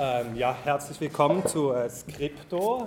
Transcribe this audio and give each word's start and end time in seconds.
Ähm, 0.00 0.36
ja, 0.36 0.56
herzlich 0.62 1.00
willkommen 1.00 1.44
zu 1.44 1.72
äh, 1.72 1.90
Skripto, 1.90 2.86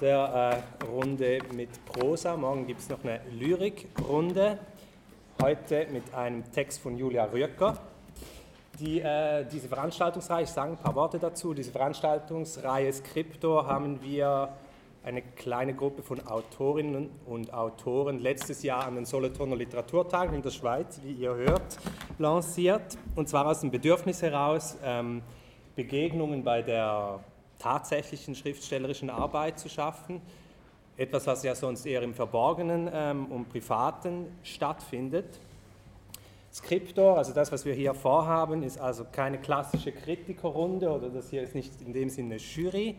der 0.00 0.60
äh, 0.82 0.84
Runde 0.84 1.38
mit 1.54 1.68
Prosa. 1.84 2.36
Morgen 2.36 2.66
gibt 2.66 2.80
es 2.80 2.88
noch 2.88 2.98
eine 3.04 3.20
Lyrikrunde. 3.30 4.58
Heute 5.40 5.86
mit 5.92 6.12
einem 6.12 6.42
Text 6.50 6.80
von 6.80 6.98
Julia 6.98 7.26
Rücker. 7.26 7.78
Die, 8.80 8.98
äh, 8.98 9.44
diese 9.44 9.68
Veranstaltungsreihe, 9.68 10.42
ich 10.42 10.50
sage 10.50 10.72
ein 10.72 10.78
paar 10.78 10.96
Worte 10.96 11.20
dazu, 11.20 11.54
diese 11.54 11.70
Veranstaltungsreihe 11.70 12.92
Skripto 12.92 13.64
haben 13.64 14.02
wir 14.02 14.48
eine 15.04 15.22
kleine 15.22 15.74
Gruppe 15.74 16.02
von 16.02 16.26
Autorinnen 16.26 17.08
und 17.26 17.54
Autoren 17.54 18.18
letztes 18.18 18.64
Jahr 18.64 18.84
an 18.84 18.96
den 18.96 19.04
Solothurner 19.04 19.54
Literaturtagen 19.54 20.34
in 20.34 20.42
der 20.42 20.50
Schweiz, 20.50 21.00
wie 21.04 21.12
ihr 21.12 21.36
hört, 21.36 21.78
lanciert. 22.18 22.98
Und 23.14 23.28
zwar 23.28 23.46
aus 23.46 23.60
dem 23.60 23.70
Bedürfnis 23.70 24.22
heraus, 24.22 24.76
ähm, 24.82 25.22
Begegnungen 25.76 26.42
bei 26.42 26.62
der 26.62 27.20
tatsächlichen 27.58 28.34
schriftstellerischen 28.34 29.10
Arbeit 29.10 29.58
zu 29.58 29.68
schaffen. 29.68 30.20
Etwas, 30.96 31.26
was 31.26 31.42
ja 31.42 31.54
sonst 31.54 31.84
eher 31.84 32.02
im 32.02 32.14
Verborgenen 32.14 32.90
ähm, 32.92 33.26
und 33.26 33.50
Privaten 33.50 34.26
stattfindet. 34.42 35.38
Skriptor, 36.52 37.18
also 37.18 37.34
das, 37.34 37.52
was 37.52 37.66
wir 37.66 37.74
hier 37.74 37.92
vorhaben, 37.92 38.62
ist 38.62 38.80
also 38.80 39.04
keine 39.12 39.38
klassische 39.38 39.92
Kritikerrunde 39.92 40.88
oder 40.88 41.10
das 41.10 41.28
hier 41.28 41.42
ist 41.42 41.54
nicht 41.54 41.82
in 41.82 41.92
dem 41.92 42.08
Sinne 42.08 42.36
Jury, 42.36 42.94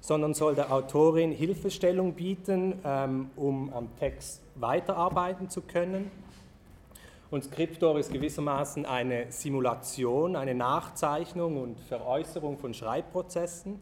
sondern 0.00 0.32
soll 0.32 0.54
der 0.54 0.72
Autorin 0.72 1.32
Hilfestellung 1.32 2.14
bieten, 2.14 2.74
ähm, 2.84 3.30
um 3.34 3.72
am 3.72 3.88
Text 3.98 4.42
weiterarbeiten 4.54 5.50
zu 5.50 5.62
können. 5.62 6.12
Und 7.30 7.44
Scriptor 7.44 7.98
ist 7.98 8.12
gewissermaßen 8.12 8.86
eine 8.86 9.30
Simulation, 9.30 10.34
eine 10.34 10.54
Nachzeichnung 10.54 11.62
und 11.62 11.78
Veräußerung 11.78 12.58
von 12.58 12.74
Schreibprozessen. 12.74 13.80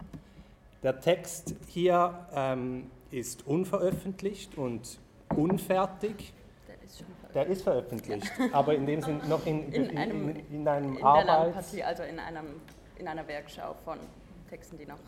Der 0.83 1.01
Text 1.01 1.55
hier 1.67 2.27
ähm, 2.35 2.91
ist 3.11 3.47
unveröffentlicht 3.47 4.59
und 4.59 5.01
unfertig. 5.35 6.35
Der 6.69 6.83
ist. 6.83 7.05
Der 7.35 7.47
ist 7.47 7.63
veröffentlicht, 7.63 8.31
ja. 8.39 8.47
aber 8.53 8.75
in 8.75 8.87
dem 8.87 9.01
Sinne 9.01 9.27
noch 9.29 9.45
in, 9.47 9.73
in, 9.73 9.91
in, 9.91 9.99
einem, 9.99 10.29
in, 10.29 10.55
in 10.55 10.69
einem 10.69 10.97
in 10.97 11.05
Arbeits... 11.05 11.75
also 11.83 12.03
in, 12.03 12.19
einem, 12.19 12.47
in 12.99 13.09
einer 13.09 13.27
Werkschau 13.27 13.75
von 13.85 13.99
Texten, 14.49 14.79
die 14.79 14.87
noch 14.87 14.99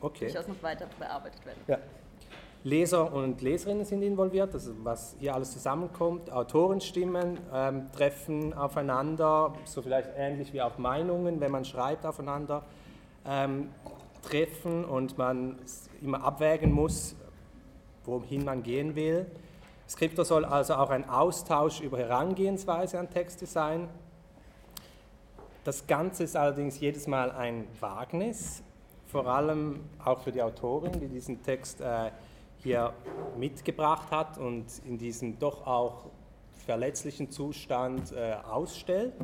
okay. 0.00 0.26
durchaus 0.26 0.48
noch 0.48 0.62
weiter 0.62 0.86
bearbeitet 0.98 1.44
werden. 1.44 1.60
Ja. 1.66 1.78
Leser 2.64 3.12
und 3.12 3.42
Leserinnen 3.42 3.84
sind 3.84 4.02
involviert, 4.02 4.54
also 4.54 4.72
was 4.84 5.16
hier 5.18 5.34
alles 5.34 5.50
zusammenkommt. 5.50 6.30
Autorenstimmen 6.30 7.38
ähm, 7.52 7.90
treffen 7.92 8.54
aufeinander, 8.54 9.54
so 9.64 9.82
vielleicht 9.82 10.10
ähnlich 10.16 10.52
wie 10.52 10.62
auch 10.62 10.78
Meinungen, 10.78 11.40
wenn 11.40 11.50
man 11.50 11.64
schreibt, 11.64 12.06
aufeinander 12.06 12.62
ähm, 13.26 13.70
treffen 14.22 14.84
und 14.84 15.18
man 15.18 15.56
immer 16.00 16.22
abwägen 16.22 16.70
muss, 16.70 17.16
wohin 18.04 18.44
man 18.44 18.62
gehen 18.62 18.94
will. 18.94 19.26
Skriptor 19.88 20.24
soll 20.24 20.44
also 20.44 20.74
auch 20.74 20.90
ein 20.90 21.08
Austausch 21.08 21.80
über 21.80 21.98
Herangehensweise 21.98 22.96
an 22.98 23.10
Texte 23.10 23.46
sein. 23.46 23.88
Das 25.64 25.88
Ganze 25.88 26.22
ist 26.24 26.36
allerdings 26.36 26.78
jedes 26.78 27.08
Mal 27.08 27.32
ein 27.32 27.66
Wagnis, 27.80 28.62
vor 29.08 29.26
allem 29.26 29.80
auch 30.04 30.20
für 30.20 30.30
die 30.30 30.42
Autorin, 30.42 30.92
die 30.92 31.08
diesen 31.08 31.42
Text 31.42 31.80
äh, 31.80 32.10
hier 32.62 32.92
mitgebracht 33.36 34.10
hat 34.10 34.38
und 34.38 34.66
in 34.86 34.98
diesem 34.98 35.38
doch 35.38 35.66
auch 35.66 36.06
verletzlichen 36.64 37.30
Zustand 37.30 38.12
äh, 38.12 38.34
ausstellt. 38.48 39.14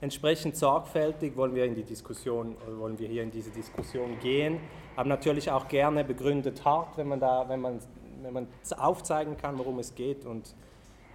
Entsprechend 0.00 0.56
sorgfältig 0.56 1.36
wollen 1.36 1.54
wir 1.54 1.64
in 1.64 1.74
die 1.74 1.82
Diskussion, 1.82 2.56
wollen 2.78 2.98
wir 2.98 3.08
hier 3.08 3.22
in 3.22 3.30
diese 3.30 3.50
Diskussion 3.50 4.18
gehen, 4.20 4.60
aber 4.96 5.08
natürlich 5.08 5.50
auch 5.50 5.66
gerne 5.66 6.04
begründet 6.04 6.64
hart, 6.64 6.96
wenn 6.98 7.08
man 7.08 7.20
da, 7.20 7.48
wenn 7.48 7.60
man, 7.60 7.80
wenn 8.22 8.32
man 8.32 8.48
aufzeigen 8.76 9.36
kann, 9.36 9.58
worum 9.58 9.78
es 9.78 9.94
geht 9.94 10.26
und 10.26 10.54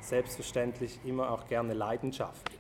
selbstverständlich 0.02 1.00
immer 1.06 1.30
auch 1.32 1.46
gerne 1.48 1.74
leidenschaftlich. 1.74 2.60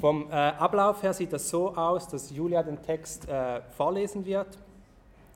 Vom 0.00 0.30
äh, 0.30 0.34
Ablauf 0.34 1.02
her 1.02 1.14
sieht 1.14 1.32
das 1.32 1.48
so 1.48 1.74
aus, 1.74 2.08
dass 2.08 2.30
Julia 2.30 2.62
den 2.62 2.82
Text 2.82 3.28
äh, 3.28 3.62
vorlesen 3.76 4.26
wird. 4.26 4.58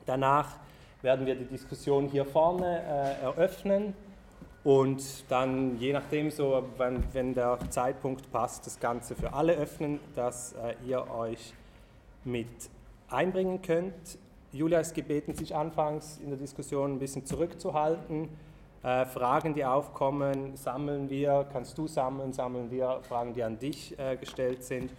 Danach 0.05 0.57
werden 1.01 1.25
wir 1.25 1.35
die 1.35 1.45
Diskussion 1.45 2.07
hier 2.07 2.25
vorne 2.25 2.81
äh, 2.81 3.23
eröffnen 3.23 3.93
und 4.63 5.01
dann 5.29 5.79
je 5.79 5.93
nachdem, 5.93 6.29
so, 6.29 6.63
wenn, 6.77 7.03
wenn, 7.13 7.33
der 7.33 7.57
Zeitpunkt 7.69 8.31
passt, 8.31 8.65
das 8.67 8.79
Ganze 8.79 9.15
für 9.15 9.33
alle 9.33 9.53
öffnen, 9.53 9.99
dass 10.15 10.53
äh, 10.53 10.75
ihr 10.87 11.09
euch 11.09 11.53
mit 12.23 12.47
einbringen 13.09 13.61
könnt. 13.61 14.19
Julia 14.51 14.79
ist 14.79 14.93
gebeten, 14.93 15.33
sich 15.33 15.55
anfangs 15.55 16.19
in 16.23 16.29
der 16.29 16.37
Diskussion 16.37 16.93
ein 16.93 16.99
bisschen 16.99 17.25
zurückzuhalten 17.25 18.29
äh, 18.83 19.05
Fragen, 19.05 19.53
die 19.53 19.63
aufkommen, 19.63 20.55
sammeln 20.55 21.09
wir, 21.09 21.47
kannst 21.51 21.77
du 21.77 21.87
sammeln, 21.87 22.33
sammeln 22.33 22.71
wir 22.71 22.99
Fragen, 23.07 23.33
die 23.33 23.43
an 23.43 23.59
dich 23.59 23.97
äh, 23.99 24.17
gestellt 24.17 24.63
sind 24.63 24.91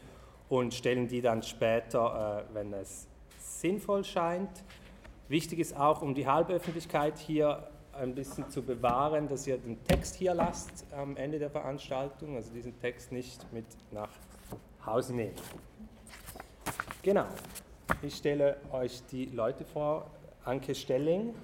und 0.48 0.72
stellen 0.72 1.08
die 1.08 1.20
dann 1.20 1.42
später, 1.42 2.46
äh, 2.48 2.54
wenn 2.54 2.72
es 2.74 3.08
sinnvoll 3.38 4.04
scheint. 4.04 4.50
Wichtig 5.28 5.60
ist 5.60 5.77
auch, 5.77 6.03
um 6.03 6.15
die 6.15 6.27
Halböffentlichkeit 6.27 7.19
hier 7.19 7.69
ein 7.93 8.15
bisschen 8.15 8.49
zu 8.50 8.62
bewahren, 8.62 9.28
dass 9.28 9.47
ihr 9.47 9.59
den 9.59 9.83
Text 9.84 10.15
hier 10.15 10.34
lasst 10.34 10.84
am 10.93 11.16
Ende 11.16 11.38
der 11.38 11.50
Veranstaltung, 11.50 12.37
also 12.37 12.53
diesen 12.53 12.78
Text 12.81 13.12
nicht 13.12 13.53
mit 13.53 13.66
nach 13.91 14.11
Hause 14.84 15.15
nehmen. 15.15 15.34
Genau, 17.03 17.27
ich 18.03 18.15
stelle 18.15 18.56
euch 18.72 19.03
die 19.11 19.27
Leute 19.27 19.65
vor. 19.65 20.06
Anke 20.44 20.75
Stelling, 20.75 21.34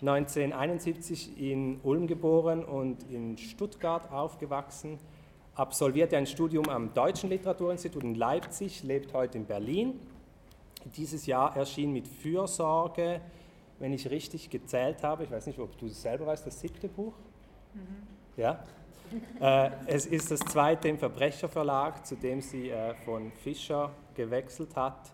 1971 0.00 1.38
in 1.38 1.80
Ulm 1.82 2.06
geboren 2.06 2.64
und 2.64 3.02
in 3.10 3.36
Stuttgart 3.36 4.10
aufgewachsen, 4.10 4.98
absolvierte 5.54 6.16
ein 6.16 6.26
Studium 6.26 6.68
am 6.70 6.94
Deutschen 6.94 7.28
Literaturinstitut 7.28 8.02
in 8.02 8.14
Leipzig, 8.14 8.82
lebt 8.84 9.12
heute 9.12 9.36
in 9.38 9.44
Berlin. 9.44 10.00
Dieses 10.84 11.26
Jahr 11.26 11.56
erschien 11.56 11.92
mit 11.92 12.06
Fürsorge, 12.06 13.20
wenn 13.78 13.92
ich 13.92 14.08
richtig 14.08 14.50
gezählt 14.50 15.02
habe, 15.02 15.24
ich 15.24 15.30
weiß 15.30 15.46
nicht, 15.46 15.58
ob 15.58 15.76
du 15.78 15.86
es 15.86 16.00
selber 16.00 16.26
weißt, 16.26 16.46
das 16.46 16.60
siebte 16.60 16.88
Buch. 16.88 17.14
Mhm. 17.74 18.06
Ja? 18.36 18.64
äh, 19.40 19.70
es 19.86 20.06
ist 20.06 20.30
das 20.30 20.40
zweite 20.40 20.88
im 20.88 20.98
Verbrecherverlag, 20.98 22.06
zu 22.06 22.16
dem 22.16 22.40
sie 22.40 22.70
äh, 22.70 22.94
von 23.04 23.32
Fischer 23.32 23.90
gewechselt 24.14 24.74
hat 24.76 25.12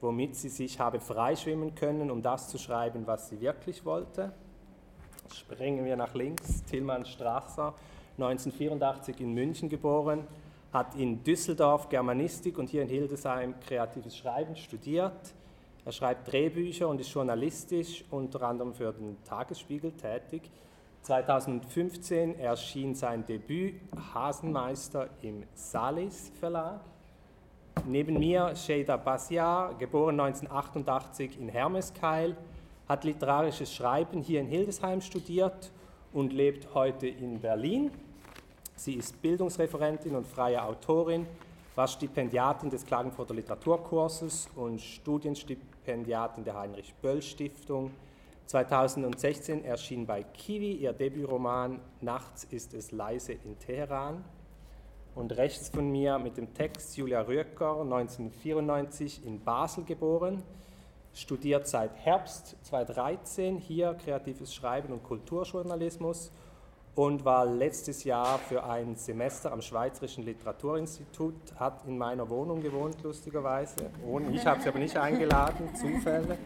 womit 0.00 0.36
sie 0.36 0.48
sich 0.48 0.78
habe 0.78 1.00
freischwimmen 1.00 1.74
können, 1.74 2.10
um 2.10 2.22
das 2.22 2.48
zu 2.48 2.58
schreiben, 2.58 3.06
was 3.06 3.28
sie 3.28 3.40
wirklich 3.40 3.84
wollte. 3.84 4.32
Springen 5.32 5.84
wir 5.84 5.96
nach 5.96 6.14
links. 6.14 6.64
Tilman 6.64 7.04
Strasser, 7.04 7.74
1984 8.16 9.20
in 9.20 9.34
München 9.34 9.68
geboren, 9.68 10.26
hat 10.72 10.94
in 10.94 11.22
Düsseldorf 11.24 11.88
Germanistik 11.88 12.58
und 12.58 12.68
hier 12.68 12.82
in 12.82 12.88
Hildesheim 12.88 13.54
kreatives 13.60 14.16
Schreiben 14.16 14.56
studiert. 14.56 15.34
Er 15.84 15.92
schreibt 15.92 16.30
Drehbücher 16.30 16.88
und 16.88 17.00
ist 17.00 17.12
journalistisch 17.12 18.04
unter 18.10 18.42
anderem 18.42 18.74
für 18.74 18.92
den 18.92 19.16
Tagesspiegel 19.24 19.92
tätig. 19.92 20.50
2015 21.02 22.38
erschien 22.38 22.94
sein 22.94 23.24
Debüt 23.24 23.76
Hasenmeister 24.12 25.08
im 25.22 25.44
Salis 25.54 26.30
Verlag. 26.38 26.80
Neben 27.86 28.18
mir 28.18 28.54
Sheida 28.54 28.96
Basia, 28.96 29.72
geboren 29.78 30.20
1988 30.20 31.40
in 31.40 31.48
Hermeskeil, 31.48 32.36
hat 32.86 33.04
literarisches 33.04 33.72
Schreiben 33.72 34.20
hier 34.20 34.40
in 34.40 34.46
Hildesheim 34.46 35.00
studiert 35.00 35.70
und 36.12 36.32
lebt 36.32 36.74
heute 36.74 37.06
in 37.06 37.40
Berlin. 37.40 37.90
Sie 38.78 38.94
ist 38.94 39.20
Bildungsreferentin 39.20 40.14
und 40.14 40.24
freie 40.24 40.62
Autorin, 40.62 41.26
war 41.74 41.88
Stipendiatin 41.88 42.70
des 42.70 42.86
Klagenfurter 42.86 43.34
Literaturkurses 43.34 44.48
und 44.54 44.80
Studienstipendiatin 44.80 46.44
der 46.44 46.54
Heinrich 46.54 46.94
Böll 47.02 47.20
Stiftung. 47.20 47.90
2016 48.46 49.64
erschien 49.64 50.06
bei 50.06 50.22
Kiwi 50.22 50.74
ihr 50.74 50.92
Debütroman 50.92 51.80
Nachts 52.00 52.44
ist 52.44 52.72
es 52.72 52.92
leise 52.92 53.32
in 53.32 53.58
Teheran 53.58 54.24
und 55.16 55.36
rechts 55.36 55.70
von 55.70 55.90
mir 55.90 56.20
mit 56.20 56.36
dem 56.36 56.54
Text 56.54 56.96
Julia 56.96 57.22
Röcker, 57.22 57.80
1994 57.80 59.26
in 59.26 59.40
Basel 59.40 59.82
geboren, 59.82 60.44
studiert 61.12 61.66
seit 61.66 61.96
Herbst 61.96 62.54
2013 62.62 63.58
hier 63.58 63.94
kreatives 63.94 64.54
Schreiben 64.54 64.92
und 64.92 65.02
Kulturjournalismus 65.02 66.30
und 66.98 67.24
war 67.24 67.46
letztes 67.46 68.02
Jahr 68.02 68.40
für 68.40 68.64
ein 68.64 68.96
Semester 68.96 69.52
am 69.52 69.62
Schweizerischen 69.62 70.24
Literaturinstitut, 70.24 71.54
hat 71.54 71.84
in 71.86 71.96
meiner 71.96 72.28
Wohnung 72.28 72.60
gewohnt, 72.60 73.00
lustigerweise. 73.04 73.76
Ich 74.32 74.44
habe 74.44 74.60
sie 74.60 74.68
aber 74.68 74.80
nicht 74.80 74.96
eingeladen, 74.96 75.68
Zufälle. 75.76 76.36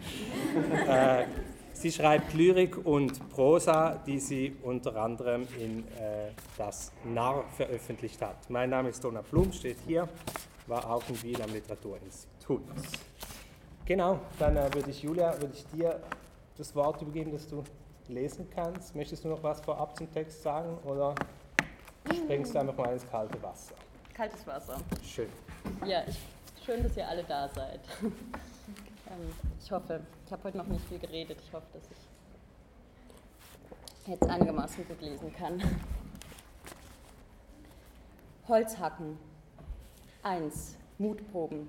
Äh, 0.87 1.25
Sie 1.73 1.91
schreibt 1.91 2.35
Lyrik 2.35 2.85
und 2.85 3.31
Prosa, 3.31 3.99
die 4.07 4.21
sie 4.21 4.55
unter 4.63 4.95
anderem 4.97 5.49
in 5.59 5.89
äh, 5.99 6.33
Das 6.59 6.93
Narr 7.03 7.45
veröffentlicht 7.57 8.21
hat. 8.21 8.51
Mein 8.51 8.69
Name 8.69 8.91
ist 8.91 9.03
Donna 9.03 9.23
Blum, 9.23 9.51
steht 9.53 9.79
hier, 9.87 10.07
war 10.67 10.89
auch 10.91 11.03
in 11.09 11.23
Wien 11.23 11.41
am 11.41 11.51
Literaturinstitut. 11.51 12.61
Genau, 13.87 14.21
dann 14.39 14.59
äh, 14.59 14.69
würde 14.75 14.91
ich 14.91 15.03
Julia, 15.03 15.33
würde 15.41 15.55
ich 15.55 15.67
dir 15.69 15.99
das 16.59 16.77
Wort 16.77 17.01
übergeben, 17.01 17.33
dass 17.33 17.49
du 17.49 17.65
lesen 18.13 18.49
kannst. 18.55 18.95
Möchtest 18.95 19.25
du 19.25 19.29
noch 19.29 19.43
was 19.43 19.61
vorab 19.61 19.97
zum 19.97 20.13
Text 20.13 20.43
sagen 20.43 20.79
oder 20.85 21.15
springst 22.13 22.55
du 22.55 22.59
einfach 22.61 22.77
mal 22.77 22.93
ins 22.93 23.09
kalte 23.11 23.43
Wasser? 23.43 23.75
Kaltes 24.15 24.47
Wasser. 24.47 24.77
Schön. 25.03 25.29
Ja, 25.87 26.03
ich, 26.07 26.19
schön, 26.65 26.83
dass 26.83 26.97
ihr 26.97 27.09
alle 27.09 27.25
da 27.25 27.49
seid. 27.49 27.81
Ähm, 29.11 29.33
ich 29.61 29.71
hoffe, 29.71 30.01
ich 30.25 30.33
habe 30.33 30.45
heute 30.45 30.59
noch 30.59 30.69
nicht 30.69 30.85
viel 30.87 30.99
geredet. 30.99 31.37
Ich 31.45 31.53
hoffe, 31.53 31.67
dass 31.73 31.83
ich 31.91 31.99
jetzt 34.09 34.23
einigermaßen 34.23 34.87
gut 34.87 35.03
lesen 35.03 35.35
kann. 35.35 35.61
Holzhacken. 38.49 39.19
1. 40.23 40.77
Mutproben. 40.99 41.69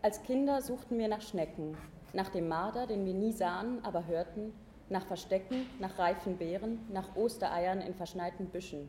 Als 0.00 0.22
Kinder 0.22 0.62
suchten 0.62 0.96
wir 0.96 1.08
nach 1.08 1.20
Schnecken, 1.20 1.76
nach 2.12 2.30
dem 2.30 2.48
Marder, 2.48 2.86
den 2.86 3.04
wir 3.04 3.14
nie 3.14 3.32
sahen, 3.32 3.84
aber 3.84 4.06
hörten, 4.06 4.52
nach 4.90 5.06
Verstecken, 5.06 5.66
nach 5.78 5.98
reifen 5.98 6.36
Beeren, 6.36 6.80
nach 6.92 7.16
Ostereiern 7.16 7.80
in 7.80 7.94
verschneiten 7.94 8.46
Büschen. 8.46 8.88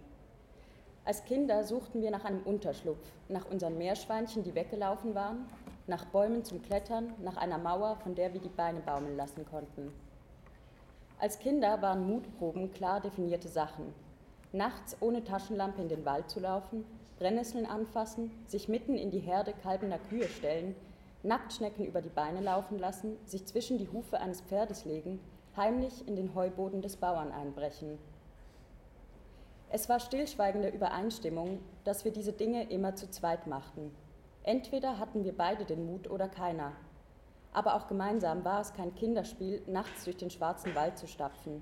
Als 1.06 1.24
Kinder 1.26 1.64
suchten 1.64 2.02
wir 2.02 2.12
nach 2.12 2.26
einem 2.26 2.44
Unterschlupf, 2.44 3.08
nach 3.30 3.50
unseren 3.50 3.78
Meerschweinchen, 3.78 4.44
die 4.44 4.54
weggelaufen 4.54 5.16
waren, 5.16 5.46
nach 5.88 6.06
Bäumen 6.06 6.44
zum 6.44 6.62
Klettern, 6.62 7.14
nach 7.22 7.38
einer 7.38 7.58
Mauer, 7.58 7.96
von 7.98 8.14
der 8.16 8.34
wir 8.34 8.42
die 8.42 8.50
Beine 8.50 8.82
baumeln 8.82 9.16
lassen 9.16 9.46
konnten. 9.46 9.92
Als 11.20 11.40
Kinder 11.40 11.82
waren 11.82 12.08
Mutproben 12.08 12.72
klar 12.72 13.00
definierte 13.00 13.48
Sachen. 13.48 13.94
Nachts 14.54 14.98
ohne 15.00 15.24
Taschenlampe 15.24 15.82
in 15.82 15.90
den 15.90 16.06
Wald 16.06 16.30
zu 16.30 16.40
laufen, 16.40 16.84
Brennnesseln 17.20 17.68
anfassen, 17.68 18.32
sich 18.48 18.68
mitten 18.68 18.96
in 18.98 19.12
die 19.12 19.20
Herde 19.20 19.54
kalbender 19.62 20.00
Kühe 20.10 20.28
stellen, 20.28 20.76
Nacktschnecken 21.24 21.86
über 21.86 22.02
die 22.02 22.10
Beine 22.10 22.42
laufen 22.42 22.80
lassen, 22.80 23.18
sich 23.26 23.46
zwischen 23.46 23.78
die 23.78 23.90
Hufe 23.90 24.20
eines 24.20 24.42
Pferdes 24.42 24.86
legen, 24.86 25.20
heimlich 25.56 26.08
in 26.08 26.16
den 26.16 26.34
Heuboden 26.34 26.82
des 26.82 26.98
Bauern 26.98 27.32
einbrechen. 27.32 27.98
Es 29.70 29.88
war 29.88 30.00
stillschweigende 30.00 30.70
Übereinstimmung, 30.70 31.60
dass 31.84 32.04
wir 32.04 32.12
diese 32.12 32.34
Dinge 32.34 32.70
immer 32.70 32.96
zu 32.96 33.10
zweit 33.10 33.48
machten. 33.48 33.96
Entweder 34.44 35.00
hatten 35.00 35.24
wir 35.24 35.36
beide 35.36 35.66
den 35.66 35.86
Mut 35.86 36.10
oder 36.10 36.28
keiner. 36.28 36.74
Aber 37.54 37.76
auch 37.76 37.88
gemeinsam 37.88 38.44
war 38.44 38.62
es 38.62 38.74
kein 38.74 38.96
Kinderspiel, 38.96 39.62
nachts 39.68 40.06
durch 40.06 40.18
den 40.18 40.30
schwarzen 40.30 40.74
Wald 40.76 40.98
zu 40.98 41.08
stapfen. 41.08 41.62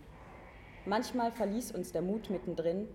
Manchmal 0.86 1.32
verließ 1.32 1.72
uns 1.72 1.92
der 1.92 2.02
Mut 2.02 2.30
mittendrin, 2.30 2.88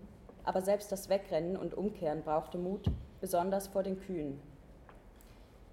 aber 0.44 0.62
selbst 0.62 0.91
das 0.91 1.08
Wegrennen 1.08 1.56
und 1.56 1.75
Umkehren 1.75 2.23
brauchte 2.23 2.58
Mut, 2.58 2.91
besonders 3.20 3.69
vor 3.69 3.82
den 3.82 3.99
Kühen. 4.00 4.41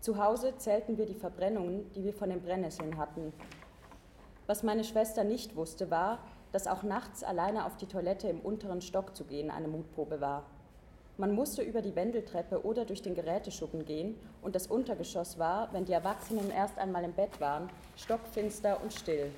Zu 0.02 0.24
Hause 0.24 0.56
zählten 0.58 0.98
wir 0.98 1.06
die 1.06 1.16
Verbrennungen, 1.16 1.92
die 1.94 2.04
wir 2.04 2.14
von 2.14 2.30
den 2.30 2.42
Brennnesseln 2.42 2.98
hatten. 2.98 3.34
Was 4.52 4.64
meine 4.64 4.84
Schwester 4.84 5.24
nicht 5.24 5.56
wusste, 5.56 5.90
war, 5.92 6.20
dass 6.52 6.68
auch 6.68 6.84
nachts 6.84 7.24
alleine 7.24 7.66
auf 7.66 7.78
die 7.78 7.86
Toilette 7.86 8.28
im 8.28 8.42
unteren 8.42 8.82
Stock 8.82 9.16
zu 9.16 9.24
gehen 9.24 9.50
eine 9.50 9.70
Mutprobe 9.70 10.20
war. 10.20 10.44
Man 11.16 11.34
musste 11.34 11.62
über 11.62 11.82
die 11.82 11.96
Wendeltreppe 11.96 12.66
oder 12.66 12.84
durch 12.84 13.02
den 13.02 13.16
Geräteschuppen 13.16 13.86
gehen 13.86 14.18
und 14.42 14.54
das 14.54 14.68
Untergeschoss 14.68 15.40
war, 15.40 15.72
wenn 15.72 15.86
die 15.86 15.94
Erwachsenen 15.94 16.52
erst 16.52 16.78
einmal 16.80 17.06
im 17.06 17.14
Bett 17.14 17.40
waren, 17.40 17.70
stockfinster 17.96 18.82
und 18.84 18.92
still. 18.92 19.32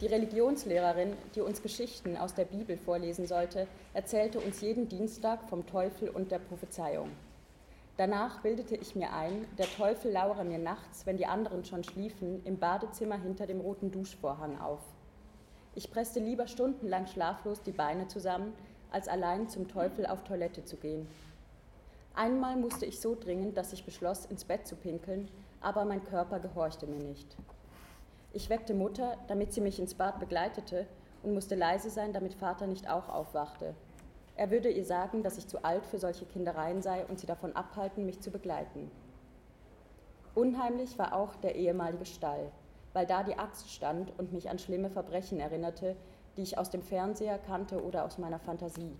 Die 0.00 0.06
Religionslehrerin, 0.06 1.14
die 1.34 1.40
uns 1.40 1.60
Geschichten 1.60 2.16
aus 2.16 2.34
der 2.34 2.44
Bibel 2.44 2.76
vorlesen 2.76 3.26
sollte, 3.26 3.66
erzählte 3.94 4.38
uns 4.38 4.60
jeden 4.60 4.88
Dienstag 4.88 5.48
vom 5.48 5.66
Teufel 5.66 6.08
und 6.08 6.30
der 6.30 6.38
Prophezeiung. 6.38 7.10
Danach 8.00 8.40
bildete 8.40 8.76
ich 8.76 8.96
mir 8.96 9.12
ein, 9.12 9.46
der 9.58 9.66
Teufel 9.66 10.10
lauere 10.10 10.42
mir 10.42 10.56
nachts, 10.56 11.04
wenn 11.04 11.18
die 11.18 11.26
anderen 11.26 11.66
schon 11.66 11.84
schliefen, 11.84 12.42
im 12.46 12.58
Badezimmer 12.58 13.18
hinter 13.18 13.46
dem 13.46 13.60
roten 13.60 13.90
Duschvorhang 13.90 14.58
auf. 14.58 14.80
Ich 15.74 15.90
presste 15.90 16.18
lieber 16.18 16.46
stundenlang 16.46 17.06
schlaflos 17.06 17.60
die 17.60 17.72
Beine 17.72 18.06
zusammen, 18.06 18.54
als 18.90 19.06
allein 19.06 19.50
zum 19.50 19.68
Teufel 19.68 20.06
auf 20.06 20.24
Toilette 20.24 20.64
zu 20.64 20.78
gehen. 20.78 21.06
Einmal 22.14 22.56
musste 22.56 22.86
ich 22.86 22.98
so 22.98 23.14
dringend, 23.14 23.58
dass 23.58 23.74
ich 23.74 23.84
beschloss, 23.84 24.24
ins 24.24 24.46
Bett 24.46 24.66
zu 24.66 24.76
pinkeln, 24.76 25.28
aber 25.60 25.84
mein 25.84 26.02
Körper 26.02 26.40
gehorchte 26.40 26.86
mir 26.86 27.04
nicht. 27.04 27.36
Ich 28.32 28.48
weckte 28.48 28.72
Mutter, 28.72 29.18
damit 29.28 29.52
sie 29.52 29.60
mich 29.60 29.78
ins 29.78 29.92
Bad 29.92 30.20
begleitete 30.20 30.86
und 31.22 31.34
musste 31.34 31.54
leise 31.54 31.90
sein, 31.90 32.14
damit 32.14 32.32
Vater 32.32 32.66
nicht 32.66 32.88
auch 32.88 33.10
aufwachte. 33.10 33.74
Er 34.40 34.50
würde 34.50 34.70
ihr 34.70 34.86
sagen, 34.86 35.22
dass 35.22 35.36
ich 35.36 35.48
zu 35.48 35.62
alt 35.66 35.84
für 35.84 35.98
solche 35.98 36.24
Kindereien 36.24 36.80
sei 36.80 37.04
und 37.04 37.20
sie 37.20 37.26
davon 37.26 37.54
abhalten, 37.54 38.06
mich 38.06 38.20
zu 38.20 38.30
begleiten. 38.30 38.90
Unheimlich 40.34 40.98
war 40.98 41.14
auch 41.14 41.36
der 41.36 41.56
ehemalige 41.56 42.06
Stall, 42.06 42.50
weil 42.94 43.04
da 43.04 43.22
die 43.22 43.36
Axt 43.36 43.70
stand 43.70 44.18
und 44.18 44.32
mich 44.32 44.48
an 44.48 44.58
schlimme 44.58 44.88
Verbrechen 44.88 45.40
erinnerte, 45.40 45.94
die 46.38 46.42
ich 46.42 46.56
aus 46.56 46.70
dem 46.70 46.80
Fernseher 46.80 47.36
kannte 47.36 47.84
oder 47.84 48.02
aus 48.02 48.16
meiner 48.16 48.38
Fantasie. 48.38 48.96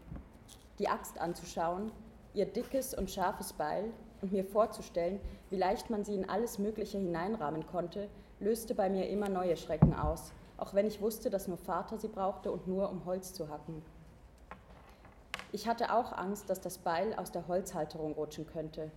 Die 0.79 0.89
Axt 0.89 1.19
anzuschauen, 1.19 1.91
ihr 2.35 2.45
dickes 2.45 2.93
und 2.93 3.11
scharfes 3.11 3.55
Beil 3.55 3.85
und 4.21 4.33
mir 4.33 4.45
vorzustellen, 4.45 5.21
wie 5.49 5.57
leicht 5.57 5.89
man 5.89 6.05
sie 6.05 6.17
in 6.17 6.29
alles 6.29 6.59
Mögliche 6.59 6.99
hineinrahmen 6.99 7.67
konnte, 7.67 8.11
löste 8.41 8.75
bei 8.75 8.91
mir 8.91 9.09
immer 9.09 9.31
neue 9.31 9.57
Schrecken 9.57 9.95
aus, 9.95 10.35
auch 10.59 10.75
wenn 10.75 10.85
ich 10.85 11.01
wusste, 11.01 11.31
dass 11.31 11.49
nur 11.49 11.57
Vater 11.57 11.97
sie 11.97 12.09
brauchte 12.09 12.53
und 12.53 12.69
nur 12.69 12.91
um 12.91 13.07
Holz 13.07 13.33
zu 13.33 13.49
hacken. 13.49 13.83
Ich 15.53 15.67
hatte 15.67 15.93
auch 15.93 16.13
Angst, 16.13 16.49
dass 16.49 16.61
das 16.61 16.79
Beil 16.79 17.15
aus 17.15 17.33
der 17.33 17.49
Holzhalterung 17.49 18.13
rutschen 18.13 18.47
könnte. 18.47 18.91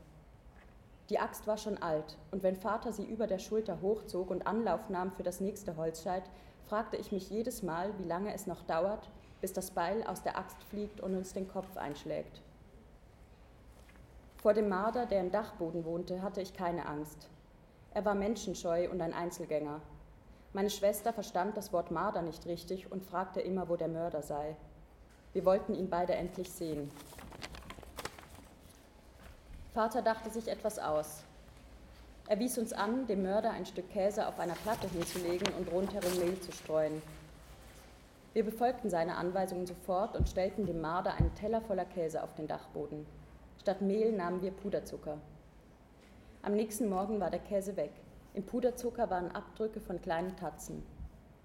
Die 1.09 1.19
Axt 1.19 1.47
war 1.47 1.57
schon 1.57 1.81
alt, 1.81 2.17
und 2.31 2.43
wenn 2.43 2.55
Vater 2.55 2.93
sie 2.93 3.05
über 3.05 3.27
der 3.27 3.39
Schulter 3.39 3.81
hochzog 3.81 4.29
und 4.29 4.45
Anlauf 4.45 4.89
nahm 4.89 5.11
für 5.11 5.23
das 5.23 5.41
nächste 5.41 5.75
Holzscheit, 5.77 6.23
fragte 6.69 6.95
ich 6.97 7.11
mich 7.11 7.29
jedes 7.29 7.63
Mal, 7.63 7.91
wie 7.97 8.07
lange 8.07 8.33
es 8.33 8.47
noch 8.47 8.61
dauert, 8.63 9.09
bis 9.41 9.51
das 9.51 9.71
Beil 9.71 10.03
aus 10.03 10.21
der 10.21 10.37
Axt 10.37 10.63
fliegt 10.63 11.01
und 11.01 11.15
uns 11.15 11.33
den 11.33 11.47
Kopf 11.47 11.75
einschlägt. 11.75 12.41
Vor 14.37 14.53
dem 14.53 14.69
Marder, 14.69 15.05
der 15.05 15.21
im 15.21 15.31
Dachboden 15.31 15.85
wohnte, 15.85 16.21
hatte 16.21 16.41
ich 16.41 16.53
keine 16.53 16.85
Angst. 16.85 17.29
Er 17.93 18.05
war 18.05 18.15
menschenscheu 18.15 18.89
und 18.89 19.01
ein 19.01 19.13
Einzelgänger. 19.13 19.81
Meine 20.53 20.69
Schwester 20.69 21.13
verstand 21.13 21.57
das 21.57 21.73
Wort 21.73 21.91
Marder 21.91 22.21
nicht 22.21 22.45
richtig 22.45 22.91
und 22.91 23.03
fragte 23.03 23.41
immer, 23.41 23.69
wo 23.69 23.75
der 23.75 23.87
Mörder 23.87 24.21
sei. 24.21 24.55
Wir 25.33 25.45
wollten 25.45 25.73
ihn 25.73 25.89
beide 25.89 26.13
endlich 26.13 26.51
sehen. 26.51 26.91
Vater 29.73 30.03
dachte 30.03 30.29
sich 30.29 30.47
etwas 30.47 30.77
aus. 30.77 31.23
Er 32.27 32.39
wies 32.39 32.57
uns 32.57 32.71
an, 32.71 33.07
dem 33.07 33.23
Mörder 33.23 33.51
ein 33.51 33.65
Stück 33.65 33.89
Käse 33.89 34.27
auf 34.27 34.39
einer 34.39 34.53
Platte 34.53 34.87
hinzulegen 34.87 35.47
und 35.55 35.71
rundherum 35.71 36.17
Mehl 36.19 36.39
zu 36.39 36.51
streuen. 36.51 37.01
Wir 38.33 38.45
befolgten 38.45 38.89
seine 38.89 39.17
Anweisungen 39.17 39.65
sofort 39.67 40.15
und 40.15 40.29
stellten 40.29 40.65
dem 40.65 40.79
Marder 40.79 41.15
einen 41.15 41.33
Teller 41.35 41.61
voller 41.61 41.85
Käse 41.85 42.23
auf 42.23 42.33
den 42.35 42.47
Dachboden. 42.47 43.05
Statt 43.59 43.81
Mehl 43.81 44.11
nahmen 44.11 44.41
wir 44.41 44.51
Puderzucker. 44.51 45.17
Am 46.43 46.53
nächsten 46.53 46.89
Morgen 46.89 47.19
war 47.19 47.29
der 47.29 47.39
Käse 47.39 47.75
weg. 47.75 47.91
Im 48.33 48.43
Puderzucker 48.43 49.09
waren 49.09 49.31
Abdrücke 49.31 49.79
von 49.79 50.01
kleinen 50.01 50.35
Tatzen. 50.35 50.83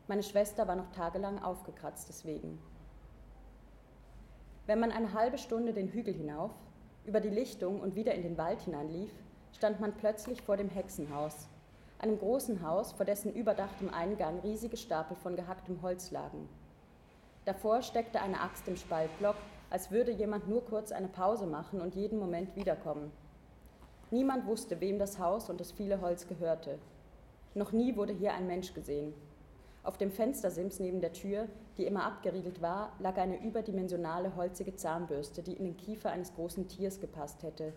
Meine 0.06 0.22
Schwester 0.22 0.66
war 0.68 0.76
noch 0.76 0.90
tagelang 0.92 1.42
aufgekratzt 1.42 2.08
deswegen. 2.08 2.58
Wenn 4.68 4.80
man 4.80 4.92
eine 4.92 5.14
halbe 5.14 5.38
Stunde 5.38 5.72
den 5.72 5.88
Hügel 5.88 6.12
hinauf, 6.12 6.50
über 7.06 7.20
die 7.20 7.30
Lichtung 7.30 7.80
und 7.80 7.94
wieder 7.94 8.14
in 8.14 8.20
den 8.20 8.37
Wald 8.37 8.60
hineinlief, 8.60 9.10
stand 9.56 9.80
man 9.80 9.94
plötzlich 9.94 10.42
vor 10.42 10.58
dem 10.58 10.68
Hexenhaus, 10.68 11.48
einem 11.98 12.18
großen 12.18 12.60
Haus, 12.60 12.92
vor 12.92 13.06
dessen 13.06 13.32
überdachtem 13.32 13.88
Eingang 13.88 14.40
riesige 14.40 14.76
Stapel 14.76 15.16
von 15.16 15.37
gehacktem 15.37 15.80
Holz 15.80 16.10
lagen. 16.10 16.50
Davor 17.46 17.80
steckte 17.80 18.20
eine 18.20 18.42
Axt 18.42 18.68
im 18.68 18.76
Spaltblock, 18.76 19.37
als 19.70 19.90
würde 19.90 20.12
jemand 20.12 20.50
nur 20.50 20.62
kurz 20.62 20.92
eine 20.92 21.08
Pause 21.08 21.46
machen 21.46 21.80
und 21.80 21.94
jeden 21.94 22.18
Moment 22.18 22.54
wiederkommen. 22.54 23.10
Niemand 24.10 24.44
wusste, 24.44 24.82
wem 24.82 24.98
das 24.98 25.18
Haus 25.18 25.48
und 25.48 25.60
das 25.60 25.72
viele 25.72 26.02
Holz 26.02 26.28
gehörte. 26.28 26.78
Noch 27.54 27.72
nie 27.72 27.96
wurde 27.96 28.12
hier 28.12 28.34
ein 28.34 28.46
Mensch 28.46 28.75
gesehen. 28.75 29.14
Auf 29.88 29.97
dem 29.97 30.11
Fenstersims 30.11 30.80
neben 30.80 31.00
der 31.00 31.14
Tür, 31.14 31.49
die 31.78 31.87
immer 31.87 32.04
abgeriegelt 32.04 32.61
war, 32.61 32.92
lag 32.99 33.16
eine 33.16 33.42
überdimensionale 33.42 34.37
holzige 34.37 34.76
Zahnbürste, 34.76 35.42
die 35.42 35.54
in 35.54 35.64
den 35.64 35.78
Kiefer 35.78 36.11
eines 36.11 36.35
großen 36.35 36.68
Tiers 36.68 37.00
gepasst 37.00 37.42
hätte. 37.42 37.73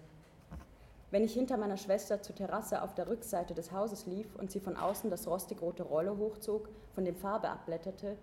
Wenn 1.09 1.23
ich 1.23 1.33
hinter 1.33 1.55
meiner 1.55 1.77
Schwester 1.77 2.21
zur 2.21 2.35
Terrasse 2.35 2.81
auf 2.81 2.93
der 2.95 3.07
Rückseite 3.07 3.53
des 3.53 3.71
Hauses 3.71 4.07
lief 4.07 4.35
und 4.35 4.51
sie 4.51 4.59
von 4.59 4.75
außen 4.75 5.09
das 5.09 5.25
rostigrote 5.25 5.83
Rolle 5.83 6.17
hochzog, 6.17 6.67
von 6.93 7.05
dem 7.05 7.15
Farbe 7.15 7.47
abblätterte, 7.47 8.17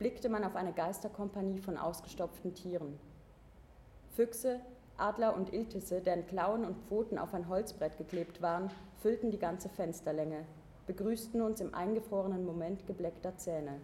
blickte 0.00 0.28
man 0.28 0.42
auf 0.42 0.56
eine 0.56 0.72
Geisterkompanie 0.72 1.60
von 1.60 1.76
ausgestopften 1.76 2.56
Tieren. 2.56 2.98
Füchse, 4.16 4.58
Adler 4.96 5.36
und 5.36 5.52
Iltisse, 5.52 6.00
deren 6.00 6.26
Klauen 6.26 6.64
und 6.64 6.76
Pfoten 6.88 7.18
auf 7.18 7.34
ein 7.34 7.48
Holzbrett 7.48 7.98
geklebt 7.98 8.42
waren, 8.42 8.72
füllten 9.00 9.30
die 9.30 9.38
ganze 9.38 9.68
Fensterlänge, 9.68 10.44
begrüßten 10.88 11.40
uns 11.42 11.60
im 11.60 11.74
eingefrorenen 11.74 12.44
Moment 12.44 12.86
gebleckter 12.86 13.36
Zähne. 13.36 13.74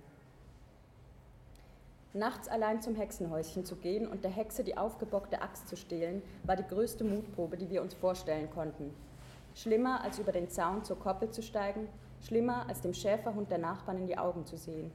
Nachts 2.14 2.48
allein 2.48 2.80
zum 2.80 2.94
Hexenhäuschen 2.96 3.64
zu 3.64 3.76
gehen 3.76 4.08
und 4.08 4.24
der 4.24 4.30
Hexe 4.30 4.64
die 4.64 4.76
aufgebockte 4.76 5.42
Axt 5.42 5.68
zu 5.68 5.76
stehlen, 5.76 6.22
war 6.44 6.56
die 6.56 6.66
größte 6.66 7.04
Mutprobe, 7.04 7.56
die 7.56 7.70
wir 7.70 7.82
uns 7.82 7.94
vorstellen 7.94 8.50
konnten. 8.50 8.92
schlimmer 9.54 10.02
als 10.02 10.18
über 10.18 10.32
den 10.32 10.48
Zaun 10.48 10.82
zur 10.82 10.98
Koppel 10.98 11.30
zu 11.30 11.40
steigen, 11.40 11.86
schlimmer 12.26 12.68
als 12.68 12.80
dem 12.80 12.92
Schäferhund 12.92 13.50
der 13.50 13.58
Nachbarn 13.58 13.98
in 13.98 14.06
die 14.08 14.18
Augen 14.18 14.44
zu 14.46 14.56
sehen. 14.56 14.90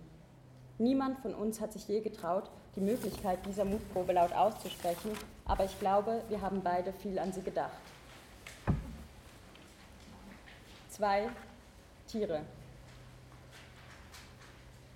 Niemand 0.80 1.20
von 1.20 1.34
uns 1.34 1.62
hat 1.62 1.72
sich 1.72 1.88
je 1.88 2.02
getraut, 2.02 2.50
die 2.76 2.82
Möglichkeit 2.82 3.46
dieser 3.46 3.64
Mutprobe 3.66 4.14
laut 4.14 4.34
auszusprechen, 4.34 5.12
aber 5.46 5.64
ich 5.66 5.80
glaube, 5.80 6.24
wir 6.28 6.42
haben 6.42 6.62
beide 6.62 6.92
viel 6.92 7.20
an 7.20 7.32
sie 7.32 7.42
gedacht. 7.42 7.80
Zwei 10.90 11.30
Tiere. 12.10 12.42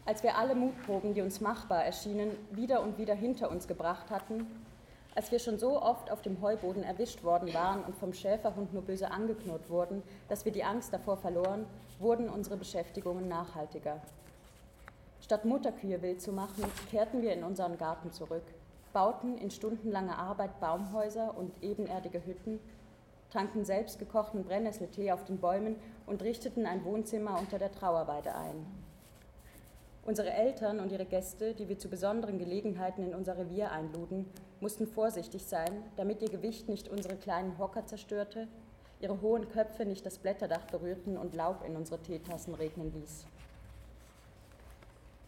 Als 0.06 0.24
wir 0.24 0.38
alle 0.38 0.56
Mutproben, 0.56 1.14
die 1.14 1.22
uns 1.22 1.40
machbar 1.40 1.86
erschienen, 1.86 2.32
wieder 2.52 2.82
und 2.82 2.98
wieder 2.98 3.14
hinter 3.14 3.50
uns 3.52 3.68
gebracht 3.68 4.10
hatten, 4.10 4.48
als 5.16 5.32
wir 5.32 5.38
schon 5.38 5.60
so 5.60 5.80
oft 5.80 6.12
auf 6.12 6.24
dem 6.24 6.42
Heuboden 6.42 6.84
erwischt 6.84 7.24
worden 7.24 7.54
waren 7.54 7.84
und 7.84 7.96
vom 7.96 8.14
Schäferhund 8.14 8.74
nur 8.74 8.82
böse 8.82 9.12
angeknurrt 9.12 9.70
wurden, 9.70 10.02
dass 10.28 10.44
wir 10.44 10.52
die 10.52 10.64
Angst 10.64 10.92
davor 10.92 11.18
verloren, 11.18 11.66
wurden 12.00 12.30
unsere 12.30 12.58
Beschäftigungen 12.58 13.28
nachhaltiger. 13.28 14.02
Statt 15.22 15.46
Mutterkühe 15.46 16.02
wild 16.02 16.22
zu 16.22 16.34
machen, 16.34 16.66
kehrten 16.90 17.22
wir 17.22 17.32
in 17.34 17.44
unseren 17.44 17.78
Garten 17.78 18.12
zurück, 18.12 18.44
bauten 18.92 19.38
in 19.38 19.52
stundenlanger 19.52 20.18
Arbeit 20.18 20.60
Baumhäuser 20.60 21.38
und 21.38 21.54
ebenerdige 21.62 22.26
Hütten, 22.26 22.60
tranken 23.34 23.66
selbstgekochten 23.66 24.44
Brennnesseltee 24.44 25.12
auf 25.12 25.26
den 25.26 25.40
Bäumen 25.40 25.76
und 26.06 26.22
richteten 26.22 26.68
ein 26.68 26.86
Wohnzimmer 26.86 27.40
unter 27.40 27.58
der 27.58 27.72
Trauerweide 27.72 28.36
ein. 28.36 28.66
Unsere 30.06 30.32
Eltern 30.32 30.80
und 30.80 30.92
ihre 30.92 31.06
Gäste, 31.06 31.56
die 31.56 31.68
wir 31.68 31.80
zu 31.80 31.90
besonderen 31.90 32.38
Gelegenheiten 32.38 33.04
in 33.04 33.16
unser 33.16 33.38
Revier 33.38 33.72
einluden, 33.72 34.30
mussten 34.60 34.86
vorsichtig 34.86 35.46
sein, 35.46 35.84
damit 35.96 36.22
ihr 36.22 36.30
Gewicht 36.30 36.70
nicht 36.70 36.90
unsere 36.90 37.16
kleinen 37.16 37.58
Hocker 37.58 37.88
zerstörte, 37.88 38.48
ihre 39.00 39.22
hohen 39.22 39.50
Köpfe 39.50 39.86
nicht 39.86 40.06
das 40.06 40.20
Blätterdach 40.20 40.66
berührten 40.66 41.18
und 41.18 41.34
Laub 41.34 41.66
in 41.66 41.76
unsere 41.76 42.00
Teetassen 42.02 42.54
regnen 42.54 42.94
ließ. 42.94 43.26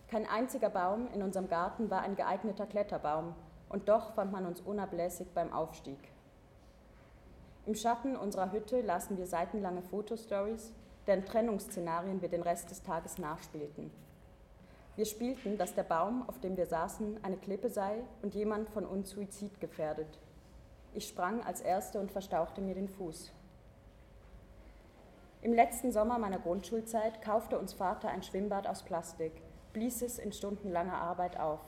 Kein 0.09 0.27
einziger 0.27 0.69
Baum 0.69 1.07
in 1.13 1.23
unserem 1.23 1.47
Garten 1.49 1.89
war 1.89 2.01
ein 2.01 2.15
geeigneter 2.15 2.67
Kletterbaum, 2.67 3.33
und 3.67 3.89
doch 3.89 4.13
fand 4.13 4.31
man 4.31 4.45
uns 4.45 4.61
unablässig 4.61 5.27
beim 5.33 5.51
Aufstieg. 5.51 5.97
Im 7.65 7.73
Schatten 7.73 8.15
unserer 8.15 8.51
Hütte 8.51 8.81
lasen 8.81 9.17
wir 9.17 9.25
seitenlange 9.25 9.81
Fotostories, 9.81 10.71
deren 11.07 11.25
Trennungsszenarien 11.25 12.21
wir 12.21 12.29
den 12.29 12.43
Rest 12.43 12.69
des 12.69 12.83
Tages 12.83 13.17
nachspielten. 13.17 13.91
Wir 14.95 15.05
spielten, 15.05 15.57
dass 15.57 15.73
der 15.73 15.83
Baum, 15.83 16.23
auf 16.27 16.39
dem 16.39 16.57
wir 16.57 16.67
saßen, 16.67 17.23
eine 17.23 17.37
Klippe 17.37 17.69
sei 17.69 18.03
und 18.21 18.35
jemand 18.35 18.69
von 18.69 18.85
uns 18.85 19.09
Suizid 19.09 19.59
gefährdet. 19.59 20.19
Ich 20.93 21.07
sprang 21.07 21.43
als 21.43 21.59
Erste 21.59 21.99
und 21.99 22.11
verstauchte 22.11 22.61
mir 22.61 22.75
den 22.75 22.87
Fuß. 22.87 23.31
Im 25.41 25.53
letzten 25.53 25.91
Sommer 25.91 26.17
meiner 26.17 26.39
Grundschulzeit 26.39 27.21
kaufte 27.21 27.59
uns 27.59 27.73
Vater 27.73 28.09
ein 28.09 28.23
Schwimmbad 28.23 28.67
aus 28.67 28.83
Plastik, 28.83 29.33
blies 29.73 30.01
es 30.01 30.17
in 30.17 30.31
stundenlanger 30.31 30.97
Arbeit 30.97 31.39
auf. 31.39 31.59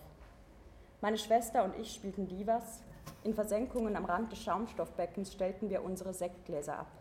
Meine 1.01 1.17
Schwester 1.17 1.63
und 1.63 1.77
ich 1.77 1.93
spielten 1.93 2.27
Divas. 2.27 2.81
In 3.23 3.33
Versenkungen 3.33 3.95
am 3.95 4.05
Rand 4.05 4.31
des 4.31 4.39
Schaumstoffbeckens 4.39 5.33
stellten 5.33 5.69
wir 5.69 5.83
unsere 5.83 6.13
Sektgläser 6.13 6.79
ab. 6.79 6.91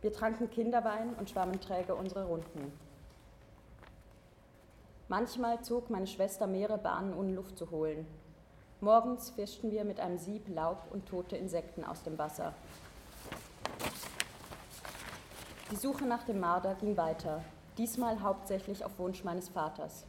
Wir 0.00 0.12
tranken 0.12 0.50
Kinderwein 0.50 1.14
und 1.14 1.30
schwammen 1.30 1.60
träge 1.60 1.94
unsere 1.94 2.26
Runden. 2.26 2.72
Manchmal 5.08 5.62
zog 5.62 5.90
meine 5.90 6.06
Schwester 6.06 6.46
mehrere 6.46 6.78
Bahnen, 6.78 7.14
um 7.14 7.34
Luft 7.34 7.58
zu 7.58 7.70
holen. 7.70 8.06
Morgens 8.80 9.30
fischten 9.30 9.70
wir 9.70 9.84
mit 9.84 10.00
einem 10.00 10.18
Sieb 10.18 10.48
Laub 10.48 10.78
und 10.92 11.06
tote 11.06 11.36
Insekten 11.36 11.84
aus 11.84 12.02
dem 12.02 12.18
Wasser. 12.18 12.52
Die 15.70 15.76
Suche 15.76 16.04
nach 16.04 16.24
dem 16.24 16.40
Marder 16.40 16.74
ging 16.74 16.96
weiter, 16.96 17.42
diesmal 17.78 18.20
hauptsächlich 18.20 18.84
auf 18.84 18.98
Wunsch 18.98 19.24
meines 19.24 19.48
Vaters. 19.48 20.06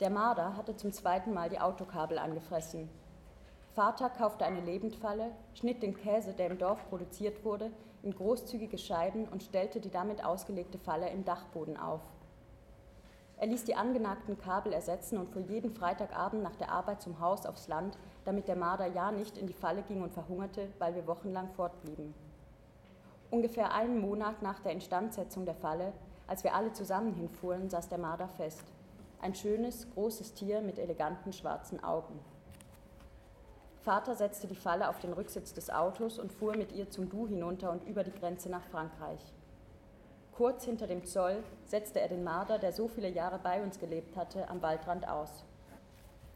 Der 0.00 0.10
Marder 0.10 0.56
hatte 0.56 0.76
zum 0.76 0.92
zweiten 0.92 1.34
Mal 1.34 1.50
die 1.50 1.60
Autokabel 1.60 2.18
angefressen. 2.18 2.88
Vater 3.74 4.10
kaufte 4.10 4.44
eine 4.44 4.60
Lebendfalle, 4.60 5.30
schnitt 5.54 5.82
den 5.82 5.96
Käse, 5.96 6.32
der 6.32 6.48
im 6.48 6.58
Dorf 6.58 6.88
produziert 6.88 7.44
wurde, 7.44 7.70
in 8.02 8.14
großzügige 8.14 8.78
Scheiben 8.78 9.28
und 9.28 9.42
stellte 9.42 9.80
die 9.80 9.90
damit 9.90 10.24
ausgelegte 10.24 10.78
Falle 10.78 11.08
im 11.10 11.24
Dachboden 11.24 11.76
auf. 11.76 12.00
Er 13.36 13.46
ließ 13.46 13.64
die 13.64 13.76
angenagten 13.76 14.36
Kabel 14.38 14.72
ersetzen 14.72 15.18
und 15.18 15.30
fuhr 15.30 15.42
jeden 15.42 15.70
Freitagabend 15.70 16.42
nach 16.42 16.56
der 16.56 16.70
Arbeit 16.72 17.00
zum 17.00 17.20
Haus 17.20 17.46
aufs 17.46 17.68
Land, 17.68 17.96
damit 18.24 18.48
der 18.48 18.56
Marder 18.56 18.86
ja 18.86 19.12
nicht 19.12 19.38
in 19.38 19.46
die 19.46 19.54
Falle 19.54 19.82
ging 19.82 20.02
und 20.02 20.12
verhungerte, 20.12 20.68
weil 20.78 20.94
wir 20.94 21.06
wochenlang 21.06 21.48
fortblieben. 21.50 22.12
Ungefähr 23.30 23.72
einen 23.72 24.00
Monat 24.00 24.42
nach 24.42 24.58
der 24.58 24.72
Instandsetzung 24.72 25.46
der 25.46 25.54
Falle, 25.54 25.92
als 26.26 26.44
wir 26.44 26.54
alle 26.54 26.72
zusammen 26.72 27.14
hinfuhren, 27.14 27.70
saß 27.70 27.88
der 27.88 27.98
Marder 27.98 28.28
fest. 28.28 28.64
Ein 29.22 29.34
schönes, 29.34 29.88
großes 29.94 30.34
Tier 30.34 30.60
mit 30.60 30.78
eleganten 30.78 31.32
schwarzen 31.32 31.82
Augen. 31.82 32.18
Vater 33.82 34.14
setzte 34.14 34.46
die 34.46 34.56
Falle 34.56 34.88
auf 34.88 35.00
den 35.00 35.14
Rücksitz 35.14 35.54
des 35.54 35.70
Autos 35.70 36.18
und 36.18 36.32
fuhr 36.32 36.54
mit 36.54 36.72
ihr 36.72 36.90
zum 36.90 37.08
Du 37.08 37.26
hinunter 37.26 37.70
und 37.70 37.86
über 37.88 38.04
die 38.04 38.12
Grenze 38.12 38.50
nach 38.50 38.64
Frankreich. 38.64 39.20
Kurz 40.32 40.64
hinter 40.64 40.86
dem 40.86 41.04
Zoll 41.04 41.42
setzte 41.64 42.00
er 42.00 42.08
den 42.08 42.22
Marder, 42.22 42.58
der 42.58 42.72
so 42.72 42.88
viele 42.88 43.08
Jahre 43.08 43.38
bei 43.38 43.62
uns 43.62 43.78
gelebt 43.78 44.16
hatte, 44.16 44.48
am 44.48 44.60
Waldrand 44.60 45.08
aus. 45.08 45.44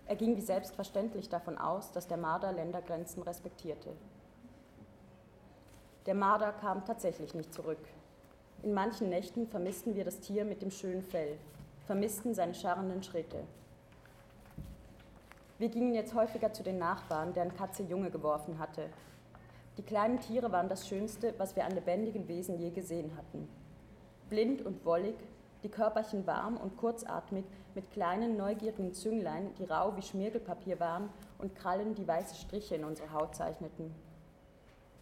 Er 0.07 0.17
ging 0.17 0.37
wie 0.37 0.43
selbstverständlich 0.43 1.29
davon 1.29 1.59
aus, 1.59 1.93
dass 1.93 2.07
der 2.07 2.19
Marder 2.19 2.53
Ländergrenzen 2.53 3.23
respektierte. 3.23 3.91
Der 6.07 6.15
Marder 6.15 6.53
kam 6.53 6.85
tatsächlich 6.85 7.35
nicht 7.35 7.55
zurück. 7.55 7.79
In 8.63 8.75
manchen 8.75 9.09
Nächten 9.11 9.47
vermissten 9.47 9.95
wir 9.95 10.05
das 10.05 10.21
Tier 10.21 10.45
mit 10.45 10.63
dem 10.63 10.71
schönen 10.71 11.03
Fell, 11.03 11.39
vermissten 11.87 12.35
seine 12.35 12.55
scharrenden 12.55 13.03
Schritte. 13.03 13.45
Wir 15.59 15.69
gingen 15.69 15.95
jetzt 15.95 16.15
häufiger 16.15 16.53
zu 16.53 16.63
den 16.63 16.79
Nachbarn, 16.79 17.33
deren 17.33 17.55
Katze 17.55 17.83
Junge 17.83 18.11
geworfen 18.11 18.59
hatte. 18.59 18.89
Die 19.79 19.83
kleinen 19.83 20.21
Tiere 20.21 20.53
waren 20.53 20.69
das 20.69 20.89
Schönste, 20.89 21.35
was 21.39 21.57
wir 21.57 21.65
an 21.65 21.73
lebendigen 21.73 22.29
Wesen 22.29 22.59
je 22.59 22.71
gesehen 22.71 23.17
hatten 23.17 23.49
blind 24.29 24.63
und 24.63 24.85
wollig, 24.85 25.15
die 25.63 25.69
Körperchen 25.69 26.27
warm 26.27 26.57
und 26.57 26.77
kurzatmig, 26.77 27.45
mit 27.75 27.91
kleinen 27.91 28.37
neugierigen 28.37 28.93
Zünglein, 28.93 29.55
die 29.55 29.65
rau 29.65 29.97
wie 29.97 30.03
Schmirgelpapier 30.03 30.79
waren 30.81 31.09
und 31.39 31.55
Krallen, 31.55 31.95
die 31.95 32.07
weiße 32.07 32.35
Striche 32.35 32.75
in 32.75 32.85
unsere 32.85 33.13
Haut 33.13 33.35
zeichneten. 33.35 33.95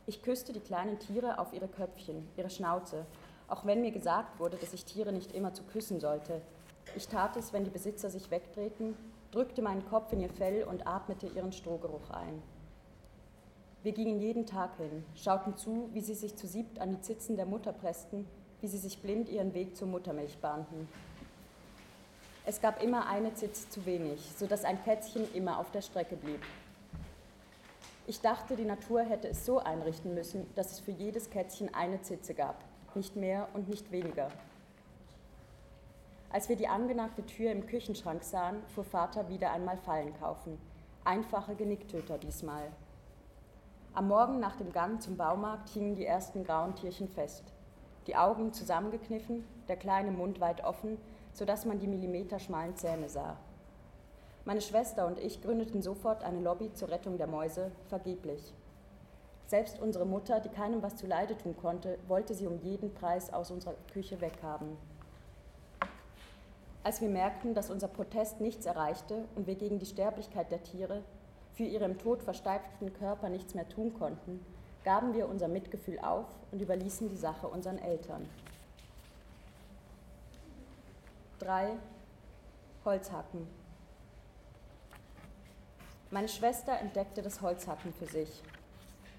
Ich 0.07 0.23
küsste 0.23 0.53
die 0.53 0.61
kleinen 0.61 0.99
Tiere 0.99 1.39
auf 1.39 1.53
ihre 1.53 1.69
Köpfchen, 1.69 2.29
ihre 2.37 2.51
Schnauze, 2.51 3.07
auch 3.49 3.65
wenn 3.65 3.81
mir 3.81 3.91
gesagt 3.91 4.39
wurde, 4.39 4.57
dass 4.57 4.73
ich 4.73 4.85
Tiere 4.85 5.13
nicht 5.13 5.33
immer 5.33 5.55
zu 5.55 5.63
küssen 5.65 6.01
sollte. 6.01 6.43
Ich 6.97 7.09
tat 7.09 7.37
es, 7.37 7.53
wenn 7.53 7.65
die 7.65 7.71
Besitzer 7.71 8.11
sich 8.11 8.31
wegdrehten, 8.31 8.97
drückte 9.33 9.63
meinen 9.63 9.85
Kopf 9.89 10.13
in 10.13 10.21
ihr 10.21 10.31
Fell 10.31 10.63
und 10.63 10.87
atmete 10.87 11.27
ihren 11.27 11.53
Strohgeruch 11.53 12.11
ein. 12.11 12.41
Wir 13.83 13.93
gingen 13.93 14.21
jeden 14.21 14.47
Tag 14.47 14.77
hin, 14.77 15.05
schauten 15.17 15.57
zu, 15.57 15.91
wie 15.93 16.01
sie 16.01 16.15
sich 16.15 16.37
zu 16.37 16.47
siebt 16.47 16.79
an 16.79 16.93
die 16.93 17.01
Zitzen 17.01 17.35
der 17.35 17.47
Mutter 17.47 17.73
pressten 17.73 18.29
wie 18.63 18.69
sie 18.69 18.79
sich 18.79 19.03
blind 19.03 19.29
ihren 19.29 19.53
Weg 19.55 19.77
zur 19.77 19.89
Muttermilch 19.89 20.39
bahnten. 20.39 20.89
Es 22.47 22.61
gab 22.61 22.83
immer 22.83 23.09
eine 23.09 23.35
Zitze 23.35 23.69
zu 23.69 23.85
wenig, 23.85 24.33
sodass 24.37 24.65
ein 24.65 24.83
Kätzchen 24.83 25.33
immer 25.35 25.59
auf 25.59 25.71
der 25.73 25.83
Strecke 25.83 26.17
blieb. 26.17 26.41
Ich 28.07 28.21
dachte, 28.21 28.57
die 28.57 28.65
Natur 28.65 29.03
hätte 29.03 29.29
es 29.29 29.45
so 29.45 29.59
einrichten 29.59 30.15
müssen, 30.15 30.49
dass 30.55 30.73
es 30.73 30.81
für 30.81 30.91
jedes 30.93 31.31
Kätzchen 31.31 31.75
eine 31.75 32.03
Zitze 32.03 32.35
gab, 32.35 32.65
nicht 32.95 33.17
mehr 33.17 33.49
und 33.53 33.69
nicht 33.69 33.91
weniger. 33.91 34.31
Als 36.33 36.49
wir 36.49 36.57
die 36.57 36.69
angenagte 36.69 37.25
Tür 37.27 37.53
im 37.53 37.67
Küchenschrank 37.67 38.25
sahen, 38.25 38.63
fuhr 38.75 38.85
Vater 38.85 39.29
wieder 39.29 39.53
einmal 39.53 39.77
Fallen 39.77 40.19
kaufen. 40.19 40.59
Einfache 41.05 41.55
Genicktöter 41.55 42.19
diesmal. 42.19 42.73
Am 43.93 44.09
Morgen 44.09 44.41
nach 44.41 44.57
dem 44.57 44.73
Gang 44.73 45.03
zum 45.03 45.17
Baumarkt 45.17 45.69
hingen 45.69 45.95
die 45.95 46.07
ersten 46.07 46.45
grauen 46.45 46.75
Tierchen 46.75 47.09
fest 47.09 47.53
die 48.07 48.17
Augen 48.17 48.53
zusammengekniffen, 48.53 49.45
der 49.69 49.77
kleine 49.77 50.11
Mund 50.11 50.41
weit 50.41 50.65
offen, 50.65 50.99
sodass 51.33 51.65
man 51.65 51.79
die 51.79 51.87
millimeterschmalen 51.87 52.77
Zähne 52.77 53.09
sah. 53.09 53.37
Meine 54.45 54.61
Schwester 54.61 55.07
und 55.07 55.19
ich 55.19 55.41
gründeten 55.41 55.83
sofort 55.83 56.25
eine 56.25 56.41
Lobby 56.41 56.73
zur 56.73 56.89
Rettung 56.89 57.17
der 57.17 57.29
Mäuse, 57.29 57.71
vergeblich. 57.89 58.53
Selbst 59.47 59.81
unsere 59.81 60.05
Mutter, 60.05 60.41
die 60.41 60.49
keinem 60.49 60.83
was 60.83 60.97
zuleide 60.97 61.37
tun 61.37 61.57
konnte, 61.57 61.99
wollte 62.09 62.35
sie 62.35 62.47
um 62.47 62.59
jeden 62.59 62.93
Preis 62.93 63.33
aus 63.33 63.51
unserer 63.51 63.75
Küche 63.93 64.21
weghaben. 64.21 64.77
Als 66.85 67.01
wir 67.01 67.09
merkten, 67.09 67.55
dass 67.55 67.71
unser 67.71 67.89
Protest 67.89 68.41
nichts 68.41 68.67
erreichte 68.67 69.25
und 69.37 69.47
wir 69.47 69.55
gegen 69.55 69.79
die 69.79 69.87
Sterblichkeit 69.87 70.51
der 70.51 70.63
Tiere, 70.63 71.03
für 71.55 71.65
ihre 71.65 71.85
im 71.85 71.99
Tod 71.99 72.23
versteiften 72.23 72.93
Körper 72.95 73.29
nichts 73.29 73.55
mehr 73.55 73.69
tun 73.69 73.95
konnten, 73.95 74.45
gaben 74.85 75.15
wir 75.15 75.29
unser 75.29 75.49
Mitgefühl 75.49 75.99
auf 76.01 76.27
und 76.51 76.61
überließen 76.61 77.09
die 77.09 77.17
Sache 77.17 77.47
unseren 77.47 77.79
Eltern. 77.79 78.29
3. 81.39 81.77
Holzhacken. 82.85 83.47
Meine 86.11 86.29
Schwester 86.29 86.79
entdeckte 86.79 87.23
das 87.23 87.41
Holzhacken 87.41 87.93
für 87.93 88.07
sich. 88.07 88.43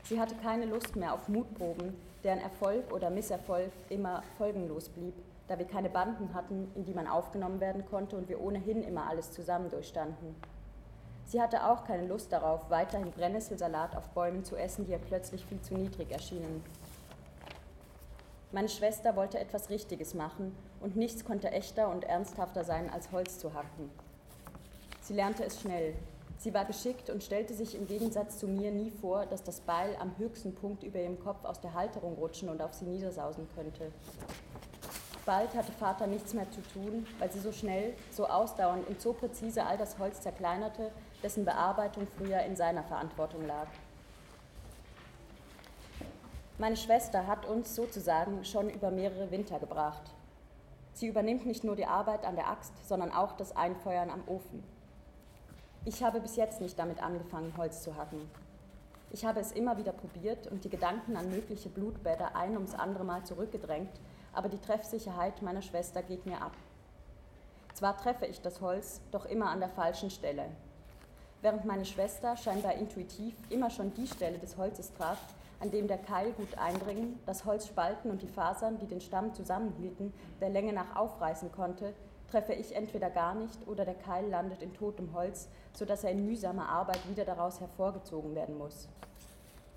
Sie 0.04 0.20
hatte 0.20 0.36
keine 0.36 0.66
Lust 0.66 0.96
mehr 0.96 1.14
auf 1.14 1.30
Mutproben, 1.30 1.96
deren 2.24 2.40
Erfolg 2.40 2.92
oder 2.92 3.10
Misserfolg 3.10 3.72
immer 3.90 4.22
folgenlos 4.38 4.90
blieb, 4.90 5.14
da 5.48 5.60
wir 5.60 5.68
keine 5.68 5.90
Banden 5.90 6.34
hatten, 6.34 6.72
in 6.76 6.86
die 6.86 6.94
man 6.94 7.08
aufgenommen 7.08 7.60
werden 7.60 7.86
konnte 7.86 8.16
und 8.16 8.30
wir 8.30 8.42
ohnehin 8.42 8.84
immer 8.84 9.08
alles 9.08 9.32
zusammen 9.32 9.70
durchstanden. 9.70 10.36
Sie 11.26 11.42
hatte 11.42 11.66
auch 11.66 11.86
keine 11.86 12.08
Lust 12.08 12.32
darauf, 12.32 12.70
weiterhin 12.70 13.12
Brennnesselsalat 13.12 13.96
auf 13.96 14.10
Bäumen 14.10 14.44
zu 14.44 14.56
essen, 14.56 14.86
die 14.86 14.92
ihr 14.92 15.00
plötzlich 15.00 15.46
viel 15.46 15.62
zu 15.62 15.74
niedrig 15.74 16.12
erschienen. 16.12 16.64
Meine 18.52 18.70
Schwester 18.70 19.16
wollte 19.16 19.40
etwas 19.40 19.70
Richtiges 19.70 20.14
machen 20.14 20.56
und 20.80 20.96
nichts 20.96 21.26
konnte 21.26 21.50
echter 21.50 21.90
und 21.90 22.04
ernsthafter 22.04 22.64
sein, 22.64 22.90
als 22.92 23.12
Holz 23.12 23.40
zu 23.40 23.54
hacken. 23.54 23.90
Sie 25.02 25.14
lernte 25.14 25.44
es 25.44 25.60
schnell. 25.60 25.96
Sie 26.38 26.54
war 26.54 26.66
geschickt 26.66 27.10
und 27.10 27.24
stellte 27.24 27.54
sich 27.54 27.74
im 27.74 27.88
Gegensatz 27.88 28.38
zu 28.38 28.48
mir 28.48 28.72
nie 28.72 28.92
vor, 28.92 29.26
dass 29.26 29.44
das 29.44 29.62
Beil 29.62 29.96
am 30.00 30.16
höchsten 30.18 30.54
Punkt 30.54 30.84
über 30.84 31.00
ihrem 31.00 31.20
Kopf 31.20 31.46
aus 31.46 31.62
der 31.62 31.74
Halterung 31.74 32.16
rutschen 32.16 32.50
und 32.50 32.62
auf 32.62 32.74
sie 32.74 32.86
niedersausen 32.86 33.48
könnte. 33.56 33.92
Bald 35.26 35.56
hatte 35.56 35.72
Vater 35.72 36.06
nichts 36.06 36.34
mehr 36.34 36.50
zu 36.52 36.62
tun, 36.62 37.08
weil 37.18 37.32
sie 37.32 37.40
so 37.40 37.54
schnell, 37.54 37.94
so 38.12 38.28
ausdauernd 38.28 38.88
und 38.88 39.00
so 39.00 39.14
präzise 39.14 39.66
all 39.66 39.78
das 39.78 39.98
Holz 39.98 40.20
zerkleinerte, 40.20 40.92
dessen 41.22 41.46
Bearbeitung 41.46 42.08
früher 42.18 42.42
in 42.42 42.58
seiner 42.58 42.84
Verantwortung 42.84 43.48
lag. 43.48 43.68
Meine 46.58 46.76
Schwester 46.76 47.26
hat 47.26 47.46
uns 47.46 47.74
sozusagen 47.74 48.44
schon 48.44 48.70
über 48.70 48.92
mehrere 48.92 49.32
Winter 49.32 49.60
gebracht. 49.60 50.04
Sie 50.94 51.08
übernimmt 51.08 51.46
nicht 51.46 51.64
nur 51.64 51.76
die 51.76 51.86
Arbeit 51.86 52.26
an 52.26 52.36
der 52.36 52.50
Axt, 52.50 52.74
sondern 52.88 53.12
auch 53.12 53.32
das 53.32 53.56
Einfeuern 53.56 54.10
am 54.10 54.24
Ofen. 54.28 54.64
Ich 55.86 56.04
habe 56.04 56.20
bis 56.20 56.36
jetzt 56.36 56.62
nicht 56.62 56.78
damit 56.78 57.02
angefangen, 57.02 57.54
Holz 57.58 57.82
zu 57.82 57.96
hacken. 57.96 58.30
Ich 59.12 59.26
habe 59.26 59.40
es 59.40 59.52
immer 59.52 59.78
wieder 59.78 59.94
probiert 59.94 60.48
und 60.48 60.64
die 60.64 60.70
Gedanken 60.70 61.16
an 61.16 61.30
mögliche 61.30 61.70
Blutbäder 61.70 62.36
ein 62.36 62.54
ums 62.54 62.74
andere 62.74 63.04
Mal 63.04 63.24
zurückgedrängt, 63.24 63.92
aber 64.34 64.50
die 64.50 64.60
Treffsicherheit 64.60 65.42
meiner 65.42 65.62
Schwester 65.62 66.04
geht 66.04 66.26
mir 66.26 66.42
ab. 66.42 66.54
Zwar 67.74 67.98
treffe 67.98 68.26
ich 68.26 68.42
das 68.42 68.62
Holz, 68.62 69.02
doch 69.12 69.26
immer 69.26 69.50
an 69.50 69.60
der 69.60 69.70
falschen 69.70 70.10
Stelle. 70.10 70.46
Während 71.42 71.66
meine 71.66 71.86
Schwester 71.86 72.38
scheinbar 72.38 72.74
intuitiv 72.76 73.36
immer 73.50 73.70
schon 73.70 73.94
die 73.94 74.08
Stelle 74.08 74.38
des 74.38 74.58
Holzes 74.58 74.94
traf, 74.94 75.18
an 75.60 75.72
dem 75.72 75.88
der 75.88 75.98
Keil 75.98 76.32
gut 76.34 76.58
eindringen, 76.58 77.20
das 77.26 77.46
Holz 77.46 77.68
spalten 77.68 78.12
und 78.12 78.22
die 78.22 78.28
Fasern, 78.28 78.80
die 78.80 78.88
den 78.88 79.02
Stamm 79.02 79.34
zusammenhielten, 79.34 80.14
der 80.42 80.50
Länge 80.50 80.74
nach 80.74 80.96
aufreißen 80.96 81.52
konnte, 81.52 81.94
treffe 82.30 82.54
ich 82.54 82.76
entweder 82.76 83.10
gar 83.10 83.36
nicht 83.36 83.68
oder 83.68 83.86
der 83.86 83.94
Keil 83.94 84.28
landet 84.30 84.62
in 84.62 84.74
totem 84.74 85.14
Holz, 85.14 85.48
sodass 85.74 86.04
er 86.04 86.12
in 86.12 86.26
mühsamer 86.26 86.68
Arbeit 86.68 87.00
wieder 87.10 87.26
daraus 87.26 87.60
hervorgezogen 87.60 88.36
werden 88.36 88.58
muss. 88.58 88.88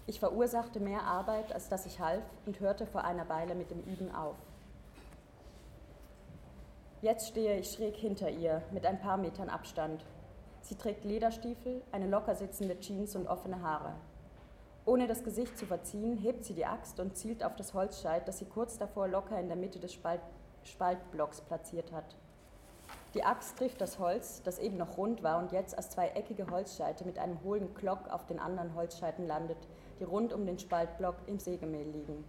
Ich 0.07 0.21
verursachte 0.21 0.81
mehr 0.81 1.03
Arbeit, 1.03 1.53
als 1.53 1.69
dass 1.69 1.85
ich 1.85 2.01
half 2.01 2.23
und 2.47 2.61
hörte 2.61 2.87
vor 2.87 3.05
einer 3.05 3.29
Weile 3.29 3.55
mit 3.55 3.71
dem 3.71 3.81
Üben 3.81 4.15
auf. 4.15 4.37
Jetzt 7.03 7.29
stehe 7.29 7.59
ich 7.59 7.71
schräg 7.71 7.95
hinter 7.95 8.31
ihr, 8.31 8.63
mit 8.73 8.87
ein 8.87 8.99
paar 8.99 9.19
Metern 9.19 9.51
Abstand. 9.51 10.03
Sie 10.63 10.77
trägt 10.77 11.05
Lederstiefel, 11.05 11.83
eine 11.93 12.09
locker 12.09 12.35
sitzende 12.35 12.81
Jeans 12.81 13.15
und 13.15 13.27
offene 13.27 13.61
Haare. 13.61 13.93
Ohne 14.87 15.07
das 15.07 15.23
Gesicht 15.23 15.59
zu 15.59 15.67
verziehen, 15.67 16.17
hebt 16.17 16.45
sie 16.45 16.55
die 16.55 16.65
Axt 16.65 16.99
und 16.99 17.15
zielt 17.15 17.45
auf 17.45 17.55
das 17.55 17.75
Holzscheit, 17.75 18.27
das 18.27 18.39
sie 18.39 18.47
kurz 18.47 18.79
davor 18.79 19.09
locker 19.09 19.39
in 19.39 19.49
der 19.49 19.59
Mitte 19.59 19.79
des 19.79 19.93
Spalt 19.93 20.23
Spaltblocks 20.65 21.43
platziert 21.43 21.93
hat. 21.93 22.17
Die 23.15 23.25
Axt 23.25 23.59
trifft 23.59 23.81
das 23.81 23.99
Holz, 23.99 24.43
das 24.43 24.59
eben 24.59 24.79
noch 24.79 24.97
rund 24.97 25.23
war 25.23 25.39
und 25.39 25.53
jetzt 25.53 25.77
als 25.77 25.91
zwei 25.91 26.09
eckige 26.09 26.51
Holzscheite 26.51 27.05
mit 27.05 27.19
einem 27.19 27.43
hohlen 27.45 27.75
Klock 27.75 28.09
auf 28.11 28.27
den 28.27 28.39
anderen 28.39 28.75
Holzscheiten 28.75 29.27
landet, 29.27 29.59
die 30.01 30.05
rund 30.05 30.33
um 30.33 30.47
den 30.47 30.59
Spaltblock 30.59 31.17
im 31.27 31.39
Sägemehl 31.39 31.89
liegen. 31.89 32.25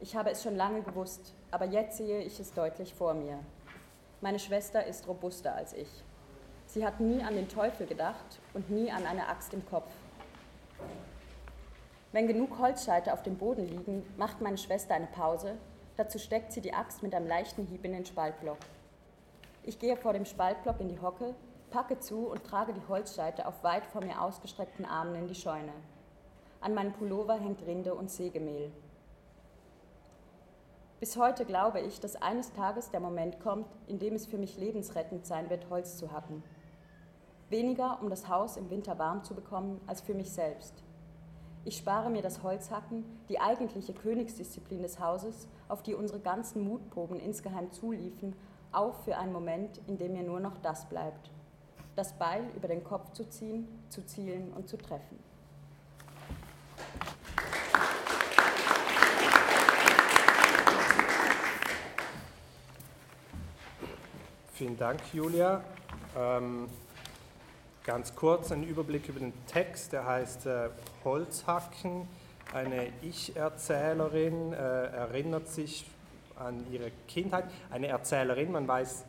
Ich 0.00 0.16
habe 0.16 0.30
es 0.30 0.42
schon 0.42 0.56
lange 0.56 0.82
gewusst, 0.82 1.34
aber 1.50 1.66
jetzt 1.66 1.96
sehe 1.96 2.22
ich 2.22 2.38
es 2.40 2.52
deutlich 2.52 2.94
vor 2.94 3.14
mir. 3.14 3.38
Meine 4.20 4.38
Schwester 4.38 4.84
ist 4.84 5.06
robuster 5.06 5.54
als 5.54 5.72
ich. 5.72 5.88
Sie 6.66 6.84
hat 6.84 7.00
nie 7.00 7.22
an 7.22 7.34
den 7.34 7.48
Teufel 7.48 7.86
gedacht 7.86 8.40
und 8.52 8.70
nie 8.70 8.90
an 8.90 9.06
eine 9.06 9.28
Axt 9.28 9.54
im 9.54 9.64
Kopf. 9.66 9.90
Wenn 12.12 12.26
genug 12.26 12.58
Holzscheite 12.58 13.12
auf 13.12 13.22
dem 13.22 13.36
Boden 13.36 13.66
liegen, 13.66 14.02
macht 14.16 14.40
meine 14.40 14.58
Schwester 14.58 14.94
eine 14.94 15.06
Pause. 15.06 15.56
Dazu 15.96 16.18
steckt 16.18 16.52
sie 16.52 16.60
die 16.60 16.74
Axt 16.74 17.02
mit 17.02 17.14
einem 17.14 17.26
leichten 17.26 17.66
Hieb 17.66 17.84
in 17.84 17.92
den 17.92 18.06
Spaltblock. 18.06 18.58
Ich 19.64 19.78
gehe 19.78 19.96
vor 19.96 20.12
dem 20.12 20.24
Spaltblock 20.24 20.80
in 20.80 20.88
die 20.88 21.00
Hocke, 21.00 21.34
packe 21.70 21.98
zu 22.00 22.26
und 22.28 22.44
trage 22.44 22.72
die 22.72 22.88
Holzscheite 22.88 23.46
auf 23.46 23.62
weit 23.62 23.86
vor 23.86 24.02
mir 24.02 24.20
ausgestreckten 24.20 24.84
Armen 24.84 25.14
in 25.14 25.28
die 25.28 25.34
Scheune. 25.34 25.72
An 26.60 26.74
meinem 26.74 26.92
Pullover 26.92 27.38
hängt 27.38 27.64
Rinde 27.66 27.94
und 27.94 28.10
Sägemehl. 28.10 28.72
Bis 31.00 31.16
heute 31.16 31.44
glaube 31.44 31.78
ich, 31.80 32.00
dass 32.00 32.16
eines 32.16 32.52
Tages 32.52 32.90
der 32.90 32.98
Moment 32.98 33.38
kommt, 33.38 33.66
in 33.86 34.00
dem 34.00 34.16
es 34.16 34.26
für 34.26 34.36
mich 34.36 34.58
lebensrettend 34.58 35.26
sein 35.26 35.48
wird, 35.48 35.70
Holz 35.70 35.96
zu 35.96 36.10
hacken. 36.10 36.42
Weniger, 37.50 38.00
um 38.02 38.10
das 38.10 38.28
Haus 38.28 38.56
im 38.56 38.68
Winter 38.68 38.98
warm 38.98 39.22
zu 39.22 39.34
bekommen, 39.34 39.80
als 39.86 40.00
für 40.00 40.14
mich 40.14 40.32
selbst. 40.32 40.74
Ich 41.64 41.76
spare 41.76 42.10
mir 42.10 42.22
das 42.22 42.42
Holzhacken, 42.42 43.04
die 43.28 43.38
eigentliche 43.38 43.92
Königsdisziplin 43.92 44.82
des 44.82 44.98
Hauses, 44.98 45.46
auf 45.68 45.82
die 45.84 45.94
unsere 45.94 46.18
ganzen 46.18 46.64
Mutproben 46.64 47.20
insgeheim 47.20 47.70
zuliefen, 47.70 48.34
auf 48.72 49.04
für 49.04 49.16
einen 49.16 49.32
Moment, 49.32 49.80
in 49.86 49.98
dem 49.98 50.14
mir 50.14 50.24
nur 50.24 50.40
noch 50.40 50.58
das 50.58 50.86
bleibt. 50.86 51.30
Das 51.94 52.12
Beil 52.14 52.44
über 52.56 52.66
den 52.66 52.82
Kopf 52.82 53.12
zu 53.12 53.28
ziehen, 53.28 53.68
zu 53.88 54.04
zielen 54.04 54.52
und 54.52 54.68
zu 54.68 54.76
treffen. 54.76 55.18
Vielen 64.58 64.76
Dank, 64.76 65.00
Julia. 65.12 65.62
Ähm 66.16 66.66
Ganz 67.84 68.14
kurz 68.16 68.50
ein 68.50 68.64
Überblick 68.64 69.08
über 69.08 69.20
den 69.20 69.32
Text, 69.46 69.92
der 69.92 70.04
heißt 70.04 70.46
äh, 70.46 70.68
Holzhacken. 71.04 72.08
Eine 72.52 72.88
Ich-Erzählerin 73.02 74.52
äh, 74.52 74.56
erinnert 74.56 75.46
sich 75.46 75.86
an 76.36 76.66
ihre 76.72 76.90
Kindheit. 77.06 77.44
Eine 77.70 77.86
Erzählerin, 77.86 78.50
man 78.50 78.66
weiß, 78.66 79.04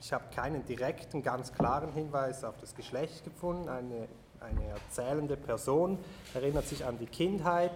ich 0.00 0.12
habe 0.12 0.24
keinen 0.34 0.66
direkten, 0.66 1.22
ganz 1.22 1.54
klaren 1.54 1.92
Hinweis 1.92 2.42
auf 2.42 2.56
das 2.60 2.74
Geschlecht 2.74 3.22
gefunden. 3.22 3.68
Eine, 3.68 4.08
eine 4.40 4.64
erzählende 4.66 5.36
Person 5.36 5.96
erinnert 6.34 6.66
sich 6.66 6.84
an 6.84 6.98
die 6.98 7.06
Kindheit 7.06 7.70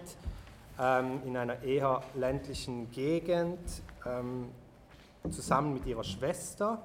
ähm, 0.77 1.21
in 1.25 1.37
einer 1.37 1.63
eher 1.63 2.03
ländlichen 2.15 2.91
Gegend 2.91 3.81
ähm, 4.05 4.49
zusammen 5.31 5.73
mit 5.73 5.85
ihrer 5.85 6.03
Schwester 6.03 6.83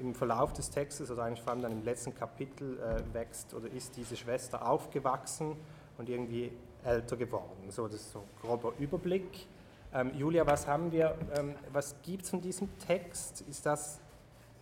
im 0.00 0.14
Verlauf 0.14 0.52
des 0.52 0.70
Textes, 0.70 1.10
also 1.10 1.22
eigentlich 1.22 1.42
vor 1.42 1.52
allem 1.52 1.62
dann 1.62 1.72
im 1.72 1.84
letzten 1.84 2.14
Kapitel, 2.14 2.78
äh, 2.80 3.14
wächst 3.14 3.54
oder 3.54 3.70
ist 3.70 3.96
diese 3.96 4.16
Schwester 4.16 4.68
aufgewachsen 4.68 5.56
und 5.98 6.08
irgendwie 6.08 6.52
älter 6.84 7.16
geworden. 7.16 7.70
So, 7.70 7.86
das 7.86 8.00
ist 8.00 8.12
so 8.12 8.20
ein 8.20 8.28
grober 8.40 8.72
Überblick. 8.78 9.46
Ähm, 9.92 10.12
Julia, 10.14 10.46
was 10.46 10.66
haben 10.66 10.90
wir, 10.92 11.16
ähm, 11.36 11.54
was 11.72 11.94
gibt 12.02 12.24
es 12.24 12.30
von 12.30 12.40
diesem 12.40 12.78
Text? 12.78 13.42
Ist 13.42 13.64
das, 13.64 14.00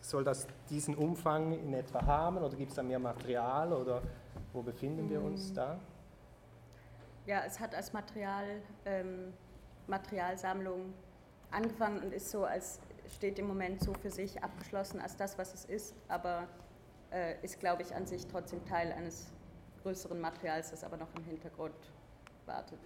soll 0.01 0.25
das 0.25 0.47
diesen 0.69 0.95
Umfang 0.95 1.53
in 1.53 1.73
etwa 1.73 2.05
haben 2.05 2.39
oder 2.39 2.55
gibt 2.57 2.71
es 2.71 2.77
da 2.77 2.83
mehr 2.83 2.99
Material 2.99 3.73
oder 3.73 4.03
wo 4.53 4.63
befinden 4.63 5.09
wir 5.09 5.23
uns 5.23 5.51
mm. 5.51 5.55
da? 5.55 5.79
Ja, 7.25 7.43
es 7.47 7.59
hat 7.61 7.75
als 7.75 7.93
Material, 7.93 8.61
ähm, 8.85 9.33
Materialsammlung 9.87 10.93
angefangen 11.51 12.03
und 12.03 12.13
ist 12.13 12.31
so 12.31 12.45
als 12.45 12.81
steht 13.13 13.39
im 13.39 13.47
Moment 13.47 13.83
so 13.83 13.93
für 13.95 14.11
sich 14.11 14.43
abgeschlossen 14.43 15.01
als 15.01 15.17
das, 15.17 15.39
was 15.39 15.55
es 15.55 15.65
ist, 15.65 15.95
aber 16.09 16.49
äh, 17.13 17.35
ist, 17.43 17.61
glaube 17.61 17.83
ich, 17.83 17.95
an 17.95 18.07
sich 18.07 18.27
trotzdem 18.27 18.65
Teil 18.65 18.93
eines 18.93 19.31
größeren 19.83 20.21
Materials, 20.21 20.71
das 20.71 20.85
aber 20.85 20.97
noch 20.97 21.15
im 21.17 21.25
Hintergrund 21.25 21.75
wartet. 22.47 22.79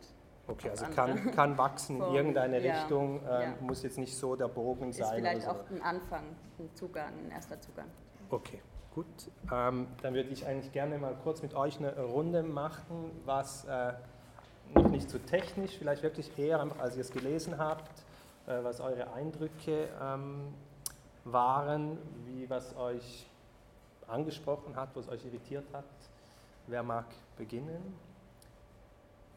Okay, 0.49 0.71
also 0.71 0.87
kann, 0.87 1.31
kann 1.33 1.59
wachsen 1.59 2.01
in 2.01 2.03
irgendeine 2.15 2.61
ja, 2.61 2.81
Richtung, 2.81 3.21
äh, 3.27 3.43
ja. 3.45 3.55
muss 3.61 3.83
jetzt 3.83 3.99
nicht 3.99 4.17
so 4.17 4.37
der 4.37 4.49
Bogen 4.49 4.93
sein. 4.93 5.07
Ist 5.07 5.15
vielleicht 5.15 5.43
so. 5.43 5.51
auch 5.51 5.71
ein 5.71 5.83
Anfang, 5.83 6.25
ein 6.59 6.71
Zugang, 6.75 7.12
ein 7.25 7.31
erster 7.33 7.61
Zugang. 7.61 7.87
Okay, 8.31 8.61
gut. 8.95 9.07
Ähm, 9.53 9.89
dann 10.03 10.15
würde 10.15 10.29
ich 10.31 10.47
eigentlich 10.47 10.73
gerne 10.73 10.99
mal 10.99 11.17
kurz 11.23 11.43
mit 11.43 11.55
euch 11.55 11.79
eine 11.79 11.99
Runde 12.01 12.43
machen, 12.43 13.11
was 13.25 13.65
äh, 13.65 13.93
noch 14.75 14.89
nicht 14.89 15.11
so 15.11 15.19
technisch, 15.19 15.77
vielleicht 15.79 16.03
wirklich 16.03 16.37
eher 16.39 16.61
einfach, 16.61 16.79
als 16.79 16.97
ihr 16.97 17.03
es 17.03 17.11
gelesen 17.11 17.59
habt, 17.59 18.06
äh, 18.47 18.63
was 18.63 18.81
eure 18.81 19.13
Eindrücke 19.13 19.89
ähm, 20.03 20.55
waren, 21.25 21.99
wie 22.25 22.49
was 22.49 22.77
euch 22.77 23.27
angesprochen 24.07 24.77
hat, 24.77 24.91
was 24.95 25.09
euch 25.09 25.25
irritiert 25.25 25.67
hat. 25.73 25.85
Wer 26.69 26.83
mag 26.83 27.07
beginnen? 27.37 27.95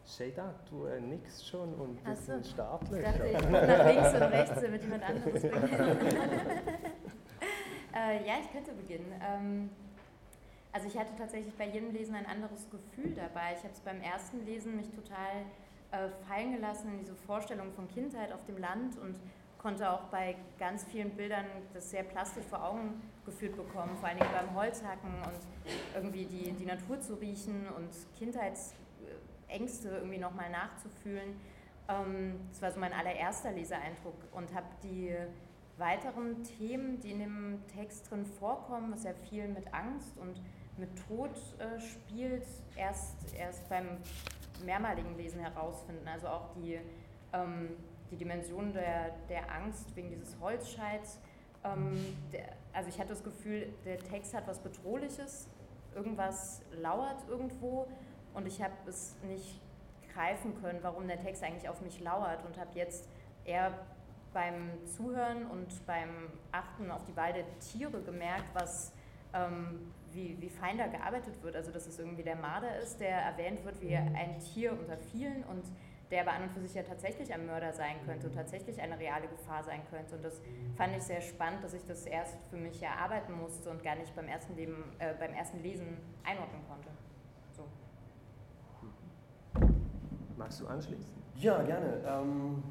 Shada, 0.06 0.54
du 0.69 0.86
äh, 0.86 1.00
nix 1.00 1.48
schon 1.48 1.74
und 1.76 2.04
bist 2.04 2.26
so. 2.26 2.32
ein 2.34 2.43
Startlöcher. 2.43 3.26
Ich 3.26 3.34
dachte, 3.34 3.45
ich 3.45 3.50
nach 3.50 3.86
links 3.86 4.13
und 4.13 4.22
rechts, 4.24 4.62
damit 4.62 4.82
jemand 4.82 5.04
anderes 5.04 5.34
beginnt. 5.34 5.54
äh, 7.95 8.28
ja, 8.28 8.34
ich 8.41 8.52
könnte 8.52 8.72
beginnen. 8.74 9.13
Ähm, 9.22 9.69
Also 10.72 10.88
ich 10.88 10.98
hatte 10.98 11.15
tatsächlich 11.17 11.56
bei 11.56 11.65
jedem 11.67 11.91
Lesen 11.91 12.15
ein 12.15 12.26
anderes 12.28 12.67
Gefühl 12.69 13.13
dabei. 13.15 13.54
Ich 13.58 13.63
habe 13.63 13.74
es 13.74 13.80
beim 13.82 14.02
ersten 14.02 14.45
Lesen 14.45 14.76
mich 14.76 14.89
total 14.89 15.45
äh, 15.91 16.10
fallen 16.28 16.54
gelassen 16.54 16.91
in 16.93 16.99
diese 16.99 17.15
Vorstellung 17.15 17.71
von 17.73 17.88
Kindheit 17.88 18.32
auf 18.32 18.45
dem 18.45 18.58
Land 18.58 18.97
und 18.97 19.19
konnte 19.58 19.89
auch 19.91 20.04
bei 20.06 20.36
ganz 20.58 20.86
vielen 20.86 21.12
Bildern 21.12 21.45
das 21.73 21.89
sehr 21.89 22.04
plastisch 22.04 22.45
vor 22.45 22.63
Augen 22.63 23.02
geführt 23.25 23.56
bekommen, 23.56 23.97
vor 23.97 24.08
allen 24.08 24.17
Dingen 24.17 24.32
beim 24.32 24.56
Holzhacken 24.56 25.13
und 25.15 25.39
irgendwie 25.93 26.25
die, 26.25 26.54
die 26.54 26.65
Natur 26.65 26.99
zu 27.02 27.15
riechen 27.15 27.67
und 27.75 27.89
Kindheitsängste 28.17 29.89
irgendwie 29.89 30.17
nochmal 30.17 30.49
nachzufühlen. 30.49 31.36
Ähm, 31.89 32.39
das 32.49 32.62
war 32.62 32.71
so 32.71 32.80
mein 32.80 32.93
allererster 32.93 33.52
Leseeindruck 33.52 34.15
und 34.32 34.54
habe 34.54 34.67
die 34.84 35.13
weiteren 35.78 36.43
Themen, 36.43 36.99
die 36.99 37.12
in 37.12 37.19
dem 37.19 37.63
Text 37.67 38.10
drin 38.10 38.25
vorkommen, 38.25 38.91
was 38.93 39.04
ja 39.04 39.13
viel 39.30 39.47
mit 39.47 39.73
Angst 39.73 40.17
und 40.17 40.41
mit 40.78 40.89
Tod 41.08 41.32
äh, 41.60 41.80
spielt, 41.80 42.45
erst, 42.75 43.34
erst 43.36 43.67
beim 43.69 43.97
mehrmaligen 44.65 45.15
Lesen 45.17 45.39
herausfinden. 45.39 46.08
Also 46.08 46.28
auch 46.28 46.50
die, 46.56 46.80
ähm, 47.34 47.69
die 48.12 48.17
Dimension 48.17 48.74
der, 48.74 49.12
der 49.30 49.52
Angst 49.52 49.95
wegen 49.95 50.10
dieses 50.10 50.39
Holzscheids. 50.39 51.19
Ähm, 51.63 52.17
der, 52.32 52.54
also 52.74 52.89
ich 52.89 53.00
hatte 53.00 53.10
das 53.10 53.24
Gefühl, 53.24 53.74
der 53.86 54.00
Text 54.00 54.34
hat 54.34 54.48
was 54.48 54.60
Bedrohliches, 54.60 55.50
irgendwas 55.95 56.62
lauert 56.72 57.28
irgendwo 57.28 57.88
und 58.34 58.48
ich 58.48 58.62
habe 58.62 58.74
es 58.88 59.15
nicht 59.24 59.60
greifen 60.13 60.60
können, 60.62 60.80
warum 60.82 61.08
der 61.08 61.19
Text 61.19 61.43
eigentlich 61.43 61.67
auf 61.67 61.82
mich 61.82 62.00
lauert 62.00 62.45
und 62.45 62.58
habe 62.58 62.72
jetzt 62.76 63.10
eher 63.45 63.74
beim 64.34 64.69
Zuhören 64.86 65.45
und 65.48 65.86
beim 65.86 66.10
Achten 66.52 66.91
auf 66.91 67.04
die 67.06 67.15
Wahl 67.15 67.34
der 67.34 67.45
Tiere 67.60 68.02
gemerkt, 68.02 68.45
was, 68.54 68.91
ähm, 69.34 69.91
wie, 70.13 70.38
wie 70.39 70.50
fein 70.50 70.78
da 70.78 70.88
gearbeitet 70.88 71.41
wird. 71.43 71.56
Also 71.56 71.72
dass 71.72 71.88
es 71.88 72.00
irgendwie 72.00 72.24
der 72.24 72.36
Marder 72.36 72.80
ist, 72.80 73.00
der 73.00 73.17
erwähnt 73.17 73.63
wird 73.65 73.82
wie 73.82 73.95
ein 73.95 74.39
Tier 74.39 74.72
unter 74.72 74.98
vielen 74.98 75.43
und 75.43 75.63
der 76.12 76.22
aber 76.22 76.32
an 76.32 76.43
und 76.43 76.52
für 76.52 76.62
sich 76.62 76.74
ja 76.74 76.84
tatsächlich 76.84 77.32
ein 77.34 77.45
Mörder 77.45 77.72
sein 77.72 77.95
könnte 78.06 78.28
und 78.28 78.34
tatsächlich 78.34 78.82
eine 78.82 78.98
reale 78.98 79.28
Gefahr 79.28 79.63
sein 79.63 79.82
könnte. 79.89 80.15
Und 80.15 80.24
das 80.24 80.41
fand 80.76 80.95
ich 80.95 81.04
sehr 81.04 81.22
spannend, 81.22 81.63
dass 81.63 81.74
ich 81.74 81.86
das 81.86 82.06
erst 82.06 82.36
für 82.50 82.58
mich 82.58 82.82
erarbeiten 82.82 83.34
musste 83.34 83.69
und 83.69 83.84
gar 83.84 83.95
nicht 83.95 84.15
beim 84.15 84.28
ersten, 84.28 84.56
Leben, 84.56 84.84
äh, 84.98 85.13
beim 85.19 85.34
ersten 85.34 85.62
Lesen 85.62 85.98
einordnen 86.24 86.62
konnte. 86.67 86.89
So. 87.52 87.63
Magst 90.36 90.62
du 90.62 90.67
anschließen? 90.67 91.13
Ja, 91.36 91.62
gerne. 91.62 92.02
Ähm, 92.06 92.63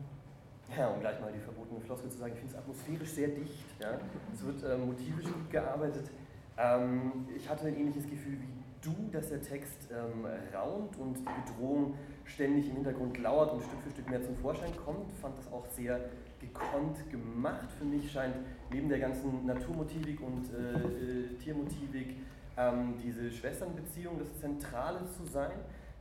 ja, 0.77 0.88
um 0.88 1.01
gleich 1.01 1.20
mal 1.20 1.33
die 1.33 1.40
verbotene 1.40 1.81
Floskel 1.81 2.11
zu 2.11 2.18
sagen, 2.18 2.33
ich 2.33 2.40
finde 2.40 2.55
es 2.55 2.59
atmosphärisch 2.59 3.11
sehr 3.11 3.29
dicht. 3.29 3.64
Ja? 3.81 3.98
Es 4.35 4.44
wird 4.44 4.62
ähm, 4.64 4.87
motivisch 4.87 5.24
gut 5.24 5.51
gearbeitet. 5.51 6.11
Ähm, 6.58 7.28
ich 7.36 7.48
hatte 7.48 7.66
ein 7.66 7.76
ähnliches 7.76 8.08
Gefühl 8.08 8.38
wie 8.40 8.58
du, 8.82 8.94
dass 9.12 9.28
der 9.28 9.42
Text 9.42 9.88
ähm, 9.90 10.26
raunt 10.54 10.96
und 10.98 11.18
die 11.18 11.52
Bedrohung 11.52 11.94
ständig 12.24 12.68
im 12.68 12.76
Hintergrund 12.76 13.18
lauert 13.18 13.52
und 13.52 13.62
Stück 13.62 13.80
für 13.82 13.90
Stück 13.90 14.10
mehr 14.10 14.22
zum 14.22 14.36
Vorschein 14.36 14.72
kommt. 14.84 15.12
Fand 15.20 15.36
das 15.38 15.50
auch 15.52 15.66
sehr 15.66 16.00
gekonnt 16.40 17.10
gemacht. 17.10 17.70
Für 17.78 17.84
mich 17.84 18.10
scheint 18.10 18.36
neben 18.72 18.88
der 18.88 18.98
ganzen 18.98 19.46
Naturmotivik 19.46 20.20
und 20.20 20.52
äh, 20.52 21.32
äh, 21.32 21.34
Tiermotivik 21.42 22.16
ähm, 22.56 22.94
diese 23.02 23.30
Schwesternbeziehung 23.30 24.18
das 24.18 24.38
Zentrale 24.40 25.06
zu 25.16 25.24
sein 25.24 25.58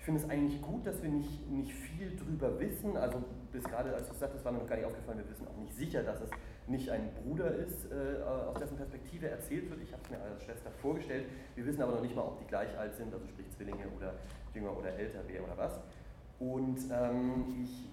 finde 0.07 0.21
es 0.21 0.29
eigentlich 0.29 0.61
gut, 0.61 0.87
dass 0.87 1.03
wir 1.03 1.09
nicht, 1.09 1.51
nicht 1.51 1.73
viel 1.73 2.15
drüber 2.15 2.57
wissen. 2.61 2.95
Also 2.95 3.21
bis 3.51 3.61
gerade, 3.65 3.93
als 3.93 4.07
du 4.07 4.13
es 4.13 4.19
sagtest, 4.21 4.45
war 4.45 4.53
mir 4.53 4.59
noch 4.59 4.67
gar 4.67 4.77
nicht 4.77 4.85
aufgefallen, 4.85 5.17
wir 5.17 5.29
wissen 5.29 5.45
auch 5.45 5.57
nicht 5.57 5.73
sicher, 5.75 6.01
dass 6.01 6.21
es 6.21 6.29
nicht 6.67 6.89
ein 6.89 7.10
Bruder 7.13 7.56
ist, 7.56 7.91
äh, 7.91 8.21
aus 8.23 8.58
dessen 8.60 8.77
Perspektive 8.77 9.30
erzählt 9.30 9.69
wird. 9.69 9.82
Ich 9.82 9.91
habe 9.93 10.01
es 10.03 10.10
mir 10.10 10.21
als 10.21 10.43
Schwester 10.43 10.69
vorgestellt. 10.82 11.25
Wir 11.56 11.65
wissen 11.65 11.82
aber 11.82 11.93
noch 11.93 12.01
nicht 12.01 12.15
mal, 12.15 12.23
ob 12.23 12.39
die 12.39 12.45
gleich 12.45 12.77
alt 12.77 12.95
sind, 12.95 13.13
also 13.13 13.25
sprich 13.27 13.49
Zwillinge 13.51 13.88
oder 13.95 14.13
jünger 14.53 14.77
oder 14.77 14.93
älter, 14.93 15.19
wer 15.27 15.43
oder 15.43 15.58
was. 15.58 15.80
Und 16.39 16.80
ähm, 16.91 17.63
ich 17.63 17.88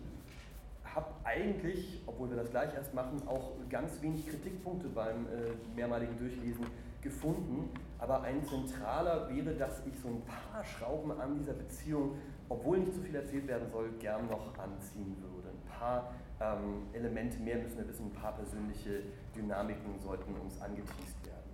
habe 0.94 1.06
eigentlich, 1.24 2.02
obwohl 2.06 2.30
wir 2.30 2.36
das 2.36 2.50
gleich 2.50 2.74
erst 2.74 2.94
machen, 2.94 3.22
auch 3.26 3.52
ganz 3.68 4.00
wenig 4.02 4.28
Kritikpunkte 4.28 4.88
beim 4.88 5.26
äh, 5.26 5.50
mehrmaligen 5.74 6.16
Durchlesen 6.18 6.66
gefunden. 7.00 7.70
Aber 7.98 8.22
ein 8.22 8.44
zentraler 8.44 9.28
wäre, 9.28 9.54
dass 9.54 9.82
ich 9.86 9.98
so 10.00 10.08
ein 10.08 10.22
paar 10.22 10.64
Schrauben 10.64 11.12
an 11.12 11.34
dieser 11.38 11.52
Beziehung, 11.52 12.16
obwohl 12.48 12.78
nicht 12.78 12.94
zu 12.94 13.00
viel 13.00 13.14
erzählt 13.14 13.46
werden 13.46 13.68
soll, 13.70 13.90
gern 13.98 14.26
noch 14.28 14.58
anziehen 14.58 15.16
würde. 15.20 15.48
Ein 15.48 15.78
paar 15.78 16.12
ähm, 16.44 16.86
Elemente 16.92 17.38
mehr 17.38 17.58
müssen 17.58 17.78
wir 17.78 17.88
wissen, 17.88 18.06
ein 18.06 18.12
paar 18.12 18.32
persönliche 18.32 19.02
Dynamiken 19.34 19.98
sollten 20.00 20.34
uns 20.34 20.60
angeteased 20.60 21.26
werden. 21.26 21.50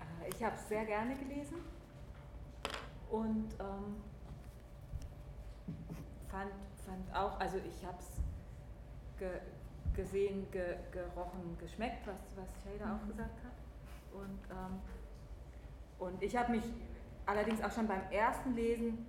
Äh, 0.00 0.28
ich 0.28 0.42
habe 0.42 0.54
es 0.54 0.68
sehr 0.68 0.84
gerne 0.84 1.16
gelesen 1.16 1.56
und 3.10 3.54
ähm, 3.60 3.96
fand, 6.30 6.50
fand 6.86 7.14
auch, 7.16 7.38
also 7.40 7.58
ich 7.58 7.84
habe 7.84 7.98
es 7.98 9.18
ge, 9.18 9.30
gesehen, 9.94 10.46
ge, 10.50 10.76
gerochen, 10.92 11.56
geschmeckt, 11.58 12.06
was, 12.06 12.16
was 12.36 12.48
Shader 12.62 12.86
mhm. 12.86 13.00
auch 13.00 13.08
gesagt 13.08 13.44
hat. 13.44 13.52
Und, 14.12 14.38
ähm, 14.50 14.80
und 15.98 16.22
ich 16.22 16.36
habe 16.36 16.52
mich 16.52 16.64
allerdings 17.26 17.62
auch 17.62 17.72
schon 17.72 17.88
beim 17.88 18.02
ersten 18.10 18.54
Lesen, 18.54 19.06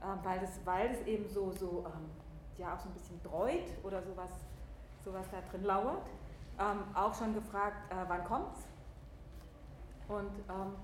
äh, 0.00 0.24
weil, 0.24 0.40
das, 0.40 0.60
weil 0.64 0.88
das 0.88 1.06
eben 1.06 1.28
so, 1.28 1.52
so 1.52 1.84
ähm, 1.86 2.10
ja 2.56 2.74
auch 2.74 2.80
so 2.80 2.88
ein 2.88 2.94
bisschen 2.94 3.20
dreut 3.22 3.64
oder 3.82 4.02
sowas, 4.02 4.30
sowas 5.04 5.26
da 5.30 5.38
drin 5.50 5.64
lauert, 5.64 6.06
ähm, 6.58 6.84
auch 6.94 7.14
schon 7.14 7.34
gefragt, 7.34 7.90
äh, 7.90 7.96
wann 8.08 8.24
kommt's? 8.24 8.66
Und 10.08 10.38
ähm, 10.48 10.74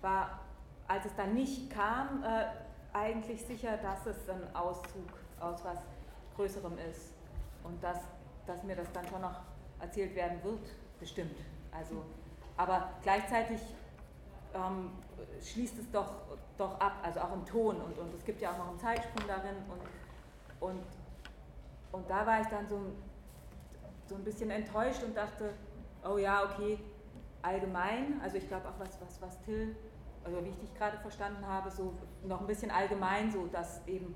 war, 0.00 0.40
als 0.88 1.06
es 1.06 1.14
dann 1.16 1.34
nicht 1.34 1.70
kam, 1.70 2.22
äh, 2.24 2.46
eigentlich 2.92 3.44
sicher, 3.44 3.76
dass 3.78 4.06
es 4.06 4.28
ein 4.28 4.54
Auszug 4.54 5.08
aus 5.40 5.64
was 5.64 5.78
Größerem 6.36 6.78
ist 6.78 7.12
und 7.64 7.82
dass 7.82 7.98
dass 8.46 8.62
mir 8.62 8.76
das 8.76 8.90
dann 8.92 9.06
schon 9.08 9.20
noch 9.20 9.40
erzählt 9.80 10.14
werden 10.14 10.42
wird, 10.42 10.64
bestimmt. 10.98 11.36
Also, 11.70 12.04
aber 12.56 12.90
gleichzeitig 13.02 13.60
ähm, 14.54 14.90
schließt 15.42 15.78
es 15.78 15.90
doch, 15.90 16.12
doch 16.56 16.78
ab, 16.80 16.94
also 17.02 17.20
auch 17.20 17.32
im 17.32 17.44
Ton 17.44 17.76
und, 17.76 17.98
und 17.98 18.14
es 18.14 18.24
gibt 18.24 18.40
ja 18.40 18.52
auch 18.52 18.58
noch 18.58 18.68
einen 18.68 18.78
Zeitsprung 18.78 19.26
darin 19.26 19.56
und, 19.68 20.68
und, 20.68 20.84
und 21.92 22.10
da 22.10 22.26
war 22.26 22.40
ich 22.40 22.46
dann 22.48 22.68
so, 22.68 22.80
so 24.06 24.14
ein 24.14 24.24
bisschen 24.24 24.50
enttäuscht 24.50 25.02
und 25.02 25.16
dachte, 25.16 25.54
oh 26.04 26.18
ja, 26.18 26.44
okay, 26.44 26.78
allgemein, 27.42 28.20
also 28.22 28.36
ich 28.36 28.48
glaube 28.48 28.68
auch 28.68 28.78
was, 28.78 29.00
was, 29.00 29.20
was 29.20 29.40
Till, 29.42 29.76
also 30.24 30.44
wie 30.44 30.50
ich 30.50 30.58
dich 30.58 30.74
gerade 30.74 30.98
verstanden 30.98 31.46
habe, 31.46 31.70
so 31.70 31.94
noch 32.24 32.40
ein 32.40 32.46
bisschen 32.46 32.70
allgemein 32.70 33.30
so, 33.30 33.46
dass 33.46 33.86
eben 33.86 34.14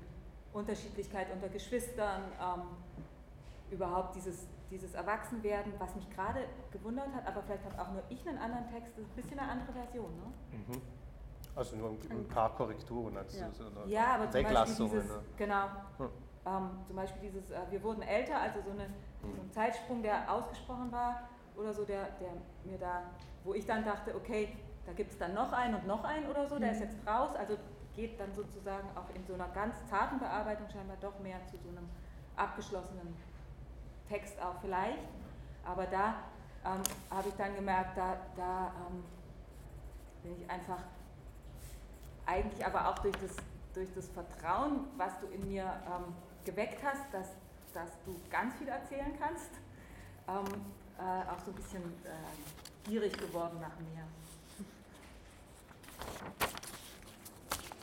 Unterschiedlichkeit 0.53 1.27
unter 1.33 1.49
Geschwistern, 1.49 2.23
ähm, 2.41 2.61
überhaupt 3.69 4.15
dieses, 4.15 4.47
dieses 4.71 4.93
Erwachsenwerden, 4.93 5.73
was 5.77 5.95
mich 5.95 6.09
gerade 6.09 6.45
gewundert 6.71 7.13
hat, 7.13 7.27
aber 7.27 7.41
vielleicht 7.43 7.65
habe 7.65 7.81
auch 7.81 7.91
nur 7.91 8.03
ich 8.09 8.27
einen 8.27 8.37
anderen 8.37 8.67
Text, 8.67 8.93
das 8.95 9.03
ist 9.03 9.11
ein 9.11 9.15
bisschen 9.15 9.39
eine 9.39 9.51
andere 9.51 9.73
Version. 9.73 10.11
Ne? 10.15 10.57
Mhm. 10.57 10.81
Also 11.57 11.75
nur 11.75 11.89
ein, 11.89 12.27
paar 12.27 12.55
Korrekturen, 12.55 13.17
also 13.17 13.39
ja. 13.39 13.51
so 13.51 13.63
ja, 13.87 14.13
aber 14.13 14.29
zum 14.29 14.43
Beispiel 14.43 14.85
dieses, 14.85 15.09
ne? 15.09 15.19
genau, 15.37 15.63
hm. 15.97 16.09
ähm, 16.45 16.69
zum 16.85 16.95
Beispiel 16.95 17.21
dieses, 17.31 17.49
äh, 17.49 17.59
wir 17.71 17.81
wurden 17.81 18.03
älter, 18.03 18.39
also 18.39 18.61
so, 18.61 18.69
eine, 18.69 18.83
hm. 18.83 19.35
so, 19.35 19.41
ein 19.41 19.51
Zeitsprung, 19.51 20.03
der 20.03 20.31
ausgesprochen 20.31 20.91
war 20.91 21.21
oder 21.55 21.73
so, 21.73 21.83
der, 21.83 22.09
der 22.21 22.29
mir 22.63 22.77
da, 22.77 23.01
wo 23.43 23.55
ich 23.55 23.65
dann 23.65 23.83
dachte, 23.83 24.15
okay, 24.15 24.55
da 24.85 24.93
gibt 24.93 25.11
es 25.11 25.17
dann 25.17 25.33
noch 25.33 25.51
einen 25.51 25.73
und 25.73 25.87
noch 25.87 26.03
einen 26.03 26.27
oder 26.27 26.47
so, 26.47 26.59
der 26.59 26.71
ist 26.71 26.79
mhm. 26.79 26.85
jetzt 26.85 27.07
raus, 27.07 27.31
also 27.35 27.57
geht 27.95 28.19
dann 28.19 28.33
sozusagen 28.33 28.87
auch 28.95 29.13
in 29.15 29.25
so 29.25 29.33
einer 29.33 29.49
ganz 29.49 29.75
zarten 29.89 30.19
Bearbeitung 30.19 30.69
scheinbar 30.69 30.95
doch 31.01 31.19
mehr 31.19 31.45
zu 31.47 31.57
so 31.57 31.69
einem 31.69 31.89
abgeschlossenen 32.37 33.15
Text 34.07 34.39
auch 34.39 34.61
vielleicht. 34.61 35.09
Aber 35.65 35.87
da 35.87 36.13
ähm, 36.63 36.83
habe 37.09 37.27
ich 37.27 37.35
dann 37.35 37.55
gemerkt, 37.55 37.97
da, 37.97 38.15
da 38.37 38.71
ähm, 38.87 39.03
bin 40.23 40.35
ich 40.37 40.49
einfach 40.49 40.83
eigentlich 42.27 42.65
aber 42.65 42.89
auch 42.89 42.99
durch 42.99 43.15
das, 43.15 43.35
durch 43.73 43.89
das 43.95 44.07
Vertrauen, 44.09 44.81
was 44.97 45.19
du 45.19 45.27
in 45.27 45.47
mir 45.47 45.63
ähm, 45.63 46.13
geweckt 46.45 46.83
hast, 46.83 47.11
dass, 47.11 47.29
dass 47.73 47.89
du 48.05 48.15
ganz 48.29 48.55
viel 48.55 48.67
erzählen 48.67 49.11
kannst, 49.19 49.49
ähm, 50.27 50.61
äh, 50.99 51.31
auch 51.31 51.39
so 51.43 51.51
ein 51.51 51.55
bisschen 51.55 51.83
äh, 52.03 52.89
gierig 52.89 53.17
geworden 53.17 53.59
nach 53.61 53.77
mir. 53.79 54.03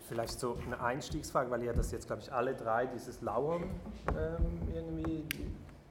Vielleicht 0.09 0.38
so 0.38 0.59
eine 0.66 0.80
Einstiegsfrage, 0.80 1.50
weil 1.50 1.62
ihr 1.62 1.72
das 1.72 1.90
jetzt, 1.90 2.07
glaube 2.07 2.22
ich, 2.22 2.33
alle 2.33 2.54
drei, 2.54 2.87
dieses 2.87 3.22
Lauern 3.22 3.64
ähm, 4.09 4.68
irgendwie 4.72 5.24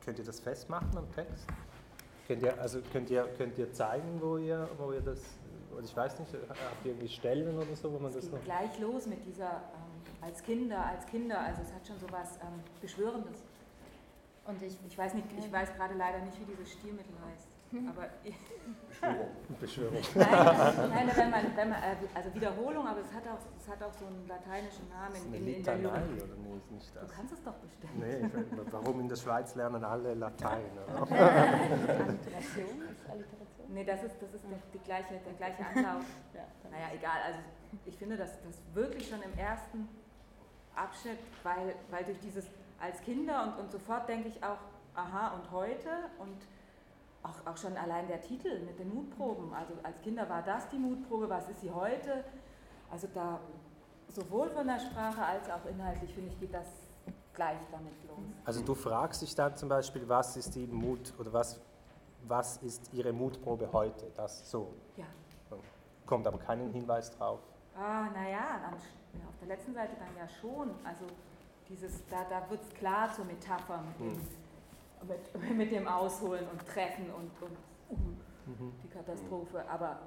Könnt 0.03 0.19
ihr 0.19 0.25
das 0.25 0.39
festmachen 0.41 0.97
am 0.97 1.09
Text? 1.13 1.47
Könnt 2.27 2.43
ihr, 2.43 2.59
also 2.59 2.79
könnt 2.91 3.09
ihr, 3.09 3.23
könnt 3.37 3.57
ihr 3.57 3.71
zeigen, 3.71 4.19
wo 4.21 4.37
ihr, 4.37 4.67
wo 4.77 4.91
ihr 4.91 4.99
das, 4.99 5.19
oder 5.73 5.83
ich 5.83 5.95
weiß 5.95 6.19
nicht, 6.19 6.33
habt 6.33 6.85
ihr 6.85 6.91
irgendwie 6.91 7.09
Stellen 7.09 7.57
oder 7.57 7.75
so, 7.75 7.91
wo 7.91 7.99
man 7.99 8.09
es 8.09 8.15
das 8.15 8.25
geht 8.25 8.33
noch... 8.33 8.43
gleich 8.43 8.79
los 8.79 9.07
mit 9.07 9.25
dieser, 9.25 9.51
ähm, 9.51 10.21
als 10.21 10.41
Kinder, 10.43 10.85
als 10.85 11.05
Kinder, 11.05 11.39
also 11.39 11.61
es 11.61 11.73
hat 11.73 11.85
schon 11.85 11.99
so 11.99 12.07
was 12.11 12.37
ähm, 12.37 12.61
Beschwörendes. 12.81 13.43
Und 14.45 14.61
ich, 14.61 14.77
ich 14.87 14.97
weiß 14.97 15.13
nicht, 15.13 15.27
ich 15.37 15.51
weiß 15.51 15.73
gerade 15.75 15.93
leider 15.95 16.19
nicht, 16.19 16.39
wie 16.39 16.45
dieses 16.45 16.71
Stilmittel 16.73 17.15
heißt. 17.31 17.52
Aber 17.89 18.07
Beschwörung. 19.59 19.97
Beschwörung. 19.97 20.01
nein, 20.15 21.07
nein 21.07 21.11
wenn 21.15 21.29
man, 21.31 21.55
wenn 21.55 21.69
man, 21.69 21.81
äh, 21.81 21.95
also 22.13 22.33
Wiederholung, 22.33 22.87
aber 22.87 23.01
es 23.01 23.11
hat 23.11 23.27
auch, 23.27 23.39
es 23.57 23.67
hat 23.67 23.81
auch 23.81 23.93
so 23.93 24.05
einen 24.05 24.27
lateinischen 24.27 24.87
Namen 24.89 25.15
Eine 25.15 25.37
in, 25.37 25.47
in, 25.47 25.63
der 25.63 25.75
Litanei, 25.77 26.03
oder 26.23 26.35
nee, 26.35 26.57
ist 26.57 26.71
nicht 26.71 26.95
Du 26.95 26.99
das? 26.99 27.11
kannst 27.11 27.33
es 27.33 27.43
doch 27.43 27.55
bestimmt. 27.55 27.99
Nee, 27.99 28.29
warum 28.71 28.99
in 28.99 29.09
der 29.09 29.15
Schweiz 29.15 29.55
lernen 29.55 29.83
alle 29.83 30.13
Latein? 30.13 30.65
Alliteration? 30.87 32.81
Ist 32.91 33.09
Alliteration? 33.09 33.67
Nee, 33.69 33.83
das 33.83 34.03
ist, 34.03 34.21
das 34.21 34.33
ist 34.33 34.43
der, 34.43 34.59
die 34.73 34.79
gleiche, 34.79 35.15
der 35.25 35.33
gleiche 35.33 35.65
Anlauf. 35.65 36.05
Ja, 36.33 36.45
dann 36.61 36.71
Naja, 36.71 36.87
egal. 36.93 37.21
Also 37.25 37.39
ich 37.85 37.97
finde 37.97 38.17
das, 38.17 38.39
das 38.43 38.61
wirklich 38.73 39.09
schon 39.09 39.21
im 39.23 39.37
ersten 39.37 39.89
Abschnitt, 40.75 41.19
weil, 41.41 41.75
weil 41.89 42.03
durch 42.03 42.19
dieses 42.19 42.45
als 42.79 43.01
Kinder 43.01 43.43
und, 43.43 43.63
und 43.63 43.71
sofort 43.71 44.07
denke 44.09 44.27
ich 44.27 44.43
auch, 44.43 44.59
aha, 44.93 45.29
und 45.35 45.51
heute 45.51 45.89
und 46.19 46.37
auch, 47.23 47.51
auch 47.51 47.57
schon 47.57 47.75
allein 47.77 48.07
der 48.07 48.21
Titel 48.21 48.59
mit 48.59 48.77
den 48.79 48.93
Mutproben. 48.93 49.53
Also 49.53 49.73
als 49.81 49.99
Kinder 50.01 50.29
war 50.29 50.41
das 50.43 50.67
die 50.69 50.77
Mutprobe, 50.77 51.29
was 51.29 51.49
ist 51.49 51.61
sie 51.61 51.71
heute? 51.71 52.23
Also 52.91 53.07
da 53.13 53.39
sowohl 54.09 54.49
von 54.49 54.67
der 54.67 54.79
Sprache 54.79 55.23
als 55.23 55.49
auch 55.49 55.65
inhaltlich, 55.65 56.13
finde 56.13 56.31
ich, 56.31 56.39
geht 56.39 56.53
das 56.53 56.67
gleich 57.33 57.59
damit 57.71 57.93
los. 58.07 58.19
Also 58.45 58.61
du 58.61 58.75
fragst 58.75 59.21
dich 59.21 59.33
dann 59.33 59.55
zum 59.55 59.69
Beispiel, 59.69 60.07
was 60.07 60.37
ist 60.37 60.53
die 60.55 60.67
Mut 60.67 61.13
oder 61.17 61.33
was, 61.33 61.59
was 62.27 62.57
ist 62.57 62.93
Ihre 62.93 63.11
Mutprobe 63.11 63.69
heute? 63.71 64.11
Das 64.15 64.49
so. 64.49 64.73
Ja. 64.97 65.05
Kommt 66.05 66.27
aber 66.27 66.37
keinen 66.37 66.71
Hinweis 66.71 67.15
drauf. 67.17 67.39
Ah, 67.75 68.09
naja, 68.13 68.59
ja, 68.61 68.69
auf 69.27 69.39
der 69.39 69.47
letzten 69.47 69.73
Seite 69.73 69.93
dann 69.97 70.15
ja 70.15 70.27
schon. 70.41 70.69
Also 70.83 71.05
dieses, 71.69 72.05
da, 72.07 72.25
da 72.29 72.47
wird 72.49 72.61
es 72.61 72.69
klar 72.75 73.11
zur 73.13 73.25
Metapher 73.25 73.81
mit 73.81 73.99
dem, 73.99 74.21
mit, 75.07 75.51
mit 75.57 75.71
dem 75.71 75.87
Ausholen 75.87 76.47
und 76.49 76.65
Treffen 76.67 77.05
und, 77.11 77.31
und 77.41 77.57
Mhm. 78.45 78.73
die 78.83 78.89
Katastrophe. 78.89 79.63
Aber 79.69 79.99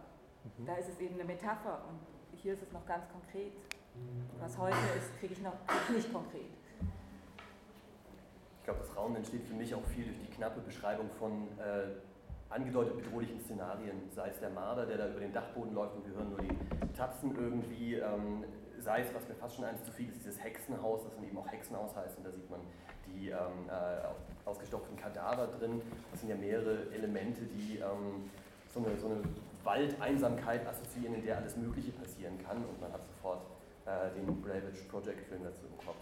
da 0.66 0.74
ist 0.76 0.88
es 0.88 1.00
eben 1.00 1.14
eine 1.14 1.24
Metapher 1.24 1.80
und 1.88 2.38
hier 2.38 2.52
ist 2.54 2.62
es 2.62 2.72
noch 2.72 2.84
ganz 2.86 3.04
konkret. 3.10 3.52
Was 4.40 4.58
heute 4.58 4.76
ist, 4.98 5.18
kriege 5.18 5.32
ich 5.32 5.42
noch 5.42 5.54
krieg 5.66 5.80
ich 5.88 5.96
nicht 5.96 6.12
konkret. 6.12 6.50
Ich 8.58 8.64
glaube, 8.64 8.80
das 8.80 8.96
Raum 8.96 9.16
entsteht 9.16 9.44
für 9.44 9.54
mich 9.54 9.74
auch 9.74 9.84
viel 9.86 10.04
durch 10.04 10.18
die 10.20 10.30
knappe 10.32 10.60
Beschreibung 10.60 11.08
von 11.18 11.48
äh, 11.58 11.94
angedeutet 12.50 12.96
bedrohlichen 12.96 13.40
Szenarien. 13.40 14.10
Sei 14.14 14.28
es 14.28 14.38
der 14.40 14.50
Marder, 14.50 14.84
der 14.86 14.98
da 14.98 15.08
über 15.08 15.20
den 15.20 15.32
Dachboden 15.32 15.72
läuft 15.72 15.96
und 15.96 16.06
wir 16.06 16.14
hören 16.14 16.30
nur 16.30 16.40
die 16.40 16.94
Tapsen 16.94 17.34
irgendwie. 17.36 17.94
Ähm, 17.94 18.44
sei 18.78 19.00
es, 19.00 19.14
was 19.14 19.26
mir 19.28 19.34
fast 19.36 19.56
schon 19.56 19.64
eins 19.64 19.82
zu 19.84 19.92
viel 19.92 20.08
ist, 20.10 20.18
dieses 20.18 20.42
Hexenhaus, 20.42 21.04
das 21.04 21.14
dann 21.14 21.24
eben 21.24 21.38
auch 21.38 21.48
Hexenhaus 21.50 21.96
heißt. 21.96 22.18
Und 22.18 22.24
da 22.24 22.30
sieht 22.30 22.50
man 22.50 22.60
die 23.06 23.30
ähm, 23.30 23.68
äh, 23.68 24.48
ausgestopften 24.48 24.96
Kadaver 24.96 25.48
drin. 25.58 25.82
Das 26.10 26.20
sind 26.20 26.30
ja 26.30 26.36
mehrere 26.36 26.90
Elemente, 26.92 27.42
die 27.42 27.78
ähm, 27.78 28.30
so, 28.72 28.80
eine, 28.80 28.96
so 28.98 29.06
eine 29.06 29.22
Waldeinsamkeit 29.64 30.66
assoziieren, 30.66 31.14
in 31.16 31.24
der 31.24 31.38
alles 31.38 31.56
Mögliche 31.56 31.92
passieren 31.92 32.38
kann. 32.46 32.58
Und 32.58 32.80
man 32.80 32.92
hat 32.92 33.04
sofort 33.06 33.42
äh, 33.86 34.14
den 34.14 34.40
Bravage 34.40 34.84
Project 34.88 35.26
Film 35.28 35.42
dazu 35.44 35.66
im 35.66 35.84
Kopf. 35.84 35.96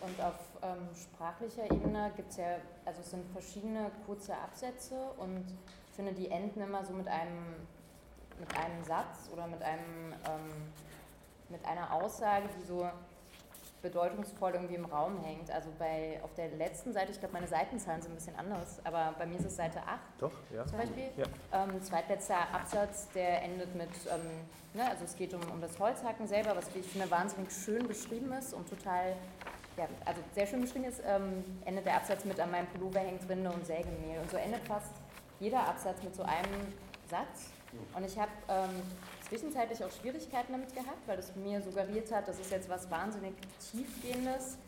Und 0.00 0.20
auf 0.22 0.38
ähm, 0.62 0.88
sprachlicher 0.94 1.64
Ebene 1.70 2.10
gibt 2.16 2.30
es 2.30 2.38
ja, 2.38 2.56
also 2.84 3.00
es 3.00 3.10
sind 3.10 3.24
verschiedene 3.32 3.90
kurze 4.06 4.34
Absätze 4.34 4.96
und 5.18 5.44
ich 5.90 5.96
finde, 5.96 6.12
die 6.12 6.30
enden 6.30 6.62
immer 6.62 6.84
so 6.84 6.94
mit 6.94 7.06
einem, 7.06 7.56
mit 8.38 8.56
einem 8.56 8.82
Satz 8.84 9.28
oder 9.32 9.46
mit 9.46 9.62
einem, 9.62 10.14
ähm, 10.24 10.72
mit 11.50 11.64
einer 11.66 11.92
Aussage, 11.92 12.48
die 12.58 12.64
so 12.64 12.88
bedeutungsvoll 13.82 14.52
irgendwie 14.52 14.74
im 14.74 14.84
Raum 14.84 15.22
hängt. 15.22 15.50
Also 15.50 15.70
bei, 15.78 16.20
auf 16.22 16.34
der 16.34 16.48
letzten 16.50 16.92
Seite, 16.92 17.12
ich 17.12 17.18
glaube, 17.18 17.34
meine 17.34 17.48
Seitenzahlen 17.48 18.02
sind 18.02 18.12
ein 18.12 18.16
bisschen 18.16 18.36
anders, 18.36 18.80
aber 18.84 19.14
bei 19.18 19.26
mir 19.26 19.38
ist 19.38 19.46
es 19.46 19.56
Seite 19.56 19.80
8 19.80 19.98
Doch, 20.18 20.32
ja. 20.54 20.66
zum 20.66 20.78
Beispiel. 20.78 21.08
Ja. 21.16 21.64
Ähm, 21.64 21.82
zweitletzter 21.82 22.52
Absatz, 22.52 23.08
der 23.14 23.42
endet 23.42 23.74
mit, 23.74 23.88
ähm, 24.12 24.20
ne, 24.74 24.88
also 24.88 25.04
es 25.04 25.16
geht 25.16 25.34
um, 25.34 25.40
um 25.50 25.60
das 25.60 25.78
Holzhacken 25.78 26.26
selber, 26.26 26.56
was 26.56 26.66
ich 26.74 26.86
finde 26.86 27.10
wahnsinnig 27.10 27.50
schön 27.50 27.86
beschrieben 27.86 28.32
ist 28.32 28.54
und 28.54 28.68
total, 28.68 29.16
ja, 29.76 29.88
also 30.04 30.20
sehr 30.34 30.46
schön 30.46 30.60
beschrieben 30.60 30.84
ist, 30.84 31.02
ähm, 31.06 31.44
endet 31.64 31.86
der 31.86 31.96
Absatz 31.96 32.24
mit 32.24 32.38
an 32.38 32.50
meinem 32.50 32.66
Pullover 32.68 33.00
hängt 33.00 33.28
Rinde 33.28 33.50
und 33.50 33.66
Sägemehl. 33.66 34.20
Und 34.20 34.30
so 34.30 34.36
endet 34.36 34.66
fast 34.66 34.92
jeder 35.38 35.66
Absatz 35.66 36.02
mit 36.02 36.14
so 36.14 36.22
einem 36.22 36.74
Satz. 37.08 37.50
Und 37.94 38.04
ich 38.04 38.18
habe 38.18 38.30
ähm, 38.48 38.82
zwischenzeitlich 39.30 39.82
auch 39.84 39.90
Schwierigkeiten 39.92 40.52
damit 40.52 40.74
gehabt, 40.74 41.06
weil 41.06 41.18
es 41.18 41.34
mir 41.36 41.62
suggeriert 41.62 42.10
hat, 42.10 42.26
das 42.26 42.40
ist 42.40 42.50
jetzt 42.50 42.68
was 42.68 42.90
wahnsinnig 42.90 43.32
Tiefgehendes. 43.70 44.58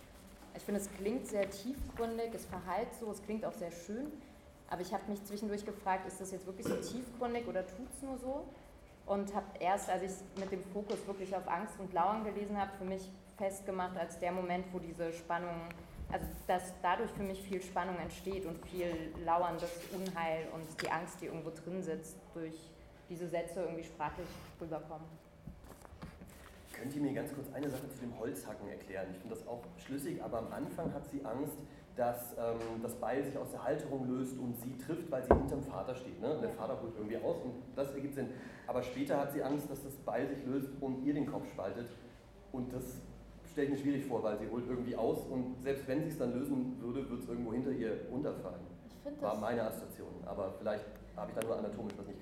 Ich 0.56 0.62
finde, 0.62 0.80
es 0.80 0.88
klingt 0.98 1.26
sehr 1.26 1.50
tiefgründig, 1.50 2.32
es 2.32 2.46
verhallt 2.46 2.88
so, 3.00 3.10
es 3.10 3.20
klingt 3.24 3.44
auch 3.44 3.54
sehr 3.54 3.72
schön. 3.72 4.12
Aber 4.70 4.80
ich 4.80 4.94
habe 4.94 5.02
mich 5.10 5.22
zwischendurch 5.24 5.66
gefragt, 5.66 6.06
ist 6.06 6.20
das 6.20 6.30
jetzt 6.30 6.46
wirklich 6.46 6.66
so 6.66 6.76
tiefgründig 6.76 7.46
oder 7.48 7.66
tut 7.66 7.88
es 7.92 8.02
nur 8.02 8.16
so? 8.18 8.46
Und 9.04 9.34
habe 9.34 9.46
erst, 9.58 9.90
als 9.90 10.02
ich 10.02 10.10
es 10.10 10.24
mit 10.38 10.52
dem 10.52 10.62
Fokus 10.72 11.04
wirklich 11.08 11.34
auf 11.34 11.48
Angst 11.48 11.74
und 11.80 11.92
Lauern 11.92 12.22
gelesen 12.22 12.56
habe, 12.56 12.70
für 12.78 12.84
mich 12.84 13.10
festgemacht 13.38 13.96
als 13.96 14.20
der 14.20 14.30
Moment, 14.30 14.66
wo 14.72 14.78
diese 14.78 15.12
Spannung, 15.12 15.68
also 16.12 16.24
dass 16.46 16.72
dadurch 16.82 17.10
für 17.10 17.24
mich 17.24 17.42
viel 17.42 17.60
Spannung 17.60 17.96
entsteht 17.96 18.46
und 18.46 18.64
viel 18.66 19.12
lauerndes 19.24 19.72
Unheil 19.92 20.46
und 20.54 20.64
die 20.80 20.88
Angst, 20.88 21.20
die 21.20 21.26
irgendwo 21.26 21.50
drin 21.50 21.82
sitzt, 21.82 22.16
durch 22.32 22.54
diese 23.12 23.28
Sätze 23.28 23.60
irgendwie 23.60 23.84
sprachlich 23.84 24.26
rüberkommen. 24.58 25.06
Könnt 26.72 26.96
ihr 26.96 27.02
mir 27.02 27.12
ganz 27.12 27.32
kurz 27.34 27.52
eine 27.52 27.68
Sache 27.68 27.88
zu 27.90 28.00
dem 28.00 28.18
Holzhacken 28.18 28.68
erklären? 28.68 29.08
Ich 29.12 29.18
finde 29.18 29.34
das 29.34 29.46
auch 29.46 29.60
schlüssig, 29.76 30.22
aber 30.22 30.38
am 30.38 30.52
Anfang 30.52 30.92
hat 30.94 31.06
sie 31.06 31.22
Angst, 31.24 31.58
dass 31.94 32.32
ähm, 32.32 32.80
das 32.82 32.94
Beil 32.94 33.22
sich 33.22 33.36
aus 33.36 33.50
der 33.50 33.62
Halterung 33.62 34.08
löst 34.08 34.38
und 34.38 34.58
sie 34.58 34.78
trifft, 34.78 35.10
weil 35.10 35.22
sie 35.22 35.34
hinterm 35.34 35.62
Vater 35.62 35.94
steht. 35.94 36.18
Ne? 36.22 36.34
Und 36.34 36.40
der 36.40 36.50
Vater 36.50 36.80
holt 36.80 36.94
irgendwie 36.96 37.18
aus 37.18 37.36
und 37.44 37.52
das 37.76 37.92
ergibt 37.92 38.14
Sinn. 38.14 38.30
Aber 38.66 38.82
später 38.82 39.18
hat 39.18 39.32
sie 39.32 39.42
Angst, 39.42 39.70
dass 39.70 39.82
das 39.82 39.94
Beil 39.96 40.26
sich 40.26 40.46
löst 40.46 40.70
und 40.80 41.04
ihr 41.04 41.12
den 41.12 41.26
Kopf 41.26 41.46
spaltet. 41.50 41.90
Und 42.50 42.72
das 42.72 43.02
stelle 43.52 43.66
ich 43.66 43.72
mir 43.74 43.78
schwierig 43.78 44.06
vor, 44.06 44.22
weil 44.22 44.38
sie 44.38 44.48
holt 44.48 44.66
irgendwie 44.66 44.96
aus 44.96 45.26
und 45.26 45.62
selbst 45.62 45.86
wenn 45.86 46.02
sie 46.02 46.08
es 46.08 46.18
dann 46.18 46.32
lösen 46.32 46.80
würde, 46.80 47.08
würde 47.10 47.22
es 47.22 47.28
irgendwo 47.28 47.52
hinter 47.52 47.72
ihr 47.72 48.06
runterfallen. 48.10 48.62
Ich 48.88 48.94
finde 49.02 49.20
War 49.20 49.36
meine 49.36 49.62
Assoziation. 49.64 50.14
Aber 50.24 50.54
vielleicht 50.58 50.86
habe 51.14 51.30
ich 51.30 51.38
da 51.38 51.46
nur 51.46 51.58
anatomisch 51.58 51.92
was 51.98 52.06
nicht. 52.06 52.21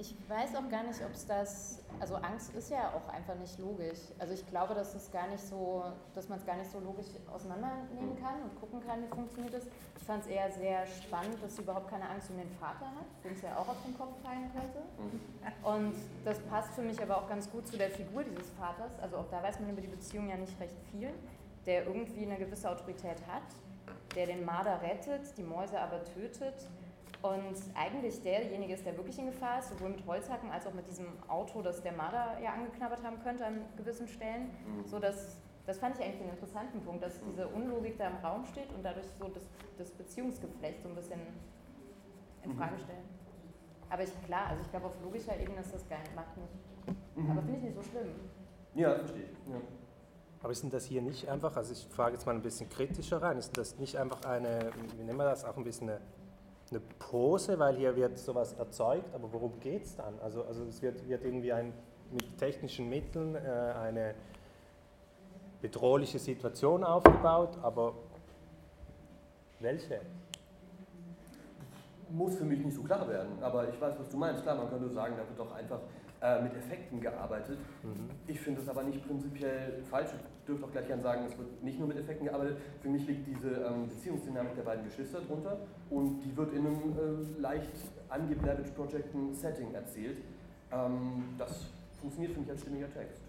Ich 0.00 0.14
weiß 0.28 0.54
auch 0.54 0.70
gar 0.70 0.84
nicht, 0.84 1.04
ob 1.04 1.12
es 1.12 1.26
das, 1.26 1.82
also 1.98 2.14
Angst 2.14 2.54
ist 2.54 2.70
ja 2.70 2.92
auch 2.94 3.12
einfach 3.12 3.34
nicht 3.34 3.58
logisch. 3.58 3.98
Also 4.20 4.32
ich 4.32 4.46
glaube, 4.46 4.72
dass 4.72 4.94
es 4.94 5.10
gar 5.10 5.26
nicht 5.26 5.44
so, 5.44 5.82
dass 6.14 6.28
man 6.28 6.38
es 6.38 6.46
gar 6.46 6.54
nicht 6.54 6.70
so 6.70 6.78
logisch 6.78 7.08
auseinandernehmen 7.34 8.14
kann 8.22 8.40
und 8.42 8.60
gucken 8.60 8.80
kann, 8.86 9.02
wie 9.02 9.08
funktioniert 9.08 9.54
das. 9.54 9.64
Ich 9.96 10.04
fand 10.04 10.22
es 10.22 10.30
eher 10.30 10.52
sehr 10.52 10.86
spannend, 10.86 11.42
dass 11.42 11.56
sie 11.56 11.62
überhaupt 11.62 11.90
keine 11.90 12.08
Angst 12.08 12.30
um 12.30 12.36
den 12.36 12.48
Vater 12.60 12.86
hat, 12.86 13.24
dem 13.24 13.32
es 13.32 13.42
ja 13.42 13.56
auch 13.56 13.66
auf 13.66 13.82
den 13.84 13.98
Kopf 13.98 14.14
fallen 14.22 14.48
könnte. 14.52 14.82
Und 15.64 15.96
das 16.24 16.38
passt 16.42 16.74
für 16.74 16.82
mich 16.82 17.02
aber 17.02 17.16
auch 17.16 17.28
ganz 17.28 17.50
gut 17.50 17.66
zu 17.66 17.76
der 17.76 17.90
Figur 17.90 18.22
dieses 18.22 18.50
Vaters. 18.50 18.92
Also 19.02 19.16
auch 19.16 19.26
da 19.32 19.42
weiß 19.42 19.58
man 19.58 19.70
über 19.70 19.80
die 19.80 19.88
Beziehung 19.88 20.28
ja 20.28 20.36
nicht 20.36 20.60
recht 20.60 20.76
viel, 20.92 21.10
der 21.66 21.86
irgendwie 21.86 22.22
eine 22.22 22.36
gewisse 22.36 22.70
Autorität 22.70 23.18
hat, 23.26 23.42
der 24.14 24.26
den 24.26 24.44
Marder 24.44 24.80
rettet, 24.80 25.36
die 25.36 25.42
Mäuse 25.42 25.80
aber 25.80 26.04
tötet 26.04 26.68
und 27.22 27.56
eigentlich 27.74 28.22
derjenige 28.22 28.74
ist, 28.74 28.86
der 28.86 28.96
wirklich 28.96 29.18
in 29.18 29.26
Gefahr 29.26 29.58
ist, 29.58 29.70
sowohl 29.70 29.90
mit 29.90 30.06
Holzhacken 30.06 30.50
als 30.50 30.66
auch 30.66 30.74
mit 30.74 30.86
diesem 30.86 31.06
Auto, 31.28 31.62
das 31.62 31.82
der 31.82 31.92
Marder 31.92 32.38
ja 32.42 32.52
angeknabbert 32.52 33.02
haben 33.02 33.18
könnte 33.20 33.44
an 33.44 33.62
gewissen 33.76 34.06
Stellen. 34.06 34.50
So 34.86 34.98
dass, 34.98 35.38
das 35.66 35.78
fand 35.78 35.98
ich 35.98 36.04
eigentlich 36.04 36.20
einen 36.20 36.30
interessanten 36.30 36.80
Punkt, 36.80 37.02
dass 37.02 37.20
diese 37.20 37.48
Unlogik 37.48 37.98
da 37.98 38.08
im 38.08 38.16
Raum 38.16 38.44
steht 38.46 38.72
und 38.72 38.84
dadurch 38.84 39.06
so 39.18 39.28
das, 39.28 39.42
das 39.76 39.90
Beziehungsgeflecht 39.90 40.82
so 40.82 40.88
ein 40.88 40.94
bisschen 40.94 41.20
in 42.44 42.54
Frage 42.56 42.78
stellen. 42.78 43.04
Aber 43.90 44.02
ich, 44.02 44.22
klar, 44.24 44.46
also 44.48 44.62
ich 44.62 44.70
glaube, 44.70 44.86
auf 44.86 44.94
logischer 45.02 45.38
Ebene 45.38 45.60
ist 45.60 45.74
das 45.74 45.88
gar 45.88 45.98
nicht, 45.98 46.14
macht 46.14 46.36
nicht. 46.36 46.52
Aber 47.30 47.42
finde 47.42 47.56
ich 47.56 47.64
nicht 47.64 47.74
so 47.74 47.82
schlimm. 47.82 48.14
Ja, 48.74 48.94
verstehe 48.94 49.24
ich. 49.24 49.52
Ja. 49.52 49.60
Aber 50.40 50.52
ist 50.52 50.62
denn 50.62 50.70
das 50.70 50.84
hier 50.84 51.02
nicht 51.02 51.28
einfach, 51.28 51.56
also 51.56 51.72
ich 51.72 51.86
frage 51.90 52.14
jetzt 52.14 52.26
mal 52.26 52.34
ein 52.34 52.42
bisschen 52.42 52.68
kritischer 52.68 53.20
rein, 53.20 53.38
ist 53.38 53.56
das 53.56 53.76
nicht 53.78 53.96
einfach 53.96 54.24
eine, 54.24 54.70
wie 54.96 55.02
nennen 55.02 55.18
wir 55.18 55.24
das, 55.24 55.44
auch 55.44 55.56
ein 55.56 55.64
bisschen 55.64 55.90
eine, 55.90 56.00
eine 56.70 56.80
Pose, 56.98 57.58
weil 57.58 57.76
hier 57.76 57.94
wird 57.96 58.18
sowas 58.18 58.52
erzeugt, 58.54 59.14
aber 59.14 59.32
worum 59.32 59.58
geht 59.60 59.84
es 59.84 59.96
dann? 59.96 60.18
Also, 60.20 60.44
also 60.44 60.64
es 60.64 60.82
wird, 60.82 61.08
wird 61.08 61.24
irgendwie 61.24 61.52
ein, 61.52 61.72
mit 62.10 62.38
technischen 62.38 62.88
Mitteln 62.88 63.34
äh, 63.34 63.38
eine 63.38 64.14
bedrohliche 65.60 66.18
Situation 66.18 66.84
aufgebaut, 66.84 67.58
aber 67.62 67.94
welche? 69.60 70.00
Muss 72.10 72.36
für 72.36 72.44
mich 72.44 72.64
nicht 72.64 72.74
so 72.74 72.82
klar 72.82 73.08
werden, 73.08 73.42
aber 73.42 73.68
ich 73.68 73.80
weiß, 73.80 73.94
was 73.98 74.08
du 74.08 74.16
meinst. 74.16 74.42
Klar, 74.42 74.56
man 74.56 74.70
könnte 74.70 74.88
sagen, 74.88 75.14
da 75.16 75.28
wird 75.28 75.38
doch 75.38 75.52
einfach 75.54 75.80
äh, 76.20 76.42
mit 76.42 76.54
Effekten 76.56 77.00
gearbeitet. 77.00 77.58
Mhm. 77.82 78.10
Ich 78.26 78.40
finde 78.40 78.60
das 78.60 78.68
aber 78.68 78.82
nicht 78.82 79.06
prinzipiell 79.06 79.82
falsch. 79.88 80.10
Ich 80.12 80.46
dürfte 80.46 80.66
auch 80.66 80.72
gleich 80.72 80.86
gerne 80.86 81.02
sagen, 81.02 81.24
es 81.26 81.38
wird 81.38 81.62
nicht 81.62 81.78
nur 81.78 81.88
mit 81.88 81.96
Effekten 81.96 82.26
gearbeitet. 82.26 82.58
Für 82.82 82.88
mich 82.88 83.06
liegt 83.06 83.26
diese 83.26 83.50
ähm, 83.50 83.88
Beziehungsdynamik 83.88 84.56
der 84.56 84.62
beiden 84.62 84.84
Geschwister 84.84 85.20
drunter 85.20 85.58
und 85.90 86.20
die 86.20 86.36
wird 86.36 86.52
in 86.54 86.66
einem 86.66 86.76
äh, 87.36 87.40
leicht 87.40 87.70
angeblavage 88.08 88.70
projecten 88.72 89.34
Setting 89.34 89.72
erzählt. 89.74 90.18
Ähm, 90.72 91.24
das 91.38 91.66
funktioniert 92.00 92.32
für 92.32 92.40
mich 92.40 92.50
als 92.50 92.62
stimmiger 92.62 92.92
Text. 92.92 93.22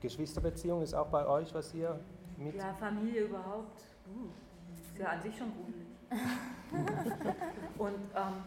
Geschwisterbeziehung 0.00 0.82
ist 0.82 0.94
auch 0.94 1.08
bei 1.08 1.26
euch, 1.26 1.52
was 1.54 1.74
ihr 1.74 1.98
mit... 2.36 2.54
Ja, 2.54 2.72
Familie 2.74 3.24
überhaupt. 3.24 3.82
Uh, 4.06 4.28
ist 4.72 4.98
ja 4.98 5.06
an 5.08 5.22
sich 5.22 5.36
schon 5.36 5.52
gruselig. 5.52 5.86
Und 7.78 7.94
ähm, 8.16 8.42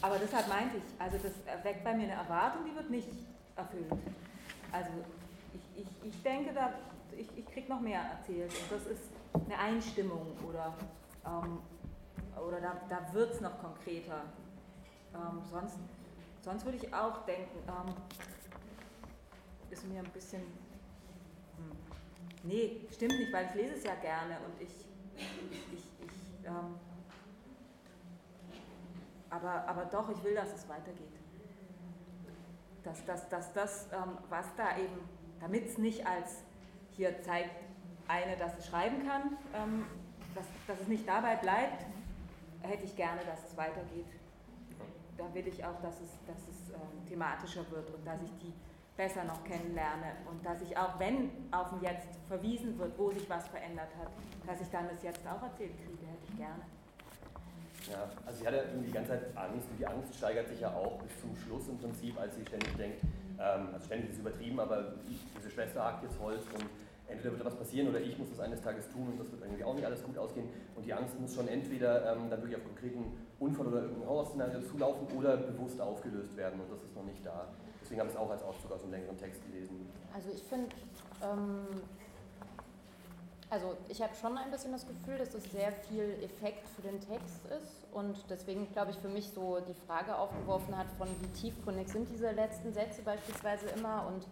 aber 0.00 0.18
deshalb 0.18 0.48
meinte 0.48 0.76
ich, 0.76 1.00
also 1.00 1.18
das 1.18 1.64
weckt 1.64 1.84
bei 1.84 1.94
mir 1.94 2.04
eine 2.04 2.12
Erwartung, 2.12 2.62
die 2.64 2.74
wird 2.74 2.90
nicht 2.90 3.08
erfüllt. 3.56 3.92
Also 4.72 4.90
ich, 5.54 5.82
ich, 5.82 6.08
ich 6.08 6.22
denke, 6.22 6.52
da, 6.52 6.74
ich, 7.16 7.28
ich 7.36 7.46
kriege 7.46 7.68
noch 7.68 7.80
mehr 7.80 8.00
erzählt 8.00 8.50
und 8.50 8.72
das 8.72 8.86
ist 8.86 9.02
eine 9.34 9.58
Einstimmung 9.58 10.26
oder, 10.48 10.74
ähm, 11.26 11.60
oder 12.36 12.60
da, 12.60 12.80
da 12.88 13.12
wird 13.12 13.32
es 13.32 13.40
noch 13.40 13.58
konkreter. 13.60 14.22
Ähm, 15.14 15.42
sonst, 15.50 15.76
sonst 16.42 16.64
würde 16.64 16.78
ich 16.78 16.92
auch 16.92 17.24
denken, 17.24 17.58
ähm, 17.68 17.94
ist 19.70 19.86
mir 19.86 20.00
ein 20.00 20.10
bisschen, 20.10 20.42
hm, 21.56 21.72
nee, 22.42 22.80
stimmt 22.92 23.18
nicht, 23.18 23.32
weil 23.32 23.46
ich 23.46 23.54
lese 23.54 23.74
es 23.76 23.84
ja 23.84 23.94
gerne 23.94 24.38
und 24.44 24.60
ich, 24.60 24.74
ich, 25.16 25.62
ich 25.72 26.46
ähm, 26.46 26.74
aber, 29.34 29.66
aber 29.66 29.84
doch, 29.86 30.08
ich 30.10 30.22
will, 30.22 30.34
dass 30.34 30.52
es 30.54 30.68
weitergeht. 30.68 31.12
Dass, 32.84 33.04
dass, 33.04 33.28
dass 33.28 33.52
das, 33.52 33.86
ähm, 33.92 34.18
was 34.28 34.46
da 34.56 34.76
eben, 34.78 35.08
damit 35.40 35.66
es 35.66 35.78
nicht 35.78 36.06
als 36.06 36.42
hier 36.92 37.20
zeigt 37.22 37.64
eine, 38.06 38.36
dass 38.36 38.58
es 38.58 38.66
schreiben 38.66 39.06
kann, 39.06 39.36
ähm, 39.54 39.86
dass, 40.34 40.44
dass 40.66 40.80
es 40.80 40.88
nicht 40.88 41.08
dabei 41.08 41.36
bleibt, 41.36 41.84
hätte 42.62 42.84
ich 42.84 42.94
gerne, 42.96 43.22
dass 43.24 43.50
es 43.50 43.56
weitergeht. 43.56 44.06
Da 45.16 45.32
will 45.32 45.46
ich 45.46 45.64
auch, 45.64 45.80
dass 45.80 46.00
es, 46.00 46.10
dass 46.26 46.38
es 46.48 46.70
ähm, 46.70 47.06
thematischer 47.08 47.68
wird 47.70 47.88
und 47.90 48.06
dass 48.06 48.20
ich 48.22 48.38
die 48.38 48.52
besser 48.96 49.24
noch 49.24 49.42
kennenlerne 49.44 50.12
und 50.30 50.44
dass 50.44 50.60
ich 50.62 50.76
auch, 50.76 50.98
wenn 50.98 51.30
auf 51.50 51.72
ein 51.72 51.82
Jetzt 51.82 52.08
verwiesen 52.28 52.78
wird, 52.78 52.96
wo 52.98 53.10
sich 53.10 53.28
was 53.28 53.48
verändert 53.48 53.90
hat, 53.98 54.08
dass 54.46 54.60
ich 54.60 54.70
dann 54.70 54.88
das 54.88 55.02
Jetzt 55.02 55.26
auch 55.26 55.42
erzählt 55.42 55.72
kriege, 55.78 56.06
hätte 56.06 56.24
ich 56.28 56.36
gerne. 56.36 56.62
Ja, 57.90 58.08
also 58.24 58.38
sie 58.40 58.46
hat 58.46 58.54
ja 58.54 58.62
irgendwie 58.62 58.86
die 58.86 58.92
ganze 58.92 59.10
Zeit 59.10 59.36
Angst 59.36 59.68
und 59.70 59.78
die 59.78 59.86
Angst 59.86 60.14
steigert 60.14 60.48
sich 60.48 60.60
ja 60.60 60.72
auch 60.72 60.98
bis 61.02 61.20
zum 61.20 61.36
Schluss 61.36 61.68
im 61.68 61.78
Prinzip, 61.78 62.18
als 62.18 62.34
sie 62.36 62.46
ständig 62.46 62.74
denkt, 62.76 63.00
ähm, 63.38 63.68
also 63.72 63.84
ständig 63.86 64.10
ist 64.10 64.14
es 64.16 64.20
übertrieben, 64.20 64.60
aber 64.60 64.94
diese 65.06 65.50
Schwester 65.50 65.84
hakt 65.84 66.02
jetzt 66.02 66.18
Holz 66.18 66.42
und 66.54 66.64
entweder 67.08 67.32
wird 67.32 67.40
da 67.42 67.46
was 67.46 67.56
passieren 67.56 67.88
oder 67.88 68.00
ich 68.00 68.16
muss 68.18 68.30
das 68.30 68.40
eines 68.40 68.60
Tages 68.62 68.88
tun 68.88 69.08
und 69.12 69.20
das 69.20 69.30
wird 69.30 69.42
irgendwie 69.42 69.64
auch 69.64 69.74
nicht 69.74 69.84
alles 69.84 70.02
gut 70.02 70.16
ausgehen 70.16 70.48
und 70.74 70.86
die 70.86 70.94
Angst 70.94 71.18
muss 71.20 71.34
schon 71.34 71.48
entweder 71.48 72.12
ähm, 72.12 72.30
dann 72.30 72.40
wirklich 72.40 72.56
auf 72.56 72.64
konkreten 72.64 73.12
Unfall 73.38 73.66
oder 73.66 73.82
irgendein 73.82 74.08
Horrorszenario 74.08 74.60
zulaufen 74.62 75.06
oder 75.16 75.36
bewusst 75.36 75.80
aufgelöst 75.80 76.36
werden 76.36 76.60
und 76.60 76.70
das 76.72 76.82
ist 76.82 76.94
noch 76.94 77.04
nicht 77.04 77.24
da. 77.24 77.48
Deswegen 77.82 78.00
habe 78.00 78.08
ich 78.08 78.16
es 78.16 78.20
auch 78.20 78.30
als 78.30 78.42
Auszug 78.42 78.72
aus 78.72 78.82
einem 78.82 78.92
längeren 78.92 79.18
Text 79.18 79.44
gelesen. 79.44 79.86
Also 80.14 80.30
ich 80.32 80.42
finde, 80.44 80.74
ähm, 81.22 81.82
also 83.54 83.76
ich 83.88 84.02
habe 84.02 84.12
schon 84.20 84.36
ein 84.36 84.50
bisschen 84.50 84.72
das 84.72 84.84
Gefühl, 84.84 85.16
dass 85.16 85.30
das 85.30 85.44
sehr 85.44 85.70
viel 85.70 86.18
Effekt 86.24 86.68
für 86.70 86.82
den 86.82 87.00
Text 87.00 87.46
ist 87.56 87.86
und 87.92 88.16
deswegen 88.28 88.70
glaube 88.72 88.90
ich 88.90 88.96
für 88.96 89.08
mich 89.08 89.30
so 89.30 89.60
die 89.60 89.74
Frage 89.86 90.16
aufgeworfen 90.16 90.76
hat 90.76 90.88
von 90.98 91.08
wie 91.08 91.28
tiefgründig 91.40 91.86
sind 91.86 92.08
diese 92.10 92.32
letzten 92.32 92.72
Sätze 92.72 93.02
beispielsweise 93.02 93.66
immer 93.76 94.08
und 94.08 94.26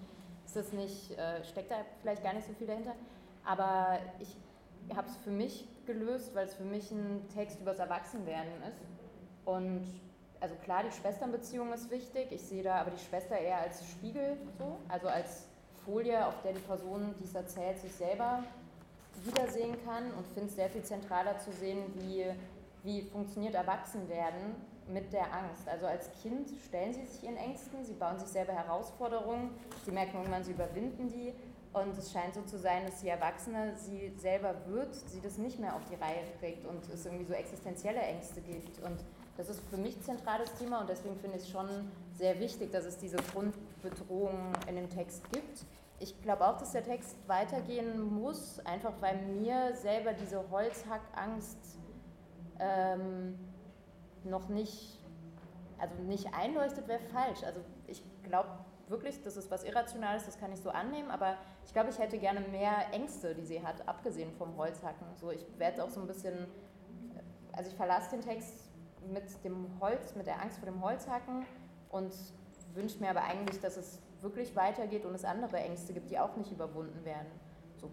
ist 0.45 0.57
das 0.57 0.73
nicht, 0.73 1.17
äh, 1.17 1.45
steckt 1.45 1.71
da 1.71 1.77
vielleicht 2.01 2.25
gar 2.25 2.35
nicht 2.35 2.49
so 2.49 2.53
viel 2.55 2.67
dahinter, 2.67 2.97
aber 3.45 4.01
ich 4.19 4.37
habe 4.97 5.07
es 5.07 5.17
für 5.19 5.31
mich 5.31 5.69
gelöst, 5.87 6.35
weil 6.35 6.47
es 6.47 6.55
für 6.55 6.65
mich 6.65 6.91
ein 6.91 7.25
Text 7.33 7.61
übers 7.61 7.79
Erwachsenwerden 7.79 8.53
ist 8.69 8.83
und 9.45 9.87
also 10.41 10.57
klar, 10.65 10.83
die 10.83 11.01
Schwesternbeziehung 11.01 11.73
ist 11.73 11.93
wichtig, 11.93 12.33
ich 12.33 12.43
sehe 12.43 12.65
da 12.65 12.81
aber 12.81 12.91
die 12.91 13.05
Schwester 13.05 13.39
eher 13.39 13.59
als 13.59 13.89
Spiegel 13.89 14.37
so, 14.59 14.79
also 14.89 15.07
als 15.07 15.47
Folie, 15.85 16.27
auf 16.27 16.43
der 16.43 16.55
die 16.55 16.61
Person, 16.61 17.15
die 17.21 17.25
es 17.25 17.35
erzählt, 17.37 17.79
sich 17.79 17.93
selber 17.93 18.43
wiedersehen 19.25 19.77
kann 19.85 20.12
und 20.12 20.27
finde 20.29 20.48
es 20.48 20.57
sehr 20.57 20.68
viel 20.68 20.83
zentraler 20.83 21.38
zu 21.38 21.53
sehen, 21.53 21.85
wie, 21.96 22.27
wie 22.83 23.03
funktioniert 23.03 23.55
Erwachsenwerden 23.55 24.55
mit 24.88 25.12
der 25.12 25.33
Angst. 25.33 25.68
Also 25.68 25.87
als 25.87 26.11
Kind 26.22 26.48
stellen 26.66 26.92
sie 26.92 27.05
sich 27.05 27.25
ihren 27.25 27.37
Ängsten, 27.37 27.85
sie 27.85 27.94
bauen 27.94 28.18
sich 28.18 28.29
selber 28.29 28.53
Herausforderungen, 28.53 29.51
sie 29.85 29.92
merken 29.92 30.16
irgendwann, 30.18 30.44
sie 30.44 30.53
überwinden 30.53 31.09
die 31.09 31.33
und 31.72 31.96
es 31.96 32.12
scheint 32.12 32.35
so 32.35 32.42
zu 32.42 32.59
sein, 32.59 32.85
dass 32.85 33.01
die 33.01 33.09
Erwachsene 33.09 33.75
sie 33.77 34.12
selber 34.18 34.55
wird, 34.66 34.94
sie 34.94 35.20
das 35.20 35.38
nicht 35.38 35.59
mehr 35.59 35.75
auf 35.75 35.83
die 35.90 35.94
Reihe 35.94 36.22
kriegt 36.38 36.66
und 36.66 36.87
es 36.92 37.07
irgendwie 37.07 37.25
so 37.25 37.33
existenzielle 37.33 38.01
Ängste 38.01 38.40
gibt. 38.42 38.83
Und 38.83 38.98
das 39.37 39.48
ist 39.48 39.61
für 39.70 39.79
mich 39.79 39.96
ein 39.96 40.03
zentrales 40.03 40.53
Thema 40.55 40.81
und 40.81 40.90
deswegen 40.90 41.16
finde 41.16 41.38
ich 41.38 41.44
es 41.44 41.51
schon 41.51 41.68
sehr 42.14 42.38
wichtig, 42.40 42.72
dass 42.72 42.85
es 42.85 42.98
diese 42.98 43.16
Grundbedrohung 43.16 44.53
in 44.68 44.77
dem 44.77 44.90
Text 44.90 45.22
gibt 45.33 45.64
ich 46.03 46.21
glaube 46.21 46.47
auch, 46.47 46.59
dass 46.59 46.73
der 46.73 46.83
Text 46.83 47.17
weitergehen 47.29 48.03
muss, 48.03 48.59
einfach 48.67 48.93
weil 49.01 49.23
mir 49.23 49.75
selber 49.77 50.12
diese 50.12 50.51
Holzhackangst 50.51 51.79
ähm, 52.59 53.38
noch 54.25 54.49
nicht, 54.49 54.99
also 55.79 55.95
nicht 56.03 56.35
einleuchtet, 56.35 56.88
wäre 56.88 57.01
falsch. 57.01 57.45
Also 57.45 57.61
ich 57.87 58.03
glaube 58.25 58.51
wirklich, 58.88 59.23
das 59.23 59.37
ist 59.37 59.49
was 59.51 59.62
Irrationales, 59.62 60.27
das 60.27 60.38
kann 60.38 60.53
ich 60.53 60.61
so 60.61 60.71
annehmen, 60.71 61.09
aber 61.11 61.37
ich 61.65 61.73
glaube, 61.73 61.91
ich 61.91 61.99
hätte 61.99 62.19
gerne 62.19 62.41
mehr 62.41 62.93
Ängste, 62.93 63.35
die 63.35 63.45
sie 63.45 63.62
hat, 63.62 63.87
abgesehen 63.88 64.33
vom 64.33 64.57
Holzhacken. 64.57 65.07
So, 65.15 65.31
ich 65.31 65.47
werde 65.59 65.85
auch 65.85 65.91
so 65.91 66.01
ein 66.01 66.09
bisschen, 66.09 66.49
also 67.53 67.71
ich 67.71 67.77
verlasse 67.77 68.11
den 68.11 68.23
Text 68.23 68.73
mit 69.12 69.45
dem 69.45 69.69
Holz, 69.81 70.17
mit 70.17 70.27
der 70.27 70.43
Angst 70.43 70.59
vor 70.59 70.67
dem 70.67 70.83
Holzhacken 70.83 71.47
und 71.91 72.12
wünsche 72.75 72.99
mir 72.99 73.11
aber 73.11 73.23
eigentlich, 73.23 73.61
dass 73.61 73.77
es 73.77 74.01
wirklich 74.23 74.55
weitergeht 74.55 75.05
und 75.05 75.15
es 75.15 75.25
andere 75.25 75.59
Ängste 75.59 75.93
gibt, 75.93 76.11
die 76.11 76.19
auch 76.19 76.37
nicht 76.37 76.53
überwunden 76.53 77.05
werden. 77.05 77.29
So. 77.77 77.91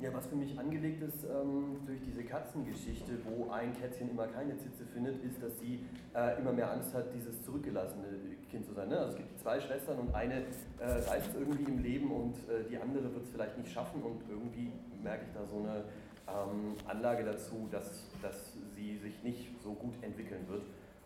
Ja, 0.00 0.12
was 0.12 0.26
für 0.26 0.36
mich 0.36 0.58
angelegt 0.58 1.02
ist 1.02 1.24
ähm, 1.24 1.80
durch 1.86 2.00
diese 2.04 2.24
Katzengeschichte, 2.24 3.12
wo 3.24 3.50
ein 3.50 3.72
Kätzchen 3.74 4.10
immer 4.10 4.26
keine 4.26 4.56
Zitze 4.58 4.84
findet, 4.92 5.22
ist, 5.24 5.42
dass 5.42 5.58
sie 5.60 5.84
äh, 6.14 6.38
immer 6.38 6.52
mehr 6.52 6.70
Angst 6.70 6.92
hat, 6.94 7.06
dieses 7.14 7.42
zurückgelassene 7.42 8.06
Kind 8.50 8.66
zu 8.66 8.74
sein. 8.74 8.88
Ne? 8.88 8.98
Also 8.98 9.12
es 9.12 9.16
gibt 9.16 9.38
zwei 9.40 9.60
Schwestern 9.60 9.98
und 9.98 10.14
eine 10.14 10.42
äh, 10.78 10.84
reißt 10.84 11.30
es 11.30 11.34
irgendwie 11.34 11.64
im 11.64 11.78
Leben 11.78 12.10
und 12.10 12.36
äh, 12.48 12.64
die 12.68 12.76
andere 12.76 13.14
wird 13.14 13.24
es 13.24 13.30
vielleicht 13.30 13.56
nicht 13.56 13.72
schaffen 13.72 14.02
und 14.02 14.20
irgendwie 14.28 14.72
merke 15.02 15.24
ich 15.26 15.32
da 15.32 15.46
so 15.46 15.58
eine 15.58 15.84
ähm, 16.28 16.74
Anlage 16.86 17.24
dazu, 17.24 17.68
dass, 17.70 18.10
dass 18.20 18.52
sie 18.74 18.96
sich 18.98 19.22
nicht 19.22 19.62
so 19.62 19.72
gut 19.72 19.94
entwickeln 20.02 20.46
wird 20.48 20.64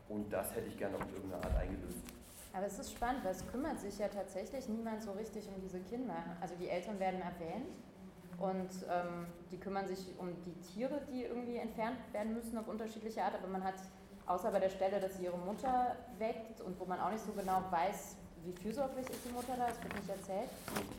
und 0.08 0.32
das 0.32 0.54
hätte 0.54 0.68
ich 0.68 0.78
gerne 0.78 0.96
auf 0.96 1.06
irgendeine 1.14 1.44
Art 1.44 1.56
eingelöst. 1.56 2.02
Aber 2.52 2.66
es 2.66 2.78
ist 2.78 2.92
spannend, 2.92 3.24
weil 3.24 3.32
es 3.32 3.46
kümmert 3.46 3.80
sich 3.80 3.98
ja 3.98 4.08
tatsächlich 4.08 4.68
niemand 4.68 5.02
so 5.02 5.12
richtig 5.12 5.46
um 5.48 5.60
diese 5.60 5.80
Kinder. 5.80 6.16
Also 6.40 6.54
die 6.56 6.68
Eltern 6.68 6.98
werden 6.98 7.20
erwähnt 7.20 7.68
und 8.38 8.70
ähm, 8.90 9.26
die 9.50 9.58
kümmern 9.58 9.86
sich 9.86 10.14
um 10.18 10.28
die 10.44 10.54
Tiere, 10.60 11.00
die 11.12 11.24
irgendwie 11.24 11.56
entfernt 11.56 11.98
werden 12.12 12.34
müssen 12.34 12.56
auf 12.58 12.68
unterschiedliche 12.68 13.22
Art. 13.22 13.34
Aber 13.34 13.48
man 13.48 13.64
hat, 13.64 13.74
außer 14.26 14.50
bei 14.50 14.60
der 14.60 14.70
Stelle, 14.70 15.00
dass 15.00 15.16
sie 15.16 15.24
ihre 15.24 15.38
Mutter 15.38 15.96
weckt 16.18 16.60
und 16.60 16.78
wo 16.80 16.84
man 16.84 17.00
auch 17.00 17.10
nicht 17.10 17.24
so 17.24 17.32
genau 17.32 17.62
weiß, 17.70 18.16
wie 18.44 18.52
fürsorglich 18.52 19.08
ist 19.10 19.20
die 19.26 19.32
Mutter 19.32 19.54
da, 19.56 19.66
das 19.66 19.82
wird 19.82 19.94
nicht 19.94 20.08
erzählt, 20.08 20.48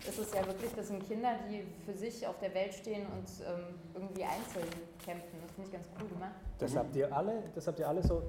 ist 0.07 0.19
es 0.19 0.33
ja 0.33 0.45
wirklich, 0.45 0.71
das 0.75 0.88
sind 0.88 1.07
Kinder, 1.07 1.31
die 1.49 1.63
für 1.85 1.97
sich 1.97 2.27
auf 2.27 2.38
der 2.39 2.53
Welt 2.53 2.73
stehen 2.73 3.05
und 3.07 3.27
ähm, 3.45 3.75
irgendwie 3.93 4.23
einzeln 4.23 4.67
kämpfen. 5.03 5.39
Das 5.41 5.51
finde 5.53 5.69
ich 5.69 5.73
ganz 5.73 5.88
cool 5.99 6.07
gemacht. 6.09 6.35
Das 6.57 6.75
habt 6.75 6.95
ihr 6.95 7.15
alle, 7.15 7.43
das 7.55 7.67
habt 7.67 7.79
ihr 7.79 7.88
alle 7.88 8.03
so 8.03 8.23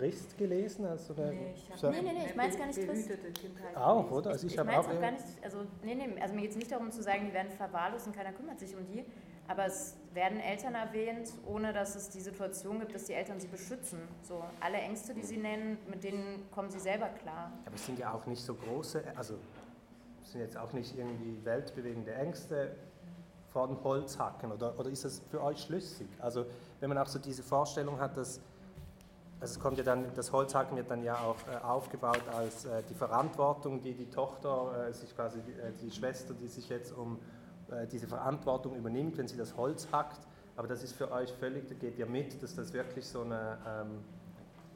trist 0.00 0.38
gelesen? 0.38 0.86
Also 0.86 1.12
nee, 1.14 1.54
ich 1.54 1.78
so 1.78 1.90
nee, 1.90 2.00
nee, 2.00 2.12
nee, 2.12 2.26
ich 2.26 2.34
meine 2.34 2.52
es 2.52 2.58
gar 2.58 2.66
nicht 2.66 2.86
trist. 2.86 3.10
Auch, 3.74 4.10
oder? 4.10 4.30
Also 4.30 4.46
ich, 4.46 4.54
ich 4.54 4.64
meine 4.64 4.80
es 4.80 4.86
auch 4.86 5.00
gar 5.00 5.10
nicht, 5.10 5.24
also, 5.42 5.58
nee, 5.82 5.94
nee, 5.94 6.20
also 6.20 6.34
mir 6.34 6.42
geht 6.42 6.50
es 6.50 6.56
nicht 6.56 6.72
darum 6.72 6.90
zu 6.90 7.02
sagen, 7.02 7.26
die 7.26 7.34
werden 7.34 7.50
verwahrlost 7.50 8.06
und 8.06 8.16
keiner 8.16 8.32
kümmert 8.32 8.58
sich 8.58 8.74
um 8.74 8.86
die, 8.86 9.04
aber 9.46 9.66
es 9.66 9.96
werden 10.14 10.40
Eltern 10.40 10.74
erwähnt, 10.74 11.32
ohne 11.46 11.72
dass 11.72 11.96
es 11.96 12.08
die 12.08 12.20
Situation 12.20 12.80
gibt, 12.80 12.94
dass 12.94 13.04
die 13.04 13.12
Eltern 13.12 13.40
sie 13.40 13.48
beschützen. 13.48 14.00
So, 14.22 14.42
alle 14.60 14.78
Ängste, 14.78 15.12
die 15.12 15.22
sie 15.22 15.36
nennen, 15.36 15.78
mit 15.88 16.02
denen 16.02 16.50
kommen 16.50 16.70
sie 16.70 16.80
selber 16.80 17.08
klar. 17.08 17.52
Aber 17.66 17.74
es 17.74 17.84
sind 17.84 17.98
ja 17.98 18.12
auch 18.12 18.26
nicht 18.26 18.42
so 18.42 18.54
große, 18.54 19.02
also 19.16 19.34
es 20.22 20.32
sind 20.32 20.40
jetzt 20.40 20.56
auch 20.56 20.72
nicht 20.72 20.96
irgendwie 20.96 21.44
weltbewegende 21.44 22.14
Ängste 22.14 22.74
vor 23.48 23.66
dem 23.66 23.82
Holzhacken, 23.82 24.52
oder, 24.52 24.78
oder 24.78 24.88
ist 24.88 25.04
das 25.04 25.20
für 25.30 25.42
euch 25.42 25.60
schlüssig? 25.60 26.08
Also 26.20 26.46
wenn 26.78 26.88
man 26.88 26.98
auch 26.98 27.08
so 27.08 27.18
diese 27.18 27.42
Vorstellung 27.42 27.98
hat, 27.98 28.16
dass 28.16 28.40
also 29.40 29.54
es 29.54 29.60
kommt 29.60 29.78
ja 29.78 29.84
dann, 29.84 30.04
das 30.14 30.32
Holzhacken 30.32 30.76
wird 30.76 30.90
dann 30.90 31.02
ja 31.02 31.16
auch 31.16 31.36
äh, 31.48 31.64
aufgebaut 31.64 32.22
als 32.36 32.66
äh, 32.66 32.82
die 32.88 32.94
Verantwortung, 32.94 33.80
die 33.80 33.94
die 33.94 34.10
Tochter, 34.10 34.88
äh, 34.88 34.92
sich 34.92 35.14
quasi 35.16 35.38
äh, 35.38 35.72
die 35.80 35.90
Schwester, 35.90 36.34
die 36.34 36.46
sich 36.46 36.68
jetzt 36.68 36.92
um 36.92 37.18
äh, 37.70 37.86
diese 37.86 38.06
Verantwortung 38.06 38.76
übernimmt, 38.76 39.16
wenn 39.16 39.28
sie 39.28 39.38
das 39.38 39.56
Holz 39.56 39.88
hackt. 39.90 40.20
Aber 40.56 40.68
das 40.68 40.82
ist 40.82 40.94
für 40.94 41.10
euch 41.10 41.32
völlig, 41.32 41.68
da 41.68 41.74
geht 41.74 41.96
ja 41.98 42.04
mit, 42.04 42.42
dass 42.42 42.54
das 42.54 42.72
wirklich 42.74 43.06
so 43.06 43.22
eine 43.22 43.56
ähm, 43.66 44.04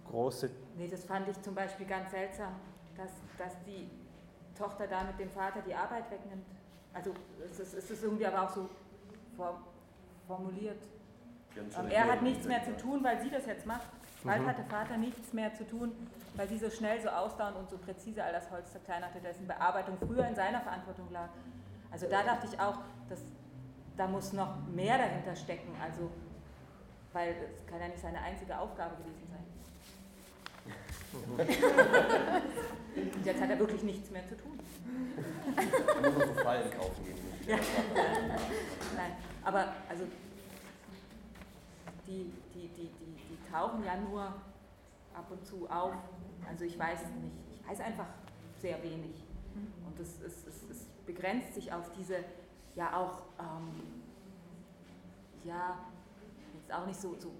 große... 0.06 0.50
Nee, 0.78 0.88
das 0.88 1.04
fand 1.04 1.28
ich 1.28 1.40
zum 1.42 1.54
Beispiel 1.54 1.86
ganz 1.86 2.10
seltsam, 2.10 2.54
dass, 2.96 3.10
dass 3.36 3.52
die 3.66 3.90
Tochter 4.56 4.86
da 4.86 5.04
mit 5.04 5.18
dem 5.18 5.30
Vater 5.30 5.60
die 5.60 5.74
Arbeit 5.74 6.10
wegnimmt. 6.10 6.46
Also 6.94 7.12
es 7.50 7.60
ist, 7.60 7.74
es 7.74 7.90
ist 7.90 8.02
irgendwie 8.02 8.24
aber 8.24 8.44
auch 8.44 8.50
so 8.50 8.68
formuliert. 10.26 10.82
Er 11.90 12.04
hat 12.10 12.22
nichts 12.22 12.46
mehr 12.46 12.64
zu 12.64 12.76
tun, 12.78 13.04
weil 13.04 13.20
sie 13.20 13.30
das 13.30 13.44
jetzt 13.44 13.66
macht. 13.66 13.88
Bald 14.24 14.42
mhm. 14.42 14.46
hatte 14.46 14.64
Vater 14.64 14.96
nichts 14.96 15.32
mehr 15.32 15.54
zu 15.54 15.66
tun, 15.66 15.92
weil 16.34 16.48
sie 16.48 16.58
so 16.58 16.70
schnell, 16.70 17.00
so 17.00 17.10
ausdauernd 17.10 17.56
und 17.56 17.70
so 17.70 17.76
präzise 17.76 18.24
all 18.24 18.32
das 18.32 18.50
Holz 18.50 18.72
zerkleinerte, 18.72 19.20
dessen 19.20 19.46
Bearbeitung 19.46 19.96
früher 19.98 20.26
in 20.26 20.34
seiner 20.34 20.60
Verantwortung 20.62 21.12
lag. 21.12 21.28
Also 21.90 22.06
da 22.08 22.22
dachte 22.22 22.48
ich 22.50 22.58
auch, 22.58 22.78
dass, 23.08 23.20
da 23.96 24.08
muss 24.08 24.32
noch 24.32 24.66
mehr 24.74 24.96
dahinter 24.98 25.36
stecken, 25.36 25.70
also, 25.80 26.10
weil 27.12 27.36
es 27.54 27.66
kann 27.66 27.80
ja 27.80 27.88
nicht 27.88 28.00
seine 28.00 28.20
einzige 28.20 28.58
Aufgabe 28.58 28.96
gewesen 28.96 29.28
sein. 29.30 29.44
Und 32.96 33.26
jetzt 33.26 33.40
hat 33.40 33.50
er 33.50 33.58
wirklich 33.58 33.82
nichts 33.82 34.10
mehr 34.10 34.26
zu 34.26 34.36
tun. 34.36 34.58
Man 36.02 36.12
so 36.12 36.34
Fallen 36.42 36.70
kaufen 36.70 37.04
gehen. 37.04 37.18
Ja. 37.46 37.56
Nein, 38.96 39.12
aber 39.44 39.66
also 39.88 40.04
die, 42.06 42.32
die, 42.54 42.68
die, 42.68 42.88
die, 42.88 43.16
die 43.28 43.50
tauchen 43.50 43.84
ja 43.84 43.96
nur 43.96 44.22
ab 45.14 45.30
und 45.30 45.44
zu 45.46 45.68
auf. 45.68 45.94
Also 46.48 46.64
ich 46.64 46.78
weiß 46.78 47.00
nicht, 47.00 47.60
ich 47.60 47.68
weiß 47.68 47.80
einfach 47.80 48.06
sehr 48.60 48.82
wenig. 48.82 49.22
Und 49.86 49.98
es, 50.00 50.20
es, 50.20 50.46
es, 50.46 50.62
es 50.70 50.86
begrenzt 51.06 51.54
sich 51.54 51.72
auf 51.72 51.90
diese 51.92 52.24
ja 52.74 52.96
auch, 52.96 53.22
ähm, 53.38 54.02
ja, 55.44 55.78
jetzt 56.54 56.72
auch 56.72 56.86
nicht 56.86 57.00
so, 57.00 57.14
so 57.18 57.30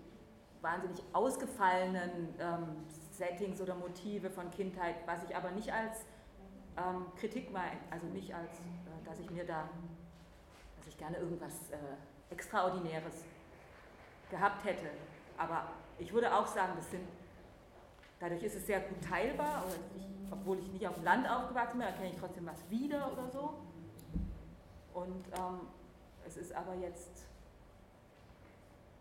wahnsinnig 0.61 1.03
ausgefallenen 1.13 2.35
ähm, 2.39 2.85
Settings 3.11 3.61
oder 3.61 3.75
Motive 3.75 4.31
von 4.31 4.51
Kindheit, 4.51 4.97
was 5.07 5.25
ich 5.25 5.37
aber 5.37 5.51
nicht 5.51 5.73
als 5.73 6.05
ähm, 6.77 7.07
Kritik 7.17 7.53
meine, 7.53 7.79
also 7.91 8.07
nicht 8.07 8.35
als, 8.35 8.59
äh, 8.59 9.05
dass 9.05 9.19
ich 9.19 9.31
mir 9.31 9.45
da, 9.45 9.69
dass 10.79 10.87
ich 10.87 10.97
gerne 10.97 11.19
irgendwas 11.19 11.71
äh, 11.71 11.77
Extraordinäres 12.31 13.25
gehabt 14.31 14.65
hätte. 14.65 14.91
Aber 15.37 15.69
ich 15.99 16.13
würde 16.13 16.35
auch 16.35 16.47
sagen, 16.47 16.73
das 16.77 16.91
sind, 16.91 17.07
dadurch 18.21 18.43
ist 18.43 18.57
es 18.57 18.67
sehr 18.67 18.81
gut 18.81 19.03
teilbar, 19.03 19.65
ich, 19.97 20.05
obwohl 20.31 20.59
ich 20.59 20.69
nicht 20.69 20.87
auf 20.87 20.95
dem 20.95 21.05
Land 21.05 21.29
aufgewachsen 21.29 21.79
bin, 21.79 21.87
erkenne 21.87 22.11
ich 22.11 22.17
trotzdem 22.19 22.47
was 22.47 22.59
wieder 22.71 23.13
oder 23.13 23.29
so. 23.29 23.55
Und 24.95 25.27
ähm, 25.37 25.61
es 26.27 26.37
ist 26.37 26.55
aber 26.55 26.75
jetzt, 26.75 27.27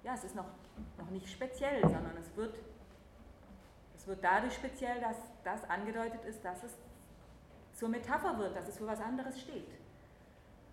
ja, 0.03 0.13
es 0.13 0.23
ist 0.23 0.35
noch, 0.35 0.47
noch 0.97 1.09
nicht 1.11 1.29
speziell, 1.29 1.81
sondern 1.81 2.17
es 2.19 2.35
wird, 2.35 2.55
es 3.95 4.07
wird 4.07 4.23
dadurch 4.23 4.53
speziell, 4.53 4.99
dass 4.99 5.17
das 5.43 5.69
angedeutet 5.69 6.23
ist, 6.25 6.43
dass 6.43 6.63
es 6.63 6.77
zur 7.73 7.89
Metapher 7.89 8.37
wird, 8.37 8.55
dass 8.55 8.67
es 8.67 8.77
für 8.77 8.87
was 8.87 8.99
anderes 8.99 9.39
steht. 9.39 9.67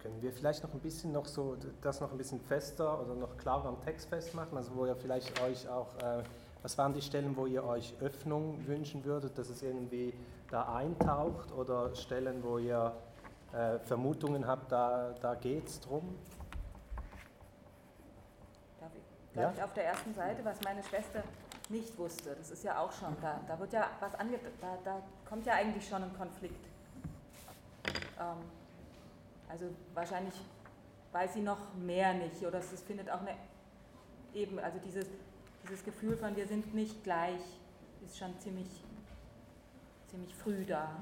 Können 0.03 0.23
wir 0.23 0.33
vielleicht 0.33 0.63
noch 0.63 0.73
ein 0.73 0.81
bisschen 0.81 1.13
noch 1.13 1.27
so 1.27 1.57
das 1.83 2.01
noch 2.01 2.11
ein 2.11 2.17
bisschen 2.17 2.41
fester 2.41 3.03
oder 3.03 3.15
noch 3.15 3.37
klarer 3.37 3.67
am 3.67 3.81
Text 3.83 4.09
festmachen? 4.09 4.57
Also 4.57 4.75
wo 4.75 4.87
ihr 4.87 4.97
vielleicht 4.97 5.41
euch 5.43 5.69
auch, 5.69 5.95
äh, 5.99 6.23
was 6.63 6.79
waren 6.79 6.95
die 6.95 7.03
Stellen, 7.03 7.37
wo 7.37 7.45
ihr 7.45 7.63
euch 7.65 7.95
Öffnung 8.01 8.67
wünschen 8.67 9.05
würdet, 9.05 9.37
dass 9.37 9.51
es 9.51 9.63
irgendwie 9.63 10.15
da 10.51 10.75
eintaucht 10.75 11.53
oder 11.53 11.95
Stellen, 11.95 12.43
wo 12.43 12.57
ihr 12.57 12.95
äh, 13.53 13.79
Vermutungen 13.81 14.47
habt, 14.47 14.73
da, 14.73 15.15
da 15.21 15.35
geht 15.35 15.69
es 15.69 15.81
drum? 15.81 16.17
Darf 18.81 18.93
ich, 18.95 19.35
darf 19.35 19.45
ja? 19.45 19.53
ich 19.55 19.63
auf 19.63 19.75
der 19.75 19.85
ersten 19.85 20.15
Seite, 20.15 20.43
was 20.47 20.63
meine 20.65 20.83
Schwester 20.83 21.23
nicht 21.69 21.97
wusste, 21.99 22.35
das 22.37 22.51
ist 22.51 22.65
ja 22.65 22.81
auch 22.81 22.91
schon, 22.91 23.15
da, 23.21 23.39
da 23.47 23.59
wird 23.61 23.73
ja 23.75 23.87
was 24.01 24.15
ange, 24.15 24.39
da, 24.63 24.79
da 24.83 25.03
kommt 25.29 25.45
ja 25.45 25.55
eigentlich 25.55 25.87
schon 25.87 26.03
ein 26.03 26.17
Konflikt. 26.17 26.67
Ähm, 28.19 28.60
also 29.51 29.67
wahrscheinlich 29.95 30.35
weiß 31.13 31.35
sie 31.35 31.43
noch 31.43 31.75
mehr 31.75 32.15
nicht 32.15 32.45
oder 32.45 32.59
es 32.59 32.83
findet 32.83 33.11
auch 33.11 33.21
eine 33.21 33.37
eben, 34.33 34.59
also 34.61 34.79
dieses, 34.79 35.07
dieses 35.65 35.85
Gefühl 35.85 36.17
von 36.17 36.37
wir 36.37 36.47
sind 36.47 36.73
nicht 36.75 37.03
gleich 37.03 37.41
ist 38.07 38.17
schon 38.17 38.39
ziemlich, 38.39 38.69
ziemlich 40.09 40.35
früh 40.35 40.65
da. 40.65 40.97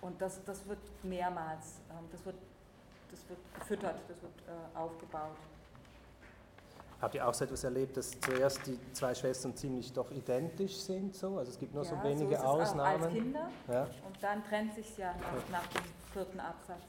Und 0.00 0.20
das, 0.20 0.42
das 0.44 0.66
wird 0.66 0.78
mehrmals, 1.02 1.80
ähm, 1.90 2.06
das 2.10 2.24
wird, 2.24 2.36
das 3.10 3.28
wird 3.28 3.38
gefüttert, 3.54 4.00
das 4.08 4.20
wird 4.22 4.32
äh, 4.48 4.76
aufgebaut. 4.76 5.36
Habt 7.00 7.14
ihr 7.14 7.26
auch 7.26 7.32
so 7.32 7.44
etwas 7.44 7.64
erlebt, 7.64 7.96
dass 7.96 8.10
zuerst 8.20 8.66
die 8.66 8.78
zwei 8.92 9.14
Schwestern 9.14 9.56
ziemlich 9.56 9.90
doch 9.92 10.10
identisch 10.10 10.76
sind? 10.76 11.14
So? 11.14 11.38
Also 11.38 11.52
es 11.52 11.58
gibt 11.58 11.74
nur 11.74 11.84
ja, 11.84 11.90
so 11.90 12.02
wenige 12.02 12.36
so 12.36 12.42
Ausnahmen. 12.42 13.04
als 13.04 13.12
Kinder 13.12 13.48
ja. 13.68 13.82
und 13.84 14.22
dann 14.22 14.44
trennt 14.44 14.74
sich 14.74 14.98
ja 14.98 15.14
nach, 15.50 15.66
dem 15.68 15.82
vierten 16.12 16.40
Absatz. 16.40 16.82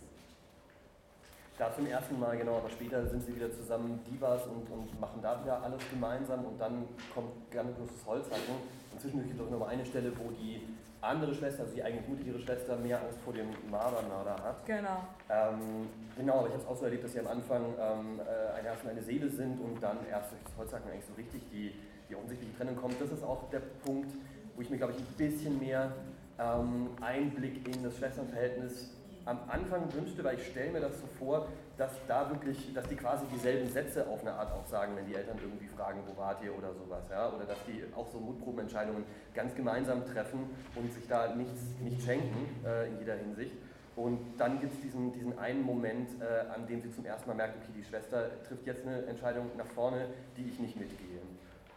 Da 1.57 1.73
zum 1.73 1.85
ersten 1.85 2.19
Mal, 2.19 2.37
genau, 2.37 2.57
aber 2.57 2.69
später 2.69 3.07
sind 3.07 3.23
sie 3.23 3.35
wieder 3.35 3.51
zusammen 3.51 4.03
Divas 4.09 4.47
und, 4.47 4.69
und 4.69 4.99
machen 4.99 5.21
da 5.21 5.41
wieder 5.41 5.61
alles 5.63 5.81
gemeinsam 5.89 6.43
und 6.43 6.59
dann 6.59 6.87
kommt 7.13 7.49
ganz 7.49 7.77
großes 7.77 8.05
Holzhacken. 8.05 8.55
Inzwischen 8.93 9.23
gibt 9.23 9.39
es 9.39 9.47
auch 9.47 9.51
noch 9.51 9.67
eine 9.67 9.85
Stelle, 9.85 10.11
wo 10.17 10.31
die 10.31 10.67
andere 11.01 11.33
Schwester, 11.33 11.63
also 11.63 11.73
die 11.73 11.83
eigentlich 11.83 12.07
mutigere 12.07 12.39
Schwester, 12.39 12.77
mehr 12.77 13.01
Angst 13.01 13.19
vor 13.21 13.33
dem 13.33 13.47
Mardermörder 13.69 14.35
hat. 14.43 14.65
Genau. 14.65 15.03
Ähm, 15.29 15.89
genau, 16.15 16.39
aber 16.39 16.47
ich 16.47 16.53
habe 16.53 16.63
es 16.63 16.69
auch 16.69 16.77
so 16.77 16.85
erlebt, 16.85 17.03
dass 17.03 17.13
sie 17.13 17.19
am 17.19 17.27
Anfang 17.27 17.65
ähm, 17.79 18.19
äh, 18.19 18.59
ein 18.59 18.63
Herz 18.63 18.83
und 18.83 18.89
eine 18.89 19.01
Seele 19.01 19.29
sind 19.29 19.59
und 19.59 19.81
dann 19.81 19.97
erst 20.09 20.31
durch 20.31 20.41
das 20.43 20.57
Holzhacken 20.57 20.91
eigentlich 20.91 21.05
so 21.05 21.13
richtig 21.13 21.41
die, 21.51 21.73
die 22.09 22.15
offensichtliche 22.15 22.55
Trennung 22.55 22.75
kommt. 22.75 23.01
Das 23.01 23.11
ist 23.11 23.23
auch 23.23 23.49
der 23.49 23.61
Punkt, 23.83 24.11
wo 24.55 24.61
ich 24.61 24.69
mir, 24.69 24.77
glaube 24.77 24.93
ich, 24.93 24.99
ein 24.99 25.05
bisschen 25.17 25.59
mehr 25.59 25.91
ähm, 26.37 26.89
Einblick 27.01 27.67
in 27.67 27.83
das 27.83 27.97
Schwesternverhältnis 27.97 28.91
am 29.25 29.39
Anfang 29.47 29.93
wünschte, 29.93 30.23
weil 30.23 30.37
ich 30.37 30.47
stelle 30.47 30.71
mir 30.71 30.81
das 30.81 30.99
so 30.99 31.07
vor, 31.19 31.47
dass 31.77 31.91
da 32.07 32.29
wirklich, 32.29 32.73
dass 32.73 32.87
die 32.87 32.95
quasi 32.95 33.25
dieselben 33.33 33.67
Sätze 33.67 34.07
auf 34.07 34.21
eine 34.21 34.33
Art 34.33 34.51
auch 34.51 34.65
sagen, 34.65 34.95
wenn 34.95 35.05
die 35.05 35.15
Eltern 35.15 35.37
irgendwie 35.41 35.67
fragen, 35.67 36.01
wo 36.07 36.19
wart 36.19 36.43
ihr 36.43 36.55
oder 36.55 36.73
sowas, 36.73 37.03
ja, 37.09 37.29
oder 37.29 37.45
dass 37.45 37.57
die 37.65 37.83
auch 37.95 38.07
so 38.09 38.19
Mutprobenentscheidungen 38.19 39.03
ganz 39.33 39.55
gemeinsam 39.55 40.05
treffen 40.05 40.49
und 40.75 40.91
sich 40.93 41.07
da 41.07 41.35
nichts 41.35 41.61
nicht 41.81 42.01
schenken 42.03 42.65
äh, 42.65 42.87
in 42.87 42.99
jeder 42.99 43.15
Hinsicht. 43.15 43.55
Und 43.95 44.19
dann 44.37 44.59
gibt 44.59 44.73
es 44.73 44.81
diesen, 44.81 45.11
diesen 45.11 45.37
einen 45.37 45.63
Moment, 45.63 46.09
äh, 46.21 46.49
an 46.53 46.65
dem 46.65 46.81
sie 46.81 46.91
zum 46.91 47.05
ersten 47.05 47.29
Mal 47.29 47.35
merkt, 47.35 47.57
okay, 47.57 47.71
die 47.75 47.83
Schwester 47.83 48.41
trifft 48.43 48.65
jetzt 48.65 48.87
eine 48.87 49.05
Entscheidung 49.05 49.51
nach 49.57 49.67
vorne, 49.67 50.05
die 50.37 50.47
ich 50.47 50.59
nicht 50.59 50.79
mitgehe. 50.79 51.19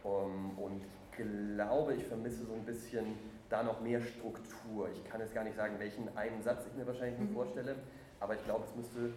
Um, 0.03 0.57
und 0.59 0.77
ich 0.77 1.17
glaube, 1.17 1.95
ich 1.95 2.05
vermisse 2.05 2.45
so 2.45 2.53
ein 2.53 2.63
bisschen 2.63 3.05
da 3.49 3.63
noch 3.63 3.81
mehr 3.81 4.01
Struktur. 4.01 4.89
Ich 4.89 5.03
kann 5.09 5.21
jetzt 5.21 5.33
gar 5.33 5.43
nicht 5.43 5.55
sagen, 5.55 5.75
welchen 5.79 6.15
einen 6.17 6.41
Satz 6.41 6.65
ich 6.67 6.73
mir 6.73 6.85
wahrscheinlich 6.87 7.19
mhm. 7.19 7.33
vorstelle, 7.33 7.75
aber 8.19 8.35
ich 8.35 8.43
glaube, 8.45 8.65
es 8.65 8.75
müsste 8.75 9.11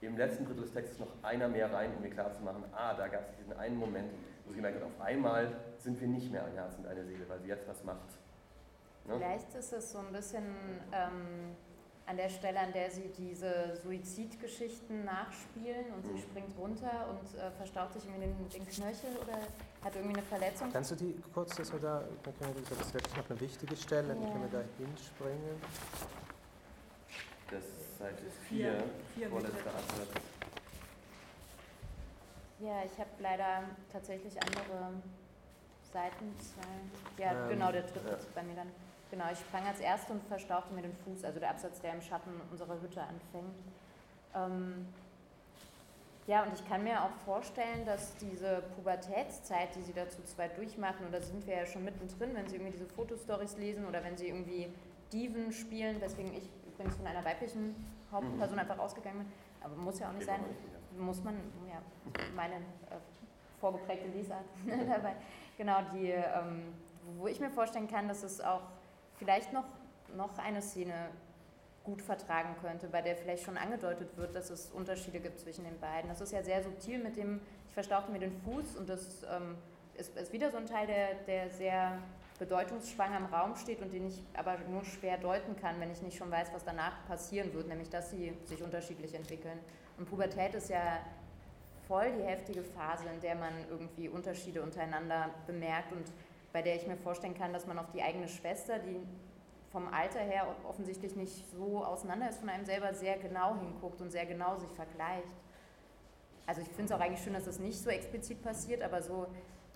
im 0.00 0.16
letzten 0.16 0.44
Drittel 0.44 0.62
des 0.62 0.72
Textes 0.72 0.98
noch 0.98 1.08
einer 1.22 1.48
mehr 1.48 1.72
rein, 1.72 1.90
um 1.96 2.02
mir 2.02 2.10
klarzumachen, 2.10 2.64
ah, 2.74 2.94
da 2.94 3.06
gab 3.08 3.30
es 3.30 3.36
diesen 3.36 3.52
einen 3.52 3.76
Moment, 3.76 4.10
wo 4.44 4.50
sie 4.50 4.56
gemerkt 4.56 4.78
hat, 4.78 4.84
auf 4.84 5.00
einmal 5.00 5.52
sind 5.78 6.00
wir 6.00 6.08
nicht 6.08 6.30
mehr 6.32 6.44
ein 6.44 6.52
Herz 6.54 6.74
und 6.76 6.86
eine 6.86 7.04
Seele, 7.04 7.28
weil 7.28 7.40
sie 7.40 7.48
jetzt 7.48 7.68
was 7.68 7.84
macht. 7.84 8.18
Ne? 9.06 9.14
Vielleicht 9.16 9.54
ist 9.54 9.72
es 9.72 9.92
so 9.92 9.98
ein 9.98 10.12
bisschen 10.12 10.44
ähm, 10.92 11.54
an 12.06 12.16
der 12.16 12.28
Stelle, 12.28 12.60
an 12.60 12.72
der 12.72 12.90
sie 12.90 13.10
diese 13.16 13.76
Suizidgeschichten 13.82 15.04
nachspielen 15.04 15.86
und 15.94 16.04
mhm. 16.04 16.16
sie 16.16 16.22
springt 16.22 16.58
runter 16.58 17.08
und 17.10 17.38
äh, 17.38 17.50
verstaucht 17.52 17.94
sich 17.94 18.04
irgendwie 18.04 18.26
den, 18.26 18.48
den, 18.48 18.66
Knöchel 18.66 19.16
oder 19.20 19.38
hat 19.84 19.96
irgendwie 19.96 20.16
eine 20.16 20.26
Verletzung. 20.26 20.72
Kannst 20.72 20.92
du 20.92 20.96
die 20.96 21.20
kurz, 21.34 21.56
dass 21.56 21.72
wir 21.72 21.80
da, 21.80 22.02
das 22.22 22.86
ist 22.86 22.94
wirklich 22.94 23.16
noch 23.16 23.30
eine 23.30 23.40
wichtige 23.40 23.76
Stelle, 23.76 24.08
ja. 24.08 24.14
dann 24.14 24.32
können 24.32 24.50
wir 24.50 24.60
da 24.60 24.64
hinspringen. 24.78 25.60
Das 27.50 27.64
ist 27.64 27.98
Seite 27.98 28.22
4, 28.48 29.28
vorletzter 29.28 29.70
Absatz. 29.70 30.08
Ja, 32.60 32.84
ich 32.84 32.98
habe 32.98 33.10
leider 33.18 33.64
tatsächlich 33.92 34.34
andere 34.40 34.92
Seitenzeilen. 35.92 36.90
Ja, 37.18 37.32
ähm, 37.32 37.48
genau, 37.50 37.72
der 37.72 37.82
dritte 37.82 38.08
ja. 38.08 38.18
bei 38.34 38.42
mir 38.42 38.54
dann. 38.54 38.70
Genau, 39.10 39.24
ich 39.30 39.40
sprang 39.40 39.66
als 39.66 39.80
Erste 39.80 40.12
und 40.12 40.22
verstauchte 40.26 40.72
mir 40.72 40.82
den 40.82 40.96
Fuß, 41.04 41.24
also 41.24 41.38
der 41.38 41.50
Absatz, 41.50 41.80
der 41.80 41.92
im 41.94 42.00
Schatten 42.00 42.30
unserer 42.50 42.80
Hütte 42.80 43.02
anfängt. 43.02 43.54
Ähm, 44.34 44.86
ja, 46.32 46.44
und 46.44 46.54
ich 46.54 46.66
kann 46.66 46.82
mir 46.82 47.04
auch 47.04 47.10
vorstellen, 47.26 47.84
dass 47.84 48.16
diese 48.16 48.62
Pubertätszeit, 48.74 49.76
die 49.76 49.82
sie 49.82 49.92
dazu 49.92 50.22
zwei 50.22 50.48
durchmachen, 50.48 51.04
und 51.04 51.12
da 51.12 51.20
sind 51.20 51.46
wir 51.46 51.54
ja 51.56 51.66
schon 51.66 51.84
mittendrin, 51.84 52.34
wenn 52.34 52.48
sie 52.48 52.56
irgendwie 52.56 52.72
diese 52.72 52.86
Fotostories 52.86 53.58
lesen 53.58 53.84
oder 53.84 54.02
wenn 54.02 54.16
sie 54.16 54.28
irgendwie 54.28 54.72
Diven 55.12 55.52
spielen, 55.52 56.00
weswegen 56.00 56.32
ich 56.32 56.48
übrigens 56.66 56.96
von 56.96 57.06
einer 57.06 57.22
weiblichen 57.22 57.76
Hauptperson 58.10 58.54
mhm. 58.54 58.60
einfach 58.60 58.78
ausgegangen 58.78 59.18
bin, 59.18 59.32
aber 59.62 59.76
muss 59.76 59.98
ja 59.98 60.08
auch 60.08 60.14
nicht 60.14 60.24
sein, 60.24 60.40
muss 60.98 61.22
man, 61.22 61.34
ja, 61.68 61.82
meine 62.34 62.54
äh, 62.54 62.96
vorgeprägte 63.60 64.08
Lesart 64.08 64.46
dabei, 64.88 65.16
genau, 65.58 65.80
die, 65.92 66.12
ähm, 66.12 66.72
wo 67.18 67.26
ich 67.26 67.40
mir 67.40 67.50
vorstellen 67.50 67.88
kann, 67.88 68.08
dass 68.08 68.22
es 68.22 68.40
auch 68.40 68.62
vielleicht 69.16 69.52
noch, 69.52 69.66
noch 70.16 70.38
eine 70.38 70.62
Szene 70.62 71.10
gut 71.84 72.02
vertragen 72.02 72.54
könnte, 72.60 72.88
bei 72.88 73.02
der 73.02 73.16
vielleicht 73.16 73.44
schon 73.44 73.56
angedeutet 73.56 74.16
wird, 74.16 74.34
dass 74.34 74.50
es 74.50 74.70
Unterschiede 74.70 75.20
gibt 75.20 75.40
zwischen 75.40 75.64
den 75.64 75.78
beiden. 75.80 76.08
Das 76.08 76.20
ist 76.20 76.32
ja 76.32 76.42
sehr 76.42 76.62
subtil 76.62 77.02
mit 77.02 77.16
dem, 77.16 77.40
ich 77.68 77.74
verstauchte 77.74 78.12
mir 78.12 78.20
den 78.20 78.32
Fuß 78.42 78.76
und 78.76 78.88
das 78.88 79.24
ähm, 79.24 79.56
ist, 79.94 80.16
ist, 80.16 80.32
wieder 80.32 80.50
so 80.50 80.58
ein 80.58 80.66
Teil, 80.66 80.86
der, 80.86 81.14
der 81.26 81.50
sehr 81.50 81.98
bedeutungsschwanger 82.38 83.18
im 83.18 83.26
Raum 83.26 83.56
steht 83.56 83.82
und 83.82 83.92
den 83.92 84.06
ich 84.06 84.22
aber 84.34 84.58
nur 84.70 84.84
schwer 84.84 85.18
deuten 85.18 85.56
kann, 85.56 85.78
wenn 85.80 85.90
ich 85.90 86.02
nicht 86.02 86.16
schon 86.16 86.30
weiß, 86.30 86.48
was 86.52 86.64
danach 86.64 87.06
passieren 87.06 87.52
wird, 87.54 87.68
nämlich 87.68 87.90
dass 87.90 88.10
sie 88.10 88.32
sich 88.44 88.62
unterschiedlich 88.62 89.14
entwickeln. 89.14 89.58
Und 89.98 90.08
Pubertät 90.08 90.54
ist 90.54 90.70
ja 90.70 90.98
voll 91.86 92.12
die 92.12 92.22
heftige 92.22 92.62
Phase, 92.62 93.04
in 93.12 93.20
der 93.20 93.34
man 93.34 93.52
irgendwie 93.70 94.08
Unterschiede 94.08 94.62
untereinander 94.62 95.30
bemerkt 95.46 95.92
und 95.92 96.04
bei 96.52 96.62
der 96.62 96.76
ich 96.76 96.86
mir 96.86 96.96
vorstellen 96.96 97.36
kann, 97.36 97.52
dass 97.52 97.66
man 97.66 97.78
auf 97.78 97.90
die 97.92 98.02
eigene 98.02 98.28
Schwester, 98.28 98.78
die 98.78 99.00
vom 99.72 99.88
Alter 99.88 100.20
her 100.20 100.46
offensichtlich 100.68 101.16
nicht 101.16 101.50
so 101.50 101.84
auseinander 101.84 102.28
ist 102.28 102.38
von 102.38 102.48
einem 102.48 102.64
selber, 102.64 102.94
sehr 102.94 103.18
genau 103.18 103.56
hinguckt 103.56 104.00
und 104.00 104.10
sehr 104.10 104.26
genau 104.26 104.56
sich 104.56 104.70
vergleicht. 104.70 105.26
Also 106.46 106.60
ich 106.60 106.68
finde 106.68 106.84
es 106.84 106.92
auch 106.92 107.00
eigentlich 107.00 107.22
schön, 107.22 107.32
dass 107.32 107.44
das 107.44 107.58
nicht 107.58 107.78
so 107.78 107.90
explizit 107.90 108.42
passiert, 108.42 108.82
aber 108.82 109.02
so 109.02 109.26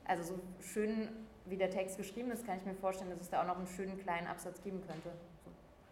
Also 0.09 0.23
so 0.23 0.41
schön 0.61 1.09
wie 1.47 1.57
der 1.57 1.71
Text 1.71 1.97
geschrieben 1.97 2.31
ist, 2.31 2.45
kann 2.47 2.59
ich 2.59 2.65
mir 2.65 2.75
vorstellen, 2.75 3.11
dass 3.11 3.21
es 3.21 3.31
da 3.31 3.43
auch 3.43 3.47
noch 3.47 3.57
einen 3.57 3.67
schönen 3.67 3.99
kleinen 3.99 4.27
Absatz 4.27 4.61
geben 4.63 4.81
könnte. 4.87 5.11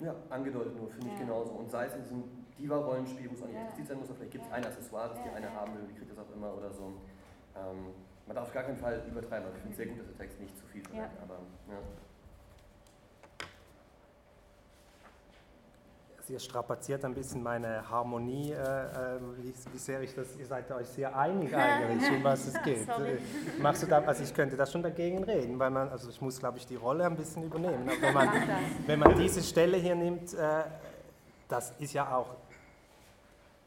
Ja, 0.00 0.14
angedeutet 0.30 0.76
nur, 0.76 0.88
finde 0.88 1.08
ja. 1.08 1.12
ich 1.14 1.18
genauso. 1.20 1.52
Und 1.52 1.70
sei 1.70 1.86
es 1.86 1.94
in 1.94 2.02
diesem 2.02 2.24
Diva-Rollenspiel, 2.58 3.30
wo 3.30 3.34
es 3.34 3.42
auch 3.42 3.46
nicht 3.46 3.56
ja. 3.56 3.64
explizit 3.64 3.88
sein 3.88 3.98
muss, 3.98 4.08
vielleicht 4.10 4.30
gibt 4.32 4.44
es 4.44 4.52
ein 4.52 4.64
Accessoire, 4.64 5.08
das 5.08 5.22
die 5.22 5.30
eine 5.30 5.50
haben 5.52 5.74
will, 5.74 5.86
die 5.88 5.94
kriegt 5.94 6.10
das 6.10 6.18
auch 6.18 6.30
immer 6.34 6.54
oder 6.54 6.72
so. 6.72 6.92
Ähm, 7.56 7.94
man 8.26 8.36
darf 8.36 8.46
auf 8.46 8.54
gar 8.54 8.64
keinen 8.64 8.78
Fall 8.78 9.02
übertreiben. 9.08 9.46
Also 9.46 9.56
ich 9.56 9.62
finde 9.62 9.72
es 9.72 9.76
sehr 9.76 9.86
gut, 9.86 9.98
dass 10.00 10.06
der 10.06 10.18
Text 10.18 10.40
nicht 10.40 10.56
zu 10.58 10.66
viel 10.66 10.82
verwendet, 10.82 11.18
aber 11.22 11.38
ja. 11.68 11.78
Ihr 16.30 16.38
strapaziert 16.38 17.04
ein 17.04 17.14
bisschen 17.14 17.42
meine 17.42 17.88
Harmonie, 17.88 18.52
äh, 18.52 18.56
äh, 18.56 19.20
wie, 19.38 19.54
wie, 19.72 19.78
sehr 19.78 20.00
ich 20.02 20.14
das, 20.14 20.36
ihr 20.36 20.46
seid 20.46 20.70
euch 20.70 20.88
sehr 20.88 21.16
einig 21.16 21.54
eigentlich, 21.54 22.10
um 22.10 22.24
was 22.24 22.46
es 22.46 22.62
geht. 22.64 22.86
Sorry. 22.86 23.18
Machst 23.60 23.82
du 23.82 23.86
da, 23.86 24.00
also 24.00 24.22
ich 24.22 24.34
könnte 24.34 24.56
da 24.56 24.66
schon 24.66 24.82
dagegen 24.82 25.22
reden, 25.24 25.58
weil 25.58 25.70
man, 25.70 25.88
also 25.88 26.08
ich 26.08 26.20
muss 26.20 26.38
glaube 26.38 26.58
ich 26.58 26.66
die 26.66 26.76
Rolle 26.76 27.04
ein 27.04 27.16
bisschen 27.16 27.44
übernehmen. 27.44 27.88
Aber 27.88 28.02
wenn 28.02 28.14
man, 28.14 28.28
wenn 28.86 28.98
man 28.98 29.18
diese 29.18 29.42
Stelle 29.42 29.76
hier 29.76 29.94
nimmt, 29.94 30.34
äh, 30.34 30.64
das 31.48 31.72
ist 31.78 31.92
ja 31.92 32.14
auch, 32.14 32.34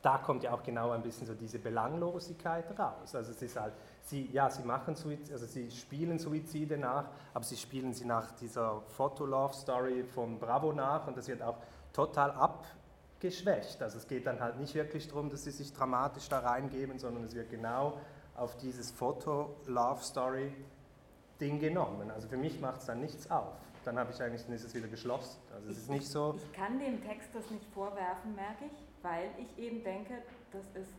da 0.01 0.18
kommt 0.18 0.43
ja 0.43 0.53
auch 0.53 0.64
genau 0.64 0.91
ein 0.91 1.01
bisschen 1.01 1.28
so 1.28 1.34
diese 1.34 1.60
Belanglosigkeit 1.60 2.66
raus. 2.78 3.14
Also 3.14 3.32
es 3.32 3.41
ist 3.41 3.60
halt, 3.60 3.74
sie, 4.03 4.30
ja, 4.32 4.49
sie 4.49 4.64
machen 4.64 4.95
Suizide, 4.95 5.34
also 5.34 5.45
sie 5.45 5.70
spielen 5.72 6.18
Suizide 6.18 6.78
nach, 6.78 7.05
aber 7.34 7.43
sie 7.43 7.58
spielen 7.58 7.93
sie 7.93 8.05
nach 8.05 8.32
dieser 8.32 8.82
Foto-Love-Story 8.95 10.03
von 10.03 10.39
Bravo 10.39 10.72
nach 10.72 11.08
und 11.08 11.18
das 11.18 11.28
wird 11.28 11.41
auch 11.41 11.58
total 11.98 12.32
abgeschwächt. 12.32 13.82
Also 13.82 13.98
es 13.98 14.08
geht 14.08 14.26
dann 14.28 14.39
halt 14.39 14.60
nicht 14.60 14.76
wirklich 14.76 15.08
darum, 15.08 15.32
dass 15.32 15.43
sie 15.43 15.52
sich 15.52 15.74
dramatisch 15.74 16.30
da 16.30 16.38
reingeben, 16.39 17.00
sondern 17.00 17.24
es 17.24 17.34
wird 17.34 17.50
genau 17.50 18.00
auf 18.36 18.56
dieses 18.58 18.91
Foto-Love-Story-Ding 18.91 21.60
genommen. 21.60 22.12
Also 22.12 22.28
für 22.28 22.38
mich 22.38 22.62
macht 22.62 22.82
es 22.82 22.86
dann 22.86 23.02
nichts 23.02 23.32
auf. 23.32 23.56
Dann 23.84 23.98
habe 23.98 24.12
ich 24.12 24.22
eigentlich, 24.22 24.45
dann 24.45 24.54
ist 24.54 24.66
es 24.66 24.76
wieder 24.76 24.88
geschlossen. 24.88 25.39
Also 25.56 25.72
es 25.72 25.80
ist 25.80 25.89
nicht 25.89 26.08
so. 26.08 26.36
Ich 26.38 26.54
kann 26.54 26.80
dem 26.80 27.04
Text 27.04 27.30
das 27.34 27.50
nicht 27.50 27.66
vorwerfen, 27.74 28.36
merke 28.36 28.66
ich, 28.66 28.72
weil 29.02 29.32
ich 29.39 29.58
eben 29.58 29.84
denke, 29.84 30.22
das 30.52 30.66
ist, 30.80 30.93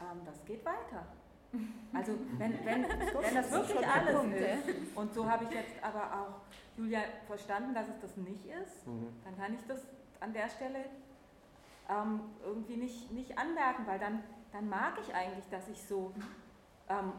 ähm, 0.00 0.18
das 0.26 0.44
geht 0.46 0.64
weiter. 0.64 1.06
Also 1.92 2.12
wenn, 2.38 2.52
wenn, 2.64 2.84
wenn 2.84 3.34
das 3.34 3.50
wirklich 3.50 3.84
alles 3.84 4.24
ist, 4.24 4.96
und 4.96 5.12
so 5.12 5.28
habe 5.28 5.42
ich 5.44 5.50
jetzt 5.50 5.72
aber 5.82 6.04
auch 6.04 6.36
Julia 6.76 7.00
verstanden, 7.26 7.74
dass 7.74 7.88
es 7.88 7.98
das 8.00 8.16
nicht 8.16 8.46
ist, 8.46 8.86
mhm. 8.86 9.08
dann 9.24 9.36
kann 9.36 9.52
ich 9.54 9.60
das 9.66 9.84
an 10.20 10.32
der 10.32 10.48
Stelle 10.48 10.84
ähm, 11.88 12.20
irgendwie 12.44 12.76
nicht, 12.76 13.10
nicht 13.10 13.38
anmerken, 13.38 13.86
weil 13.86 13.98
dann, 13.98 14.22
dann 14.52 14.68
mag 14.68 14.94
ich 15.00 15.14
eigentlich, 15.14 15.48
dass 15.48 15.68
ich 15.68 15.82
so 15.82 16.12
ähm, 16.88 17.12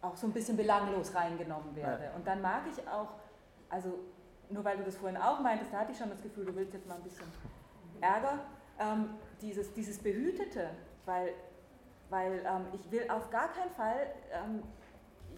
auch 0.00 0.16
so 0.16 0.26
ein 0.26 0.32
bisschen 0.32 0.56
belanglos 0.56 1.14
reingenommen 1.14 1.74
werde. 1.76 2.04
Ja. 2.04 2.12
Und 2.12 2.26
dann 2.26 2.40
mag 2.42 2.62
ich 2.70 2.88
auch, 2.88 3.08
also 3.68 3.98
nur 4.50 4.64
weil 4.64 4.76
du 4.76 4.84
das 4.84 4.96
vorhin 4.96 5.16
auch 5.16 5.40
meintest, 5.40 5.72
da 5.72 5.78
hatte 5.80 5.92
ich 5.92 5.98
schon 5.98 6.10
das 6.10 6.22
Gefühl, 6.22 6.44
du 6.44 6.54
willst 6.54 6.74
jetzt 6.74 6.86
mal 6.86 6.96
ein 6.96 7.02
bisschen 7.02 7.26
Ärger, 8.00 8.40
ähm, 8.78 9.10
dieses, 9.40 9.72
dieses 9.72 9.98
Behütete, 9.98 10.70
weil, 11.06 11.32
weil 12.10 12.44
ähm, 12.46 12.66
ich 12.72 12.90
will 12.90 13.08
auf 13.10 13.30
gar 13.30 13.48
keinen 13.52 13.70
Fall 13.70 14.06
ähm, 14.32 14.62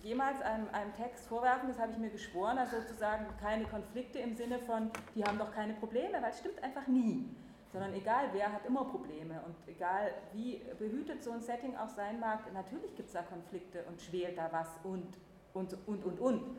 jemals 0.05 0.41
einem, 0.43 0.69
einem 0.73 0.95
Text 0.95 1.27
vorwerfen, 1.27 1.69
das 1.69 1.79
habe 1.79 1.91
ich 1.91 1.99
mir 1.99 2.11
geschworen, 2.11 2.59
also 2.59 2.79
sozusagen 2.79 3.27
keine 3.41 3.65
Konflikte 3.65 4.19
im 4.19 4.35
Sinne 4.35 4.59
von, 4.59 4.91
die 5.15 5.25
haben 5.25 5.39
doch 5.39 5.53
keine 5.53 5.73
Probleme, 5.75 6.21
weil 6.21 6.31
es 6.31 6.39
stimmt 6.39 6.63
einfach 6.63 6.87
nie. 6.87 7.29
Sondern 7.73 7.93
egal 7.95 8.27
wer 8.33 8.53
hat 8.53 8.65
immer 8.67 8.85
Probleme 8.85 9.41
und 9.47 9.57
egal 9.67 10.13
wie 10.33 10.63
behütet 10.79 11.25
so 11.25 11.33
ein 11.33 11.41
Setting 11.41 11.77
auch 11.77 11.89
sein 11.89 12.21
mag, 12.21 12.53
natürlich 12.53 12.95
gibt 12.95 13.09
es 13.09 13.15
da 13.15 13.23
Konflikte 13.23 13.83
und 13.89 14.01
schwelt 14.01 14.39
da 14.39 14.53
was 14.53 14.69
und, 14.85 15.19
und, 15.55 15.77
und, 15.89 16.05
und, 16.05 16.21
und. 16.21 16.57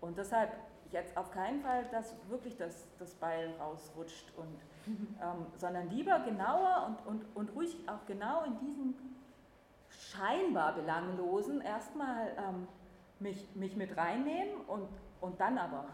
Und 0.00 0.16
deshalb 0.16 0.52
jetzt 0.92 1.16
auf 1.16 1.30
keinen 1.32 1.60
Fall, 1.60 1.86
dass 1.90 2.14
wirklich 2.28 2.56
das, 2.56 2.86
das 2.98 3.14
Beil 3.14 3.52
rausrutscht, 3.58 4.32
und, 4.36 4.60
ähm, 4.86 5.46
sondern 5.56 5.90
lieber 5.90 6.20
genauer 6.20 6.86
und, 6.86 7.06
und, 7.06 7.36
und 7.36 7.56
ruhig 7.56 7.76
auch 7.88 8.06
genau 8.06 8.44
in 8.44 8.58
diesem 8.58 8.94
scheinbar 9.90 10.74
Belanglosen 10.74 11.60
erstmal 11.60 12.32
ähm, 12.36 12.68
mich, 13.20 13.54
mich 13.54 13.76
mit 13.76 13.96
reinnehmen 13.96 14.60
und, 14.66 14.88
und 15.20 15.40
dann 15.40 15.58
aber. 15.58 15.86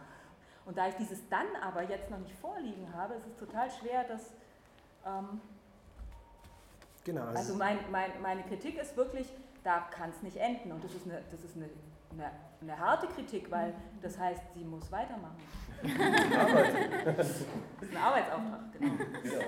Und 0.67 0.79
da 0.79 0.89
ich 0.89 0.95
dieses 0.95 1.29
dann 1.29 1.47
aber 1.63 1.83
jetzt 1.83 2.11
noch 2.11 2.19
nicht 2.19 2.35
vorliegen 2.37 2.93
habe, 2.95 3.15
ist 3.15 3.27
es 3.27 3.37
total 3.37 3.71
schwer, 3.71 4.05
das. 4.05 4.33
Ähm, 5.07 5.41
genau. 7.05 7.23
Also, 7.23 7.39
also 7.39 7.55
mein, 7.57 7.79
mein, 7.91 8.11
meine 8.23 8.43
Kritik 8.45 8.79
ist 8.79 8.97
wirklich, 8.97 9.31
da 9.63 9.81
kann 9.91 10.11
es 10.11 10.23
nicht 10.23 10.37
enden. 10.37 10.73
Und 10.73 10.83
das 10.83 10.95
ist, 10.95 11.07
eine, 11.07 11.23
das 11.31 11.45
ist 11.45 11.57
eine, 11.57 11.69
eine, 12.13 12.31
eine 12.63 12.79
harte 12.79 13.07
Kritik, 13.09 13.51
weil 13.51 13.75
das 14.01 14.19
heißt, 14.19 14.43
sie 14.55 14.65
muss 14.65 14.91
weitermachen. 14.91 15.37
das 17.17 17.31
ist 17.31 17.47
ein 17.91 17.97
Arbeitsauftrag, 17.97 18.73
genau. 18.73 18.95
Ja. 19.25 19.47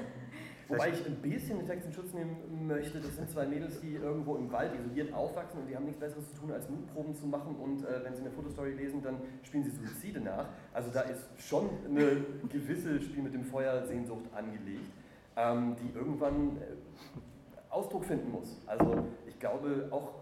Wobei 0.68 0.90
ich 0.90 1.06
ein 1.06 1.16
bisschen 1.16 1.58
den 1.58 1.66
Text 1.66 1.86
in 1.86 1.92
Schutz 1.92 2.12
nehmen 2.12 2.66
möchte, 2.66 2.98
das 2.98 3.14
sind 3.14 3.30
zwei 3.30 3.46
Mädels, 3.46 3.80
die 3.80 3.94
irgendwo 3.94 4.34
im 4.34 4.50
Wald 4.50 4.72
isoliert 4.74 5.12
aufwachsen 5.14 5.60
und 5.60 5.68
die 5.68 5.76
haben 5.76 5.84
nichts 5.84 6.00
Besseres 6.00 6.28
zu 6.30 6.40
tun, 6.40 6.50
als 6.50 6.68
Mutproben 6.68 7.14
zu 7.14 7.26
machen 7.26 7.54
und 7.56 7.84
äh, 7.84 8.02
wenn 8.02 8.14
sie 8.16 8.22
eine 8.22 8.32
Fotostory 8.32 8.72
lesen, 8.72 9.00
dann 9.02 9.18
spielen 9.42 9.62
sie 9.62 9.70
Suizide 9.70 10.20
nach. 10.20 10.48
Also 10.72 10.90
da 10.92 11.02
ist 11.02 11.28
schon 11.38 11.70
eine 11.88 12.24
gewisse 12.48 13.00
Spiel 13.00 13.22
mit 13.22 13.34
dem 13.34 13.44
Feuer 13.44 13.86
Sehnsucht 13.86 14.24
angelegt, 14.34 14.90
ähm, 15.36 15.76
die 15.76 15.96
irgendwann 15.96 16.56
äh, 16.56 17.70
Ausdruck 17.70 18.04
finden 18.04 18.32
muss. 18.32 18.60
Also 18.66 19.04
ich 19.28 19.38
glaube, 19.38 19.86
auch 19.92 20.14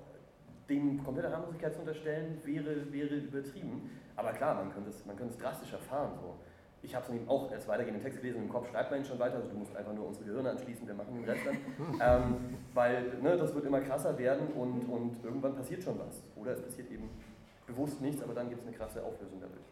dem 0.68 1.02
komplette 1.02 1.30
Harmlosigkeit 1.30 1.72
zu 1.72 1.80
unterstellen, 1.80 2.38
wäre, 2.44 2.92
wäre 2.92 3.14
übertrieben. 3.14 3.90
Aber 4.16 4.32
klar, 4.32 4.54
man 4.54 4.72
könnte 4.72 4.90
es, 4.90 5.04
man 5.06 5.16
könnte 5.16 5.34
es 5.34 5.38
drastisch 5.40 5.72
erfahren. 5.72 6.12
So 6.20 6.34
ich 6.84 6.94
habe 6.94 7.04
es 7.04 7.10
dann 7.10 7.28
auch 7.28 7.50
als 7.50 7.66
weitergehenden 7.66 8.02
Text 8.02 8.20
gelesen 8.20 8.38
und 8.38 8.44
im 8.44 8.50
Kopf 8.50 8.70
schreibt 8.70 8.90
man 8.90 9.00
ihn 9.00 9.06
schon 9.06 9.18
weiter, 9.18 9.36
also 9.36 9.48
du 9.48 9.56
musst 9.56 9.74
einfach 9.76 9.92
nur 9.92 10.06
unsere 10.06 10.26
Gehirne 10.26 10.50
anschließen, 10.50 10.86
wir 10.86 10.94
machen 10.94 11.14
den 11.14 11.24
Rest 11.24 11.42
dann. 11.46 11.56
ähm, 12.00 12.58
weil 12.74 13.18
ne, 13.20 13.36
das 13.36 13.54
wird 13.54 13.64
immer 13.64 13.80
krasser 13.80 14.16
werden 14.18 14.48
und, 14.48 14.84
und 14.88 15.24
irgendwann 15.24 15.56
passiert 15.56 15.82
schon 15.82 15.98
was. 15.98 16.22
Oder 16.36 16.52
es 16.52 16.62
passiert 16.62 16.90
eben 16.90 17.08
bewusst 17.66 18.00
nichts, 18.00 18.22
aber 18.22 18.34
dann 18.34 18.48
gibt 18.48 18.60
es 18.60 18.66
eine 18.66 18.76
krasse 18.76 19.02
Auflösung 19.02 19.40
dadurch. 19.40 19.64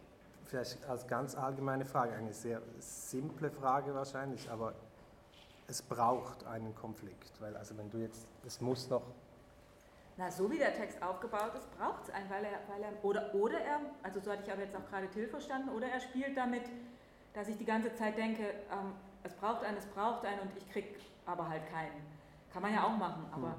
Vielleicht 0.46 0.84
als 0.88 1.06
ganz 1.06 1.36
allgemeine 1.36 1.84
Frage, 1.84 2.14
eine 2.14 2.32
sehr 2.32 2.60
simple 2.78 3.50
Frage 3.50 3.94
wahrscheinlich, 3.94 4.50
aber 4.50 4.74
es 5.68 5.82
braucht 5.82 6.46
einen 6.46 6.74
Konflikt, 6.74 7.32
weil 7.40 7.56
also 7.56 7.76
wenn 7.78 7.90
du 7.90 7.98
jetzt, 7.98 8.26
es 8.46 8.60
muss 8.60 8.88
noch 8.90 9.02
na, 10.18 10.30
so 10.30 10.50
wie 10.50 10.58
der 10.58 10.74
Text 10.74 11.02
aufgebaut 11.02 11.54
ist, 11.56 11.70
braucht 11.78 12.04
es 12.04 12.10
einen, 12.10 12.28
weil 12.28 12.44
er, 12.44 12.60
weil 12.68 12.82
er, 12.82 12.92
oder, 13.02 13.34
oder 13.34 13.58
er, 13.58 13.80
also 14.02 14.20
so 14.20 14.30
hatte 14.30 14.42
ich 14.44 14.52
aber 14.52 14.62
jetzt 14.62 14.76
auch 14.76 14.86
gerade 14.86 15.08
Till 15.08 15.26
verstanden, 15.26 15.70
oder 15.70 15.88
er 15.88 16.00
spielt 16.00 16.36
damit, 16.36 16.64
dass 17.32 17.48
ich 17.48 17.56
die 17.56 17.64
ganze 17.64 17.94
Zeit 17.94 18.16
denke, 18.16 18.42
ähm, 18.42 18.92
es 19.22 19.34
braucht 19.34 19.64
einen, 19.64 19.76
es 19.76 19.86
braucht 19.86 20.24
einen 20.24 20.40
und 20.40 20.50
ich 20.56 20.68
krieg 20.70 20.96
aber 21.26 21.48
halt 21.48 21.62
keinen. 21.70 22.02
Kann 22.52 22.62
man 22.62 22.72
ja 22.72 22.84
auch 22.84 22.96
machen, 22.96 23.24
aber, 23.32 23.48
mhm. 23.48 23.54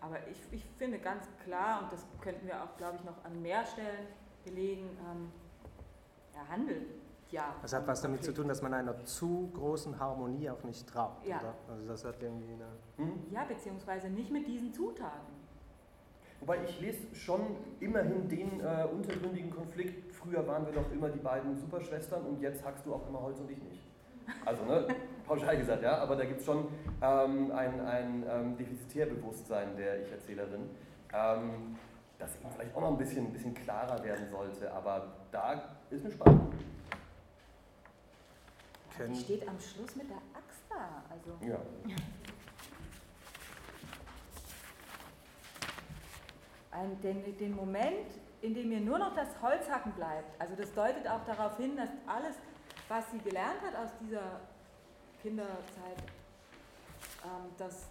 aber 0.00 0.28
ich, 0.28 0.38
ich 0.50 0.64
finde 0.78 0.98
ganz 0.98 1.26
klar, 1.44 1.82
und 1.82 1.92
das 1.92 2.04
könnten 2.20 2.46
wir 2.46 2.62
auch, 2.62 2.76
glaube 2.76 2.96
ich, 2.96 3.04
noch 3.04 3.24
an 3.24 3.40
mehr 3.40 3.64
Stellen 3.64 4.06
belegen, 4.44 4.88
ähm, 5.10 5.30
er 6.34 6.48
handelt 6.48 6.86
ja. 7.32 7.54
Das 7.62 7.72
hat 7.72 7.86
was 7.86 8.02
damit 8.02 8.22
zu 8.22 8.32
tun, 8.32 8.46
dass 8.46 8.60
man 8.60 8.74
einer 8.74 9.04
zu 9.04 9.50
großen 9.54 9.98
Harmonie 9.98 10.50
auch 10.50 10.62
nicht 10.64 10.86
traut, 10.86 11.24
ja. 11.24 11.40
oder? 11.40 11.54
Also 11.68 11.88
das 11.88 12.04
hat 12.04 12.22
irgendwie 12.22 12.52
eine 12.52 12.66
hm? 12.98 13.26
Ja, 13.30 13.44
beziehungsweise 13.44 14.08
nicht 14.10 14.30
mit 14.30 14.46
diesen 14.46 14.72
Zutaten. 14.72 15.41
Wobei 16.42 16.58
ich 16.64 16.80
lese 16.80 17.14
schon 17.14 17.54
immerhin 17.78 18.28
den 18.28 18.58
äh, 18.58 18.84
untergründigen 18.92 19.48
Konflikt. 19.48 20.12
Früher 20.12 20.44
waren 20.48 20.66
wir 20.66 20.72
doch 20.72 20.90
immer 20.90 21.08
die 21.08 21.20
beiden 21.20 21.56
Superschwestern 21.56 22.26
und 22.26 22.40
jetzt 22.40 22.64
hackst 22.64 22.84
du 22.84 22.94
auch 22.94 23.08
immer 23.08 23.22
Holz 23.22 23.38
und 23.38 23.48
ich 23.48 23.62
nicht. 23.62 23.80
Also, 24.44 24.64
ne, 24.64 24.88
pauschal 25.24 25.56
gesagt, 25.56 25.84
ja, 25.84 25.98
aber 25.98 26.16
da 26.16 26.24
gibt 26.24 26.40
es 26.40 26.46
schon 26.46 26.66
ähm, 27.00 27.52
ein, 27.52 27.80
ein 27.80 28.24
ähm, 28.28 28.56
Defizitär-Bewusstsein 28.56 29.76
der 29.76 30.02
Ich-Erzählerin, 30.02 30.68
ähm, 31.14 31.76
das 32.18 32.34
eben 32.34 32.50
vielleicht 32.50 32.74
auch 32.74 32.80
noch 32.80 32.90
ein 32.90 32.98
bisschen, 32.98 33.26
ein 33.26 33.32
bisschen 33.32 33.54
klarer 33.54 34.02
werden 34.02 34.28
sollte, 34.28 34.72
aber 34.72 35.12
da 35.30 35.76
ist 35.90 36.04
eine 36.04 36.12
Spannung. 36.12 36.52
Die 38.98 39.14
steht 39.14 39.48
am 39.48 39.60
Schluss 39.60 39.94
mit 39.94 40.10
der 40.10 40.16
Axt 40.16 40.64
da. 40.68 41.04
Also. 41.08 41.38
Ja. 41.46 41.60
ein, 46.72 47.00
den, 47.00 47.36
den 47.36 47.54
Moment, 47.54 48.08
in 48.40 48.54
dem 48.54 48.68
mir 48.68 48.80
nur 48.80 48.98
noch 48.98 49.14
das 49.14 49.28
Holzhacken 49.40 49.92
bleibt. 49.92 50.40
Also 50.40 50.54
das 50.56 50.72
deutet 50.72 51.06
auch 51.08 51.24
darauf 51.24 51.56
hin, 51.56 51.76
dass 51.76 51.90
alles, 52.06 52.36
was 52.88 53.10
sie 53.10 53.18
gelernt 53.18 53.60
hat 53.62 53.76
aus 53.76 53.90
dieser 54.00 54.40
Kinderzeit, 55.22 55.98
ähm, 57.24 57.50
das, 57.56 57.86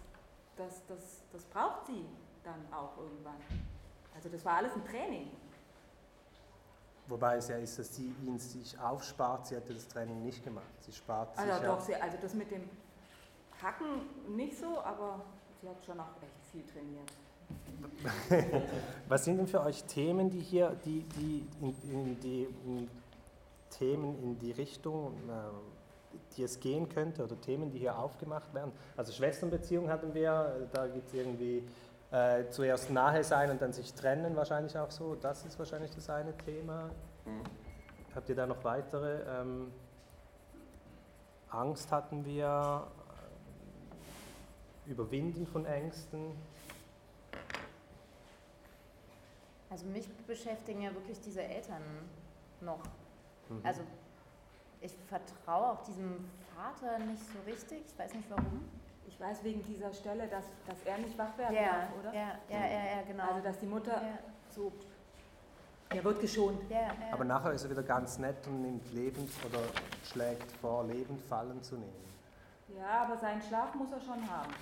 das, 0.56 0.82
das, 0.86 1.22
das 1.32 1.44
braucht 1.46 1.86
sie 1.86 2.04
dann 2.44 2.60
auch 2.72 2.96
irgendwann. 2.98 3.40
Also 4.14 4.28
das 4.28 4.44
war 4.44 4.56
alles 4.56 4.74
ein 4.74 4.84
Training. 4.84 5.30
Wobei 7.06 7.36
es 7.36 7.48
ja 7.48 7.56
ist, 7.56 7.78
dass 7.78 7.94
sie 7.94 8.14
ihn 8.24 8.38
sich 8.38 8.78
aufspart, 8.78 9.46
sie 9.46 9.56
hätte 9.56 9.74
das 9.74 9.88
Training 9.88 10.22
nicht 10.22 10.44
gemacht. 10.44 10.72
Sie 10.80 10.92
spart 10.92 11.36
also 11.38 11.52
sich 11.52 11.62
doch, 11.62 11.80
sie, 11.80 11.94
also 11.96 12.16
das 12.20 12.34
mit 12.34 12.50
dem 12.50 12.68
Hacken 13.62 14.36
nicht 14.36 14.56
so, 14.58 14.80
aber 14.80 15.24
sie 15.60 15.68
hat 15.68 15.84
schon 15.84 15.98
auch 15.98 16.14
echt 16.22 16.46
viel 16.52 16.64
trainiert. 16.64 17.10
Was 19.08 19.24
sind 19.24 19.38
denn 19.38 19.46
für 19.46 19.60
euch 19.60 19.84
Themen, 19.84 20.30
die 20.30 20.40
hier, 20.40 20.76
die, 20.84 21.04
die, 21.16 21.46
in, 21.60 21.74
in 21.90 22.20
die 22.20 22.42
in 22.64 22.88
Themen 23.70 24.22
in 24.22 24.38
die 24.38 24.52
Richtung, 24.52 25.12
äh, 25.28 26.16
die 26.36 26.42
es 26.42 26.60
gehen 26.60 26.88
könnte 26.88 27.24
oder 27.24 27.40
Themen, 27.40 27.70
die 27.70 27.78
hier 27.78 27.98
aufgemacht 27.98 28.52
werden? 28.54 28.72
Also 28.96 29.12
Schwesternbeziehung 29.12 29.88
hatten 29.88 30.14
wir, 30.14 30.68
da 30.72 30.86
gibt 30.86 31.08
es 31.08 31.14
irgendwie 31.14 31.62
äh, 32.10 32.44
zuerst 32.50 32.90
nahe 32.90 33.24
sein 33.24 33.50
und 33.50 33.62
dann 33.62 33.72
sich 33.72 33.94
trennen 33.94 34.36
wahrscheinlich 34.36 34.76
auch 34.76 34.90
so. 34.90 35.14
Das 35.14 35.44
ist 35.44 35.58
wahrscheinlich 35.58 35.94
das 35.94 36.10
eine 36.10 36.36
Thema. 36.36 36.90
Mhm. 37.24 37.42
Habt 38.14 38.28
ihr 38.28 38.34
da 38.34 38.46
noch 38.46 38.62
weitere? 38.64 39.20
Ähm, 39.22 39.72
Angst 41.48 41.90
hatten 41.90 42.24
wir, 42.24 42.86
Überwinden 44.86 45.46
von 45.46 45.64
Ängsten. 45.64 46.32
Also 49.72 49.86
mich 49.86 50.06
beschäftigen 50.26 50.82
ja 50.82 50.92
wirklich 50.92 51.18
diese 51.22 51.42
Eltern 51.42 51.80
noch. 52.60 52.82
Mhm. 53.48 53.60
Also 53.64 53.80
ich 54.82 54.92
vertraue 55.08 55.72
auch 55.72 55.82
diesem 55.82 56.28
Vater 56.54 56.98
nicht 56.98 57.22
so 57.22 57.38
richtig. 57.50 57.80
Ich 57.86 57.98
weiß 57.98 58.12
nicht 58.12 58.28
warum. 58.28 58.68
Ich 59.06 59.18
weiß 59.18 59.42
wegen 59.44 59.64
dieser 59.64 59.90
Stelle, 59.94 60.28
dass, 60.28 60.44
dass 60.66 60.76
er 60.84 60.98
nicht 60.98 61.16
wach 61.16 61.38
werden 61.38 61.54
ja, 61.54 61.62
darf, 61.62 61.88
oder? 61.98 62.12
Ja, 62.12 62.38
ja, 62.50 62.66
ja, 62.66 62.96
ja, 62.96 63.02
genau. 63.06 63.30
Also 63.30 63.42
dass 63.42 63.58
die 63.58 63.66
Mutter 63.66 63.92
ja. 63.92 64.18
so. 64.54 64.72
Er 65.88 66.04
wird 66.04 66.20
geschont. 66.20 66.70
Ja, 66.70 66.80
ja. 66.80 66.92
Aber 67.10 67.24
nachher 67.24 67.52
ist 67.52 67.64
er 67.64 67.70
wieder 67.70 67.82
ganz 67.82 68.18
nett 68.18 68.46
und 68.46 68.60
nimmt 68.60 68.92
lebend 68.92 69.30
oder 69.46 69.60
schlägt 70.04 70.52
vor, 70.52 70.84
lebend 70.84 71.20
Fallen 71.22 71.62
zu 71.62 71.76
nehmen. 71.76 72.12
Ja, 72.76 73.04
aber 73.04 73.16
seinen 73.16 73.40
Schlaf 73.40 73.74
muss 73.74 73.90
er 73.90 74.00
schon 74.00 74.30
haben. 74.30 74.52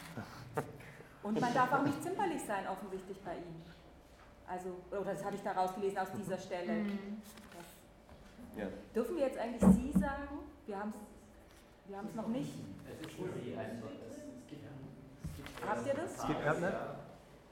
Und 1.23 1.41
man 1.41 1.53
darf 1.53 1.73
auch 1.73 1.83
nicht 1.83 2.03
zimperlich 2.03 2.43
sein, 2.43 2.67
offensichtlich 2.69 3.21
bei 3.23 3.35
ihm. 3.37 3.63
Also, 4.51 4.75
oder 4.91 5.13
das 5.15 5.25
habe 5.25 5.37
ich 5.37 5.43
daraus 5.43 5.73
gelesen 5.77 5.99
aus 5.99 6.09
dieser 6.11 6.37
Stelle. 6.37 6.73
Mhm. 6.73 7.23
Ja. 8.57 8.67
Dürfen 8.93 9.17
wir 9.17 9.27
jetzt 9.27 9.39
eigentlich 9.39 9.63
Sie 9.63 9.93
sagen? 9.93 10.41
Wir 10.67 10.77
haben 10.77 10.93
es 10.93 11.91
wir 11.91 12.23
noch 12.23 12.29
nicht. 12.29 12.53
Es 12.85 13.07
ist 13.07 13.17
Sie 13.17 13.57
einfach. 13.57 13.91
Habt 15.69 15.87
ihr 15.87 15.95
das? 15.95 16.17
Es 16.17 16.27
gibt 16.27 16.45
ja, 16.45 16.55
ne? 16.55 16.73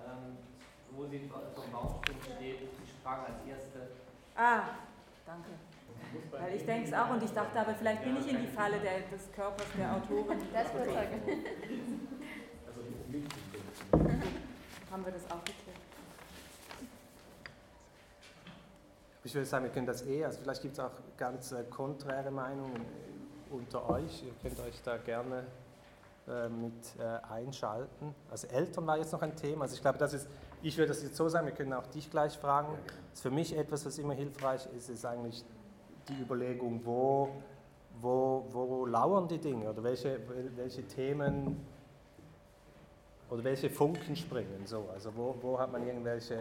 Ähm, 0.01 0.36
wo 0.90 1.07
sie 1.07 1.30
vom 1.55 1.70
Baumstumpf 1.70 2.24
steht, 2.24 2.59
sie 2.61 2.90
sprang 2.90 3.20
als 3.20 3.46
Erste. 3.46 3.90
Ah, 4.34 4.62
danke. 5.24 5.51
Weil 6.32 6.57
ich 6.57 6.64
denke 6.64 6.88
es 6.88 6.94
auch 6.94 7.11
und 7.11 7.22
ich 7.22 7.30
dachte 7.30 7.61
aber, 7.61 7.74
vielleicht 7.74 8.03
bin 8.03 8.16
ich 8.16 8.28
in 8.28 8.40
die 8.40 8.46
Falle 8.49 8.80
der, 8.80 9.01
des 9.01 9.30
Körpers 9.32 9.66
der 9.76 9.94
Autorin. 9.94 10.38
Das 10.53 10.74
wird 10.74 10.86
sagen. 10.86 11.22
Also 12.66 12.80
nicht 13.09 13.32
Haben 14.90 15.05
wir 15.05 15.12
das 15.12 15.30
auch 15.30 15.44
geklärt? 15.44 15.67
Ich 19.28 19.34
würde 19.34 19.44
sagen, 19.44 19.64
wir 19.64 19.70
können 19.70 19.84
das 19.84 20.06
eh, 20.06 20.24
also 20.24 20.38
vielleicht 20.40 20.62
gibt 20.62 20.72
es 20.72 20.80
auch 20.80 20.90
ganz 21.18 21.52
äh, 21.52 21.62
konträre 21.64 22.30
Meinungen 22.30 22.80
unter 23.50 23.90
euch. 23.90 24.22
Ihr 24.22 24.32
könnt 24.40 24.58
euch 24.60 24.80
da 24.82 24.96
gerne 24.96 25.44
äh, 26.26 26.48
mit 26.48 26.72
äh, 26.98 27.30
einschalten. 27.30 28.14
Also 28.30 28.46
Eltern 28.46 28.86
war 28.86 28.96
jetzt 28.96 29.12
noch 29.12 29.20
ein 29.20 29.36
Thema. 29.36 29.64
Also 29.64 29.74
ich 29.74 29.82
glaube, 29.82 29.98
das 29.98 30.14
ist, 30.14 30.28
ich 30.62 30.78
würde 30.78 30.88
das 30.88 31.02
jetzt 31.02 31.14
so 31.14 31.28
sagen, 31.28 31.46
wir 31.46 31.52
können 31.52 31.74
auch 31.74 31.86
dich 31.88 32.10
gleich 32.10 32.38
fragen. 32.38 32.68
Das 33.10 33.18
ist 33.18 33.20
für 33.20 33.30
mich 33.30 33.54
etwas, 33.54 33.84
was 33.84 33.98
immer 33.98 34.14
hilfreich 34.14 34.66
ist, 34.74 34.88
ist 34.88 35.04
eigentlich 35.04 35.44
die 36.08 36.22
Überlegung, 36.22 36.80
wo, 36.86 37.28
wo, 38.00 38.46
wo 38.50 38.86
lauern 38.86 39.28
die 39.28 39.36
Dinge 39.36 39.68
oder 39.68 39.84
welche, 39.84 40.20
welche 40.56 40.84
Themen 40.84 41.66
oder 43.28 43.44
welche 43.44 43.68
Funken 43.68 44.16
springen. 44.16 44.62
So. 44.64 44.88
Also 44.94 45.14
wo, 45.14 45.36
wo 45.42 45.58
hat 45.58 45.70
man 45.70 45.86
irgendwelche, 45.86 46.34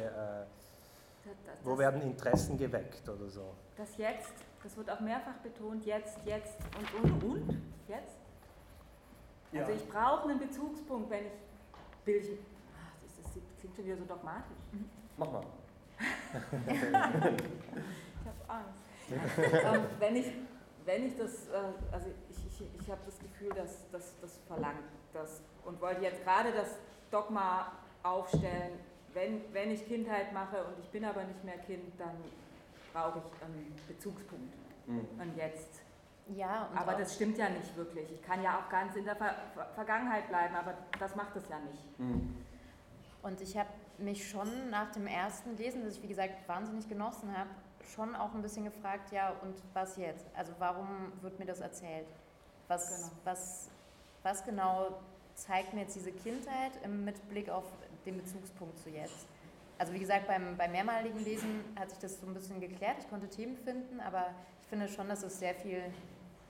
äh, 1.30 1.66
wo 1.66 1.78
werden 1.78 2.02
Interessen 2.02 2.58
geweckt 2.58 3.08
oder 3.08 3.30
so. 3.30 3.54
Das 3.76 3.98
Jetzt, 3.98 4.34
das 4.64 4.76
wird 4.76 4.90
auch 4.90 5.00
mehrfach 5.00 5.38
betont, 5.44 5.86
jetzt, 5.86 6.18
jetzt 6.26 6.58
und, 6.78 7.12
und, 7.12 7.24
und, 7.24 7.62
jetzt. 7.88 8.18
Ja. 9.52 9.62
Also 9.62 9.74
ich 9.74 9.90
brauche 9.90 10.30
einen 10.30 10.40
Bezugspunkt, 10.40 11.10
wenn 11.10 11.26
ich 11.26 11.32
will 12.08 12.16
ich, 12.18 12.40
ach, 12.76 12.94
das, 13.04 13.34
das 13.34 13.44
klingt 13.60 13.76
schon 13.76 13.86
wieder 13.86 13.98
so 13.98 14.06
dogmatisch. 14.06 14.58
Mhm. 14.72 14.90
Mach 15.18 15.32
mal. 15.32 15.44
ich 16.68 16.94
habe 18.26 18.44
Angst. 18.48 18.80
ähm, 19.10 19.86
wenn, 20.00 20.16
ich, 20.16 20.32
wenn 20.86 21.06
ich 21.06 21.18
das, 21.18 21.48
äh, 21.48 21.74
also 21.92 22.08
ich, 22.30 22.38
ich, 22.46 22.82
ich 22.82 22.92
habe 22.92 23.02
das 23.06 23.20
Gefühl, 23.20 23.50
dass 23.50 23.90
das 23.92 24.40
verlangt 24.48 24.84
das 25.14 25.42
und 25.66 25.82
wollte 25.82 26.02
jetzt 26.02 26.24
gerade 26.24 26.52
das 26.52 26.78
Dogma 27.12 27.72
aufstellen, 28.04 28.80
wenn, 29.18 29.42
wenn 29.52 29.72
ich 29.72 29.86
Kindheit 29.88 30.32
mache 30.32 30.64
und 30.64 30.80
ich 30.80 30.90
bin 30.90 31.04
aber 31.04 31.24
nicht 31.24 31.44
mehr 31.44 31.58
Kind, 31.58 31.92
dann 31.98 32.16
brauche 32.94 33.20
ich 33.20 33.44
einen 33.44 33.76
Bezugspunkt. 33.88 34.54
Mhm. 34.86 35.08
Und 35.20 35.36
jetzt. 35.36 35.82
Ja, 36.36 36.70
aber 36.76 36.94
das 36.94 37.16
stimmt 37.16 37.38
ja 37.38 37.50
nicht 37.50 37.76
wirklich. 37.76 38.12
Ich 38.12 38.22
kann 38.22 38.44
ja 38.44 38.60
auch 38.60 38.70
ganz 38.70 38.96
in 38.96 39.06
der 39.06 39.16
Ver 39.16 39.34
Vergangenheit 39.76 40.28
bleiben, 40.28 40.56
aber 40.56 40.74
das 41.00 41.16
macht 41.16 41.36
es 41.36 41.48
ja 41.50 41.58
nicht. 41.60 42.00
Mhm. 42.00 42.36
Und 43.24 43.42
ich 43.42 43.58
habe 43.58 43.70
mich 43.98 44.30
schon 44.30 44.70
nach 44.70 44.92
dem 44.92 45.08
ersten 45.08 45.58
Lesen, 45.58 45.84
das 45.84 45.96
ich 45.96 46.04
wie 46.04 46.08
gesagt 46.08 46.48
wahnsinnig 46.48 46.88
genossen 46.88 47.36
habe, 47.36 47.50
schon 47.96 48.16
auch 48.16 48.36
ein 48.36 48.42
bisschen 48.42 48.66
gefragt, 48.66 49.12
ja, 49.12 49.34
und 49.42 49.56
was 49.74 49.98
jetzt? 49.98 50.28
Also 50.36 50.54
warum 50.60 51.12
wird 51.22 51.40
mir 51.40 51.46
das 51.46 51.62
erzählt? 51.62 52.08
Was 52.68 52.90
genau, 52.90 53.12
was, 53.24 53.70
was 54.24 54.46
genau 54.46 55.00
zeigt 55.34 55.74
mir 55.74 55.82
jetzt 55.82 55.96
diese 55.96 56.12
Kindheit 56.12 56.72
mit 56.88 57.28
Blick 57.30 57.50
auf 57.50 57.64
den 58.06 58.18
Bezugspunkt 58.18 58.78
zu 58.80 58.90
jetzt? 58.90 59.28
Also 59.78 59.94
wie 59.94 60.00
gesagt, 60.00 60.28
beim, 60.28 60.58
beim 60.58 60.72
mehrmaligen 60.72 61.20
Lesen 61.24 61.64
hat 61.80 61.90
sich 61.90 62.00
das 62.00 62.20
so 62.20 62.28
ein 62.28 62.34
bisschen 62.34 62.60
geklärt. 62.60 62.98
Ich 63.00 63.10
konnte 63.10 63.28
Themen 63.28 63.58
finden, 63.58 64.00
aber 64.00 64.28
ich 64.62 64.68
finde 64.68 64.88
schon, 64.88 65.08
dass 65.08 65.24
es 65.24 65.40
sehr 65.40 65.54
viel, 65.54 65.82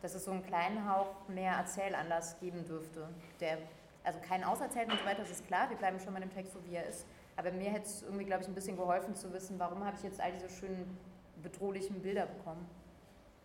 dass 0.01 0.15
es 0.15 0.25
so 0.25 0.31
einen 0.31 0.45
kleinen 0.45 0.89
Hauch 0.89 1.27
mehr 1.27 1.53
Erzählanlass 1.53 2.39
geben 2.39 2.65
dürfte. 2.65 3.09
Der, 3.39 3.57
also 4.03 4.19
kein 4.27 4.43
Auserzählt 4.43 4.89
und 4.89 4.99
so 4.99 5.05
weiter, 5.05 5.21
das 5.21 5.31
ist 5.31 5.47
klar, 5.47 5.69
wir 5.69 5.77
bleiben 5.77 5.99
schon 5.99 6.13
bei 6.13 6.21
dem 6.21 6.33
Text 6.33 6.53
so, 6.53 6.59
wie 6.65 6.75
er 6.75 6.87
ist. 6.87 7.05
Aber 7.35 7.51
mir 7.51 7.69
hätte 7.69 7.85
es 7.85 8.01
irgendwie, 8.03 8.25
glaube 8.25 8.43
ich, 8.43 8.47
ein 8.47 8.55
bisschen 8.55 8.77
geholfen 8.77 9.15
zu 9.15 9.31
wissen, 9.33 9.59
warum 9.59 9.83
habe 9.83 9.95
ich 9.97 10.03
jetzt 10.03 10.21
all 10.21 10.31
diese 10.31 10.49
schönen 10.49 10.97
bedrohlichen 11.43 12.01
Bilder 12.01 12.25
bekommen. 12.25 12.65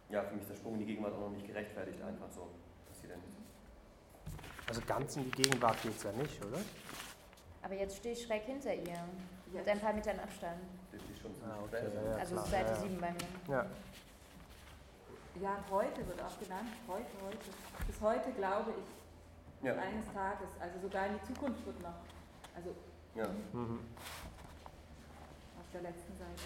Ja, 0.08 0.22
für 0.22 0.34
mich 0.34 0.42
ist 0.42 0.50
der 0.50 0.56
Sprung 0.56 0.74
in 0.74 0.80
die 0.80 0.86
Gegenwart 0.86 1.14
auch 1.14 1.20
noch 1.20 1.30
nicht 1.30 1.46
gerechtfertigt, 1.46 2.00
einfach 2.02 2.30
so. 2.30 2.48
Also 4.72 4.80
ganz 4.86 5.16
in 5.16 5.24
die 5.24 5.42
Gegenwart 5.42 5.82
geht 5.82 5.94
es 5.94 6.02
ja 6.02 6.12
nicht, 6.12 6.42
oder? 6.42 6.56
Aber 7.62 7.74
jetzt 7.74 7.96
stehe 7.96 8.14
ich 8.14 8.22
schräg 8.22 8.42
hinter 8.42 8.74
ihr, 8.74 8.98
mit 9.52 9.68
ein 9.68 9.80
paar 9.80 9.92
Metern 9.92 10.18
Abstand. 10.18 10.60
Das 10.90 11.00
ist 11.00 11.22
schon 11.22 11.30
ah, 11.44 11.58
okay, 11.64 11.84
ja, 11.94 12.16
also 12.16 12.34
klar. 12.34 12.46
Seite 12.46 12.70
ja, 12.70 12.76
7 12.76 13.00
bei 13.00 13.10
mir. 13.12 13.54
Ja. 13.54 13.66
Ja, 15.40 15.64
heute 15.70 16.06
wird 16.06 16.20
auch 16.20 16.38
genannt, 16.38 16.68
heute, 16.86 17.08
heute. 17.24 17.48
Bis 17.86 18.00
heute 18.00 18.30
glaube 18.32 18.74
ich, 18.76 19.66
ja. 19.66 19.74
eines 19.76 20.04
Tages, 20.12 20.48
also 20.60 20.78
sogar 20.80 21.06
in 21.06 21.14
die 21.14 21.32
Zukunft 21.32 21.64
wird 21.64 21.80
noch. 21.80 22.04
Also 22.54 22.74
ja. 23.14 23.28
Mhm. 23.52 23.80
auf 25.56 25.68
der 25.72 25.82
letzten 25.82 26.12
Seite. 26.18 26.44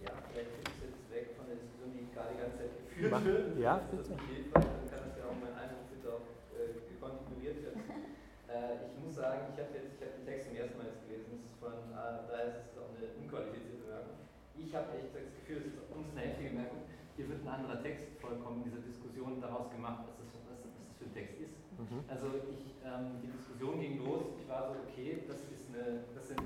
Ja, 0.00 0.12
vielleicht 0.32 0.50
bin 0.56 0.64
ich 0.64 0.80
jetzt 0.80 1.10
weg 1.12 1.36
von 1.36 1.46
der 1.46 1.56
Diskussion, 1.56 1.92
die 1.92 2.08
ich 2.08 2.12
gerade 2.14 2.32
die 2.32 2.40
ganze 2.40 2.56
Zeit 2.56 2.72
geführt 2.88 3.24
wird. 3.24 3.58
Ja, 3.58 3.80
das 3.92 4.00
ist 4.00 4.08
hilfreich, 4.08 4.64
dann 4.64 4.88
kann 4.88 5.02
das 5.12 5.18
ja 5.18 5.24
auch 5.28 5.36
mein 5.36 5.52
Eindruck 5.52 5.92
bitte 5.92 6.08
auch 6.08 6.24
äh, 6.56 6.80
kontinuiert 6.96 7.60
werden. 7.68 7.81
Äh, 8.52 8.92
ich 8.92 8.96
muss 9.00 9.16
sagen, 9.16 9.48
ich 9.48 9.58
habe 9.58 9.72
habe 9.72 9.88
den 9.88 10.26
Text 10.28 10.48
zum 10.48 10.56
ersten 10.56 10.76
Mal 10.76 10.92
jetzt 10.92 11.02
gelesen, 11.08 11.32
das 11.32 11.40
ist 11.48 11.56
von, 11.56 11.72
äh, 11.72 12.28
daher 12.28 12.52
ist 12.52 12.68
es 12.68 12.76
auch 12.76 12.92
eine 12.92 13.08
unqualifizierte 13.16 13.80
Bemerkung. 13.80 14.16
Ich 14.54 14.70
habe 14.76 14.92
echt 15.00 15.10
das 15.16 15.32
Gefühl, 15.40 15.64
es 15.64 15.72
ist 15.72 15.80
uns 15.88 16.12
eine 16.12 16.28
heftige 16.28 16.52
Bemerkung, 16.52 16.84
hier 17.16 17.28
wird 17.28 17.40
ein 17.44 17.48
anderer 17.48 17.80
Text 17.80 18.08
vollkommen 18.20 18.64
in 18.64 18.64
dieser 18.68 18.84
Diskussion 18.84 19.40
daraus 19.40 19.68
gemacht, 19.72 20.04
was 20.08 20.16
das, 20.20 20.28
was, 20.48 20.60
was 20.64 20.72
das 20.76 20.96
für 21.00 21.08
ein 21.08 21.16
Text 21.16 21.36
ist. 21.40 21.56
Mhm. 21.80 22.04
Also 22.08 22.28
ich, 22.48 22.76
ähm, 22.84 23.20
die 23.24 23.32
Diskussion 23.32 23.80
ging 23.80 24.04
los, 24.04 24.32
ich 24.36 24.48
war 24.48 24.68
so, 24.68 24.80
okay, 24.84 25.24
das 25.28 25.40
ist 25.48 25.68
eine, 25.72 26.04
das 26.12 26.28
sind, 26.28 26.44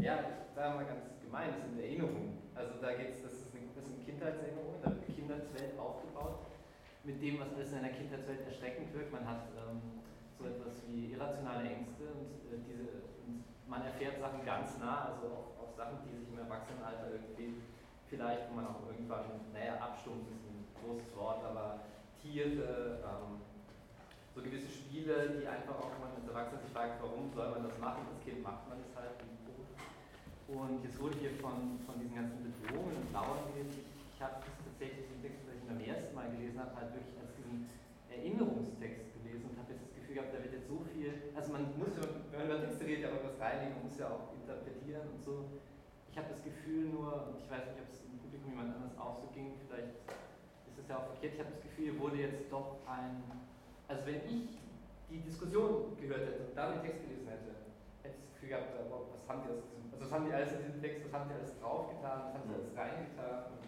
ja, 0.00 0.44
ich 0.48 0.52
sage 0.56 0.76
mal 0.76 0.88
ganz 0.88 1.04
gemein, 1.20 1.52
das 1.52 1.60
sind 1.64 1.76
Erinnerungen. 1.76 2.40
Also 2.54 2.80
da 2.80 2.92
geht 2.92 3.16
es, 3.16 3.22
das, 3.22 3.32
ist 3.32 3.52
eine, 3.52 3.68
das 3.74 3.84
sind 3.84 4.00
Kindheitserinnerungen, 4.04 4.80
da 4.80 4.90
wird 4.92 5.04
eine 5.04 5.14
Kindheitswelt 5.14 5.72
aufgebaut, 5.78 6.46
mit 7.04 7.20
dem, 7.20 7.40
was 7.40 7.52
alles 7.52 7.72
in 7.72 7.78
einer 7.78 7.92
Kindheitswelt 7.92 8.44
erschreckend 8.46 8.92
wirkt. 8.94 9.12
Man 9.12 9.26
hat 9.28 9.48
ähm, 9.56 10.03
so 10.38 10.46
etwas 10.46 10.82
wie 10.88 11.12
irrationale 11.12 11.68
Ängste 11.68 12.04
und, 12.12 12.32
äh, 12.50 12.58
diese, 12.66 13.06
und 13.26 13.44
man 13.68 13.82
erfährt 13.82 14.18
Sachen 14.18 14.44
ganz 14.44 14.78
nah, 14.78 15.14
also 15.14 15.26
auch, 15.30 15.48
auch 15.62 15.72
Sachen, 15.76 15.98
die 16.04 16.18
sich 16.18 16.28
im 16.28 16.38
Erwachsenenalter 16.38 17.10
irgendwie 17.10 17.62
vielleicht, 18.08 18.50
wo 18.50 18.54
man 18.54 18.66
auch 18.66 18.82
irgendwann, 18.86 19.50
naja, 19.52 19.80
abstumpft 19.80 20.30
ist 20.30 20.46
ein 20.46 20.66
großes 20.82 21.16
Wort, 21.16 21.44
aber 21.44 21.80
Tiere, 22.20 23.00
ähm, 23.02 23.40
so 24.34 24.42
gewisse 24.42 24.68
Spiele, 24.68 25.38
die 25.38 25.46
einfach 25.46 25.78
auch, 25.78 25.90
wenn 25.94 26.10
man 26.10 26.14
als 26.18 26.26
Erwachsener 26.26 26.60
sich 26.60 26.70
fragt, 26.70 27.00
warum 27.00 27.30
soll 27.30 27.50
man 27.50 27.62
das 27.62 27.78
machen, 27.78 28.02
als 28.10 28.22
Kind 28.24 28.42
macht 28.42 28.68
man 28.68 28.78
das 28.82 28.90
halt, 28.98 29.14
und 30.48 30.84
jetzt 30.84 31.00
wurde 31.00 31.16
hier 31.18 31.32
von, 31.40 31.80
von 31.88 31.96
diesen 31.96 32.14
ganzen 32.14 32.44
Bedrohungen 32.44 33.00
und 33.00 33.08
Lauern 33.16 33.48
geredet. 33.48 33.72
Ich, 33.72 33.80
ich 33.80 34.20
habe 34.20 34.44
das 34.44 34.52
tatsächlich 34.60 35.08
den 35.08 35.24
Text, 35.24 35.40
den 35.48 35.56
ich 35.56 35.64
beim 35.64 35.80
ersten 35.80 36.12
Mal 36.12 36.28
gelesen 36.36 36.60
habe, 36.60 36.76
halt 36.76 36.92
wirklich 36.92 37.16
als 37.16 37.32
diesen 37.40 37.64
Erinnerungstext 38.12 39.08
gelesen 39.18 39.48
und 39.48 39.56
habe 39.56 39.72
jetzt 39.72 39.88
das 39.88 39.92
Gefühl, 40.14 40.30
gehabt, 40.30 40.30
da 40.30 40.38
wird 40.42 40.54
jetzt 40.54 40.68
so 40.68 40.78
viel, 40.94 41.10
also 41.34 41.52
man 41.52 41.74
muss 41.74 41.90
ja, 41.98 42.06
wenn 42.30 42.38
man 42.38 42.46
über 42.46 42.60
Texte 42.62 42.86
redet, 42.86 43.02
ja 43.02 43.10
auch 43.10 43.24
was 43.26 43.34
reinlegen, 43.42 43.74
man 43.74 43.90
muss 43.90 43.98
ja 43.98 44.06
auch 44.06 44.30
interpretieren 44.30 45.10
und 45.10 45.22
so. 45.22 45.50
Ich 46.10 46.16
habe 46.16 46.30
das 46.30 46.42
Gefühl 46.42 46.94
nur, 46.94 47.26
und 47.26 47.42
ich 47.42 47.50
weiß 47.50 47.66
nicht, 47.74 47.82
ob 47.82 47.90
es 47.90 47.98
im 48.06 48.18
Publikum 48.22 48.54
jemand 48.54 48.78
anders 48.78 48.94
auch 48.94 49.18
so 49.18 49.26
ging, 49.34 49.58
vielleicht 49.66 49.98
ist 50.70 50.78
es 50.78 50.86
ja 50.86 51.02
auch 51.02 51.10
verkehrt, 51.10 51.34
ich 51.34 51.40
habe 51.42 51.50
das 51.50 51.62
Gefühl, 51.66 51.84
hier 51.90 51.98
wurde 51.98 52.16
jetzt 52.22 52.46
doch 52.46 52.78
ein, 52.86 53.26
also 53.90 54.06
wenn 54.06 54.22
ich 54.22 54.62
die 55.10 55.20
Diskussion 55.26 55.98
gehört 55.98 56.30
hätte 56.30 56.46
und 56.46 56.54
dann 56.54 56.78
den 56.78 56.82
Text 56.86 57.02
gelesen 57.02 57.26
hätte, 57.26 57.50
hätte 58.06 58.14
ich 58.14 58.22
das 58.22 58.30
Gefühl 58.38 58.48
gehabt, 58.54 58.70
was 58.70 59.22
haben 59.26 59.42
die 59.42 59.50
aus 59.50 59.62
diesem, 59.66 59.90
also 59.90 59.98
was 60.06 60.12
haben 60.14 60.24
die 60.30 60.32
alles 60.32 60.50
in 60.54 60.62
diesem 60.62 60.78
Text, 60.78 60.98
was 61.02 61.12
haben 61.12 61.26
die 61.26 61.34
alles 61.34 61.52
draufgetan, 61.58 62.16
was 62.22 62.32
haben 62.38 62.46
sie 62.46 62.54
alles 62.54 62.70
reingetan. 62.78 63.58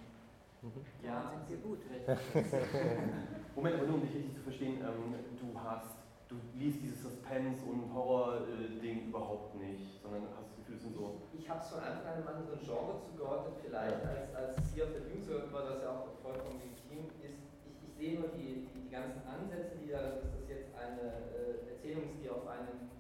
Mhm. 0.63 0.83
Ja, 1.03 1.31
sind 1.31 1.47
wir 1.51 1.59
gut. 1.59 1.81
Moment, 3.57 3.75
aber 3.77 3.87
nur 3.87 3.97
um 3.99 4.03
dich 4.03 4.15
richtig 4.15 4.35
zu 4.35 4.43
verstehen, 4.43 4.79
ähm, 4.83 5.15
du 5.15 5.49
hast, 5.61 6.06
du 6.29 6.37
liest 6.55 6.83
dieses 6.83 7.03
Suspense- 7.03 7.65
und 7.65 7.93
Horror-Ding 7.95 9.09
überhaupt 9.09 9.55
nicht, 9.55 10.03
sondern 10.03 10.27
hast 10.35 10.51
das 10.51 10.57
Gefühl, 10.57 10.77
es 10.77 10.83
sind 10.83 10.95
so. 10.95 11.23
Ich 11.33 11.49
habe 11.49 11.61
es 11.61 11.69
von 11.69 11.81
Anfang 11.81 12.07
an 12.07 12.15
einem 12.19 12.29
anderen 12.29 12.59
Genre 12.59 12.99
zugeordnet, 12.99 13.55
vielleicht, 13.63 14.03
als, 14.05 14.35
als 14.35 14.59
es 14.59 14.75
hier 14.75 14.85
auf 14.85 14.93
der 14.93 15.07
Bühne 15.07 15.23
zugeordnet 15.23 15.53
war, 15.53 15.63
das 15.71 15.83
ja 15.83 15.91
auch 15.91 16.07
vollkommen 16.23 16.59
legitim 16.59 17.11
ist. 17.23 17.39
Ich, 17.63 17.77
ich 17.87 17.93
sehe 17.95 18.19
nur 18.19 18.29
die, 18.35 18.67
die, 18.67 18.81
die, 18.87 18.91
ganzen 18.91 19.23
Ansätze, 19.27 19.79
die 19.79 19.91
da, 19.91 20.03
dass 20.03 20.23
das 20.23 20.49
jetzt 20.49 20.75
eine 20.75 21.31
äh, 21.31 21.71
Erzählung 21.71 22.11
ist, 22.11 22.23
die 22.23 22.31
auf 22.31 22.47
einen 22.47 22.91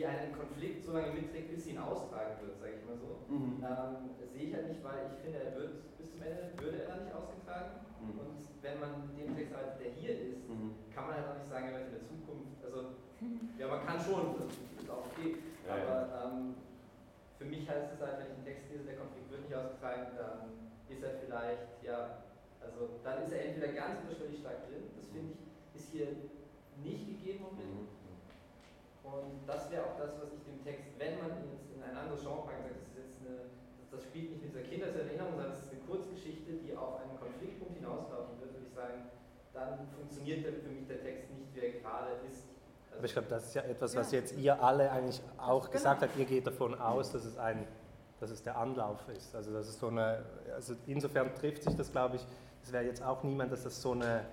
die 0.00 0.06
einen 0.06 0.32
Konflikt 0.32 0.80
so 0.82 0.96
lange 0.96 1.12
mitträgt, 1.12 1.52
bis 1.52 1.64
sie 1.64 1.76
ihn 1.76 1.84
austragen 1.84 2.40
wird, 2.40 2.56
sage 2.56 2.80
ich 2.80 2.84
mal 2.88 2.96
so. 2.96 3.20
Mhm. 3.28 3.60
Ähm, 3.60 4.16
sehe 4.32 4.48
ich 4.48 4.54
halt 4.56 4.72
nicht, 4.72 4.80
weil 4.80 5.12
ich 5.12 5.20
finde, 5.20 5.44
er 5.44 5.52
wird 5.52 5.92
bis 6.00 6.08
zum 6.08 6.24
Ende 6.24 6.56
würde 6.56 6.88
er 6.88 7.04
nicht 7.04 7.12
ausgetragen. 7.12 7.84
Mhm. 8.00 8.16
Und 8.16 8.40
wenn 8.64 8.80
man 8.80 9.12
den 9.12 9.36
Text 9.36 9.52
arbeitet, 9.52 9.76
der 9.84 9.92
hier 10.00 10.16
ist, 10.32 10.48
mhm. 10.48 10.72
kann 10.88 11.04
man 11.04 11.20
halt 11.20 11.28
auch 11.28 11.36
nicht 11.36 11.52
sagen, 11.52 11.68
er 11.68 11.76
wird 11.76 11.92
in 11.92 11.96
der 12.00 12.06
Zukunft. 12.08 12.56
Also, 12.64 12.96
ja, 13.60 13.68
man 13.68 13.84
kann 13.84 14.00
schon, 14.00 14.40
das 14.40 14.56
ist 14.56 14.88
auch 14.88 15.04
okay. 15.04 15.36
Ja, 15.68 15.76
aber 15.76 16.00
ähm, 16.16 16.56
für 17.36 17.44
mich 17.44 17.68
heißt 17.68 17.92
es 17.92 18.00
halt, 18.00 18.24
wenn 18.24 18.32
ich 18.32 18.36
einen 18.40 18.48
Text 18.48 18.72
lese, 18.72 18.88
der 18.88 18.96
Konflikt 18.96 19.28
wird 19.28 19.44
nicht 19.44 19.52
ausgetragen, 19.52 20.16
dann 20.16 20.64
ist 20.88 21.04
er 21.04 21.20
vielleicht, 21.20 21.76
ja, 21.84 22.24
also 22.64 22.96
dann 23.04 23.20
ist 23.20 23.36
er 23.36 23.52
entweder 23.52 23.76
ganz 23.76 24.00
unterschwellig 24.00 24.40
stark 24.40 24.64
drin, 24.64 24.88
das 24.96 25.12
finde 25.12 25.36
ich, 25.36 25.44
ist 25.76 25.92
hier 25.92 26.08
nicht 26.80 27.04
gegeben 27.04 27.52
unbedingt. 27.52 27.99
Und 29.02 29.46
das 29.46 29.70
wäre 29.70 29.84
auch 29.84 29.96
das, 29.98 30.14
was 30.20 30.32
ich 30.32 30.42
dem 30.44 30.62
Text, 30.62 30.92
wenn 30.98 31.18
man 31.18 31.32
ihn 31.40 31.50
jetzt 31.56 31.72
in 31.72 31.82
ein 31.82 31.96
anderes 31.96 32.20
Genre 32.20 32.46
packt, 32.46 32.62
sagt, 32.62 32.76
das 32.76 32.88
ist 32.88 32.96
jetzt 32.96 33.16
eine, 33.24 33.50
das, 33.90 34.02
spielt 34.04 34.30
nicht 34.30 34.42
mit 34.42 34.52
dieser 34.52 34.64
Kindheitserinnerung, 34.66 35.34
sondern 35.34 35.52
es 35.52 35.64
ist 35.64 35.72
eine 35.72 35.80
Kurzgeschichte, 35.88 36.60
die 36.60 36.76
auf 36.76 37.00
einen 37.00 37.16
Konfliktpunkt 37.18 37.74
hinauslaufen 37.76 38.38
wird, 38.40 38.54
würde 38.54 38.66
ich 38.66 38.74
sagen, 38.74 39.10
dann 39.52 39.88
funktioniert 39.94 40.44
für 40.44 40.68
mich 40.68 40.86
der 40.86 41.02
Text 41.02 41.30
nicht, 41.32 41.54
wie 41.54 41.60
er 41.60 41.80
gerade 41.80 42.12
ist. 42.28 42.44
Also 42.90 42.98
Aber 42.98 43.06
ich 43.06 43.12
glaube, 43.12 43.28
das 43.28 43.46
ist 43.46 43.54
ja 43.54 43.62
etwas, 43.62 43.96
was 43.96 44.12
jetzt 44.12 44.36
ihr 44.36 44.62
alle 44.62 44.90
eigentlich 44.90 45.20
auch 45.38 45.62
genau. 45.62 45.72
gesagt 45.72 46.02
habt. 46.02 46.16
Ihr 46.16 46.24
geht 46.24 46.46
davon 46.46 46.74
aus, 46.78 47.12
dass 47.12 47.24
es 47.24 47.38
ein, 47.38 47.66
dass 48.20 48.30
es 48.30 48.42
der 48.42 48.56
Anlauf 48.56 49.08
ist. 49.08 49.34
Also 49.34 49.52
das 49.52 49.68
ist 49.68 49.80
so 49.80 49.88
eine, 49.88 50.24
also 50.54 50.74
insofern 50.86 51.34
trifft 51.34 51.62
sich 51.62 51.74
das, 51.74 51.90
glaube 51.90 52.16
ich. 52.16 52.26
Es 52.62 52.72
wäre 52.72 52.84
jetzt 52.84 53.02
auch 53.02 53.22
niemand, 53.22 53.52
dass 53.52 53.64
das 53.64 53.80
so 53.80 53.92
eine 53.92 54.24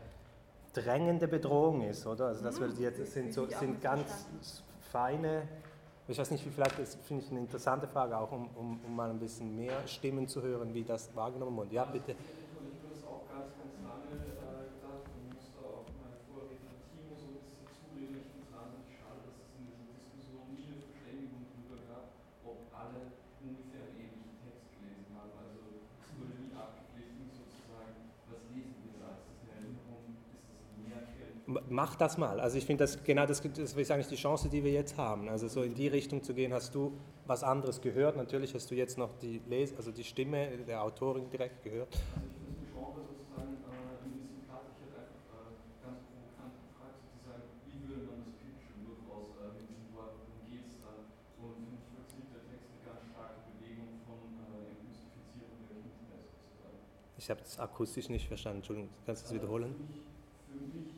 drängende 0.82 1.28
Bedrohung 1.28 1.82
ist, 1.82 2.06
oder? 2.06 2.28
Also 2.28 2.44
das, 2.44 2.60
mhm. 2.60 2.74
jetzt, 2.80 3.14
sind, 3.14 3.34
so, 3.34 3.48
sind 3.48 3.82
ganz 3.82 4.28
feine, 4.92 5.44
ich 6.08 6.18
weiß 6.18 6.32
nicht, 6.32 6.46
wie 6.46 6.50
vielleicht, 6.50 6.80
das 6.80 6.96
finde 6.96 7.24
ich 7.24 7.32
eine 7.32 7.40
interessante 7.40 7.88
Frage, 7.88 8.18
auch 8.18 8.32
um, 8.32 8.50
um, 8.56 8.80
um 8.86 8.96
mal 8.96 9.10
ein 9.10 9.20
bisschen 9.20 9.56
mehr 9.56 9.88
Stimmen 9.88 10.28
zu 10.28 10.42
hören, 10.42 10.74
wie 10.74 10.84
das 10.84 11.16
wahrgenommen 11.16 11.58
wird. 11.58 11.72
Ja, 11.74 11.86
bitte. 11.86 12.16
Mach 31.48 31.96
das 31.96 32.18
mal. 32.18 32.40
Also 32.40 32.58
ich 32.58 32.66
finde, 32.66 32.84
das, 32.84 33.04
genau 33.04 33.26
das, 33.26 33.42
das 33.42 33.74
ist 33.74 33.92
eigentlich 33.92 34.08
die 34.08 34.16
Chance, 34.16 34.50
die 34.50 34.64
wir 34.64 34.72
jetzt 34.72 34.98
haben. 34.98 35.30
Also 35.30 35.48
so 35.48 35.64
in 35.64 35.74
die 35.74 35.88
Richtung 35.88 36.22
zu 36.22 36.34
gehen, 36.34 36.54
hast 36.54 36.76
du 36.76 36.94
was 37.26 37.44
anderes 37.44 37.82
gehört. 37.82 38.18
Natürlich 38.18 38.54
hast 38.54 38.70
du 38.70 38.76
jetzt 38.76 38.98
noch 38.98 39.18
die, 39.22 39.42
Les 39.48 39.76
also 39.76 39.92
die 39.92 40.04
Stimme 40.04 40.50
der 40.68 40.84
Autorin 40.84 41.30
direkt 41.30 41.64
gehört. 41.64 41.96
Also 42.16 42.28
ich 42.28 42.44
finde 42.44 42.68
Genre 42.72 43.02
sozusagen 43.08 43.56
äh, 43.64 44.04
ein 44.04 44.12
bisschen 44.12 44.44
platt. 44.44 44.68
Ich 44.76 44.84
hätte 44.84 45.00
einfach 45.00 45.24
äh, 45.40 45.88
ganz 45.88 46.00
provokant 46.12 46.54
gefragt, 46.68 47.00
sozusagen, 47.00 47.48
wie 47.64 47.80
würde 47.88 48.04
man 48.12 48.20
das 48.28 48.36
äh, 48.36 49.56
diesem 49.64 49.88
Wort, 49.96 50.14
worum 50.20 50.44
geht 50.52 50.68
es 50.68 50.76
da? 50.84 50.92
Und 51.40 51.56
für 51.56 51.64
mich 51.64 51.80
vollzieht 51.96 52.28
der 52.28 52.44
Text 52.44 52.68
eine 52.76 52.84
ganz 52.92 53.02
starke 53.08 53.40
Bewegung 53.56 54.04
von 54.04 54.20
äh, 54.36 54.68
Entmystifizierung 54.76 55.64
der 55.72 55.80
Kindheit 55.80 56.28
sozusagen. 56.28 56.80
Ich 57.16 57.28
habe 57.32 57.40
das 57.40 57.56
akustisch 57.56 58.12
nicht 58.12 58.28
verstanden, 58.28 58.60
Entschuldigung, 58.60 58.92
kannst 59.08 59.24
du 59.24 59.32
das 59.32 59.36
wiederholen? 59.40 59.72
Für 59.72 59.84
mich, 59.84 60.04
für 60.52 60.60
mich 60.68 60.98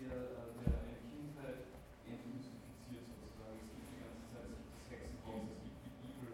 der, 0.00 0.26
der 0.66 0.74
eine 0.80 0.98
Kindheit 1.06 1.60
entmystifiziert 2.08 3.06
sozusagen. 3.06 3.62
Es 3.62 3.70
gibt 3.70 3.86
die 3.94 4.00
ganze 4.02 4.26
Zeit, 4.32 4.48
es 4.50 4.58
gibt 4.58 4.74
das 4.74 4.86
Hexenhaus, 4.90 5.46
es 5.54 5.60
gibt 5.62 5.78
die 5.86 5.94
Bibel, 6.02 6.32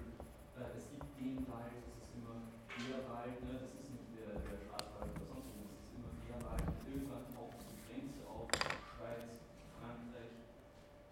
äh, 0.56 0.78
es 0.80 0.86
gibt 0.88 1.06
den 1.20 1.38
Wald, 1.50 1.74
es 1.76 1.98
ist 2.00 2.14
immer 2.16 2.40
der 2.88 3.02
Wald, 3.10 3.36
ne? 3.44 3.52
das 3.60 3.74
ist 3.76 3.90
nicht 3.90 4.08
der, 4.16 4.38
der 4.38 4.56
Schwarzwald 4.64 5.12
oder 5.12 5.26
sonst 5.28 5.50
was, 5.50 5.66
es 5.66 5.82
ist 5.82 5.92
immer 5.98 6.12
der 6.24 6.40
Wald. 6.46 6.64
Und 6.64 6.80
irgendwann 6.88 7.26
taucht 7.34 7.58
die 7.68 7.78
Grenze 7.84 8.22
auf, 8.24 8.48
Schweiz, 8.96 9.44
Frankreich, 9.76 10.32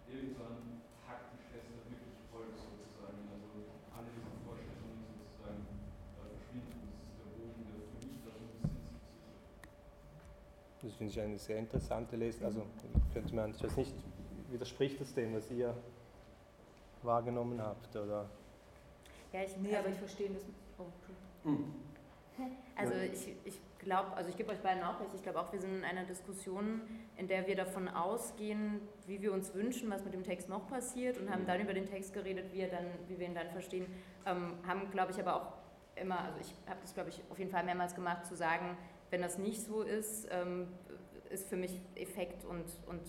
irgendwann 0.09 0.81
hackt 1.05 1.35
die 1.35 1.41
Schwester 1.45 1.75
wirklich 1.85 2.17
voll 2.31 2.49
sozusagen. 2.55 3.19
Also 3.29 3.51
alle 3.93 4.09
diese 4.15 4.31
Vorstellungen 4.41 5.05
sozusagen 5.21 5.61
äh, 5.61 6.33
verschwinden. 6.33 6.87
Das 6.87 7.03
ist 7.03 7.19
der 7.19 7.29
Bogen, 7.35 7.61
der 7.67 7.77
für 7.83 7.99
mich 7.99 8.17
da 8.23 8.31
so 8.31 8.47
ein 8.47 8.63
bisschen 8.63 8.79
das 10.81 10.84
finde 10.95 11.11
ich 11.11 11.19
eine 11.19 11.37
sehr 11.37 11.57
interessante 11.57 12.15
Lesung. 12.15 12.45
Also 12.45 12.63
könnte 13.13 13.35
man, 13.35 13.51
ich 13.51 13.63
weiß 13.63 13.77
nicht, 13.77 13.93
widerspricht 14.49 14.99
das 14.99 15.13
dem, 15.13 15.35
was 15.35 15.49
ihr 15.51 15.75
wahrgenommen 17.03 17.61
habt? 17.61 17.95
Oder? 17.95 18.29
Ja, 19.33 19.41
ich, 19.43 19.57
nee, 19.57 19.69
also 19.69 19.79
aber 19.79 19.89
ich 19.89 19.99
verstehe 19.99 20.29
das. 20.29 20.43
Oh, 20.77 20.85
hm. 21.43 21.73
Also 22.75 22.93
ich, 22.95 23.33
ich 23.45 23.59
glaube, 23.79 24.11
also 24.15 24.29
ich 24.29 24.35
gebe 24.35 24.51
euch 24.51 24.59
beiden 24.59 24.83
auch 24.83 24.99
recht, 24.99 25.11
ich 25.15 25.23
glaube 25.23 25.39
auch, 25.39 25.53
wir 25.53 25.59
sind 25.59 25.77
in 25.77 25.83
einer 25.85 26.03
Diskussion, 26.03 26.81
in 27.15 27.27
der 27.27 27.47
wir 27.47 27.55
davon 27.55 27.87
ausgehen, 27.87 28.81
wie 29.07 29.21
wir 29.21 29.31
uns 29.31 29.53
wünschen, 29.53 29.89
was 29.89 30.03
mit 30.03 30.13
dem 30.13 30.23
Text 30.23 30.49
noch 30.49 30.67
passiert 30.67 31.17
und 31.17 31.29
haben 31.29 31.45
dann 31.45 31.61
über 31.61 31.73
den 31.73 31.85
Text 31.85 32.13
geredet, 32.13 32.51
wie, 32.51 32.61
er 32.61 32.69
dann, 32.69 32.85
wie 33.07 33.17
wir 33.17 33.27
ihn 33.27 33.35
dann 33.35 33.49
verstehen, 33.51 33.85
ähm, 34.25 34.55
haben, 34.67 34.91
glaube 34.91 35.13
ich, 35.13 35.19
aber 35.19 35.35
auch 35.35 35.53
immer, 35.95 36.19
also 36.19 36.39
ich 36.41 36.53
habe 36.69 36.79
das, 36.81 36.93
glaube 36.93 37.09
ich, 37.09 37.21
auf 37.29 37.39
jeden 37.39 37.51
Fall 37.51 37.63
mehrmals 37.63 37.95
gemacht, 37.95 38.25
zu 38.25 38.35
sagen, 38.35 38.77
wenn 39.11 39.21
das 39.21 39.37
nicht 39.37 39.61
so 39.61 39.81
ist, 39.81 40.27
ähm, 40.31 40.67
ist 41.35 41.47
für 41.47 41.57
mich 41.57 41.79
Effekt 41.95 42.43
und, 42.45 42.65
und 42.87 43.01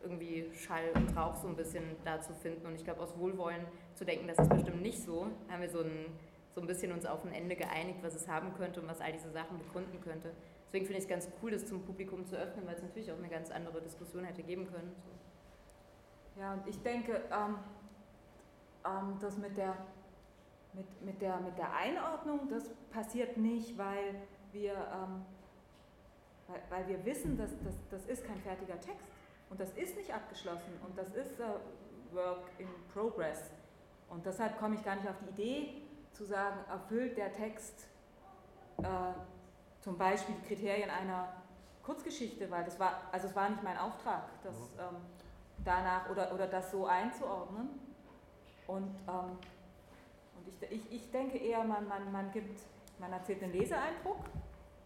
irgendwie 0.00 0.50
Schall 0.54 0.90
und 0.94 1.16
Rauch 1.16 1.34
so 1.34 1.48
ein 1.48 1.56
bisschen 1.56 1.82
da 2.04 2.20
zu 2.20 2.32
finden. 2.34 2.66
Und 2.66 2.74
ich 2.76 2.84
glaube, 2.84 3.00
aus 3.00 3.18
Wohlwollen 3.18 3.66
zu 3.94 4.04
denken, 4.04 4.28
das 4.28 4.38
ist 4.38 4.48
bestimmt 4.48 4.82
nicht 4.82 5.02
so, 5.02 5.26
haben 5.48 5.60
wir 5.60 5.68
so 5.68 5.80
ein, 5.80 6.06
so 6.54 6.60
ein 6.60 6.66
bisschen 6.66 6.92
uns 6.92 7.04
auf 7.04 7.24
ein 7.24 7.32
Ende 7.32 7.56
geeinigt, 7.56 7.98
was 8.02 8.14
es 8.14 8.28
haben 8.28 8.54
könnte 8.54 8.80
und 8.80 8.88
was 8.88 9.00
all 9.00 9.12
diese 9.12 9.30
Sachen 9.30 9.58
begründen 9.58 10.00
könnte. 10.00 10.32
Deswegen 10.66 10.86
finde 10.86 10.98
ich 10.98 11.04
es 11.04 11.10
ganz 11.10 11.28
cool, 11.42 11.50
das 11.50 11.66
zum 11.66 11.82
Publikum 11.82 12.24
zu 12.24 12.36
öffnen, 12.36 12.66
weil 12.66 12.76
es 12.76 12.82
natürlich 12.82 13.10
auch 13.10 13.18
eine 13.18 13.28
ganz 13.28 13.50
andere 13.50 13.80
Diskussion 13.82 14.24
hätte 14.24 14.42
geben 14.42 14.66
können. 14.70 14.94
So. 15.04 16.40
Ja, 16.40 16.54
und 16.54 16.66
ich 16.68 16.80
denke, 16.82 17.22
ähm, 17.32 17.58
ähm, 18.84 19.18
das 19.20 19.38
mit 19.38 19.56
der, 19.56 19.76
mit, 20.72 21.02
mit, 21.02 21.20
der, 21.20 21.40
mit 21.40 21.58
der 21.58 21.74
Einordnung, 21.74 22.48
das 22.48 22.70
passiert 22.90 23.36
nicht, 23.36 23.76
weil 23.76 24.14
wir 24.52 24.72
ähm, 24.72 25.24
weil, 26.48 26.62
weil 26.70 26.88
wir 26.88 27.04
wissen, 27.04 27.36
dass 27.36 27.50
das, 27.62 27.74
das 27.90 28.06
ist 28.06 28.26
kein 28.26 28.40
fertiger 28.40 28.80
Text 28.80 29.08
und 29.50 29.60
das 29.60 29.70
ist 29.72 29.96
nicht 29.96 30.12
abgeschlossen 30.12 30.78
und 30.86 30.96
das 30.98 31.08
ist 31.08 31.40
uh, 31.40 32.14
Work 32.14 32.50
in 32.58 32.68
Progress. 32.92 33.50
Und 34.08 34.24
deshalb 34.24 34.58
komme 34.58 34.76
ich 34.76 34.84
gar 34.84 34.96
nicht 34.96 35.08
auf 35.08 35.16
die 35.20 35.30
Idee 35.30 35.82
zu 36.12 36.24
sagen, 36.24 36.58
erfüllt 36.70 37.16
der 37.16 37.32
Text 37.32 37.86
äh, 38.78 38.84
zum 39.80 39.98
Beispiel 39.98 40.34
die 40.42 40.46
Kriterien 40.46 40.90
einer 40.90 41.28
Kurzgeschichte, 41.82 42.50
weil 42.50 42.64
das 42.64 42.78
war, 42.80 43.02
also 43.12 43.28
es 43.28 43.36
war 43.36 43.48
nicht 43.48 43.62
mein 43.62 43.78
Auftrag, 43.78 44.22
das 44.42 44.54
ähm, 44.78 44.96
danach 45.64 46.08
oder, 46.10 46.32
oder 46.32 46.46
das 46.46 46.70
so 46.70 46.86
einzuordnen. 46.86 47.68
Und, 48.66 48.96
ähm, 49.06 49.38
und 50.36 50.48
ich, 50.48 50.70
ich, 50.70 50.92
ich 50.92 51.10
denke 51.10 51.38
eher, 51.38 51.62
man, 51.62 51.86
man, 51.86 52.10
man, 52.10 52.32
gibt, 52.32 52.60
man 52.98 53.12
erzählt 53.12 53.42
einen 53.42 53.52
Leseeindruck 53.52 54.18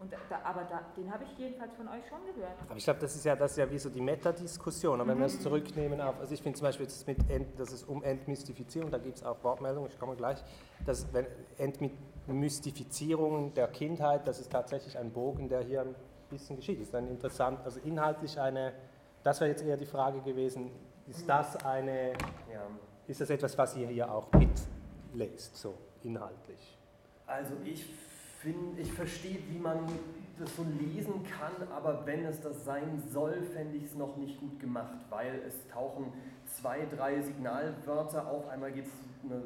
und 0.00 0.10
da, 0.12 0.40
aber 0.44 0.64
da, 0.64 0.80
den 0.96 1.12
habe 1.12 1.24
ich 1.24 1.38
jedenfalls 1.38 1.74
von 1.74 1.86
euch 1.88 2.08
schon 2.08 2.24
gehört. 2.34 2.54
Aber 2.66 2.76
ich 2.76 2.84
glaube, 2.84 3.00
das 3.00 3.14
ist 3.14 3.24
ja 3.24 3.36
das 3.36 3.50
ist 3.50 3.58
ja 3.58 3.70
wie 3.70 3.78
so 3.78 3.90
die 3.90 4.00
Metadiskussion. 4.00 4.94
Aber 4.94 5.04
mhm. 5.04 5.08
wenn 5.10 5.18
wir 5.18 5.26
es 5.26 5.36
mhm. 5.36 5.42
zurücknehmen 5.42 6.00
auf, 6.00 6.18
also 6.18 6.32
ich 6.32 6.42
finde 6.42 6.58
zum 6.58 6.66
Beispiel, 6.66 6.86
das 6.86 7.06
mit 7.06 7.18
Ent, 7.28 7.60
dass 7.60 7.70
es 7.70 7.84
um 7.84 8.02
Entmystifizierung, 8.02 8.90
da 8.90 8.96
gibt 8.96 9.18
es 9.18 9.24
auch 9.24 9.44
Wortmeldungen, 9.44 9.90
ich 9.90 9.98
komme 9.98 10.16
gleich, 10.16 10.42
dass 10.86 11.12
wenn 11.12 11.26
Entmystifizierung 11.58 13.52
der 13.52 13.68
Kindheit, 13.68 14.26
das 14.26 14.40
ist 14.40 14.50
tatsächlich 14.50 14.96
ein 14.96 15.12
Bogen, 15.12 15.50
der 15.50 15.60
hier 15.60 15.82
ein 15.82 15.94
bisschen 16.30 16.56
geschieht. 16.56 16.78
Das 16.78 16.86
ist 16.86 16.94
dann 16.94 17.06
interessant, 17.08 17.60
also 17.62 17.78
inhaltlich 17.80 18.40
eine, 18.40 18.72
das 19.22 19.38
wäre 19.40 19.50
jetzt 19.50 19.62
eher 19.62 19.76
die 19.76 19.86
Frage 19.86 20.22
gewesen, 20.22 20.70
ist 21.08 21.28
das 21.28 21.62
eine, 21.62 22.12
Ja. 22.50 22.62
ist 23.06 23.20
das 23.20 23.28
etwas, 23.28 23.58
was 23.58 23.76
ihr 23.76 23.88
hier 23.88 24.10
auch 24.10 24.28
mitlest, 24.32 25.56
so 25.56 25.74
inhaltlich? 26.02 26.78
Also 27.26 27.52
ich 27.64 27.84
finde, 28.40 28.80
ich 28.80 28.92
verstehe, 28.92 29.38
wie 29.48 29.58
man 29.58 29.86
das 30.38 30.56
so 30.56 30.64
lesen 30.80 31.22
kann, 31.24 31.68
aber 31.70 32.06
wenn 32.06 32.24
es 32.24 32.40
das 32.40 32.64
sein 32.64 33.02
soll, 33.12 33.42
fände 33.42 33.76
ich 33.76 33.84
es 33.84 33.94
noch 33.94 34.16
nicht 34.16 34.40
gut 34.40 34.58
gemacht, 34.58 34.96
weil 35.10 35.42
es 35.46 35.68
tauchen 35.68 36.12
zwei, 36.46 36.86
drei 36.86 37.20
Signalwörter 37.20 38.26
auf. 38.26 38.48
Einmal 38.48 38.72
geht 38.72 38.86
es 38.86 38.92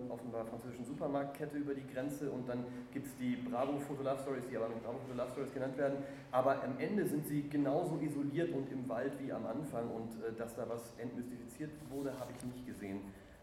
auf 0.09 0.20
einer 0.20 0.45
französischen 0.45 0.84
Supermarktkette 0.84 1.57
über 1.57 1.74
die 1.74 1.84
Grenze 1.92 2.30
und 2.30 2.49
dann 2.49 2.64
gibt 2.92 3.09
es 3.09 3.16
die 3.16 3.34
Bravo 3.34 3.78
Photo 3.80 4.05
Love 4.05 4.20
Stories, 4.22 4.45
die 4.49 4.57
aber 4.57 4.68
mit 4.68 4.84
Bravo 4.84 4.99
Photo 4.99 5.16
Love 5.18 5.32
Stories 5.32 5.53
genannt 5.53 5.76
werden. 5.76 5.99
Aber 6.30 6.62
am 6.62 6.78
Ende 6.78 7.05
sind 7.05 7.26
sie 7.26 7.49
genauso 7.49 7.99
isoliert 7.99 8.53
und 8.53 8.70
im 8.70 8.88
Wald 8.88 9.12
wie 9.20 9.32
am 9.32 9.45
Anfang 9.47 9.90
und 9.90 10.12
äh, 10.22 10.32
dass 10.38 10.55
da 10.55 10.68
was 10.68 10.95
entmystifiziert 10.99 11.72
wurde, 11.90 12.12
habe 12.20 12.30
ich 12.36 12.45
nicht 12.45 12.66
gesehen. 12.66 13.01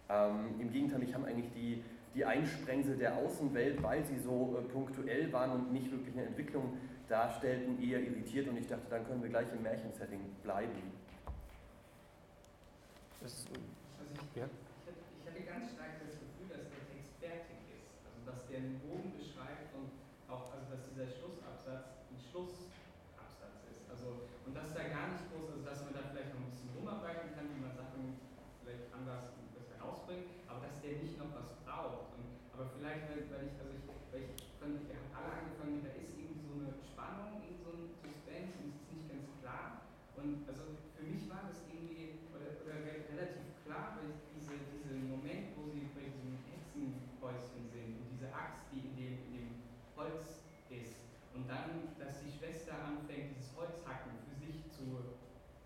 Ähm, 0.07 0.55
Im 0.59 0.71
Gegenteil, 0.71 0.99
mich 0.99 1.13
haben 1.13 1.25
eigentlich 1.25 1.51
die, 1.53 1.83
die 2.15 2.25
Einsprengsel 2.25 2.97
der 2.97 3.15
Außenwelt, 3.17 3.81
weil 3.81 4.03
sie 4.05 4.19
so 4.19 4.57
äh, 4.59 4.61
punktuell 4.71 5.31
waren 5.31 5.51
und 5.51 5.71
nicht 5.71 5.89
wirklich 5.91 6.13
eine 6.17 6.27
Entwicklung 6.27 6.77
darstellten, 7.07 7.81
eher 7.81 7.99
irritiert 8.01 8.47
und 8.47 8.57
ich 8.57 8.67
dachte, 8.67 8.85
dann 8.89 9.05
können 9.05 9.21
wir 9.21 9.29
gleich 9.29 9.51
im 9.53 9.61
Märchensetting 9.63 10.19
bleiben. 10.43 10.91
Das, 13.21 13.45
Also 13.45 14.11
ich, 14.15 14.35
Ja. 14.35 14.45
ich, 14.47 14.87
hatte, 14.87 15.01
ich 15.19 15.25
hatte 15.27 15.41
ganz 15.45 15.71
stark 15.71 15.99
das 16.01 16.17
Gefühl, 16.19 16.47
dass 16.49 16.65
der 16.71 16.83
Text 16.89 17.13
fertig 17.21 17.59
ist. 17.75 17.91
Also 18.07 18.19
dass 18.25 18.39
der 18.49 18.57
einen 18.59 18.79
Bogen 18.81 19.13
beschreibt 19.15 19.71
und 19.77 19.91
auch, 20.27 20.51
also 20.51 20.65
dass 20.71 20.81
dieser 20.89 21.07
Schlussabsatz 21.07 22.01
ein 22.09 22.17
Schlussabsatz 22.19 23.59
ist. 23.69 23.83
Also, 23.91 24.25
und 24.47 24.55
dass 24.57 24.73
da 24.73 24.87
gar 24.89 25.11
nicht 25.13 25.27
groß, 25.31 25.51
also 25.53 25.63
dass 25.63 25.79
man 25.85 25.93
da 25.93 26.01
vielleicht 26.09 26.33
noch 26.33 26.41
ein 26.43 26.49
bisschen 26.51 26.71
rumarbeiten 26.75 27.29
kann, 27.37 27.45
wie 27.53 27.61
man 27.61 27.71
Sachen 27.75 28.17
vielleicht 28.63 28.89
anders 28.95 29.35
besser 29.53 29.77
rausbringt, 29.83 30.25
aber 30.49 30.65
dass 30.65 30.79
der 30.81 30.97
nicht 31.03 31.19
noch 31.19 31.29
was 31.35 31.51
braucht. 31.61 32.15
Und, 32.17 32.25
aber 32.55 32.71
vielleicht, 32.73 33.05
weil, 33.11 33.21
weil 33.29 33.43
ich, 33.51 33.55
also 33.61 33.69
ich, 33.77 33.85
weil 34.09 34.23
ich 34.33 34.33
fand, 34.57 34.81
wir 34.89 34.97
haben 34.97 35.11
alle 35.13 35.31
angefangen, 35.45 35.85
da 35.85 35.91
ist 35.93 36.17
irgendwie 36.17 36.41
so 36.41 36.57
eine 36.57 36.73
Spannung, 36.81 37.37
irgendwie 37.37 37.61
so 37.61 37.69
ein 37.69 37.85
Suspense 38.01 38.57
und 38.65 38.73
es 38.73 38.81
ist 38.81 38.89
nicht 38.97 39.07
ganz 39.13 39.27
klar. 39.45 39.85
Und 40.17 40.41
also 40.49 40.73
für 40.97 41.05
mich 41.05 41.25
war 41.29 41.45
das 41.49 41.65
irgendwie 41.69 42.21
oder, 42.35 42.53
oder 42.61 42.77
re- 42.85 43.05
relativ 43.09 43.47
klar, 43.65 43.97
weil 43.97 44.13
ich 44.13 44.21
diese, 44.37 44.53
diesen 44.69 45.09
Moment, 45.09 45.55
wo 45.57 45.65
sie 45.71 45.89
bei 45.97 46.05
diesem 46.05 46.37
Hexenhäuschen 46.45 47.65
sind 47.73 47.97
und 47.97 48.07
diese 48.13 48.29
Axt, 48.29 48.69
die 48.69 48.85
in 48.85 48.93
dem, 48.95 49.15
in 49.27 49.33
dem 49.33 49.49
Holz 49.97 50.45
ist, 50.69 51.01
und 51.33 51.47
dann, 51.49 51.89
dass 51.97 52.21
die 52.21 52.29
Schwester 52.29 52.75
anfängt, 52.85 53.33
dieses 53.33 53.55
Holzhacken 53.57 54.13
für 54.29 54.35
sich 54.37 54.61
zu 54.69 55.15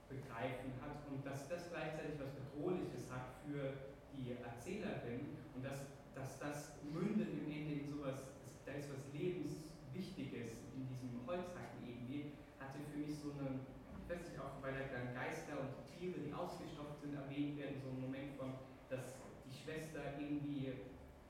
begreifen 0.08 0.72
hat 0.80 1.04
und 1.10 1.26
dass 1.26 1.50
das 1.50 1.68
gleichzeitig 1.74 2.16
was 2.22 2.32
Bedrohliches 2.32 3.10
hat 3.12 3.34
für 3.44 3.74
die 4.16 4.38
Erzählerin 4.40 5.36
und 5.58 5.66
dass, 5.66 5.84
dass 6.14 6.40
das 6.40 6.78
mündet 6.86 7.34
im 7.34 7.50
Ende 7.52 7.82
in 7.82 7.88
sowas, 7.90 8.30
das, 8.46 8.54
da 8.64 8.72
ist 8.78 8.88
was 8.94 9.02
Lebenswichtiges 9.12 10.62
in 10.78 10.86
diesem 10.88 11.26
Holzhacken 11.26 11.82
irgendwie, 11.82 12.32
hatte 12.62 12.80
für 12.94 13.00
mich 13.02 13.18
so 13.18 13.34
einen, 13.36 13.66
ich 14.06 14.08
weiß 14.10 14.22
nicht, 14.30 14.40
auch 14.40 14.62
weil 14.62 14.74
da 14.78 14.86
dann 14.94 15.14
Geister 15.18 15.58
und 15.60 15.74
Tiere, 15.90 16.22
die 16.22 16.34
ausgestopft 16.34 17.02
sind, 17.02 17.16
erwähnt 17.18 17.58
werden, 17.58 17.82
so 17.82 17.90
ein 17.90 18.00
Moment 18.06 18.38
von, 18.38 18.54
dass 18.90 19.18
die 19.50 19.54
Schwester 19.58 20.14
irgendwie 20.22 20.78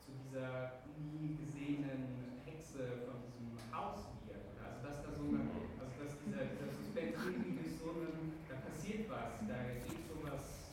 zu 0.03 0.11
dieser 0.11 0.83
nie 0.99 1.39
gesehenen 1.39 2.35
Hexe 2.45 3.07
von 3.07 3.17
diesem 3.23 3.55
Haus 3.73 4.11
wird. 4.27 4.43
Oder? 4.53 4.75
Also 4.75 4.79
dass 4.85 4.97
da 5.01 5.09
so 5.15 5.23
eine, 5.25 5.41
also 5.81 5.93
dass 5.97 6.13
dieser, 6.21 6.43
dieser 6.51 6.69
Suspense 6.69 7.17
irgendwie 7.25 7.55
durch 7.57 7.73
so 7.79 7.89
einen, 7.95 8.37
da 8.49 8.55
passiert 8.61 9.09
was, 9.09 9.41
da 9.47 9.57
geht 9.81 10.03
sowas, 10.05 10.69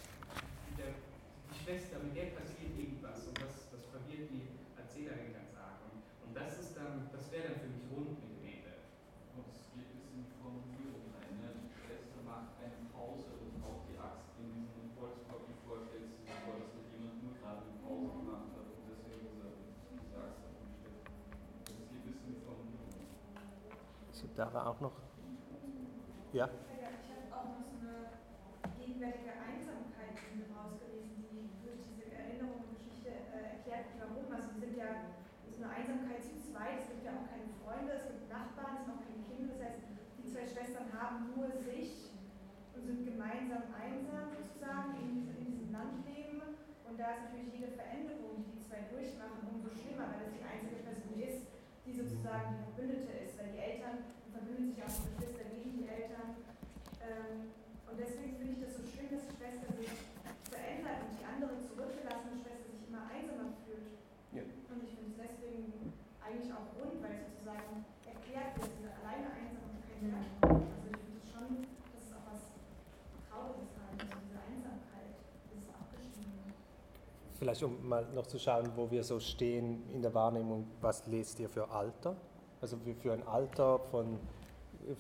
der, 0.77 0.93
die 0.99 1.57
Schwester, 1.57 1.97
mit 2.03 2.13
der 2.17 2.35
passiert 2.37 2.75
irgendwas 2.77 3.25
und 3.31 3.37
das, 3.41 3.71
das 3.71 3.83
verwirrt 3.89 4.29
die 4.33 4.51
Erzählerin 4.77 5.33
ganz 5.33 5.55
arg. 5.57 5.79
Und, 5.89 6.03
und 6.29 6.33
das 6.35 6.59
ist 6.59 6.75
dann, 6.77 7.09
das 7.15 7.31
wäre 7.33 7.55
dann 7.55 7.59
für 7.63 7.71
mich 7.73 7.87
rund 7.89 8.19
mit 8.19 8.31
dem 8.37 8.43
Ende. 8.43 8.75
Und 9.39 9.47
es 9.49 9.71
geht 9.73 9.89
bis 9.97 10.05
in 10.13 10.27
die 10.29 10.33
Formulierung 10.43 11.09
rein. 11.17 11.33
Ne? 11.41 11.49
Die 11.67 11.73
Schwester 11.73 12.21
macht 12.27 12.59
eine 12.61 12.85
Pause 12.93 13.33
und 13.41 13.57
auch 13.65 13.81
die 13.89 13.97
Axt 13.97 14.37
in 14.43 14.67
diesem 14.69 14.93
Volkspark, 14.99 15.47
wie 15.49 15.57
vorstellt 15.65 16.05
sie 16.13 16.21
sich 16.29 16.37
vor, 16.45 16.61
dass 16.61 16.71
da 16.77 16.81
jemand 16.93 17.17
nur 17.25 17.35
gerade 17.41 17.63
eine 17.65 17.77
Pause 17.81 18.11
gemacht 18.21 18.51
hat 18.59 18.67
und 18.69 18.85
deswegen 18.93 19.25
diese, 19.33 19.49
diese 19.97 20.17
Axt 20.21 20.41
da 20.45 20.49
rumsteht. 20.53 21.01
Das 21.09 21.79
geht 21.89 22.03
bis 22.05 22.19
in 22.27 22.29
die 22.37 22.43
Formulierung. 22.43 22.93
so, 24.13 24.22
da 24.37 24.53
war 24.53 24.67
auch 24.71 24.81
noch, 24.81 24.93
ja, 26.33 26.49
ich 26.49 27.09
habe 27.13 27.29
auch 27.37 27.49
noch 27.53 27.65
so 27.69 27.77
eine 27.85 28.17
gegenwärtige 28.81 29.33
Einsamkeit 29.37 30.17
rausgelesen, 30.57 31.25
die 31.29 31.53
durch 31.65 31.81
diese 31.93 32.09
Erinnerung 32.17 32.65
und 32.65 32.73
Geschichte 32.81 33.11
äh, 33.13 33.61
erklärt 33.61 33.93
warum. 34.01 34.25
Also 34.33 34.49
wir 34.57 34.61
sind 34.69 34.77
ja 34.79 35.13
ist 35.49 35.61
eine 35.61 35.69
Einsamkeit 35.77 36.25
zu 36.25 36.33
zweit, 36.41 36.81
es 36.81 36.89
gibt 36.89 37.05
ja 37.05 37.13
auch 37.13 37.29
keine 37.29 37.49
Freunde, 37.61 37.93
es 37.93 38.07
gibt 38.09 38.25
Nachbarn, 38.33 38.81
es 38.81 38.89
sind 38.89 38.95
auch 38.97 39.05
keine 39.05 39.21
Kinder. 39.29 39.53
Das 39.53 39.61
heißt, 39.61 39.79
die 40.17 40.25
zwei 40.33 40.45
Schwestern 40.49 40.89
haben 40.97 41.29
nur 41.37 41.53
sich 41.61 42.17
und 42.73 42.81
sind 42.89 43.05
gemeinsam 43.05 43.69
einsam 43.77 44.33
sozusagen 44.33 44.97
in, 44.97 45.09
diesem- 45.13 45.37
in 45.37 45.45
diesem 45.53 45.69
Landleben. 45.77 46.41
Und 46.89 46.97
da 46.97 47.21
ist 47.21 47.29
natürlich 47.29 47.53
jede 47.53 47.71
Veränderung, 47.77 48.41
die 48.41 48.57
die 48.57 48.63
zwei 48.65 48.89
durchmachen, 48.89 49.45
umso 49.53 49.69
schlimmer, 49.77 50.09
weil 50.17 50.25
es 50.25 50.33
die 50.41 50.45
einzige 50.45 50.81
Person 50.81 51.13
ist, 51.21 51.45
die 51.85 51.93
sozusagen 51.93 52.57
die 52.57 52.65
Verbündete 52.73 53.13
ist. 53.29 53.37
Weil 53.37 53.53
die 53.53 53.61
Eltern 53.61 54.09
verbünden 54.43 54.75
sich 54.75 54.83
auch 54.83 54.91
Geschwister 54.91 55.47
gegen 55.55 55.71
die 55.79 55.87
Eltern. 55.87 56.35
Ähm, 56.99 57.55
und 57.87 57.95
deswegen 57.95 58.35
finde 58.35 58.59
ich 58.59 58.61
das 58.67 58.75
so 58.75 58.83
schlimm, 58.83 59.07
dass 59.15 59.23
die 59.23 59.39
Schwester 59.39 59.71
sich 59.79 59.95
verändert 60.51 60.99
und 61.07 61.15
die 61.15 61.23
andere 61.23 61.63
zurückgelassene 61.63 62.43
Schwester 62.43 62.67
sich 62.67 62.83
immer 62.91 63.07
einsamer 63.07 63.55
fühlt. 63.63 64.03
Ja. 64.35 64.43
Und 64.43 64.83
ich 64.83 64.99
finde 64.99 65.15
es 65.15 65.19
deswegen 65.31 65.95
eigentlich 66.19 66.51
auch 66.51 66.75
rund, 66.75 66.99
weil 66.99 67.23
sozusagen 67.23 67.87
erklärt 68.03 68.59
wird, 68.59 68.71
diese 68.83 68.91
alleine 68.99 69.31
Einsamkeit 69.31 69.95
herkommt. 70.03 70.67
Also 70.75 70.91
ich 70.91 70.99
finde 71.07 71.19
es 71.23 71.27
schon, 71.31 71.51
dass 71.95 72.03
es 72.03 72.11
auch 72.11 72.27
was 72.27 72.43
Trauriges 73.31 73.71
hat, 73.79 73.95
also 73.95 74.19
diese 74.27 74.43
Einsamkeit, 74.43 75.15
das 75.23 75.55
ist 75.55 75.71
abgeschrieben. 75.71 76.51
vielleicht 77.39 77.63
um 77.63 77.79
mal 77.87 78.11
noch 78.11 78.27
zu 78.27 78.43
schauen, 78.43 78.75
wo 78.75 78.91
wir 78.91 79.07
so 79.07 79.23
stehen 79.23 79.87
in 79.95 80.03
der 80.03 80.11
Wahrnehmung, 80.11 80.67
was 80.83 81.07
lest 81.07 81.39
ihr 81.39 81.49
für 81.49 81.71
Alter? 81.71 82.19
Also 82.63 82.79
für 83.03 83.13
ein 83.13 83.27
Alter, 83.27 83.81
von, 83.91 84.21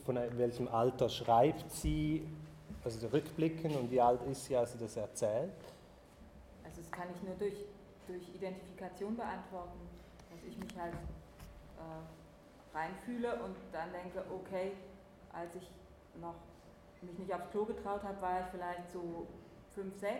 von 0.04 0.16
welchem 0.36 0.66
Alter 0.66 1.08
schreibt 1.08 1.70
sie, 1.70 2.26
also 2.84 3.06
rückblicken 3.06 3.76
und 3.76 3.88
wie 3.92 4.00
alt 4.00 4.20
ist 4.24 4.46
sie, 4.46 4.56
als 4.56 4.72
sie 4.72 4.78
das 4.78 4.96
erzählt? 4.96 5.52
Also 6.64 6.80
das 6.80 6.90
kann 6.90 7.06
ich 7.14 7.22
nur 7.22 7.36
durch, 7.36 7.64
durch 8.08 8.34
Identifikation 8.34 9.16
beantworten, 9.16 9.78
dass 10.28 10.42
ich 10.44 10.58
mich 10.58 10.76
halt 10.76 10.94
äh, 10.94 12.76
reinfühle 12.76 13.34
und 13.44 13.54
dann 13.70 13.92
denke, 13.92 14.24
okay, 14.34 14.72
als 15.32 15.54
ich 15.54 15.70
noch 16.20 16.34
mich 17.00 17.16
nicht 17.16 17.32
aufs 17.32 17.48
Klo 17.52 17.64
getraut 17.64 18.02
habe, 18.02 18.20
war 18.20 18.40
ich 18.40 18.46
vielleicht 18.46 18.90
so 18.92 19.26
5, 19.74 20.00
6 20.00 20.14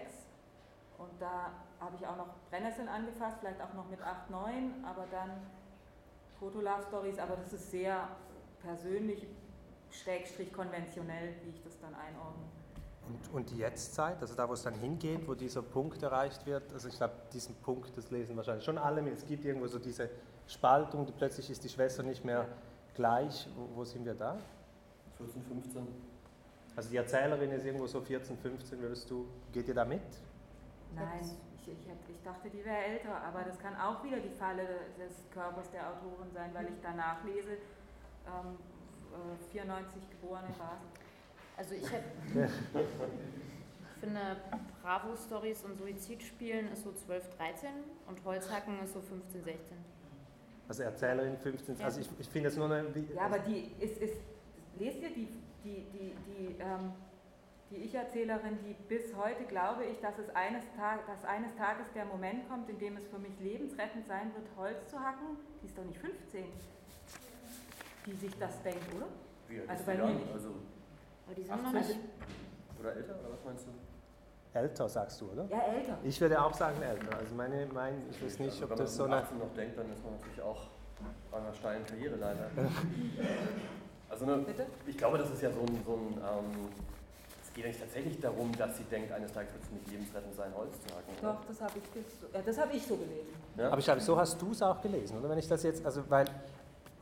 und 0.99 1.11
da 1.19 1.51
habe 1.81 1.97
ich 1.99 2.07
auch 2.07 2.17
noch 2.17 2.29
Brennnesseln 2.51 2.89
angefasst, 2.89 3.39
vielleicht 3.41 3.61
auch 3.61 3.75
noch 3.75 3.89
mit 3.89 4.01
8, 4.01 4.31
9, 4.31 4.85
aber 4.85 5.07
dann 5.11 5.31
Foto-Love-Stories, 6.43 7.19
aber 7.21 7.37
das 7.37 7.53
ist 7.53 7.71
sehr 7.71 8.09
persönlich, 8.61 9.27
schrägstrich 9.91 10.53
konventionell, 10.53 11.35
wie 11.45 11.51
ich 11.51 11.63
das 11.63 11.79
dann 11.79 11.95
einordne. 11.95 12.43
Und, 13.07 13.35
und 13.35 13.51
die 13.51 13.59
Jetztzeit, 13.59 14.21
also 14.21 14.35
da, 14.35 14.49
wo 14.49 14.55
es 14.55 14.63
dann 14.63 14.75
hingeht, 14.75 15.29
wo 15.29 15.35
dieser 15.35 15.63
Punkt 15.63 16.03
erreicht 16.03 16.45
wird, 16.47 16.73
also 16.73 16.89
ich 16.89 16.97
glaube, 16.97 17.15
diesen 17.33 17.55
Punkt, 17.57 17.97
das 17.97 18.11
lesen 18.11 18.37
wahrscheinlich 18.37 18.65
schon 18.65 18.79
alle 18.79 19.03
mit, 19.03 19.15
es 19.15 19.27
gibt 19.27 19.45
irgendwo 19.45 19.67
so 19.69 19.79
diese 19.79 20.11
Spaltung, 20.49 21.07
die 21.07 21.13
plötzlich 21.13 21.49
ist 21.51 21.63
die 21.63 21.69
Schwester 21.69 22.03
nicht 22.03 22.25
mehr 22.25 22.49
gleich, 22.95 23.49
wo, 23.57 23.77
wo 23.77 23.85
sind 23.85 24.05
wir 24.05 24.15
da? 24.15 24.37
14, 25.19 25.43
15. 25.43 25.89
Also 26.75 26.91
die 26.91 26.97
Erzählerin 26.97 27.53
ist 27.53 27.65
irgendwo 27.65 27.87
so 27.87 28.01
14, 28.01 28.37
15, 28.37 28.81
würdest 28.81 29.11
du, 29.11 29.27
geht 29.53 29.69
ihr 29.69 29.75
da 29.75 29.85
mit? 29.85 30.01
Nein, 30.95 31.31
ich, 31.63 31.73
ich, 31.73 31.89
hab, 31.89 31.97
ich 32.09 32.23
dachte, 32.23 32.51
die 32.51 32.65
wäre 32.65 32.77
älter, 32.77 33.17
aber 33.23 33.43
das 33.43 33.59
kann 33.59 33.77
auch 33.77 34.03
wieder 34.05 34.19
die 34.19 34.31
Falle 34.31 34.67
des 34.99 35.25
Körpers 35.33 35.71
der 35.71 35.89
Autorin 35.89 36.31
sein, 36.33 36.51
weil 36.53 36.67
ich 36.67 36.81
danach 36.83 37.23
lese, 37.25 37.53
ähm, 38.27 38.59
äh, 39.13 39.53
94 39.53 40.11
geboren 40.11 40.45
in 40.47 40.59
Basel. 40.59 40.89
Also 41.57 41.75
ich 41.75 41.91
hätte, 41.91 42.51
ich 43.95 44.01
finde 44.01 44.37
Bravo-Stories 44.83 45.65
und 45.65 45.77
Suizidspielen 45.77 46.73
ist 46.73 46.83
so 46.83 46.93
12, 46.93 47.37
13 47.37 47.71
und 48.09 48.25
Holzhacken 48.25 48.83
ist 48.83 48.95
so 48.95 49.01
15, 49.01 49.45
16. 49.45 49.77
Also 50.69 50.83
Erzählerin 50.85 51.37
15, 51.37 51.81
also 51.83 52.01
ich, 52.01 52.09
ich 52.19 52.29
finde 52.29 52.49
es 52.49 52.57
nur 52.57 52.67
eine... 52.67 52.89
Ja, 53.15 53.27
aber 53.27 53.39
die 53.41 53.73
ist, 53.79 53.99
ist 53.99 54.17
lest 54.79 55.03
ihr 55.03 55.11
die, 55.11 55.29
die, 55.63 55.87
die, 55.93 56.15
die, 56.27 56.57
ähm, 56.59 56.93
die 57.73 57.79
Ich-Erzählerin, 57.85 58.59
die 58.65 58.75
bis 58.89 59.15
heute 59.17 59.45
glaube 59.45 59.85
ich, 59.85 59.99
dass 60.01 60.19
es 60.19 60.29
eines, 60.37 60.65
Tag, 60.77 61.07
dass 61.07 61.25
eines 61.25 61.55
Tages 61.57 61.87
der 61.95 62.05
Moment 62.05 62.49
kommt, 62.49 62.69
in 62.69 62.79
dem 62.79 62.97
es 62.97 63.07
für 63.07 63.19
mich 63.19 63.33
lebensrettend 63.41 64.07
sein 64.07 64.31
wird, 64.35 64.47
Holz 64.57 64.89
zu 64.89 65.01
hacken, 65.01 65.39
die 65.63 65.67
ist 65.67 65.79
doch 65.79 65.85
nicht 65.85 65.99
15, 65.99 66.45
die 68.07 68.13
sich 68.13 68.39
das 68.39 68.63
denkt, 68.63 68.95
oder? 68.95 69.07
Wie 69.49 69.61
alt 69.61 69.71
Also 69.71 69.85
bei 69.87 69.97
mir 69.97 70.07
nicht. 70.07 70.33
Also 70.33 70.49
Aber 71.27 71.35
die 71.35 71.43
sind 71.43 71.63
noch 71.63 71.75
80. 71.75 71.89
nicht, 71.97 72.01
Oder 72.79 72.97
älter, 72.97 73.15
oder 73.21 73.33
was 73.33 73.45
meinst 73.45 73.67
du? 73.67 74.59
Älter, 74.59 74.89
sagst 74.89 75.21
du, 75.23 75.31
oder? 75.31 75.47
Ja, 75.47 75.63
älter. 75.63 75.99
Ich 76.03 76.21
würde 76.21 76.43
auch 76.43 76.53
sagen 76.53 76.83
älter. 76.83 77.17
Also 77.17 77.35
meine, 77.35 77.67
mein, 77.73 78.03
ich 78.11 78.23
weiß 78.23 78.39
nicht, 78.41 78.63
ob 78.63 78.71
Wenn 78.71 78.77
das 78.77 78.95
so 78.95 79.05
man 79.05 79.13
eine... 79.15 79.23
18 79.23 79.39
noch 79.39 79.55
denkt, 79.55 79.79
dann 79.79 79.91
ist 79.91 80.05
man 80.05 80.13
natürlich 80.13 80.43
auch 80.43 80.67
bei 81.31 81.39
einer 81.39 81.55
steilen 81.55 81.87
Karriereleiter. 81.87 82.51
Also 84.11 84.27
ne, 84.27 84.37
Bitte? 84.47 84.67
ich 84.87 84.99
glaube, 84.99 85.17
das 85.17 85.31
ist 85.31 85.41
ja 85.41 85.51
so 85.51 85.61
ein, 85.61 85.83
so 85.87 85.95
ein 85.95 86.19
ähm, 86.19 86.69
es 87.53 87.57
geht 87.57 87.65
eigentlich 87.67 87.81
tatsächlich 87.81 88.19
darum, 88.21 88.51
dass 88.57 88.79
sie 88.79 88.85
denkt, 88.85 89.13
eines 89.13 89.31
Tages 89.33 89.53
wird 89.53 89.63
es 89.65 89.71
nicht 89.73 89.91
lebensrettend 89.91 90.35
sein, 90.35 90.53
Holz 90.57 90.73
zu 90.87 90.95
hacken. 90.97 91.13
oder? 91.21 91.33
Doch, 91.35 91.45
das 91.47 91.61
habe 91.61 91.73
ich, 91.77 91.85
so, 92.19 92.27
ja, 92.33 92.41
das 92.43 92.59
hab 92.59 92.73
ich 92.73 92.87
so 92.87 92.97
gelesen. 92.97 93.29
Ja? 93.59 93.67
Aber 93.69 93.79
ich 93.79 93.85
glaube, 93.85 94.01
so 94.01 94.17
hast 94.19 94.41
du 94.41 94.53
es 94.53 94.63
auch 94.63 94.81
gelesen, 94.81 95.19
oder? 95.19 95.29
Wenn 95.29 95.37
ich 95.39 95.49
das 95.49 95.63
jetzt, 95.63 95.85
also 95.85 96.03
weil 96.09 96.25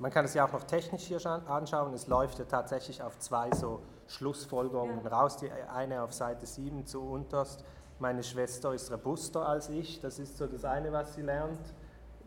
man 0.00 0.10
kann 0.10 0.24
es 0.24 0.34
ja 0.34 0.44
auch 0.46 0.52
noch 0.52 0.64
technisch 0.64 1.02
hier 1.04 1.20
scha- 1.20 1.46
anschauen, 1.46 1.94
es 1.94 2.08
läuft 2.08 2.40
ja 2.40 2.46
tatsächlich 2.46 3.00
auf 3.00 3.16
zwei 3.20 3.52
so 3.52 3.80
Schlussfolgerungen 4.08 5.04
Ja. 5.04 5.10
raus. 5.10 5.36
Die 5.36 5.50
eine 5.52 6.02
auf 6.02 6.12
Seite 6.12 6.46
7 6.46 6.84
zu 6.84 7.00
unterst, 7.00 7.64
meine 8.00 8.24
Schwester 8.24 8.74
ist 8.74 8.90
robuster 8.90 9.46
als 9.46 9.68
ich, 9.68 10.00
das 10.00 10.18
ist 10.18 10.36
so 10.36 10.46
das 10.48 10.64
eine, 10.64 10.90
was 10.90 11.14
sie 11.14 11.22
lernt, 11.22 11.60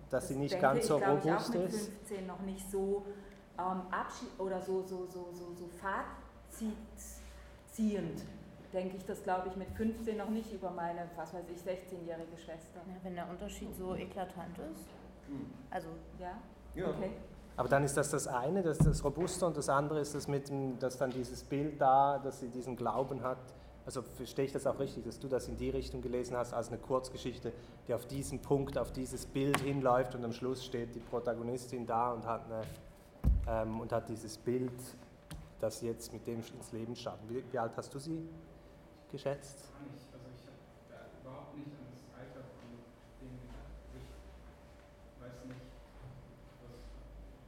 dass 0.10 0.30
sie 0.30 0.36
nicht 0.36 0.62
ganz 0.62 0.82
ich, 0.82 0.86
so 0.86 0.98
glaub 1.00 1.18
ich, 1.18 1.26
robust 1.32 1.50
auch 1.50 1.54
mit 1.56 1.64
ist. 1.74 1.86
15 1.88 2.28
noch 2.28 2.40
nicht 2.42 2.72
so 2.72 3.04
ähm, 3.60 3.82
abschied 3.92 4.30
oder 4.40 4.62
so, 4.62 4.82
so, 4.84 5.08
so, 5.08 5.28
so, 5.34 5.54
so 5.56 5.68
Fazit 5.82 6.74
ziehend. 7.74 8.24
Denke 8.72 8.98
ich 8.98 9.06
das, 9.06 9.22
glaube 9.24 9.50
ich, 9.50 9.56
mit 9.56 9.70
15 9.72 10.18
noch 10.18 10.30
nicht 10.30 10.52
über 10.52 10.72
meine, 10.72 11.08
was 11.16 11.34
weiß 11.34 11.46
ich, 11.50 11.60
16-jährige 11.60 12.38
Schwester. 12.38 12.82
Ja, 12.88 12.96
wenn 13.04 13.16
der 13.16 13.30
Unterschied 13.30 13.76
so 13.76 13.94
eklatant 13.94 14.58
ist. 14.58 14.88
Hm. 15.28 15.46
Also, 15.70 15.90
Ja? 16.20 16.32
Ja. 16.76 16.90
Okay. 16.90 17.12
Aber 17.56 17.70
dann 17.70 17.84
ist 17.84 17.96
das 17.96 18.10
das 18.10 18.28
eine, 18.28 18.64
das 18.64 18.80
ist 18.80 18.88
das 18.88 19.04
Robuste 19.04 19.46
und 19.46 19.56
das 19.56 19.70
andere 19.70 20.00
ist 20.00 20.16
das 20.16 20.28
mit 20.28 20.50
dem, 20.50 20.80
dass 20.80 20.98
dann 20.98 21.12
dieses 21.12 21.44
Bild 21.44 21.80
da, 21.80 22.18
dass 22.18 22.40
sie 22.40 22.50
diesen 22.50 22.76
Glauben 22.76 23.22
hat. 23.22 23.38
Also 23.86 24.02
verstehe 24.02 24.46
ich 24.46 24.54
das 24.54 24.66
auch 24.66 24.80
richtig, 24.80 25.04
dass 25.04 25.20
du 25.20 25.28
das 25.28 25.48
in 25.50 25.58
die 25.58 25.70
Richtung 25.70 26.02
gelesen 26.02 26.36
hast, 26.36 26.54
als 26.54 26.70
eine 26.70 26.78
Kurzgeschichte, 26.78 27.52
die 27.88 27.94
auf 27.94 28.06
diesen 28.08 28.40
Punkt, 28.40 28.78
auf 28.78 28.92
dieses 28.92 29.26
Bild 29.26 29.60
hinläuft 29.60 30.16
und 30.16 30.24
am 30.24 30.32
Schluss 30.32 30.66
steht 30.66 30.96
die 30.96 31.00
Protagonistin 31.00 31.86
da 31.86 32.14
und 32.14 32.26
hat, 32.26 32.46
eine, 32.46 32.62
ähm, 33.48 33.82
und 33.82 33.92
hat 33.92 34.10
dieses 34.10 34.38
Bild, 34.38 34.72
das 35.64 35.82
jetzt 35.82 36.12
mit 36.12 36.28
dem 36.28 36.40
ins 36.40 36.72
Leben 36.74 36.96
startet. 36.96 37.30
Wie, 37.30 37.44
wie 37.52 37.58
alt 37.60 37.72
hast 37.78 37.94
du 37.94 38.00
sie 38.00 38.28
geschätzt? 39.12 39.70
Also 39.72 40.28
ich 40.36 40.46
habe 40.46 40.58
da 40.90 40.98
überhaupt 41.22 41.56
nicht 41.56 41.68
an 41.68 41.88
das 41.90 42.04
Alter 42.20 42.44
von 42.44 42.68
dem 43.22 43.32
gedacht. 43.40 43.72
Ich 43.96 45.22
weiß 45.24 45.46
nicht, 45.48 45.64
was, 46.68 46.76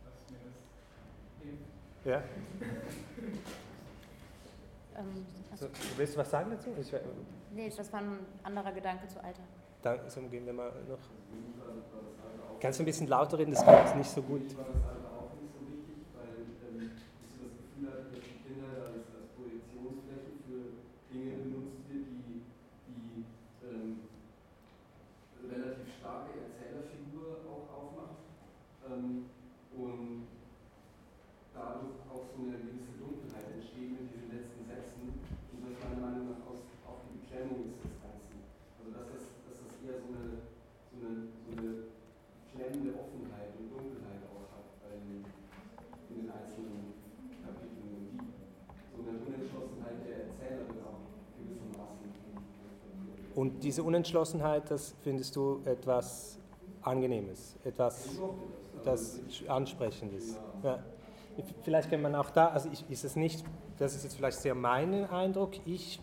was 0.05 0.17
mir 0.31 0.39
das 0.47 0.55
hilft. 1.43 1.67
Ja. 2.05 2.23
ähm, 4.97 5.25
So, 5.57 5.67
willst 5.97 6.15
du 6.15 6.19
was 6.19 6.31
sagen 6.31 6.51
dazu? 6.51 6.69
Ich, 6.79 6.93
nee, 7.53 7.69
das 7.75 7.91
war 7.91 7.99
ein 7.99 8.19
anderer 8.43 8.71
Gedanke 8.71 9.07
zu 9.09 9.21
Alter. 9.21 9.43
dann 9.81 10.09
so 10.09 10.21
gehen 10.21 10.45
wir 10.45 10.53
mal 10.53 10.71
noch. 10.87 10.99
Kannst 12.61 12.79
du 12.79 12.83
ein 12.83 12.85
bisschen 12.85 13.07
lauter 13.07 13.37
reden, 13.37 13.51
das 13.51 13.63
kommt 13.65 13.97
nicht 13.97 14.09
so 14.09 14.21
gut. 14.21 14.47
Mir 14.47 14.57
war 14.57 14.65
das 14.71 14.83
Alter 14.87 15.11
auch 15.19 15.31
nicht 15.35 15.51
so 15.53 15.59
wichtig, 15.67 15.99
weil 16.15 16.47
ähm, 16.65 16.91
ich 17.21 17.29
so 17.35 17.43
das 17.45 17.53
Gefühl 17.59 17.91
hatte, 17.91 18.07
dass 18.15 18.23
die 18.23 18.39
Kinder 18.41 18.71
als, 18.89 19.05
als 19.11 19.27
Projektionsfläche 19.35 20.31
für 20.47 20.61
Dinge 21.11 21.35
benutzt 21.45 21.83
wird, 21.91 22.05
die, 22.09 22.41
die 22.87 23.27
ähm, 23.67 24.07
relativ 25.45 25.87
starke 25.99 26.31
Erzählerfigur 26.41 27.43
auch 27.51 27.67
aufmacht 27.69 28.23
ähm, 28.89 29.27
und 29.75 30.25
dadurch 31.53 31.99
auch 32.09 32.25
so 32.33 32.39
eine 32.39 32.57
gewisse 32.65 32.95
Dunkelheit 32.97 33.47
entsteht 33.51 33.91
mit 33.93 34.09
diesen 34.09 34.31
letzten 34.31 34.63
Sätzen 34.65 35.05
und 35.53 35.59
das 35.69 35.75
meiner 35.85 36.01
Meinung 36.01 36.33
nach 36.33 36.41
aus, 36.49 36.63
auch 36.87 37.03
die 37.05 37.19
Beklemmung 37.21 37.67
ist 37.69 37.83
des 37.83 37.95
Ganzen. 38.01 38.41
Also 38.79 38.89
dass 38.95 39.07
das, 39.11 39.23
dass 39.45 39.57
das 39.61 39.73
eher 39.85 39.99
so 40.01 40.07
eine, 40.15 40.41
so 40.89 40.95
eine, 41.03 41.11
so 41.45 41.51
eine 41.53 41.71
klemmende 42.55 42.91
Offenheit 42.95 43.51
und 43.59 43.67
Dunkelheit 43.67 44.23
auch 44.31 44.47
hat 44.55 44.67
bei 44.79 44.95
den, 44.95 45.27
in 46.07 46.13
den 46.23 46.29
einzelnen 46.31 46.95
Kapiteln 47.43 48.15
und 48.15 48.15
die 48.15 48.31
so 48.95 48.99
eine 49.03 49.19
Unentschlossenheit 49.27 49.99
der 50.07 50.15
Erzählerin 50.31 50.79
auch 50.87 51.03
gewissermaßen 51.35 52.07
transportiert. 52.15 53.24
Und 53.35 53.63
diese 53.63 53.83
Unentschlossenheit, 53.83 54.71
das 54.71 54.95
findest 55.03 55.35
du 55.35 55.61
etwas 55.65 56.39
Angenehmes, 56.81 57.57
etwas 57.63 58.09
das. 58.83 59.19
Ansprechendes. 59.47 60.39
Ja. 60.63 60.79
Vielleicht 61.63 61.89
kann 61.89 62.01
man 62.01 62.15
auch 62.15 62.29
da, 62.29 62.47
also 62.47 62.69
ich, 62.71 62.89
ist 62.89 63.03
es 63.03 63.15
nicht, 63.15 63.43
das 63.77 63.93
ist 63.93 64.03
jetzt 64.03 64.15
vielleicht 64.15 64.37
sehr 64.37 64.55
mein 64.55 65.05
Eindruck, 65.09 65.51
ich 65.65 65.99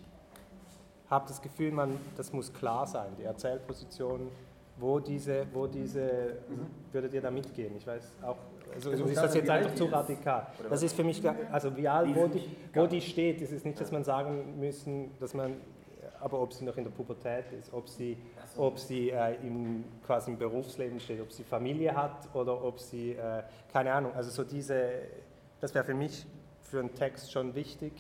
habe 1.09 1.27
das 1.27 1.41
Gefühl, 1.41 1.73
man, 1.73 1.99
das 2.17 2.33
muss 2.33 2.53
klar 2.53 2.87
sein, 2.87 3.13
die 3.19 3.25
Erzählposition, 3.25 4.29
wo 4.79 4.99
diese, 4.99 5.47
wo 5.53 5.67
diese, 5.67 6.39
würdet 6.91 7.15
ihr 7.15 7.21
da 7.21 7.31
mitgehen? 7.31 7.75
Ich 7.77 7.87
weiß 7.87 8.19
auch, 8.23 8.37
also 8.75 8.91
Also 8.91 9.05
ist 9.05 9.17
das 9.17 9.35
jetzt 9.35 9.51
einfach 9.51 9.75
zu 9.75 9.85
radikal. 9.87 10.47
Das 10.69 10.83
ist 10.83 10.95
für 10.95 11.05
mich, 11.05 11.23
also 11.51 11.77
Wie 11.77 11.85
wo 11.85 12.27
die, 12.27 12.57
wo 12.75 12.87
die 12.87 13.01
steht, 13.01 13.41
es 13.43 13.53
ist 13.53 13.65
nicht, 13.65 13.81
dass 13.81 13.93
man 13.93 14.05
sagen 14.05 14.59
müssen, 14.59 15.11
dass 15.19 15.35
man, 15.35 15.57
aber 16.23 16.41
ob 16.41 16.53
sie 16.53 16.65
noch 16.65 16.77
in 16.77 16.85
der 16.85 16.91
Pubertät 16.91 17.53
ist, 17.53 17.73
ob 17.73 17.89
sie, 17.89 18.17
so. 18.55 18.63
ob 18.63 18.79
sie 18.79 19.11
äh, 19.11 19.35
im, 19.43 19.85
quasi 20.07 20.31
im 20.31 20.39
Berufsleben 20.39 21.01
steht, 21.01 21.21
ob 21.21 21.33
sie 21.33 21.43
Familie 21.43 21.95
hat 21.95 22.29
oder 22.35 22.63
ob 22.63 22.79
sie, 22.79 23.13
äh, 23.13 23.43
keine 23.73 23.93
Ahnung, 23.93 24.13
also 24.15 24.31
so 24.31 24.45
diese, 24.45 24.93
das 25.61 25.75
wäre 25.75 25.85
für 25.85 25.95
mich 25.95 26.27
für 26.61 26.79
einen 26.79 26.95
Text 26.95 27.33
schon 27.33 27.55
wichtig, 27.55 27.93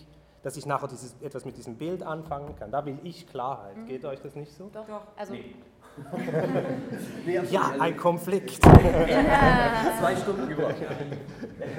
dass 0.43 0.57
ich 0.57 0.67
nachher 0.67 0.89
dieses, 0.89 1.15
etwas 1.21 1.45
mit 1.45 1.57
diesem 1.57 1.77
Bild 1.77 2.03
anfangen 2.03 2.55
kann. 2.57 2.71
Da 2.71 2.85
will 2.85 2.99
ich 3.03 3.29
Klarheit. 3.29 3.77
Mhm. 3.77 3.87
Geht 3.87 4.05
euch 4.05 4.21
das 4.21 4.35
nicht 4.35 4.53
so? 4.53 4.71
Doch, 4.73 4.87
Doch. 4.87 5.03
also 5.17 5.35
Nee. 5.35 5.55
Ja, 7.27 7.43
Also, 7.43 7.81
ein 7.81 7.97
Konflikt. 7.97 8.63
Zwei 8.65 10.17
Stunden 10.17 10.49
gebraucht. 10.49 10.77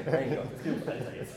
Mein 0.05 0.35
Gott, 0.35 0.47
das 0.63 0.87
Alter 0.87 1.15
jetzt. 1.15 1.35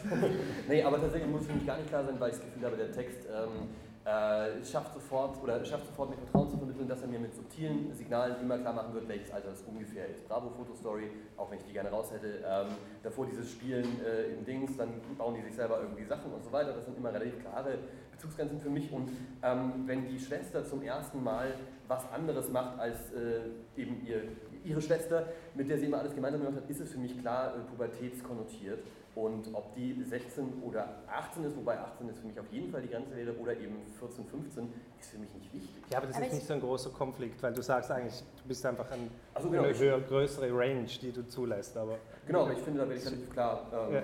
Nee, 0.69 0.83
aber 0.83 1.01
tatsächlich 1.01 1.31
muss 1.31 1.47
für 1.47 1.55
mich 1.55 1.67
gar 1.67 1.79
nicht 1.79 1.89
klar 1.89 2.05
sein, 2.05 2.17
weil 2.19 2.31
ich 2.31 2.37
das 2.37 2.45
Gefühl 2.45 2.67
habe, 2.67 2.77
der 2.77 2.93
Text 2.93 3.27
ähm, 3.27 3.69
äh, 4.07 4.65
schafft 4.65 4.95
sofort 4.95 5.43
oder 5.43 5.65
schafft 5.65 5.87
sofort 5.89 6.11
mir 6.11 6.17
Vertrauen 6.17 6.49
zu 6.49 6.57
vermitteln, 6.57 6.87
dass 6.87 7.03
er 7.03 7.09
mir 7.09 7.19
mit 7.19 7.35
subtilen 7.35 7.93
Signalen 7.93 8.41
immer 8.41 8.57
klar 8.57 8.73
machen 8.73 8.95
wird, 8.95 9.09
welches 9.09 9.33
Alter 9.33 9.51
das 9.51 9.63
ungefähr 9.63 10.09
ist. 10.09 10.29
Bravo 10.29 10.49
Fotostory, 10.51 11.11
auch 11.37 11.51
wenn 11.51 11.59
ich 11.59 11.65
die 11.65 11.73
gerne 11.73 11.91
raus 11.91 12.13
hätte. 12.13 12.45
Ähm, 12.47 12.69
davor 13.03 13.27
dieses 13.27 13.51
Spielen 13.51 14.01
äh, 14.05 14.33
im 14.33 14.45
Dings, 14.45 14.77
dann 14.77 14.91
bauen 15.19 15.35
die 15.35 15.43
sich 15.43 15.57
selber 15.57 15.81
irgendwie 15.81 16.05
Sachen 16.05 16.33
und 16.33 16.45
so 16.45 16.53
weiter. 16.53 16.73
Das 16.73 16.85
sind 16.85 16.97
immer 16.97 17.13
relativ 17.13 17.41
klare 17.41 17.79
Bezugsgrenzen 18.13 18.61
für 18.61 18.71
mich. 18.71 18.93
Und 18.93 19.11
ähm, 19.43 19.83
wenn 19.87 20.07
die 20.07 20.21
Schwester 20.21 20.65
zum 20.65 20.83
ersten 20.83 21.25
Mal 21.25 21.55
was 21.89 22.09
anderes 22.13 22.49
macht 22.51 22.79
als 22.79 23.13
äh, 23.13 23.41
eben 23.77 24.07
ihr, 24.07 24.23
ihre 24.65 24.81
Schwester, 24.81 25.27
mit 25.55 25.69
der 25.69 25.79
sie 25.79 25.87
immer 25.87 25.99
alles 25.99 26.15
gemeinsam 26.15 26.43
gemacht 26.43 26.63
hat, 26.63 26.71
ist 26.71 26.81
es 26.81 26.93
für 26.93 26.99
mich 26.99 27.19
klar 27.21 27.57
äh, 27.57 27.61
pubertätskonnotiert. 27.71 28.85
Und 29.17 29.49
ob 29.55 29.75
die 29.75 29.95
16 30.05 30.63
oder 30.63 30.91
18 31.09 31.45
ist, 31.45 31.57
wobei 31.57 31.79
18 31.79 32.07
ist 32.11 32.19
für 32.19 32.27
mich 32.27 32.39
auf 32.39 32.53
jeden 32.53 32.71
Fall 32.71 32.83
die 32.83 32.89
Grenze 32.89 33.17
wäre, 33.17 33.35
oder 33.39 33.55
eben 33.57 33.79
14, 33.99 34.27
15, 34.27 34.71
ist 35.01 35.11
für 35.11 35.17
mich 35.19 35.33
nicht 35.35 35.55
wichtig. 35.55 35.83
Ja, 35.91 35.97
aber 35.99 36.09
das 36.09 36.17
Aber 36.17 36.27
ist 36.27 36.33
ich- 36.33 36.39
nicht 36.41 36.47
so 36.47 36.53
ein 36.53 36.61
großer 36.61 36.91
Konflikt, 36.91 37.43
weil 37.43 37.55
du 37.55 37.63
sagst 37.63 37.91
eigentlich, 37.91 38.23
du 38.43 38.47
bist 38.49 38.65
einfach 38.67 38.91
ein, 38.91 39.11
Also 39.33 39.49
genau, 39.49 39.63
eine 39.63 39.79
höher, 39.79 40.01
größere 40.03 40.51
Range, 40.55 40.85
die 40.85 41.13
du 41.13 41.27
zulässt. 41.27 41.75
Aber 41.79 41.97
genau, 42.27 42.43
aber 42.43 42.53
ich 42.53 42.59
finde, 42.59 42.81
da 42.81 42.89
werde 42.89 43.01
ich 43.01 43.07
relativ 43.07 43.31
klar 43.33 43.67
ähm, 43.89 43.95
Ja. 43.95 44.03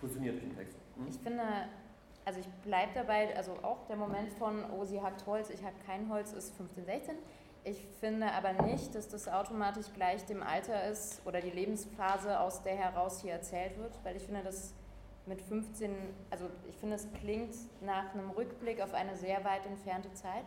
positioniert 0.00 0.40
den 0.42 0.56
Text. 0.56 0.78
Hm? 0.96 1.06
Ich 1.10 1.18
finde, 1.18 1.42
also 2.24 2.40
ich 2.40 2.46
bleibe 2.64 2.92
dabei, 2.94 3.36
also 3.36 3.52
auch 3.62 3.86
der 3.88 3.96
Moment 3.96 4.32
von, 4.32 4.64
oh, 4.70 4.86
sie 4.86 5.02
hackt 5.02 5.26
Holz, 5.26 5.50
ich 5.50 5.62
hack 5.62 5.74
kein 5.84 6.08
Holz, 6.10 6.32
ist 6.32 6.56
15, 6.56 6.86
16. 6.86 7.14
Ich 7.68 7.84
finde 7.98 8.30
aber 8.30 8.52
nicht, 8.62 8.94
dass 8.94 9.08
das 9.08 9.26
automatisch 9.26 9.86
gleich 9.92 10.24
dem 10.24 10.40
Alter 10.40 10.88
ist 10.88 11.20
oder 11.26 11.40
die 11.40 11.50
Lebensphase, 11.50 12.38
aus 12.38 12.62
der 12.62 12.76
heraus 12.76 13.20
hier 13.22 13.32
erzählt 13.32 13.76
wird, 13.76 13.92
weil 14.04 14.14
ich 14.14 14.22
finde, 14.22 14.44
dass 14.44 14.72
mit 15.26 15.42
15, 15.42 15.90
also 16.30 16.44
ich 16.68 16.76
finde, 16.76 16.94
es 16.94 17.08
klingt 17.20 17.56
nach 17.80 18.14
einem 18.14 18.30
Rückblick 18.30 18.80
auf 18.80 18.94
eine 18.94 19.16
sehr 19.16 19.44
weit 19.44 19.66
entfernte 19.66 20.14
Zeit. 20.14 20.44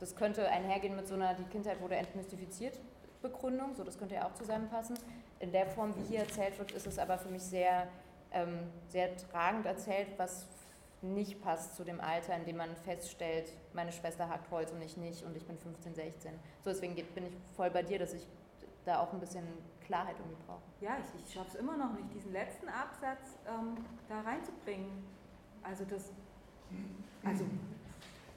Das 0.00 0.14
könnte 0.14 0.46
einhergehen 0.50 0.96
mit 0.96 1.08
so 1.08 1.14
einer, 1.14 1.32
die 1.32 1.44
Kindheit 1.44 1.80
wurde 1.80 1.96
entmystifiziert, 1.96 2.78
Begründung, 3.22 3.74
so 3.74 3.82
das 3.82 3.98
könnte 3.98 4.16
ja 4.16 4.26
auch 4.26 4.34
zusammenpassen. 4.34 4.98
In 5.38 5.52
der 5.52 5.64
Form, 5.64 5.94
wie 5.96 6.02
hier 6.10 6.20
erzählt 6.20 6.58
wird, 6.58 6.72
ist 6.72 6.86
es 6.86 6.98
aber 6.98 7.16
für 7.16 7.30
mich 7.30 7.42
sehr, 7.42 7.88
ähm, 8.32 8.70
sehr 8.88 9.16
tragend 9.16 9.64
erzählt, 9.64 10.08
was 10.18 10.46
nicht 11.02 11.40
passt 11.42 11.76
zu 11.76 11.84
dem 11.84 12.00
Alter, 12.00 12.36
in 12.36 12.44
dem 12.44 12.56
man 12.58 12.74
feststellt, 12.76 13.50
meine 13.72 13.92
Schwester 13.92 14.28
hackt 14.28 14.50
Holz 14.50 14.70
und 14.72 14.82
ich 14.82 14.96
nicht 14.96 15.24
und 15.24 15.36
ich 15.36 15.46
bin 15.46 15.56
15, 15.58 15.94
16. 15.94 16.32
So 16.62 16.70
deswegen 16.70 16.94
bin 16.94 17.26
ich 17.26 17.32
voll 17.56 17.70
bei 17.70 17.82
dir, 17.82 17.98
dass 17.98 18.12
ich 18.12 18.26
da 18.84 19.00
auch 19.00 19.12
ein 19.12 19.20
bisschen 19.20 19.44
Klarheit 19.86 20.16
irgendwie 20.18 20.36
brauche. 20.46 20.60
Ja, 20.80 20.96
ich, 20.98 21.24
ich 21.26 21.32
schaffe 21.34 21.48
es 21.48 21.54
immer 21.56 21.76
noch 21.76 21.92
nicht, 21.94 22.12
diesen 22.14 22.32
letzten 22.32 22.68
Absatz 22.68 23.38
ähm, 23.48 23.76
da 24.08 24.20
reinzubringen. 24.20 25.04
Also 25.62 25.84
das, 25.84 26.12
also 27.24 27.44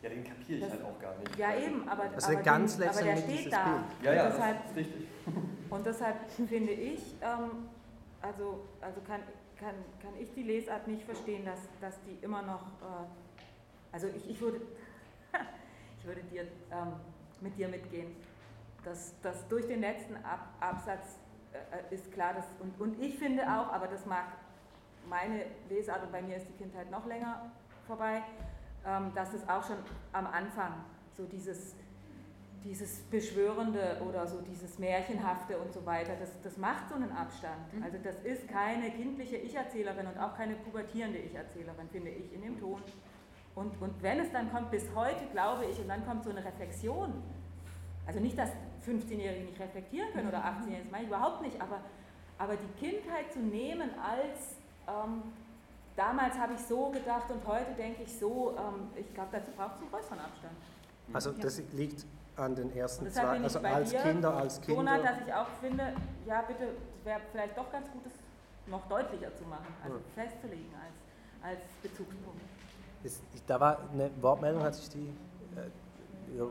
Ja, 0.01 0.09
den 0.09 0.23
kapiere 0.23 0.59
ich 0.59 0.61
Das- 0.61 0.71
halt 0.71 0.83
auch 0.85 0.99
gar 0.99 1.17
nicht. 1.17 1.37
ja 1.37 1.55
eben, 1.57 1.87
aber, 1.87 2.03
Also 2.03 2.27
aber, 2.27 2.35
der 2.35 2.43
ganz 2.43 2.77
den, 2.77 2.89
aber 2.89 3.01
der 3.01 3.17
steht 3.17 3.53
da. 3.53 3.63
Bild. 3.65 3.83
Ja, 4.03 4.13
ja, 4.13 4.25
und 4.25 4.33
deshalb, 4.33 4.61
das 4.61 4.71
ist 4.71 4.77
richtig. 4.77 5.07
und 5.69 5.85
deshalb 5.85 6.31
finde 6.47 6.71
ich, 6.71 7.15
ähm, 7.21 7.69
also, 8.21 8.67
also 8.81 9.01
kann, 9.01 9.21
kann, 9.63 9.75
kann 10.01 10.13
ich 10.19 10.33
die 10.33 10.43
Lesart 10.43 10.87
nicht 10.87 11.03
verstehen, 11.03 11.45
dass, 11.45 11.59
dass 11.79 12.01
die 12.03 12.23
immer 12.23 12.41
noch 12.41 12.61
äh, 12.81 13.05
Also 13.91 14.07
ich, 14.07 14.29
ich 14.29 14.41
würde, 14.41 14.61
ich 15.99 16.05
würde 16.05 16.21
dir, 16.23 16.43
ähm, 16.71 16.93
mit 17.39 17.57
dir 17.57 17.69
mitgehen, 17.69 18.15
dass, 18.83 19.19
dass 19.21 19.47
durch 19.47 19.67
den 19.67 19.79
letzten 19.81 20.17
Ab 20.17 20.53
Absatz 20.59 21.17
äh, 21.53 21.93
ist 21.93 22.11
klar, 22.11 22.33
dass, 22.33 22.45
und, 22.59 22.79
und 22.79 23.01
ich 23.01 23.17
finde 23.17 23.43
auch, 23.43 23.71
aber 23.71 23.87
das 23.87 24.05
mag 24.05 24.25
meine 25.07 25.45
Lesart 25.69 26.03
und 26.03 26.11
bei 26.11 26.21
mir 26.21 26.37
ist 26.37 26.47
die 26.47 26.63
Kindheit 26.63 26.89
noch 26.91 27.05
länger 27.05 27.51
vorbei, 27.87 28.23
ähm, 28.85 29.11
dass 29.15 29.33
es 29.33 29.47
auch 29.47 29.65
schon 29.65 29.77
am 30.11 30.27
Anfang 30.27 30.73
so 31.15 31.25
dieses, 31.25 31.75
dieses 32.63 33.01
Beschwörende 33.11 34.01
oder 34.07 34.25
so 34.27 34.39
dieses 34.41 34.79
Märchenhafte 34.79 35.57
und 35.57 35.73
so 35.73 35.85
weiter, 35.85 36.13
das, 36.19 36.29
das 36.41 36.57
macht 36.57 36.89
so 36.89 36.95
einen 36.95 37.11
Abstand. 37.11 37.73
Mhm. 37.73 37.83
Also 37.83 37.97
das 38.03 38.15
ist 38.23 38.47
keine 38.47 38.89
kindliche 38.91 39.37
Ich-Erzählerin 39.37 40.07
und 40.07 40.17
auch 40.17 40.35
keine 40.35 40.55
pubertierende 40.55 41.19
Ich-Erzählerin, 41.19 41.89
finde 41.91 42.09
ich, 42.09 42.33
in 42.33 42.41
dem 42.41 42.59
Ton. 42.59 42.81
Und, 43.55 43.79
und 43.81 44.01
wenn 44.01 44.19
es 44.19 44.31
dann 44.31 44.51
kommt, 44.51 44.71
bis 44.71 44.85
heute 44.95 45.25
glaube 45.31 45.65
ich, 45.65 45.79
und 45.79 45.87
dann 45.87 46.05
kommt 46.05 46.23
so 46.23 46.29
eine 46.29 46.43
Reflexion, 46.43 47.13
also 48.05 48.19
nicht, 48.19 48.37
dass 48.37 48.49
15-Jährige 48.87 49.45
nicht 49.45 49.59
reflektieren 49.59 50.11
können 50.13 50.27
oder 50.27 50.39
18-Jährige, 50.39 50.83
das 50.83 50.91
meine 50.91 51.03
ich 51.03 51.09
überhaupt 51.09 51.41
nicht, 51.41 51.61
aber, 51.61 51.81
aber 52.37 52.55
die 52.55 52.85
Kindheit 52.85 53.31
zu 53.31 53.39
nehmen 53.39 53.89
als, 53.99 54.55
ähm, 54.87 55.23
damals 55.95 56.37
habe 56.37 56.53
ich 56.53 56.59
so 56.61 56.89
gedacht 56.89 57.29
und 57.29 57.45
heute 57.45 57.73
denke 57.77 58.03
ich 58.03 58.17
so, 58.17 58.55
ähm, 58.57 58.87
ich 58.95 59.13
glaube, 59.13 59.29
dazu 59.31 59.51
braucht 59.51 59.75
es 59.75 59.81
einen 59.81 59.91
größeren 59.91 60.19
Abstand. 60.19 60.53
Also 61.13 61.31
das 61.31 61.61
liegt 61.73 62.05
an 62.35 62.55
den 62.55 62.75
ersten 62.75 63.09
zwei, 63.11 63.21
bin 63.33 63.35
ich 63.37 63.43
also 63.43 63.59
bei 63.61 63.73
als 63.73 63.89
dir, 63.91 63.99
Kinder, 64.01 64.33
als 64.37 64.61
Donat, 64.61 64.95
Kinder. 64.95 65.09
dass 65.11 65.27
ich 65.27 65.33
auch 65.33 65.47
finde, 65.61 65.93
ja 66.25 66.41
bitte, 66.41 66.63
es 66.99 67.05
wäre 67.05 67.19
vielleicht 67.31 67.57
doch 67.57 67.71
ganz 67.71 67.89
gut, 67.91 68.01
es 68.05 68.13
noch 68.71 68.87
deutlicher 68.87 69.35
zu 69.35 69.43
machen, 69.45 69.67
also 69.83 69.97
festzulegen 70.15 70.71
als, 70.75 71.51
als 71.53 71.59
Bezugspunkt. 71.81 72.41
Ist, 73.03 73.21
ich- 73.33 73.45
da 73.45 73.59
war 73.59 73.77
eine 73.91 74.09
Wortmeldung, 74.21 74.63
hat 74.63 74.73
sich 74.75 74.89
die. 74.89 75.09
Äh, 75.55 76.37
ja, 76.37 76.43
äh, 76.43 76.47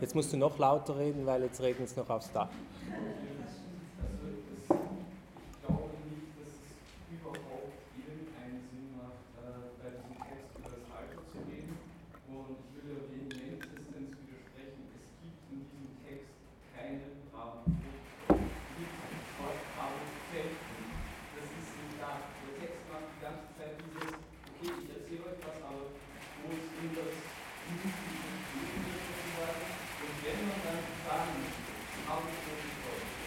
jetzt 0.00 0.14
musst 0.14 0.32
du 0.32 0.36
noch 0.36 0.56
lauter 0.58 0.96
reden, 0.98 1.26
weil 1.26 1.42
jetzt 1.42 1.60
regnet 1.60 1.88
es 1.88 1.96
noch 1.96 2.08
aufs 2.08 2.30
Dach. 2.32 2.48
Also 2.48 4.28
es, 4.28 4.62
ich 4.62 5.66
glaube 5.66 5.90
nicht, 6.06 6.30
dass 6.38 6.52
es 6.54 6.70
überhaupt 7.10 7.74
irgendeinen 7.98 8.62
Sinn 8.70 8.94
macht, 8.94 9.26
äh, 9.42 9.74
bei 9.82 9.90
diesem 9.90 10.14
Text 10.22 10.48
über 10.54 10.70
das 10.70 10.86
Alter 10.94 11.18
zu 11.32 11.38
reden. 11.50 11.74
Und 12.30 12.62
ich 12.62 12.68
will 12.78 12.94
der 12.94 13.02
vehementestens 13.10 14.14
widersprechen. 14.22 14.82
Es 14.94 15.04
gibt 15.18 15.40
in 15.50 15.58
diesem 15.66 15.90
Text 16.06 16.30
keine 16.78 17.02
Farben. 17.34 17.66
Es 17.74 18.38
gibt 18.78 18.94
Wort 19.42 19.60
Farbenfelden. 19.74 20.62
Das 21.34 21.46
ist 21.58 21.70
nicht 21.74 21.96
da. 21.98 22.22
Der 22.22 22.54
Text 22.62 22.80
macht 22.86 23.08
die 23.18 23.20
ganze 23.24 23.46
Zeit 23.58 23.74
dieses, 23.82 24.14
okay, 24.14 24.70
ich 24.78 24.90
erzähle 24.94 25.24
euch 25.26 25.40
was, 25.42 25.58
aber 25.66 25.90
wo 25.90 26.46
es 26.54 26.70
in 26.86 26.90
das 26.94 27.14
Jugendliche 27.68 28.16
Leben 28.58 28.88
sozusagen. 28.88 29.66
Und 29.98 30.16
wenn 30.24 30.40
man 30.48 30.58
dann 30.64 30.80
die 30.88 30.98
Farben 31.04 31.42
Farben 32.08 32.32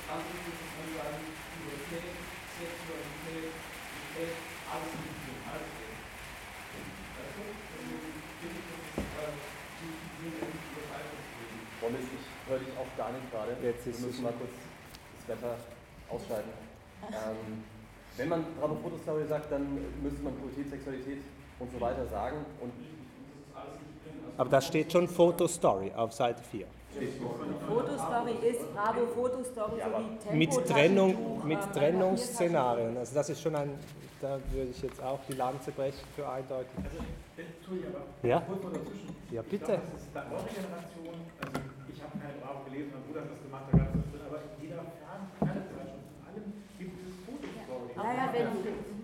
andere 0.10 0.40
sozusagen 0.42 0.92
sagen, 0.98 1.22
Pubertät, 1.30 2.16
Sexualität, 2.58 3.54
Geschlecht, 3.54 4.42
alles 4.66 4.92
mit 4.98 5.14
dem 5.22 5.40
Alter. 5.46 5.78
Weißt 5.78 7.38
du? 7.38 7.44
Also, 7.46 7.96
finde 8.42 8.58
ich, 8.58 8.66
das 8.66 8.82
ist, 8.98 9.14
äh, 9.14 9.34
die 9.78 9.94
Sinn, 10.18 10.36
über 10.42 10.82
das 10.82 10.90
Alter 10.98 11.18
zu 11.22 11.32
reden. 11.38 11.62
Boris, 11.80 12.08
ich 12.18 12.26
höre 12.50 12.66
nicht 13.12 13.32
gerade. 13.32 13.56
Jetzt 13.62 13.88
ist 13.88 14.00
Wir 14.00 14.08
müssen 14.08 14.24
mal 14.24 14.34
kurz 14.34 14.52
das 15.20 15.38
Wetter 15.38 15.56
ausschalten. 16.10 16.50
Ähm, 17.10 17.64
wenn 18.16 18.30
man 18.30 18.46
Bravo 18.60 18.76
Fotostory 18.76 19.26
sagt, 19.28 19.52
dann 19.52 19.66
müsste 20.04 20.22
man 20.22 20.36
Pubertät, 20.36 20.70
Sexualität 20.70 21.18
und 21.58 21.72
so 21.72 21.82
weiter 21.82 22.06
sagen. 22.08 22.46
Und 22.62 22.72
Aber 24.38 24.50
da 24.50 24.62
steht 24.62 24.92
schon 24.92 25.08
Fotostory 25.08 25.92
auf 25.96 26.14
Seite 26.14 26.44
4. 26.44 26.68
Fotostory 27.68 28.34
ist 28.48 28.74
Bravo 28.74 29.08
Fotostory 29.16 29.80
sowie 29.82 30.18
Tempo 30.20 30.36
Mit 30.36 30.68
Trennung, 30.68 31.14
Taschentuch, 31.14 31.44
mit 31.44 31.60
ähm, 31.60 31.72
Trennungsszenarien. 31.74 32.98
Also 32.98 33.16
das 33.16 33.30
ist 33.30 33.42
schon 33.42 33.56
ein, 33.56 33.70
da 34.22 34.38
würde 34.52 34.70
ich 34.72 34.82
jetzt 34.82 35.02
auch 35.02 35.20
die 35.28 35.34
Lanze 35.34 35.72
brechen 35.72 36.06
für 36.16 36.30
eindeutig. 36.30 36.70
Aber 36.78 38.28
Ja? 38.28 38.44
Ja, 39.32 39.42
Ich 39.42 39.48
bitte. 39.48 39.66
glaube, 39.66 39.82
das 39.92 40.02
ist 40.04 40.16
eure 40.16 40.44
Generation, 40.54 41.16
also 41.42 41.71
ich 42.02 42.06
habe 42.10 42.18
keine 42.18 42.34
Bravo 42.42 42.66
gelesen, 42.66 42.90
mein 42.98 43.04
Bruder 43.06 43.22
hat 43.22 43.30
das 43.32 43.42
gemacht, 43.46 43.66
da 43.72 43.78
gab 43.78 43.88
es 43.94 44.02
das 44.02 44.10
drin, 44.12 44.22
aber 44.26 44.40
in 44.42 44.52
jeder 44.58 44.82
Fern 44.82 45.22
Fernsehzeitschrift, 45.38 46.10
in 46.10 46.22
allem 46.26 46.46
gibt 46.82 46.98
es 46.98 47.14
Fotostory. 47.22 47.94
Ja, 47.94 48.10
ja, 48.18 48.26
wenn, 48.34 48.48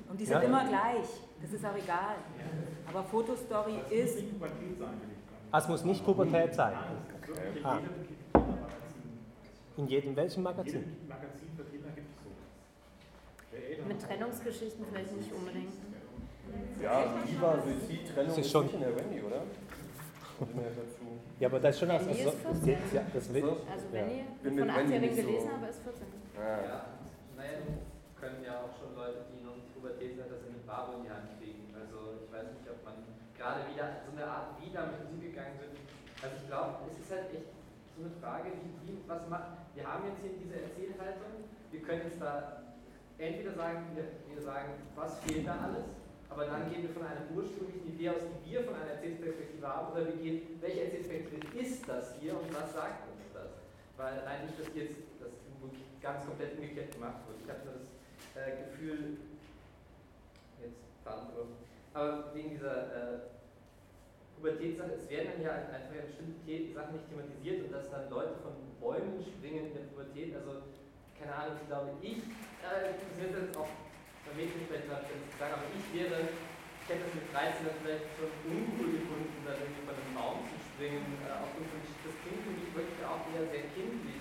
und 0.10 0.18
die 0.20 0.26
sind 0.26 0.34
Ja. 0.42 0.42
immer 0.50 0.64
gleich. 0.66 1.10
Das 1.42 1.52
ist 1.54 1.64
auch 1.66 1.78
egal. 1.78 2.16
Aber 2.90 3.04
Fotostory 3.04 3.78
Das 3.78 3.92
muss 3.92 4.00
ist. 4.00 4.16
nicht 4.18 4.32
Pubertät 4.34 4.78
sein. 4.80 4.98
Ah, 5.52 5.58
es 5.60 5.68
muss 5.68 5.84
nicht 5.86 6.04
Pubertät 6.06 6.56
sein. 6.56 6.74
Nein, 6.74 7.56
ist 7.56 7.66
Ah. 7.66 7.80
in 9.78 9.88
jedem. 9.88 10.10
In 10.12 10.16
welchem 10.16 10.40
In 10.40 10.44
Magazin? 10.44 10.74
jedem 10.82 11.08
Magazin 11.08 11.50
für 11.56 11.64
Kinder 11.66 11.90
gibt 11.94 12.08
es 12.10 12.24
sowas. 12.24 13.88
Mit 13.88 14.02
Trennungsgeschichten 14.02 14.86
vielleicht 14.92 15.16
nicht 15.16 15.32
unbedingt. 15.32 15.74
ja, 16.82 17.04
Liebe, 17.26 17.62
Suizid, 17.64 18.08
Trennung 18.14 18.28
Das 18.30 18.38
ist 18.40 18.46
ist 18.46 18.52
schon- 18.52 18.64
nicht 18.66 18.74
in 18.76 18.80
der 18.82 18.96
Randy, 18.98 19.22
oder? 19.22 19.42
Ja, 21.40 21.48
aber 21.50 21.60
das 21.60 21.76
ist 21.76 21.80
schon 21.82 21.92
aus. 21.92 22.02
Randy 22.02 22.22
Also, 22.26 22.30
ist 22.30 22.64
14. 22.64 22.78
ja, 22.94 23.02
das 23.14 23.34
will, 23.34 23.42
So? 23.42 23.50
Also 23.50 23.86
Ja. 23.90 23.94
wenn 23.94 24.10
ihr 24.10 24.24
Bin 24.42 24.58
von 24.58 24.68
mit 24.68 24.76
Wendy 24.76 24.94
8-Jährigen 24.94 25.02
nicht 25.02 25.16
so- 25.18 25.28
gelesen 25.28 25.50
habe, 25.54 25.66
ist 25.68 25.82
14. 25.84 26.08
Ja. 26.38 26.42
Ja, 26.62 26.78
naja, 27.38 27.58
können 28.20 28.40
ja 28.46 28.54
auch 28.62 28.74
schon 28.78 28.92
Leute, 28.98 29.20
die 29.30 29.40
noch 29.46 29.56
nicht 29.58 29.70
Pubertät 29.74 30.14
sind, 30.18 30.30
das 30.30 30.42
in 30.46 30.54
eine 30.58 30.62
Bravo 30.66 30.90
in 30.98 31.04
die 31.06 31.12
Hand 31.14 31.28
kriegen. 31.42 31.66
Also 31.78 31.98
ich 32.22 32.30
weiß 32.34 32.48
nicht, 32.54 32.66
ob 32.70 32.80
man 32.86 32.96
gerade 33.38 33.62
wieder 33.70 33.86
so 34.06 34.10
eine 34.14 34.26
Art 34.26 34.48
wie 34.62 34.70
damit 34.74 35.02
umgegangen 35.10 35.58
wird. 35.62 35.74
Also 36.22 36.34
ich 36.42 36.46
glaube, 36.50 36.72
es 36.90 36.98
ist 36.98 37.10
halt 37.14 37.30
echt 37.34 37.50
so 37.94 38.02
eine 38.06 38.14
Frage, 38.22 38.50
wie, 38.58 38.74
wie 38.90 38.98
was 39.10 39.22
macht. 39.30 39.58
Wir 39.78 39.86
haben 39.86 40.06
jetzt 40.10 40.22
hier 40.22 40.34
diese 40.38 40.58
Erzählhaltung, 40.58 41.46
wir 41.70 41.82
können 41.82 42.02
jetzt 42.10 42.22
da 42.22 42.62
entweder 43.18 43.54
sagen, 43.54 43.86
wir, 43.94 44.06
wir 44.30 44.42
sagen, 44.42 44.74
was 44.98 45.18
fehlt 45.22 45.46
da 45.46 45.58
alles, 45.66 45.86
aber 46.30 46.46
dann 46.46 46.70
gehen 46.70 46.84
wir 46.84 46.90
von 46.90 47.06
einer 47.06 47.26
ursprünglichen 47.34 47.88
Idee 47.88 48.10
aus, 48.10 48.22
die 48.46 48.52
wir 48.52 48.64
von 48.64 48.76
einer 48.76 48.92
Erzählperspektive 48.92 49.68
haben, 49.68 49.92
oder 49.92 50.06
wir 50.06 50.18
gehen, 50.18 50.60
welche 50.62 50.84
Erzählperspektive 50.86 51.58
ist 51.58 51.88
das 51.88 52.14
hier 52.20 52.34
und 52.34 52.54
was 52.54 52.74
sagt 52.74 53.08
uns 53.10 53.26
das? 53.34 53.52
Weil 53.98 54.20
allein 54.20 54.46
nicht, 54.46 54.60
dass 54.60 54.76
jetzt 54.76 54.98
das 55.20 55.32
ganz 56.02 56.26
komplett 56.26 56.56
umgekehrt 56.56 56.94
gemacht 56.94 57.26
wird. 57.28 57.42
Ich 57.44 57.50
habe 57.50 57.66
nur 57.66 57.74
das 57.74 57.90
äh, 58.38 58.64
Gefühl, 58.64 59.18
jetzt 60.62 60.84
verloren, 61.04 61.58
aber 61.94 62.34
wegen 62.34 62.52
dieser 62.52 62.78
äh, 62.94 63.20
Pubertätssache, 64.36 64.94
es 64.94 65.10
werden 65.10 65.30
dann 65.34 65.42
ja 65.42 65.52
einfach 65.56 65.90
bestimmte 66.06 66.74
Sachen 66.74 66.94
nicht 66.94 67.10
thematisiert 67.10 67.66
und 67.66 67.72
dass 67.74 67.90
dann 67.90 68.10
Leute 68.10 68.36
von 68.44 68.54
Bäumen 68.80 69.24
springen 69.24 69.68
in 69.68 69.74
der 69.74 69.90
Pubertät, 69.90 70.36
also 70.36 70.62
keine 71.18 71.34
Ahnung, 71.34 71.58
ich 71.62 71.68
glaube, 71.68 71.90
ich, 72.02 72.22
äh, 72.62 72.94
wird 73.18 73.34
jetzt 73.34 73.58
auch 73.58 73.68
ich 76.88 76.96
hätte 76.96 77.04
das 77.04 77.14
mit 77.16 77.28
13 77.36 77.68
dann 77.68 77.78
vielleicht 77.84 78.08
schon 78.16 78.32
uncool 78.48 78.92
gefunden, 78.96 79.44
dann 79.44 79.60
irgendwie 79.60 79.88
Baum 80.18 80.42
zu 80.50 80.58
springen, 80.74 81.06
äh, 81.24 81.30
das 81.30 82.16
klingt 82.26 82.42
für 82.42 82.54
mich 82.58 82.70
wirklich 82.74 83.04
auch 83.06 83.22
eher 83.30 83.46
sehr 83.54 83.70
kindlich. 83.78 84.20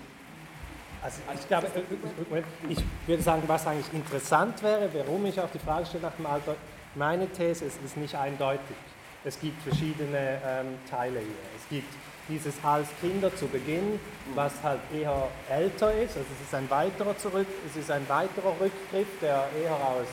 Also 1.01 1.21
ich 1.33 1.47
glaube, 1.47 1.67
äh, 1.67 2.43
ich 2.69 2.83
würde 3.07 3.23
sagen, 3.23 3.43
was 3.47 3.67
eigentlich 3.67 3.91
interessant 3.93 4.61
wäre, 4.63 4.89
warum 4.93 5.25
ich 5.25 5.39
auch 5.39 5.49
die 5.49 5.59
Frage 5.59 5.85
stelle 5.85 6.03
nach 6.03 6.15
dem 6.15 6.25
Alter, 6.25 6.55
meine 6.95 7.27
These 7.27 7.65
ist, 7.65 7.77
es 7.79 7.91
ist 7.91 7.97
nicht 7.97 8.15
eindeutig. 8.15 8.77
Es 9.23 9.39
gibt 9.39 9.61
verschiedene 9.61 10.39
ähm, 10.45 10.77
Teile 10.89 11.19
hier. 11.19 11.45
Es 11.55 11.67
gibt 11.69 11.93
dieses 12.29 12.55
als 12.63 12.87
Kinder 13.01 13.33
zu 13.35 13.47
Beginn, 13.47 13.99
was 14.35 14.53
halt 14.63 14.79
eher 14.93 15.27
älter 15.49 15.93
ist, 15.93 16.17
also 16.17 16.27
es 16.39 16.47
ist 16.47 16.53
ein 16.53 16.69
weiterer 16.69 17.17
zurück, 17.17 17.47
es 17.67 17.75
ist 17.75 17.91
ein 17.91 18.07
weiterer 18.07 18.53
Rückgriff, 18.59 19.07
der 19.21 19.47
eher 19.61 19.73
aus, 19.73 20.07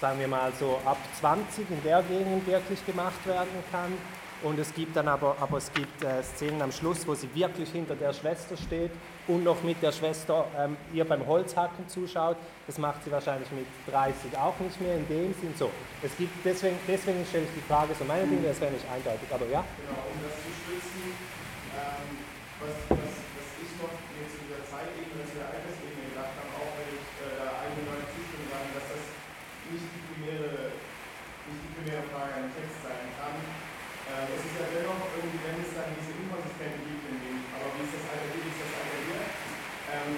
sagen 0.00 0.20
wir 0.20 0.28
mal 0.28 0.52
so 0.58 0.78
ab 0.84 0.98
20 1.20 1.70
in 1.70 1.82
der 1.82 2.02
Gegend 2.02 2.46
wirklich 2.46 2.84
gemacht 2.86 3.26
werden 3.26 3.62
kann. 3.70 3.92
Und 4.42 4.58
es 4.58 4.74
gibt 4.74 4.94
dann 4.96 5.08
aber, 5.08 5.34
aber 5.40 5.56
es 5.56 5.72
gibt 5.72 6.04
äh, 6.04 6.22
Szenen 6.22 6.60
am 6.60 6.70
Schluss, 6.70 7.06
wo 7.06 7.14
sie 7.14 7.28
wirklich 7.34 7.70
hinter 7.70 7.94
der 7.94 8.12
Schwester 8.12 8.56
steht 8.56 8.90
und 9.26 9.44
noch 9.44 9.62
mit 9.62 9.82
der 9.82 9.92
Schwester 9.92 10.46
ähm, 10.58 10.76
ihr 10.92 11.04
beim 11.06 11.26
Holzhacken 11.26 11.88
zuschaut. 11.88 12.36
Das 12.66 12.76
macht 12.78 13.02
sie 13.04 13.10
wahrscheinlich 13.10 13.50
mit 13.50 13.66
30 13.90 14.36
auch 14.36 14.58
nicht 14.60 14.78
mehr 14.80 14.96
in 14.96 15.08
dem 15.08 15.32
Sinn 15.40 15.54
so. 15.58 15.70
Es 16.02 16.14
gibt 16.18 16.44
deswegen, 16.44 16.76
deswegen 16.86 17.24
stelle 17.26 17.44
ich 17.44 17.54
die 17.56 17.66
Frage 17.66 17.94
so 17.98 18.04
meine 18.04 18.26
Dinge, 18.26 18.48
das 18.48 18.60
wäre 18.60 18.72
nicht 18.72 18.84
eindeutig, 18.88 19.28
aber 19.32 19.46
ja. 19.46 19.64
Genau, 19.80 20.02
um 20.12 20.20
das 20.22 20.36
zu 20.36 20.50
stützen, 20.52 21.16
ähm, 21.74 22.18
was, 22.66 22.98
was, 22.98 23.14
was 23.38 23.48
ich 23.62 23.70
noch 23.78 23.94
mir 24.10 24.26
zu 24.26 24.38
dieser 24.42 24.62
Zeitebene, 24.66 25.22
zu 25.22 25.38
der 25.38 25.54
Altersebene 25.54 26.10
gedacht 26.10 26.34
habe, 26.34 26.50
auch 26.58 26.72
wenn 26.74 26.90
ich 26.98 27.06
äh, 27.22 27.38
da 27.38 27.62
einige 27.62 27.86
Leute 27.86 28.10
zustimmen 28.10 28.50
kann, 28.50 28.66
dass 28.74 28.90
das 28.90 29.04
nicht 29.70 29.86
die 29.86 30.02
primäre, 30.10 30.74
nicht 31.46 31.62
die 31.62 31.72
primäre 31.78 32.02
Frage 32.10 32.32
an 32.34 32.50
den 32.50 32.54
Text 32.58 32.82
sein 32.82 33.06
kann. 33.14 33.38
Ähm, 34.06 34.26
es 34.34 34.42
ist 34.42 34.56
ja 34.58 34.66
dennoch 34.70 35.02
irgendwie, 35.14 35.42
wenn 35.46 35.58
es 35.62 35.74
dann 35.74 35.90
diese 35.94 36.14
Inkonsistenz 36.14 36.78
gibt, 36.82 37.02
in 37.06 37.18
dem, 37.22 37.38
aber 37.54 37.70
wie 37.74 37.86
ist 37.86 37.94
das 37.94 38.06
Alter 38.06 38.28
hier, 38.30 38.42
wie 38.42 38.50
ist 38.54 38.62
das 38.62 38.72
Alter 38.78 38.98
hier? 39.02 39.22
Ähm, 39.86 40.10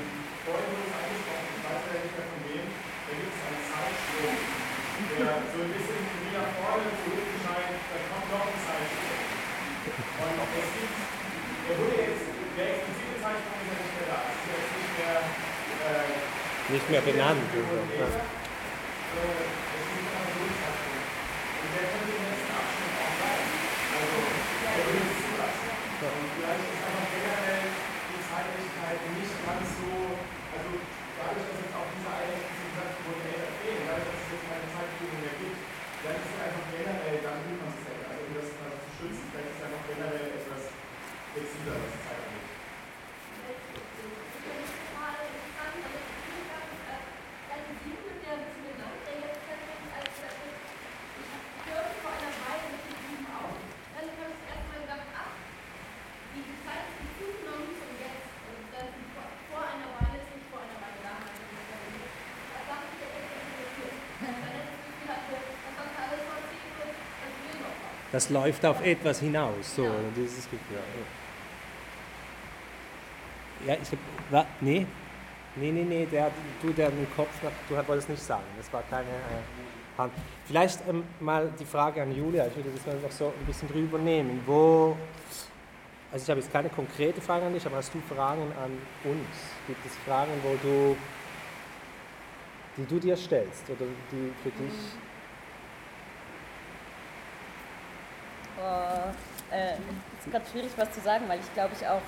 vorhin 0.44 0.68
wurde 0.72 0.88
es 0.88 0.96
angesprochen, 0.96 1.48
ich 1.52 1.64
weiß 1.64 1.82
ja 1.84 2.00
nicht 2.00 2.16
mehr 2.16 2.28
von 2.28 2.40
wem, 2.48 2.66
da 2.68 3.12
gibt 3.12 3.32
es 3.32 3.40
einen 3.44 3.64
Zeitsprung, 3.68 4.36
der 5.08 5.32
so 5.52 5.58
ein 5.64 5.72
bisschen 5.72 6.02
wie 6.20 6.32
nach 6.32 6.52
vorne 6.56 6.88
zu 7.00 7.12
scheint, 7.44 7.76
da 7.76 7.96
kommt 8.08 8.28
noch 8.32 8.44
ein 8.48 8.60
Zeichen. 8.64 9.00
Und 9.88 10.36
es 10.52 10.68
gibt, 10.76 10.96
der 11.68 11.74
wurde 11.80 11.96
jetzt, 11.96 12.24
der 12.56 12.66
explizite 12.76 13.16
Zeichnung 13.22 13.56
ist 13.60 13.68
ja 13.68 13.76
nicht 13.76 13.94
mehr 13.96 14.08
da. 14.08 14.18
Es 14.24 14.36
ist 14.36 14.52
jetzt 14.52 14.72
nicht 14.76 14.94
mehr, 14.98 15.20
äh, 15.84 16.08
Nicht 17.28 17.52
mehr 17.52 17.60
benannt. 17.60 17.84
und 17.84 17.92
oder? 17.92 17.92
Ja. 17.92 18.08
Leser. 18.08 18.24
Äh, 18.24 19.44
es 19.76 19.84
gibt 19.92 20.08
eine 20.16 20.30
Durchfassung. 20.32 20.96
Und 20.96 21.68
der 21.76 21.84
könnte 21.92 22.12
im 22.16 22.24
letzten 22.24 22.52
Abschnitt 22.56 22.94
auch 23.04 23.14
sein. 23.20 23.44
Also, 23.98 24.16
der 24.64 24.82
würde 24.88 25.00
es 25.04 25.16
zulassen. 25.28 25.68
Und 26.08 26.28
vielleicht 26.32 26.64
ist 26.72 26.82
einfach 26.88 27.06
generell 27.12 27.64
die 28.08 28.20
Zeitlichkeit 28.32 29.00
nicht 29.12 29.34
ganz 29.44 29.66
so, 29.76 29.92
also 30.56 30.70
dadurch, 31.20 31.46
dass 31.52 31.58
jetzt 31.60 31.76
auch 31.76 31.88
diese 31.92 32.10
eine 32.16 32.32
diese 32.32 32.64
gesagt 32.72 32.96
wurde, 33.04 33.22
ey, 33.28 33.38
erzählen, 33.44 33.82
dadurch, 33.84 34.08
dass 34.08 34.20
es 34.24 34.28
jetzt 34.32 34.46
keine 34.48 34.66
Zeitführung 34.72 35.18
mehr 35.20 35.36
gibt, 35.36 35.58
vielleicht 36.00 36.22
ist 36.24 36.32
es 36.32 36.38
einfach 36.40 36.64
generell 36.72 37.18
dann 37.20 37.44
inkonsistent. 37.44 38.02
Also 38.08 38.20
um 38.24 38.32
das 38.40 38.48
mal 38.56 38.72
zu 38.72 38.88
schützen, 38.96 39.24
vielleicht 39.28 39.52
ist 39.52 39.58
es 39.60 39.64
einfach 39.68 39.84
generell 39.84 40.26
etwas 40.32 40.62
flexibler, 41.36 41.76
was 41.76 41.92
die 41.92 42.02
Zeit 42.08 42.20
angeht. 42.24 42.48
Das 68.18 68.30
läuft 68.30 68.66
auf 68.66 68.84
etwas 68.84 69.20
hinaus, 69.20 69.76
so, 69.76 69.86
dieses 70.16 70.50
Gefühl. 70.50 70.78
Ja, 73.64 73.74
Ja, 73.74 73.78
ich 73.80 73.92
hab, 73.92 73.98
wa, 74.28 74.44
nee, 74.60 74.84
nee, 75.54 75.70
nee, 75.70 75.84
nee, 75.84 76.04
der, 76.04 76.32
du, 76.60 76.72
der 76.72 76.90
den 76.90 77.06
Kopf, 77.14 77.28
nach, 77.44 77.52
du 77.68 77.76
wolltest 77.88 78.08
nicht 78.08 78.20
sagen, 78.20 78.42
das 78.56 78.72
war 78.72 78.82
keine 78.90 79.06
äh, 79.06 79.98
Hand. 79.98 80.12
Vielleicht 80.46 80.80
ähm, 80.88 81.04
mal 81.20 81.48
die 81.60 81.64
Frage 81.64 82.02
an 82.02 82.10
Julia, 82.10 82.48
ich 82.48 82.56
würde 82.56 82.70
das 82.74 82.84
mal 82.86 82.96
noch 82.96 83.12
so 83.12 83.26
ein 83.26 83.46
bisschen 83.46 83.68
drüber 83.68 83.98
nehmen. 83.98 84.42
Wo, 84.44 84.96
also 86.10 86.24
ich 86.24 86.28
habe 86.28 86.40
jetzt 86.40 86.52
keine 86.52 86.70
konkrete 86.70 87.20
Frage 87.20 87.46
an 87.46 87.52
dich, 87.52 87.64
aber 87.66 87.76
hast 87.76 87.94
du 87.94 88.00
Fragen 88.12 88.42
an 88.64 88.72
uns? 89.04 89.28
Gibt 89.68 89.86
es 89.86 89.92
Fragen, 90.04 90.32
wo 90.42 90.56
du, 90.60 90.96
die 92.78 92.84
du 92.84 92.98
dir 92.98 93.16
stellst 93.16 93.70
oder 93.70 93.86
die 94.10 94.32
für 94.42 94.50
dich... 94.60 94.72
Boah, 94.72 95.07
äh, 99.58 99.72
ist 100.18 100.30
gerade 100.30 100.46
schwierig, 100.50 100.70
was 100.76 100.90
zu 100.92 101.00
sagen, 101.00 101.28
weil 101.28 101.40
ich 101.40 101.54
glaube, 101.54 101.74
ich 101.78 101.86
auch 101.86 102.02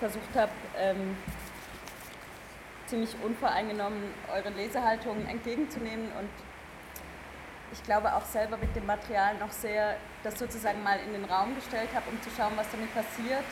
versucht 0.00 0.34
habe, 0.36 0.52
ähm, 0.78 1.16
ziemlich 2.86 3.14
unvoreingenommen 3.22 4.02
eure 4.32 4.50
Lesehaltung 4.50 5.26
entgegenzunehmen. 5.26 6.06
Und 6.18 6.30
ich 7.72 7.82
glaube 7.82 8.14
auch 8.14 8.24
selber 8.24 8.56
mit 8.56 8.74
dem 8.76 8.86
Material 8.86 9.34
noch 9.38 9.50
sehr 9.50 9.96
das 10.22 10.38
sozusagen 10.38 10.82
mal 10.82 10.98
in 11.06 11.12
den 11.12 11.24
Raum 11.24 11.54
gestellt 11.54 11.88
habe, 11.94 12.08
um 12.10 12.20
zu 12.22 12.30
schauen, 12.36 12.52
was 12.56 12.70
damit 12.70 12.92
passiert, 12.94 13.44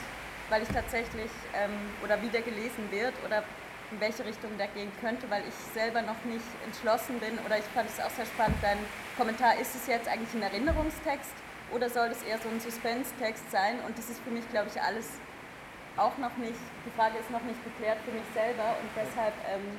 weil 0.48 0.62
ich 0.62 0.68
tatsächlich 0.68 1.30
ähm, 1.54 1.72
oder 2.04 2.20
wie 2.22 2.28
der 2.28 2.42
gelesen 2.42 2.90
wird 2.90 3.14
oder 3.24 3.42
in 3.90 4.00
welche 4.00 4.24
Richtung 4.24 4.56
der 4.58 4.68
gehen 4.68 4.90
könnte, 5.00 5.28
weil 5.28 5.42
ich 5.46 5.54
selber 5.74 6.00
noch 6.02 6.22
nicht 6.24 6.46
entschlossen 6.64 7.18
bin. 7.18 7.38
Oder 7.44 7.58
ich 7.58 7.64
fand 7.74 7.88
es 7.88 8.00
auch 8.00 8.10
sehr 8.10 8.26
spannend, 8.26 8.56
dein 8.62 8.78
Kommentar, 9.18 9.56
ist 9.60 9.74
es 9.74 9.86
jetzt 9.86 10.08
eigentlich 10.08 10.32
ein 10.34 10.42
Erinnerungstext 10.42 11.34
oder 11.74 11.88
soll 11.88 12.08
es 12.08 12.22
eher 12.22 12.38
so 12.38 12.48
ein 12.48 12.60
Suspense-Text 12.60 13.50
sein? 13.50 13.80
Und 13.86 13.96
das 13.96 14.10
ist 14.10 14.20
für 14.20 14.30
mich, 14.30 14.48
glaube 14.50 14.68
ich, 14.72 14.80
alles 14.80 15.08
auch 15.96 16.16
noch 16.18 16.36
nicht, 16.36 16.60
die 16.86 16.90
Frage 16.96 17.18
ist 17.18 17.30
noch 17.30 17.42
nicht 17.42 17.62
geklärt 17.64 17.98
für 18.04 18.12
mich 18.12 18.24
selber. 18.34 18.76
Und 18.80 18.88
deshalb 18.96 19.34
ähm, 19.48 19.78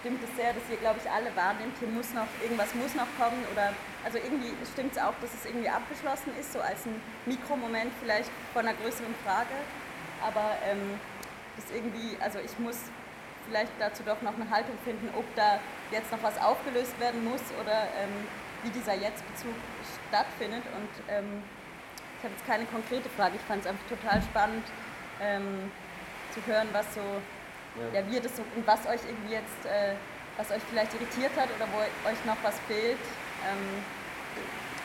stimmt 0.00 0.22
es 0.24 0.34
sehr, 0.36 0.52
dass 0.52 0.62
ihr, 0.70 0.76
glaube 0.76 1.00
ich, 1.02 1.08
alle 1.10 1.34
wahrnehmt, 1.36 1.76
hier 1.78 1.88
muss 1.88 2.12
noch, 2.12 2.28
irgendwas 2.42 2.74
muss 2.74 2.94
noch 2.94 3.08
kommen 3.18 3.38
oder, 3.52 3.72
also 4.04 4.18
irgendwie 4.18 4.52
stimmt 4.72 4.92
es 4.92 4.98
auch, 4.98 5.14
dass 5.20 5.32
es 5.32 5.44
irgendwie 5.46 5.68
abgeschlossen 5.68 6.32
ist, 6.38 6.52
so 6.52 6.60
als 6.60 6.84
ein 6.86 7.00
Mikromoment 7.24 7.92
vielleicht 8.02 8.30
von 8.52 8.66
einer 8.66 8.76
größeren 8.76 9.14
Frage, 9.24 9.56
aber 10.20 10.56
ähm, 10.68 11.00
das 11.56 11.70
irgendwie, 11.72 12.16
also 12.20 12.38
ich 12.38 12.58
muss 12.58 12.76
vielleicht 13.48 13.72
dazu 13.78 14.02
doch 14.04 14.20
noch 14.22 14.34
eine 14.34 14.50
Haltung 14.50 14.76
finden, 14.84 15.08
ob 15.16 15.24
da 15.36 15.60
jetzt 15.90 16.10
noch 16.10 16.22
was 16.22 16.36
aufgelöst 16.42 16.98
werden 17.00 17.24
muss 17.24 17.42
oder 17.62 17.86
ähm, 18.02 18.26
wie 18.64 18.70
dieser 18.70 18.94
Jetzt-Bezug 18.94 19.54
stattfindet 20.08 20.62
und 20.74 20.90
ähm, 21.08 21.42
ich 22.18 22.24
habe 22.24 22.34
jetzt 22.34 22.46
keine 22.46 22.64
konkrete 22.66 23.08
Frage, 23.10 23.36
ich 23.36 23.42
fand 23.42 23.62
es 23.62 23.66
einfach 23.66 23.86
total 23.88 24.22
spannend, 24.22 24.64
ähm, 25.20 25.70
zu 26.32 26.40
hören, 26.46 26.68
was 26.72 26.86
so, 26.94 27.00
ja. 27.92 28.06
wie 28.08 28.14
ihr 28.16 28.22
das 28.22 28.36
so, 28.36 28.42
und 28.54 28.66
was 28.66 28.86
euch 28.86 29.00
irgendwie 29.06 29.34
jetzt, 29.34 29.64
äh, 29.64 29.94
was 30.36 30.50
euch 30.50 30.62
vielleicht 30.68 30.92
irritiert 30.94 31.32
hat 31.36 31.48
oder 31.56 31.66
wo 31.72 31.78
euch 32.08 32.24
noch 32.24 32.36
was 32.42 32.58
fehlt. 32.68 33.00
Ähm, 33.44 33.84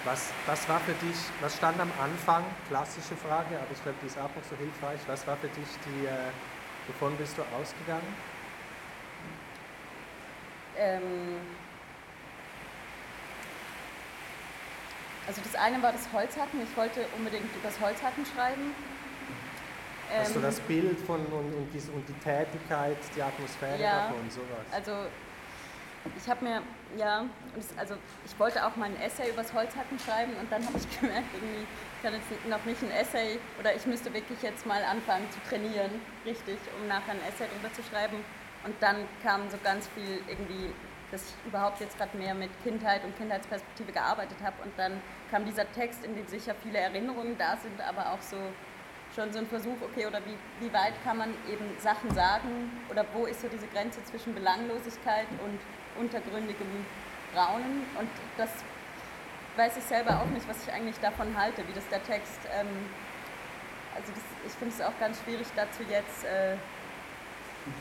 Was, 0.03 0.33
was 0.47 0.67
war 0.67 0.79
für 0.79 0.93
dich, 1.05 1.17
was 1.41 1.57
stand 1.57 1.79
am 1.79 1.91
Anfang, 2.01 2.43
klassische 2.67 3.15
Frage, 3.15 3.55
aber 3.61 3.71
ich 3.71 3.81
glaube, 3.83 3.97
die 4.01 4.07
ist 4.07 4.17
auch 4.17 4.33
noch 4.35 4.43
so 4.49 4.55
hilfreich. 4.57 4.99
Was 5.07 5.27
war 5.27 5.37
für 5.37 5.49
dich 5.49 5.69
die, 5.85 6.05
äh, 6.07 6.31
wovon 6.87 7.15
bist 7.17 7.37
du 7.37 7.43
ausgegangen? 7.55 8.15
ähm, 10.77 11.39
also 15.27 15.41
das 15.43 15.55
eine 15.55 15.81
war 15.81 15.91
das 15.91 16.07
Holzhacken, 16.11 16.61
ich 16.63 16.75
wollte 16.77 17.05
unbedingt 17.17 17.45
über 17.55 17.67
das 17.69 17.79
Holzhacken 17.79 18.25
schreiben. 18.25 18.73
Hast 20.17 20.35
du 20.35 20.39
Ähm, 20.39 20.43
das 20.45 20.59
Bild 20.61 20.99
von 20.99 21.19
und, 21.25 21.53
und, 21.53 21.69
die, 21.73 21.79
und 21.91 22.07
die 22.07 22.13
Tätigkeit, 22.23 22.97
die 23.15 23.21
Atmosphäre 23.21 23.79
Ja, 23.81 24.09
davon, 24.09 24.29
sowas? 24.29 24.65
Also 24.71 24.91
ich 26.17 26.27
habe 26.29 26.43
mir, 26.43 26.61
ja, 26.97 27.25
also 27.77 27.95
ich 28.25 28.39
wollte 28.39 28.65
auch 28.65 28.75
mal 28.75 28.85
ein 28.85 28.99
Essay 28.99 29.29
über 29.29 29.43
das 29.43 29.53
Holzhacken 29.53 29.99
schreiben 29.99 30.33
und 30.41 30.51
dann 30.51 30.65
habe 30.65 30.77
ich 30.77 30.99
gemerkt, 30.99 31.27
irgendwie 31.33 31.63
ich 31.63 32.01
kann 32.03 32.13
jetzt 32.13 32.49
noch 32.49 32.65
nicht 32.65 32.81
ein 32.81 32.91
Essay 32.91 33.39
oder 33.59 33.75
ich 33.75 33.85
müsste 33.85 34.11
wirklich 34.11 34.41
jetzt 34.41 34.65
mal 34.65 34.83
anfangen 34.83 35.29
zu 35.31 35.39
trainieren, 35.47 35.91
richtig, 36.25 36.57
um 36.81 36.87
nachher 36.87 37.11
ein 37.11 37.21
Essay 37.29 37.45
darüber 37.47 37.71
zu 37.73 37.83
schreiben. 37.83 38.17
Und 38.63 38.75
dann 38.81 39.05
kam 39.23 39.49
so 39.49 39.57
ganz 39.63 39.87
viel 39.95 40.21
irgendwie, 40.27 40.73
dass 41.11 41.21
ich 41.23 41.47
überhaupt 41.47 41.79
jetzt 41.79 41.97
gerade 41.97 42.17
mehr 42.17 42.33
mit 42.33 42.49
Kindheit 42.63 43.03
und 43.03 43.15
Kindheitsperspektive 43.17 43.91
gearbeitet 43.91 44.37
habe 44.43 44.55
und 44.63 44.71
dann 44.77 45.01
kam 45.29 45.45
dieser 45.45 45.69
Text, 45.73 46.03
in 46.05 46.15
dem 46.15 46.27
sicher 46.27 46.55
viele 46.63 46.79
Erinnerungen 46.79 47.37
da 47.37 47.57
sind, 47.57 47.79
aber 47.81 48.13
auch 48.13 48.21
so 48.21 48.37
schon 49.15 49.31
so 49.33 49.39
ein 49.39 49.47
Versuch, 49.47 49.75
okay, 49.81 50.05
oder 50.05 50.19
wie, 50.25 50.65
wie 50.65 50.71
weit 50.73 50.93
kann 51.03 51.17
man 51.17 51.29
eben 51.49 51.65
Sachen 51.79 52.13
sagen? 52.15 52.71
Oder 52.89 53.05
wo 53.13 53.25
ist 53.25 53.41
so 53.41 53.47
diese 53.47 53.67
Grenze 53.67 54.03
zwischen 54.05 54.33
Belanglosigkeit 54.33 55.27
und 55.43 55.59
untergründigem 55.99 56.85
Raunen? 57.35 57.85
Und 57.99 58.09
das 58.37 58.49
weiß 59.57 59.77
ich 59.77 59.83
selber 59.83 60.21
auch 60.21 60.29
nicht, 60.33 60.47
was 60.47 60.63
ich 60.63 60.71
eigentlich 60.71 60.97
davon 60.99 61.35
halte, 61.37 61.67
wie 61.67 61.73
das 61.73 61.87
der 61.89 62.03
Text, 62.03 62.39
ähm, 62.57 62.67
also 63.95 64.13
das, 64.13 64.23
ich 64.47 64.53
finde 64.53 64.73
es 64.73 64.81
auch 64.81 64.97
ganz 64.99 65.19
schwierig 65.23 65.47
dazu 65.55 65.83
jetzt, 65.89 66.23
äh, 66.23 66.55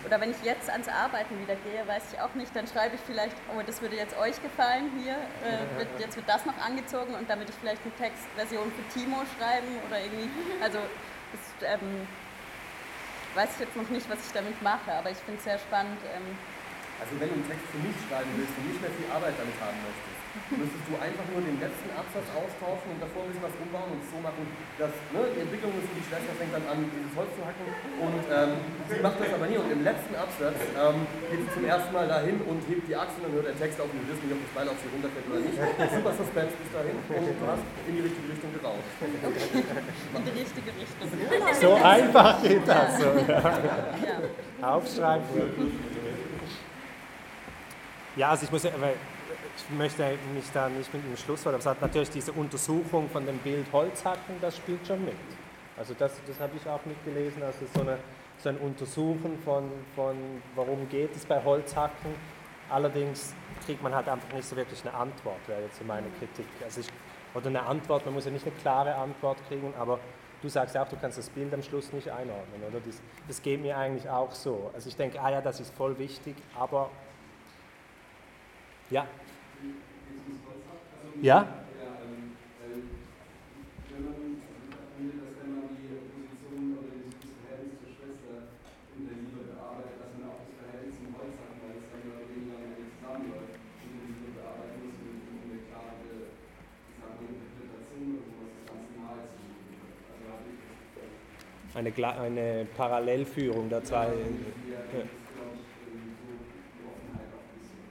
oder 0.05 0.21
wenn 0.21 0.31
ich 0.31 0.43
jetzt 0.43 0.69
ans 0.69 0.89
Arbeiten 0.89 1.41
wieder 1.41 1.57
gehe, 1.57 1.87
weiß 1.87 2.13
ich 2.13 2.21
auch 2.21 2.35
nicht, 2.35 2.55
dann 2.55 2.67
schreibe 2.67 2.97
ich 2.97 3.01
vielleicht, 3.07 3.37
oh, 3.55 3.63
das 3.65 3.81
würde 3.81 3.97
jetzt 3.97 4.17
euch 4.19 4.41
gefallen 4.43 4.91
hier, 5.03 5.17
äh, 5.45 5.79
wird, 5.79 5.89
jetzt 5.99 6.17
wird 6.17 6.29
das 6.29 6.45
noch 6.45 6.57
angezogen 6.59 7.15
und 7.15 7.29
würde 7.29 7.49
ich 7.49 7.59
vielleicht 7.61 7.83
eine 7.85 7.95
Textversion 7.97 8.71
für 8.73 8.85
Timo 8.99 9.23
schreiben 9.39 9.69
oder 9.89 10.01
irgendwie, 10.01 10.29
also 10.61 10.79
das 11.33 11.43
ähm, 11.65 12.07
weiß 13.35 13.49
ich 13.55 13.61
jetzt 13.61 13.77
noch 13.77 13.89
nicht, 13.89 14.09
was 14.11 14.19
ich 14.27 14.33
damit 14.33 14.61
mache, 14.63 14.93
aber 14.93 15.11
ich 15.11 15.19
finde 15.19 15.39
es 15.39 15.45
sehr 15.45 15.59
spannend. 15.59 16.01
Ähm, 16.13 16.37
Also 17.01 17.17
wenn 17.17 17.29
du 17.29 17.35
einen 17.41 17.49
Text 17.49 17.65
für 17.73 17.81
mich 17.81 17.97
schreiben 18.09 18.31
willst 18.37 18.53
und 18.59 18.67
nicht 18.69 18.81
mehr 18.83 18.91
viel 18.93 19.09
Arbeit 19.09 19.33
damit 19.39 19.57
haben 19.65 19.79
möchtest, 19.81 20.20
müsstest 20.55 20.85
du 20.87 20.95
einfach 20.99 21.27
nur 21.35 21.43
den 21.43 21.59
letzten 21.59 21.91
Absatz 21.95 22.27
austauschen 22.31 22.95
und 22.95 22.99
davor 23.03 23.27
ein 23.27 23.35
bisschen 23.35 23.47
was 23.47 23.57
umbauen 23.59 23.91
und 23.95 24.01
es 24.03 24.11
so 24.15 24.19
machen, 24.23 24.47
dass 24.79 24.93
ne, 25.11 25.21
die 25.35 25.43
Entwicklung 25.43 25.75
ist, 25.79 25.91
die 25.91 26.05
Schwester 26.07 26.33
fängt 26.39 26.55
dann 26.55 26.67
an, 26.71 26.87
dieses 26.87 27.13
Holz 27.19 27.31
zu 27.35 27.43
hacken 27.43 27.67
und 27.67 28.23
ähm, 28.31 28.51
sie 28.87 29.01
macht 29.03 29.19
das 29.19 29.31
aber 29.35 29.47
nie 29.51 29.59
und 29.59 29.71
im 29.71 29.83
letzten 29.83 30.15
Absatz 30.15 30.59
ähm, 30.75 31.07
geht 31.31 31.41
sie 31.47 31.51
zum 31.55 31.65
ersten 31.67 31.91
Mal 31.91 32.07
dahin 32.07 32.39
und 32.47 32.61
hebt 32.71 32.87
die 32.87 32.95
Axt 32.95 33.19
und 33.19 33.27
dann 33.27 33.35
hört 33.35 33.47
der 33.51 33.59
Text 33.59 33.79
auf 33.83 33.91
und 33.91 33.99
wir 34.03 34.07
wissen 34.15 34.23
nicht, 34.31 34.35
ob 34.39 34.43
das 34.47 34.55
Bein 34.55 34.67
auf 34.71 34.79
sie 34.79 34.91
runterfällt 34.95 35.27
oder 35.27 35.41
nicht. 35.43 35.57
Super 35.99 36.13
Suspense 36.15 36.55
bis 36.59 36.71
dahin 36.71 36.95
und 36.95 37.25
du 37.35 37.45
hast 37.51 37.65
in 37.91 37.95
die 37.99 38.05
richtige 38.07 38.27
Richtung 38.31 38.51
geraucht. 38.55 38.87
in 39.03 40.23
die 40.27 40.35
richtige 40.39 40.71
Richtung. 40.79 41.07
So 41.59 41.71
einfach 41.75 42.39
geht 42.43 42.63
das. 42.67 42.91
So. 43.03 43.09
Ja. 43.27 44.19
Aufschreiben. 44.63 45.25
Ja, 48.17 48.31
also 48.31 48.45
ich 48.45 48.51
muss, 48.53 48.63
ja- 48.65 48.73
weil 48.79 48.95
ich 49.57 49.77
möchte 49.77 50.03
mich 50.35 50.45
da 50.53 50.69
nicht 50.69 50.93
mit 50.93 51.05
einem 51.05 51.17
Schlusswort, 51.17 51.55
aber 51.55 51.61
es 51.61 51.67
hat 51.67 51.81
natürlich 51.81 52.11
diese 52.11 52.33
Untersuchung 52.33 53.09
von 53.11 53.27
dem 53.27 53.39
Bild 53.39 53.67
Holzhacken, 53.73 54.37
das 54.41 54.57
spielt 54.57 54.87
schon 54.87 55.05
mit. 55.05 55.15
Also 55.77 55.95
das, 55.99 56.13
das 56.27 56.41
habe 56.41 56.53
ich 56.57 56.69
auch 56.69 56.85
mitgelesen, 56.85 57.43
also 57.43 57.59
so, 57.75 57.81
eine, 57.81 57.99
so 58.39 58.49
ein 58.51 58.57
Untersuchen 58.59 59.39
von, 59.45 59.71
von, 59.95 60.17
warum 60.55 60.89
geht 60.89 61.15
es 61.17 61.25
bei 61.25 61.43
Holzhacken, 61.43 62.15
Allerdings 62.71 63.35
kriegt 63.67 63.83
man 63.83 63.95
halt 63.95 64.09
einfach 64.09 64.33
nicht 64.33 64.49
so 64.49 64.55
wirklich 64.57 64.81
eine 64.83 64.95
Antwort, 64.95 65.41
wäre 65.49 65.63
jetzt 65.63 65.79
so 65.79 65.85
meine 65.85 66.07
Kritik. 66.19 66.47
Also 66.63 66.81
ich, 66.81 66.87
oder 67.35 67.49
eine 67.49 67.63
Antwort, 67.63 68.05
man 68.05 68.15
muss 68.15 68.25
ja 68.25 68.31
nicht 68.31 68.47
eine 68.47 68.55
klare 68.57 68.95
Antwort 68.95 69.39
kriegen, 69.49 69.75
aber 69.79 69.99
du 70.41 70.49
sagst 70.49 70.77
ja 70.77 70.85
auch, 70.85 70.89
du 70.89 70.97
kannst 70.97 71.19
das 71.19 71.29
Bild 71.31 71.53
am 71.53 71.63
Schluss 71.63 71.93
nicht 71.93 72.09
einordnen, 72.09 72.63
oder? 72.69 72.81
Das, 72.81 73.03
das 73.27 73.43
geht 73.43 73.61
mir 73.61 73.77
eigentlich 73.77 74.09
auch 74.09 74.33
so. 74.33 74.71
Also 74.73 74.89
ich 74.89 74.97
denke, 74.97 75.21
ah 75.21 75.31
ja, 75.31 75.41
das 75.41 75.59
ist 75.59 75.75
voll 75.75 75.99
wichtig, 75.99 76.37
aber 76.57 76.91
ja. 78.89 79.07
Ja? 81.23 81.47
wenn 83.91 84.05
man, 84.05 84.41
wenn 84.97 85.05
wir 85.05 85.17
das 85.21 85.37
einmal 85.43 85.69
die 85.77 85.93
Position 86.09 86.79
oder 86.81 86.93
das 86.97 87.35
Verhältnis 87.45 87.77
zur 87.83 87.91
Schwester 87.93 88.35
intensiver 88.97 89.45
bearbeitet, 89.53 90.01
dass 90.01 90.13
man 90.17 90.33
auch 90.33 90.41
das 90.49 90.55
Verhältnis 90.57 90.95
zum 90.97 91.11
Holz 91.19 91.35
hat, 91.37 91.53
weil 91.61 91.77
es 91.77 91.87
dann 91.93 92.01
mehr 92.09 92.17
oder 92.17 92.29
weniger 92.31 92.57
mit 92.57 92.89
zusammenläuft, 92.97 93.61
intensiver 93.85 94.31
bearbeiten 94.41 94.79
muss, 94.81 94.97
eine 101.75 101.93
eine 102.21 102.67
Parallelführung 102.77 103.69
der 103.69 103.85
zwei. 103.85 104.07
Ja, 104.07 104.11
Ja. 104.11 104.11
das 104.11 105.07
ist, 105.07 105.29
glaube 105.33 105.55
ich, 105.55 105.65
irgendwie 105.87 106.13
so 106.19 106.35
die 106.35 106.83
Offenheit 106.83 107.31
auch 107.31 107.47
ein 107.47 107.55
bisschen. 107.57 107.85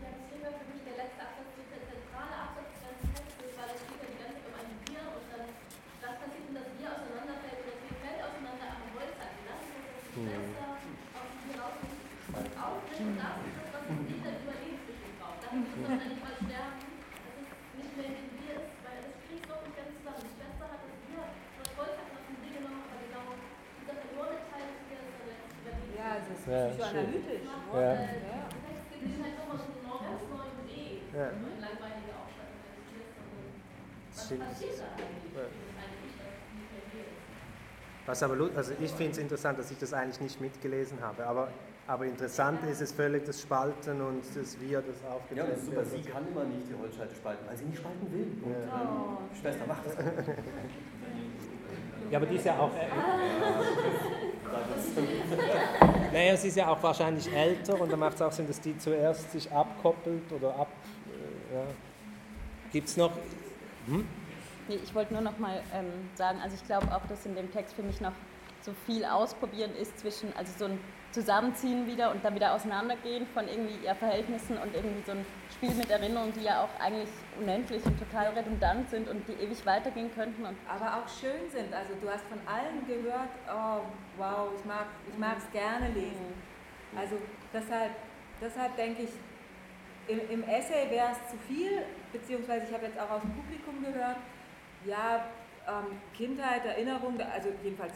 Ja, 0.00 0.08
deswegen 0.14 0.42
war 0.46 0.54
für 0.54 0.68
mich 0.70 0.82
der 0.86 0.96
letzte 1.02 1.20
Absatz 1.28 1.50
so 1.58 1.62
der 1.66 1.82
zentrale 1.84 2.34
Absatz 2.46 2.68
des 2.72 2.80
ganzen 2.88 3.10
Textes, 3.10 3.50
weil 3.58 3.70
es 3.74 3.82
geht 3.90 4.00
ja 4.00 4.08
die 4.14 4.20
ganze 4.22 4.38
Zeit 4.38 4.48
um 4.48 4.54
ein 4.54 4.70
Wir 4.86 5.02
und 5.18 5.26
dann, 5.34 5.44
was 5.50 6.14
passiert, 6.14 6.44
wenn 6.46 6.56
das 6.62 6.70
Wir 6.78 6.88
auseinanderfällt 6.94 7.58
oder 7.58 7.74
das 7.74 7.82
Wir 7.84 7.96
fällt 8.00 8.20
auseinander 8.22 8.66
am 8.70 8.88
Holz 8.94 9.14
hat. 9.18 9.32
Wir 9.34 9.46
lassen 9.50 9.74
uns 9.74 9.90
das 9.90 10.06
die 10.14 10.24
Schwester 10.24 10.64
aus 10.70 11.28
dem 11.34 11.42
Wir 11.44 11.56
raus 11.58 11.78
und 11.84 12.48
aufbringt 12.54 13.12
und 13.12 13.18
das 13.18 13.34
ist 13.44 13.56
das, 13.60 13.68
was 13.74 13.82
uns 13.92 14.02
nicht 14.08 14.22
dann 14.24 14.36
überlebensbestimmt 14.40 15.16
braucht. 15.20 15.38
Dafür 15.42 15.58
muss 15.58 15.74
man 15.74 15.90
dann 16.00 16.08
nicht 16.14 16.22
mal 16.24 16.36
sterben, 16.38 16.78
dass 16.80 17.34
es 17.34 17.50
nicht 17.76 17.92
mehr 17.98 18.08
in 18.08 18.16
dem 18.24 18.30
Wir 18.40 18.54
ist, 18.62 18.78
weil 18.86 18.98
das 19.04 19.14
kriegt 19.26 19.44
doch 19.50 19.60
nicht 19.66 19.74
ganz 19.76 19.90
zusammen. 19.98 20.22
Die 20.24 20.32
Schwester 20.38 20.64
hat 20.70 20.80
das 20.86 20.94
Wir, 21.10 21.22
das 21.60 21.70
Holz 21.78 21.94
hat 22.00 22.08
das 22.14 22.24
Wir 22.40 22.52
genommen, 22.54 22.82
aber 22.84 22.98
genau 23.04 23.26
dieser 23.80 23.96
verlorene 24.04 24.42
Teil 24.50 24.66
des 24.70 24.82
Wir 24.88 24.98
ist 25.04 25.18
dann 25.24 25.34
jetzt 25.34 25.54
überlebt. 25.60 25.94
Ja, 25.98 26.08
es 26.20 26.26
ist 26.34 26.44
Ja, 26.44 26.60
psychoanalytisch. 26.74 27.44
Ja. 27.44 27.82
Ja. 27.84 28.40
Text 28.64 29.02
ist 29.04 29.18
halt 29.24 29.34
nochmal 29.38 29.58
so 29.58 29.70
eine 29.74 29.98
ganz 30.04 30.22
neue 30.30 30.50
Idee. 30.64 30.90
Ja. 31.14 31.26
So 31.34 31.44
eine 31.44 31.58
langweilige 31.64 32.12
Aufschreibung 32.18 32.58
eines 32.64 32.82
Tieres. 32.88 33.10
Was 33.14 34.24
Stimmt. 34.24 34.42
passiert 34.48 34.74
da 34.80 34.86
eigentlich? 34.94 35.34
Ja. 35.34 35.44
Das 35.44 35.54
ist 35.54 35.78
eigentlich 35.82 36.14
das 36.18 36.34
nicht 36.54 36.70
mehr 36.74 36.84
hier 36.94 37.06
ist. 37.14 38.03
Was 38.14 38.22
aber, 38.22 38.36
also 38.54 38.72
ich 38.80 38.92
finde 38.92 39.10
es 39.10 39.18
interessant, 39.18 39.58
dass 39.58 39.72
ich 39.72 39.78
das 39.78 39.92
eigentlich 39.92 40.20
nicht 40.20 40.40
mitgelesen 40.40 41.00
habe, 41.00 41.26
aber, 41.26 41.48
aber 41.88 42.06
interessant 42.06 42.60
ist 42.70 42.80
es 42.80 42.92
völlig 42.92 43.24
das 43.24 43.42
Spalten 43.42 44.00
und 44.00 44.22
das 44.36 44.56
Wir, 44.60 44.82
das 44.82 45.02
Ja, 45.02 45.08
aufgeteilt 45.16 45.50
das 45.50 45.58
ist 45.58 45.66
super. 45.66 45.84
Sie 45.84 46.00
kann 46.00 46.28
immer 46.28 46.44
nicht 46.44 46.68
die 46.68 46.74
Holzscheite 46.80 47.12
spalten, 47.12 47.44
weil 47.44 47.56
sie 47.56 47.64
nicht 47.64 47.78
spalten 47.78 48.12
will. 48.12 48.28
Und 48.40 48.52
Ja. 48.52 48.58
ähm, 48.58 48.68
die 49.34 49.38
Schwester 49.40 49.66
macht 49.66 49.84
das. 49.84 49.96
Ja, 52.10 52.18
aber 52.18 52.26
die 52.26 52.36
ist 52.36 52.44
ja 52.44 52.56
auch. 52.56 52.70
Äh, 52.76 52.86
naja, 56.12 56.36
sie 56.36 56.48
ist 56.48 56.56
ja 56.56 56.68
auch 56.68 56.80
wahrscheinlich 56.84 57.32
älter 57.34 57.80
und 57.80 57.90
dann 57.90 57.98
macht 57.98 58.14
es 58.14 58.22
auch 58.22 58.30
Sinn, 58.30 58.46
dass 58.46 58.60
die 58.60 58.78
zuerst 58.78 59.32
sich 59.32 59.50
abkoppelt 59.50 60.30
oder 60.30 60.54
ab. 60.54 60.68
Äh, 61.50 61.54
ja. 61.56 61.64
Gibt 62.70 62.86
es 62.86 62.96
noch. 62.96 63.10
Hm? 63.88 64.06
Nee, 64.68 64.80
ich 64.82 64.94
wollte 64.94 65.12
nur 65.12 65.22
noch 65.22 65.38
mal 65.38 65.62
ähm, 65.74 66.08
sagen, 66.14 66.40
also 66.42 66.56
ich 66.56 66.64
glaube 66.64 66.86
auch, 66.94 67.06
dass 67.06 67.26
in 67.26 67.34
dem 67.34 67.52
Text 67.52 67.74
für 67.74 67.82
mich 67.82 68.00
noch 68.00 68.12
so 68.62 68.72
viel 68.86 69.04
ausprobieren 69.04 69.72
ist 69.76 69.98
zwischen, 69.98 70.34
also 70.36 70.52
so 70.58 70.64
ein 70.64 70.78
Zusammenziehen 71.12 71.86
wieder 71.86 72.10
und 72.10 72.24
dann 72.24 72.34
wieder 72.34 72.54
auseinandergehen 72.54 73.26
von 73.34 73.46
irgendwie 73.46 73.84
ja, 73.84 73.94
Verhältnissen 73.94 74.56
und 74.58 74.74
irgendwie 74.74 75.02
so 75.04 75.12
ein 75.12 75.24
Spiel 75.52 75.70
mit 75.74 75.88
Erinnerungen, 75.88 76.32
die 76.32 76.42
ja 76.42 76.64
auch 76.64 76.80
eigentlich 76.80 77.08
unendlich 77.38 77.84
und 77.84 77.98
total 77.98 78.32
redundant 78.32 78.90
sind 78.90 79.08
und 79.08 79.22
die 79.28 79.34
ewig 79.34 79.64
weitergehen 79.64 80.10
könnten. 80.14 80.44
Und 80.44 80.56
aber 80.66 80.96
auch 80.96 81.08
schön 81.08 81.48
sind. 81.50 81.72
Also 81.72 81.92
du 82.00 82.08
hast 82.08 82.24
von 82.26 82.40
allen 82.46 82.84
gehört, 82.86 83.30
oh 83.46 83.82
wow, 84.16 84.48
ich 84.58 84.64
mag 84.64 84.86
ich 85.08 85.18
mag's 85.18 85.48
gerne 85.52 85.88
lesen. 85.90 86.34
Also 86.96 87.16
deshalb, 87.52 87.92
deshalb 88.40 88.76
denke 88.76 89.02
ich, 89.02 89.10
im, 90.08 90.20
im 90.30 90.42
Essay 90.48 90.90
wäre 90.90 91.12
es 91.12 91.30
zu 91.30 91.36
viel, 91.46 91.82
beziehungsweise 92.12 92.66
ich 92.66 92.74
habe 92.74 92.86
jetzt 92.86 92.98
auch 92.98 93.10
aus 93.10 93.22
dem 93.22 93.32
Publikum 93.34 93.82
gehört, 93.82 94.16
ja, 94.86 95.26
ähm, 95.66 95.98
Kindheit, 96.14 96.64
Erinnerung, 96.64 97.20
also 97.20 97.48
jedenfalls 97.62 97.94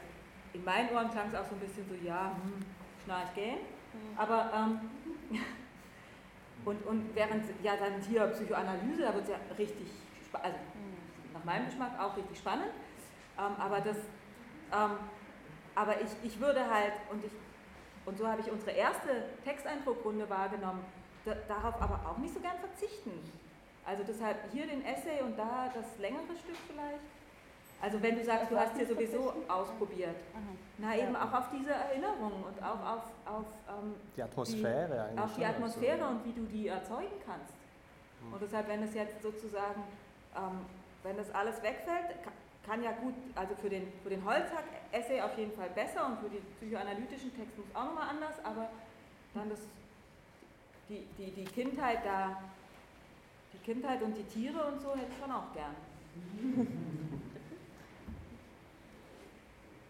in 0.52 0.64
meinen 0.64 0.90
Ohren 0.90 1.10
klang 1.10 1.28
es 1.28 1.34
auch 1.34 1.44
so 1.44 1.54
ein 1.54 1.60
bisschen 1.60 1.86
so, 1.88 1.94
ja, 2.06 2.32
hm, 2.42 2.64
schnarch 3.04 3.34
gehen. 3.34 3.58
Aber 4.16 4.50
ähm, 4.54 4.80
und, 6.64 6.86
und 6.86 7.14
während 7.14 7.44
ja 7.62 7.76
dann 7.76 8.00
hier 8.02 8.26
Psychoanalyse, 8.28 9.02
da 9.02 9.14
wird 9.14 9.24
es 9.24 9.30
ja 9.30 9.36
richtig, 9.56 9.86
also 10.32 10.58
nach 11.32 11.44
meinem 11.44 11.66
Geschmack 11.66 11.98
auch 11.98 12.16
richtig 12.16 12.38
spannend. 12.38 12.70
Ähm, 13.38 13.54
aber 13.58 13.80
das, 13.80 13.96
ähm, 14.72 14.98
aber 15.74 16.00
ich, 16.00 16.10
ich 16.24 16.40
würde 16.40 16.68
halt, 16.68 16.92
und 17.10 17.24
ich, 17.24 17.32
und 18.04 18.18
so 18.18 18.26
habe 18.26 18.40
ich 18.40 18.50
unsere 18.50 18.72
erste 18.72 19.24
Texteindruckrunde 19.44 20.28
wahrgenommen, 20.28 20.84
da, 21.24 21.34
darauf 21.46 21.80
aber 21.80 22.00
auch 22.08 22.18
nicht 22.18 22.34
so 22.34 22.40
gern 22.40 22.58
verzichten. 22.58 23.12
Also 23.86 24.02
deshalb 24.06 24.36
hier 24.52 24.66
den 24.66 24.84
Essay 24.84 25.20
und 25.22 25.38
da 25.38 25.70
das 25.74 25.98
längere 25.98 26.36
Stück 26.42 26.56
vielleicht. 26.70 27.00
Also 27.80 28.02
wenn 28.02 28.16
du 28.16 28.24
sagst, 28.24 28.50
du 28.50 28.58
hast 28.58 28.76
hier 28.76 28.86
sowieso 28.86 29.32
ausprobiert. 29.46 30.16
Na 30.78 30.96
eben 30.96 31.14
auch 31.16 31.32
auf 31.32 31.48
diese 31.56 31.70
Erinnerungen 31.72 32.42
und 32.44 32.62
auch 32.62 32.80
auf, 32.96 33.02
auf 33.24 33.46
ähm, 33.68 33.94
Die 34.16 34.22
Atmosphäre 34.22 34.88
die, 34.92 34.98
eigentlich 35.00 35.20
Auf 35.24 35.34
die 35.36 35.44
Atmosphäre 35.44 36.06
und 36.08 36.24
wie 36.24 36.32
du 36.32 36.44
die 36.46 36.68
erzeugen 36.68 37.16
kannst. 37.24 37.54
Und 38.32 38.42
deshalb, 38.42 38.68
wenn 38.68 38.82
es 38.82 38.94
jetzt 38.94 39.22
sozusagen, 39.22 39.82
ähm, 40.36 40.60
wenn 41.04 41.16
das 41.16 41.32
alles 41.32 41.62
wegfällt, 41.62 42.22
ka- 42.24 42.32
kann 42.66 42.82
ja 42.82 42.90
gut, 42.92 43.14
also 43.36 43.54
für 43.54 43.70
den, 43.70 43.90
für 44.02 44.10
den 44.10 44.24
Holzhack-Essay 44.24 45.22
auf 45.22 45.38
jeden 45.38 45.52
Fall 45.52 45.70
besser 45.70 46.04
und 46.04 46.18
für 46.18 46.28
die 46.28 46.42
psychoanalytischen 46.58 47.34
Texte 47.34 47.60
muss 47.60 47.74
auch 47.74 47.84
nochmal 47.84 48.08
anders, 48.10 48.34
aber 48.44 48.68
dann 49.34 49.48
das, 49.48 49.60
die, 50.88 51.06
die, 51.16 51.30
die 51.30 51.44
Kindheit 51.44 52.04
da, 52.04 52.42
die 53.52 53.58
Kindheit 53.64 54.02
und 54.02 54.16
die 54.16 54.24
Tiere 54.24 54.64
und 54.64 54.80
so 54.80 54.94
hätte 54.94 55.12
ich 55.12 55.18
schon 55.18 55.32
auch 55.32 55.52
gern. 55.52 55.74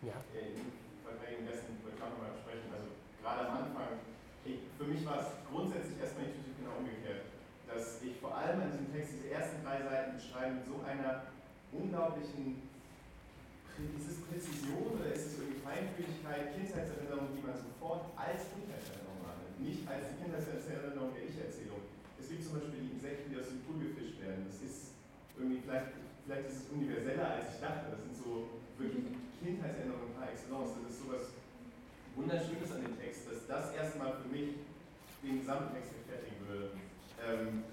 Ja. 0.02 0.14
Verträgen 1.02 1.42
dessen 1.42 1.82
wollte 1.82 1.98
ich 1.98 2.02
auch 2.06 2.14
nochmal 2.14 2.38
sprechen. 2.38 2.70
Also 2.70 2.94
gerade 3.18 3.50
am 3.50 3.66
Anfang, 3.66 3.98
ich, 4.46 4.62
für 4.78 4.86
mich 4.86 5.02
war 5.02 5.18
es 5.18 5.34
grundsätzlich 5.50 5.98
erstmal 5.98 6.30
intuitiv 6.30 6.54
genau 6.54 6.78
umgekehrt. 6.78 7.34
Dass 7.66 7.98
ich 8.00 8.14
vor 8.22 8.30
allem 8.30 8.62
an 8.62 8.70
diesem 8.70 8.94
Text 8.94 9.18
diese 9.18 9.34
ersten 9.34 9.58
drei 9.66 9.82
Seiten 9.82 10.14
beschreiben 10.14 10.62
mit 10.62 10.66
so 10.70 10.78
einer 10.86 11.34
unglaublichen 11.74 12.68
ist 13.78 14.10
es 14.10 14.18
Präzision 14.26 14.98
oder 14.98 15.14
ist 15.14 15.26
es 15.26 15.38
irgendwie 15.38 15.62
Feinfühligkeit, 15.62 16.50
Kindheitserinnerung, 16.50 17.30
die 17.30 17.46
man 17.46 17.54
sofort 17.54 18.10
als 18.18 18.50
Kindheitserinnerung 18.50 19.22
wahrnimmt, 19.22 19.54
nicht 19.62 19.86
als 19.86 20.02
die 20.10 20.18
Kindheitserinnerung 20.18 21.14
der 21.14 21.22
Ich-Erzählung. 21.30 21.77
Es 22.28 22.36
gibt 22.36 22.44
zum 22.44 22.60
Beispiel 22.60 22.84
die 22.84 22.92
Insekten, 22.92 23.32
die 23.32 23.40
aus 23.40 23.48
dem 23.48 23.64
Pool 23.64 23.80
gefischt 23.88 24.20
werden. 24.20 24.44
Das 24.44 24.60
ist 24.60 24.92
irgendwie, 25.32 25.64
vielleicht, 25.64 25.96
vielleicht 26.28 26.44
ist 26.52 26.60
es 26.60 26.64
universeller, 26.68 27.24
als 27.24 27.56
ich 27.56 27.60
dachte. 27.64 27.88
Das 27.88 28.04
sind 28.04 28.12
so 28.12 28.60
wirklich 28.76 29.16
Kindheitserinnerungen 29.40 30.12
par 30.12 30.28
excellence. 30.28 30.76
Das 30.76 30.92
ist 30.92 31.08
sowas 31.08 31.32
Wunderschönes 32.20 32.68
an 32.68 32.84
dem 32.84 33.00
Text, 33.00 33.32
dass 33.32 33.48
das 33.48 33.72
erstmal 33.72 34.12
für 34.20 34.28
mich 34.28 34.60
den 35.24 35.40
gesamten 35.40 35.72
Text 35.72 35.96
rechtfertigen 35.96 36.36
würde. 36.44 36.68
Ähm, 37.16 37.64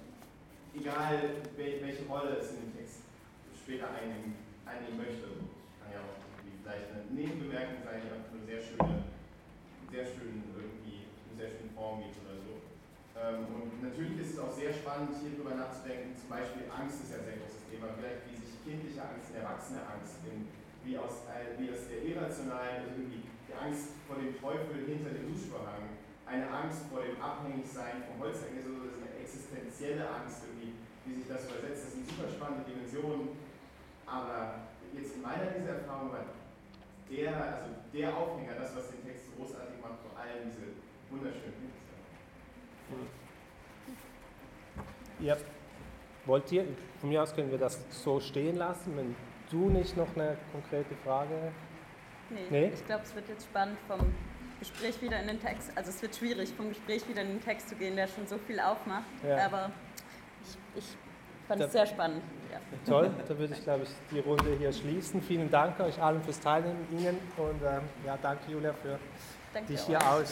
egal 0.72 1.44
wel, 1.60 1.84
welche 1.84 2.08
Rolle 2.08 2.40
es 2.40 2.56
in 2.56 2.72
dem 2.72 2.80
Text 2.80 3.04
später 3.60 3.92
einnehmen, 3.92 4.40
einnehmen 4.64 5.04
möchte. 5.04 5.36
Kann 5.84 5.92
ja 5.92 6.00
auch 6.00 6.16
vielleicht 6.64 6.96
eine 6.96 7.12
Nebenbemerkung 7.12 7.84
sein, 7.84 8.08
die 8.08 8.08
einfach 8.08 8.32
eine 8.32 8.48
sehr 8.48 8.64
schöne, 8.64 9.04
sehr 9.92 10.08
schön 10.08 10.48
irgendwie, 10.56 11.12
eine 11.12 11.36
sehr 11.44 11.52
schöne 11.52 11.76
Form 11.76 12.00
gibt 12.00 12.24
oder 12.24 12.40
so. 12.40 12.65
Ähm, 13.16 13.48
und 13.48 13.80
natürlich 13.80 14.20
ist 14.20 14.36
es 14.36 14.40
auch 14.40 14.52
sehr 14.52 14.76
spannend, 14.76 15.16
hier 15.24 15.40
drüber 15.40 15.56
nachzudenken. 15.56 16.12
Zum 16.20 16.28
Beispiel 16.28 16.68
Angst 16.68 17.00
ist 17.00 17.16
ja 17.16 17.24
ein 17.24 17.28
sehr 17.28 17.40
großes 17.40 17.64
Thema. 17.72 17.96
Vielleicht 17.96 18.28
wie 18.28 18.36
sich 18.36 18.60
kindliche 18.60 19.00
Angst 19.00 19.32
in 19.32 19.40
erwachsene 19.40 19.80
Angst, 19.88 20.20
in, 20.28 20.52
wie, 20.84 21.00
aus, 21.00 21.24
äh, 21.32 21.56
wie 21.56 21.72
aus 21.72 21.88
der 21.88 22.04
irrationalen, 22.04 22.84
also 22.84 23.00
irgendwie 23.00 23.24
die 23.24 23.56
Angst 23.56 23.96
vor 24.04 24.20
dem 24.20 24.36
Teufel 24.36 24.84
hinter 24.84 25.16
dem 25.16 25.32
Duschvorhang, 25.32 25.96
eine 26.28 26.46
Angst 26.52 26.92
vor 26.92 27.06
dem 27.08 27.16
Abhängigsein 27.22 28.04
vom 28.04 28.20
Holzhänger, 28.20 28.60
so 28.60 28.84
das 28.84 29.00
ist 29.00 29.00
eine 29.00 29.16
existenzielle 29.22 30.04
Angst, 30.10 30.44
irgendwie, 30.44 30.76
wie 31.08 31.14
sich 31.16 31.28
das 31.32 31.48
übersetzt. 31.48 31.88
Das 31.88 31.94
sind 31.96 32.04
super 32.10 32.28
spannende 32.28 32.68
Dimensionen. 32.68 33.38
Aber 34.04 34.68
jetzt 34.92 35.16
in 35.16 35.22
meiner 35.22 35.56
Leseerfahrung 35.56 36.12
war 36.12 36.36
der, 37.08 37.32
also 37.32 37.70
der 37.94 38.10
Aufhänger, 38.12 38.60
das, 38.60 38.76
was 38.76 38.92
den 38.92 39.06
Text 39.06 39.30
so 39.30 39.40
großartig 39.40 39.78
macht, 39.82 40.02
vor 40.02 40.18
allem 40.18 40.50
diese 40.50 40.76
wunderschönen 41.10 41.58
Texte. 41.62 41.85
Ja. 45.20 45.36
Wollt 46.26 46.52
ihr, 46.52 46.66
von 47.00 47.10
mir 47.10 47.22
aus 47.22 47.34
können 47.36 47.52
wir 47.52 47.58
das 47.60 47.80
so 47.90 48.20
stehen 48.20 48.56
lassen, 48.56 48.98
wenn 48.98 49.16
du 49.52 49.70
nicht 49.70 49.96
noch 49.96 50.08
eine 50.16 50.38
konkrete 50.52 50.96
Frage 51.04 51.52
nee, 52.32 52.40
Nee? 52.50 52.72
ich 52.74 52.86
glaube, 52.86 53.04
es 53.04 53.14
wird 53.14 53.30
jetzt 53.30 53.46
spannend 53.46 53.78
vom 53.88 54.00
Gespräch 54.60 55.00
wieder 55.02 55.20
in 55.22 55.28
den 55.28 55.40
Text. 55.40 55.72
Also 55.76 55.90
es 55.92 56.02
wird 56.02 56.16
schwierig, 56.16 56.52
vom 56.58 56.70
Gespräch 56.70 57.08
wieder 57.08 57.22
in 57.22 57.28
den 57.30 57.42
Text 57.44 57.70
zu 57.70 57.76
gehen, 57.76 57.96
der 57.96 58.08
schon 58.08 58.26
so 58.26 58.38
viel 58.40 58.60
aufmacht. 58.60 59.04
Ja. 59.28 59.46
Aber 59.46 59.70
ich, 60.44 60.58
ich 60.84 60.98
fand 61.48 61.62
Da- 61.62 61.66
es 61.66 61.72
sehr 61.74 61.86
spannend. 61.86 62.24
Ja. 62.52 62.60
Toll, 62.92 63.12
da 63.28 63.38
würde 63.38 63.54
ich, 63.54 63.64
glaube 63.64 63.84
ich, 63.84 63.90
die 64.12 64.20
Runde 64.20 64.56
hier 64.58 64.72
schließen. 64.74 65.22
Vielen 65.22 65.52
Dank 65.52 65.80
euch 65.80 66.02
allen 66.02 66.24
fürs 66.24 66.40
Teilnehmen, 66.40 66.88
Ihnen 66.92 67.18
und 67.38 67.62
ähm, 67.64 67.82
ja, 68.06 68.18
danke 68.22 68.52
Julia 68.52 68.74
für 68.74 68.98
Danke 69.54 69.74
dich 69.74 69.82
hier 69.82 70.00
aus. 70.10 70.30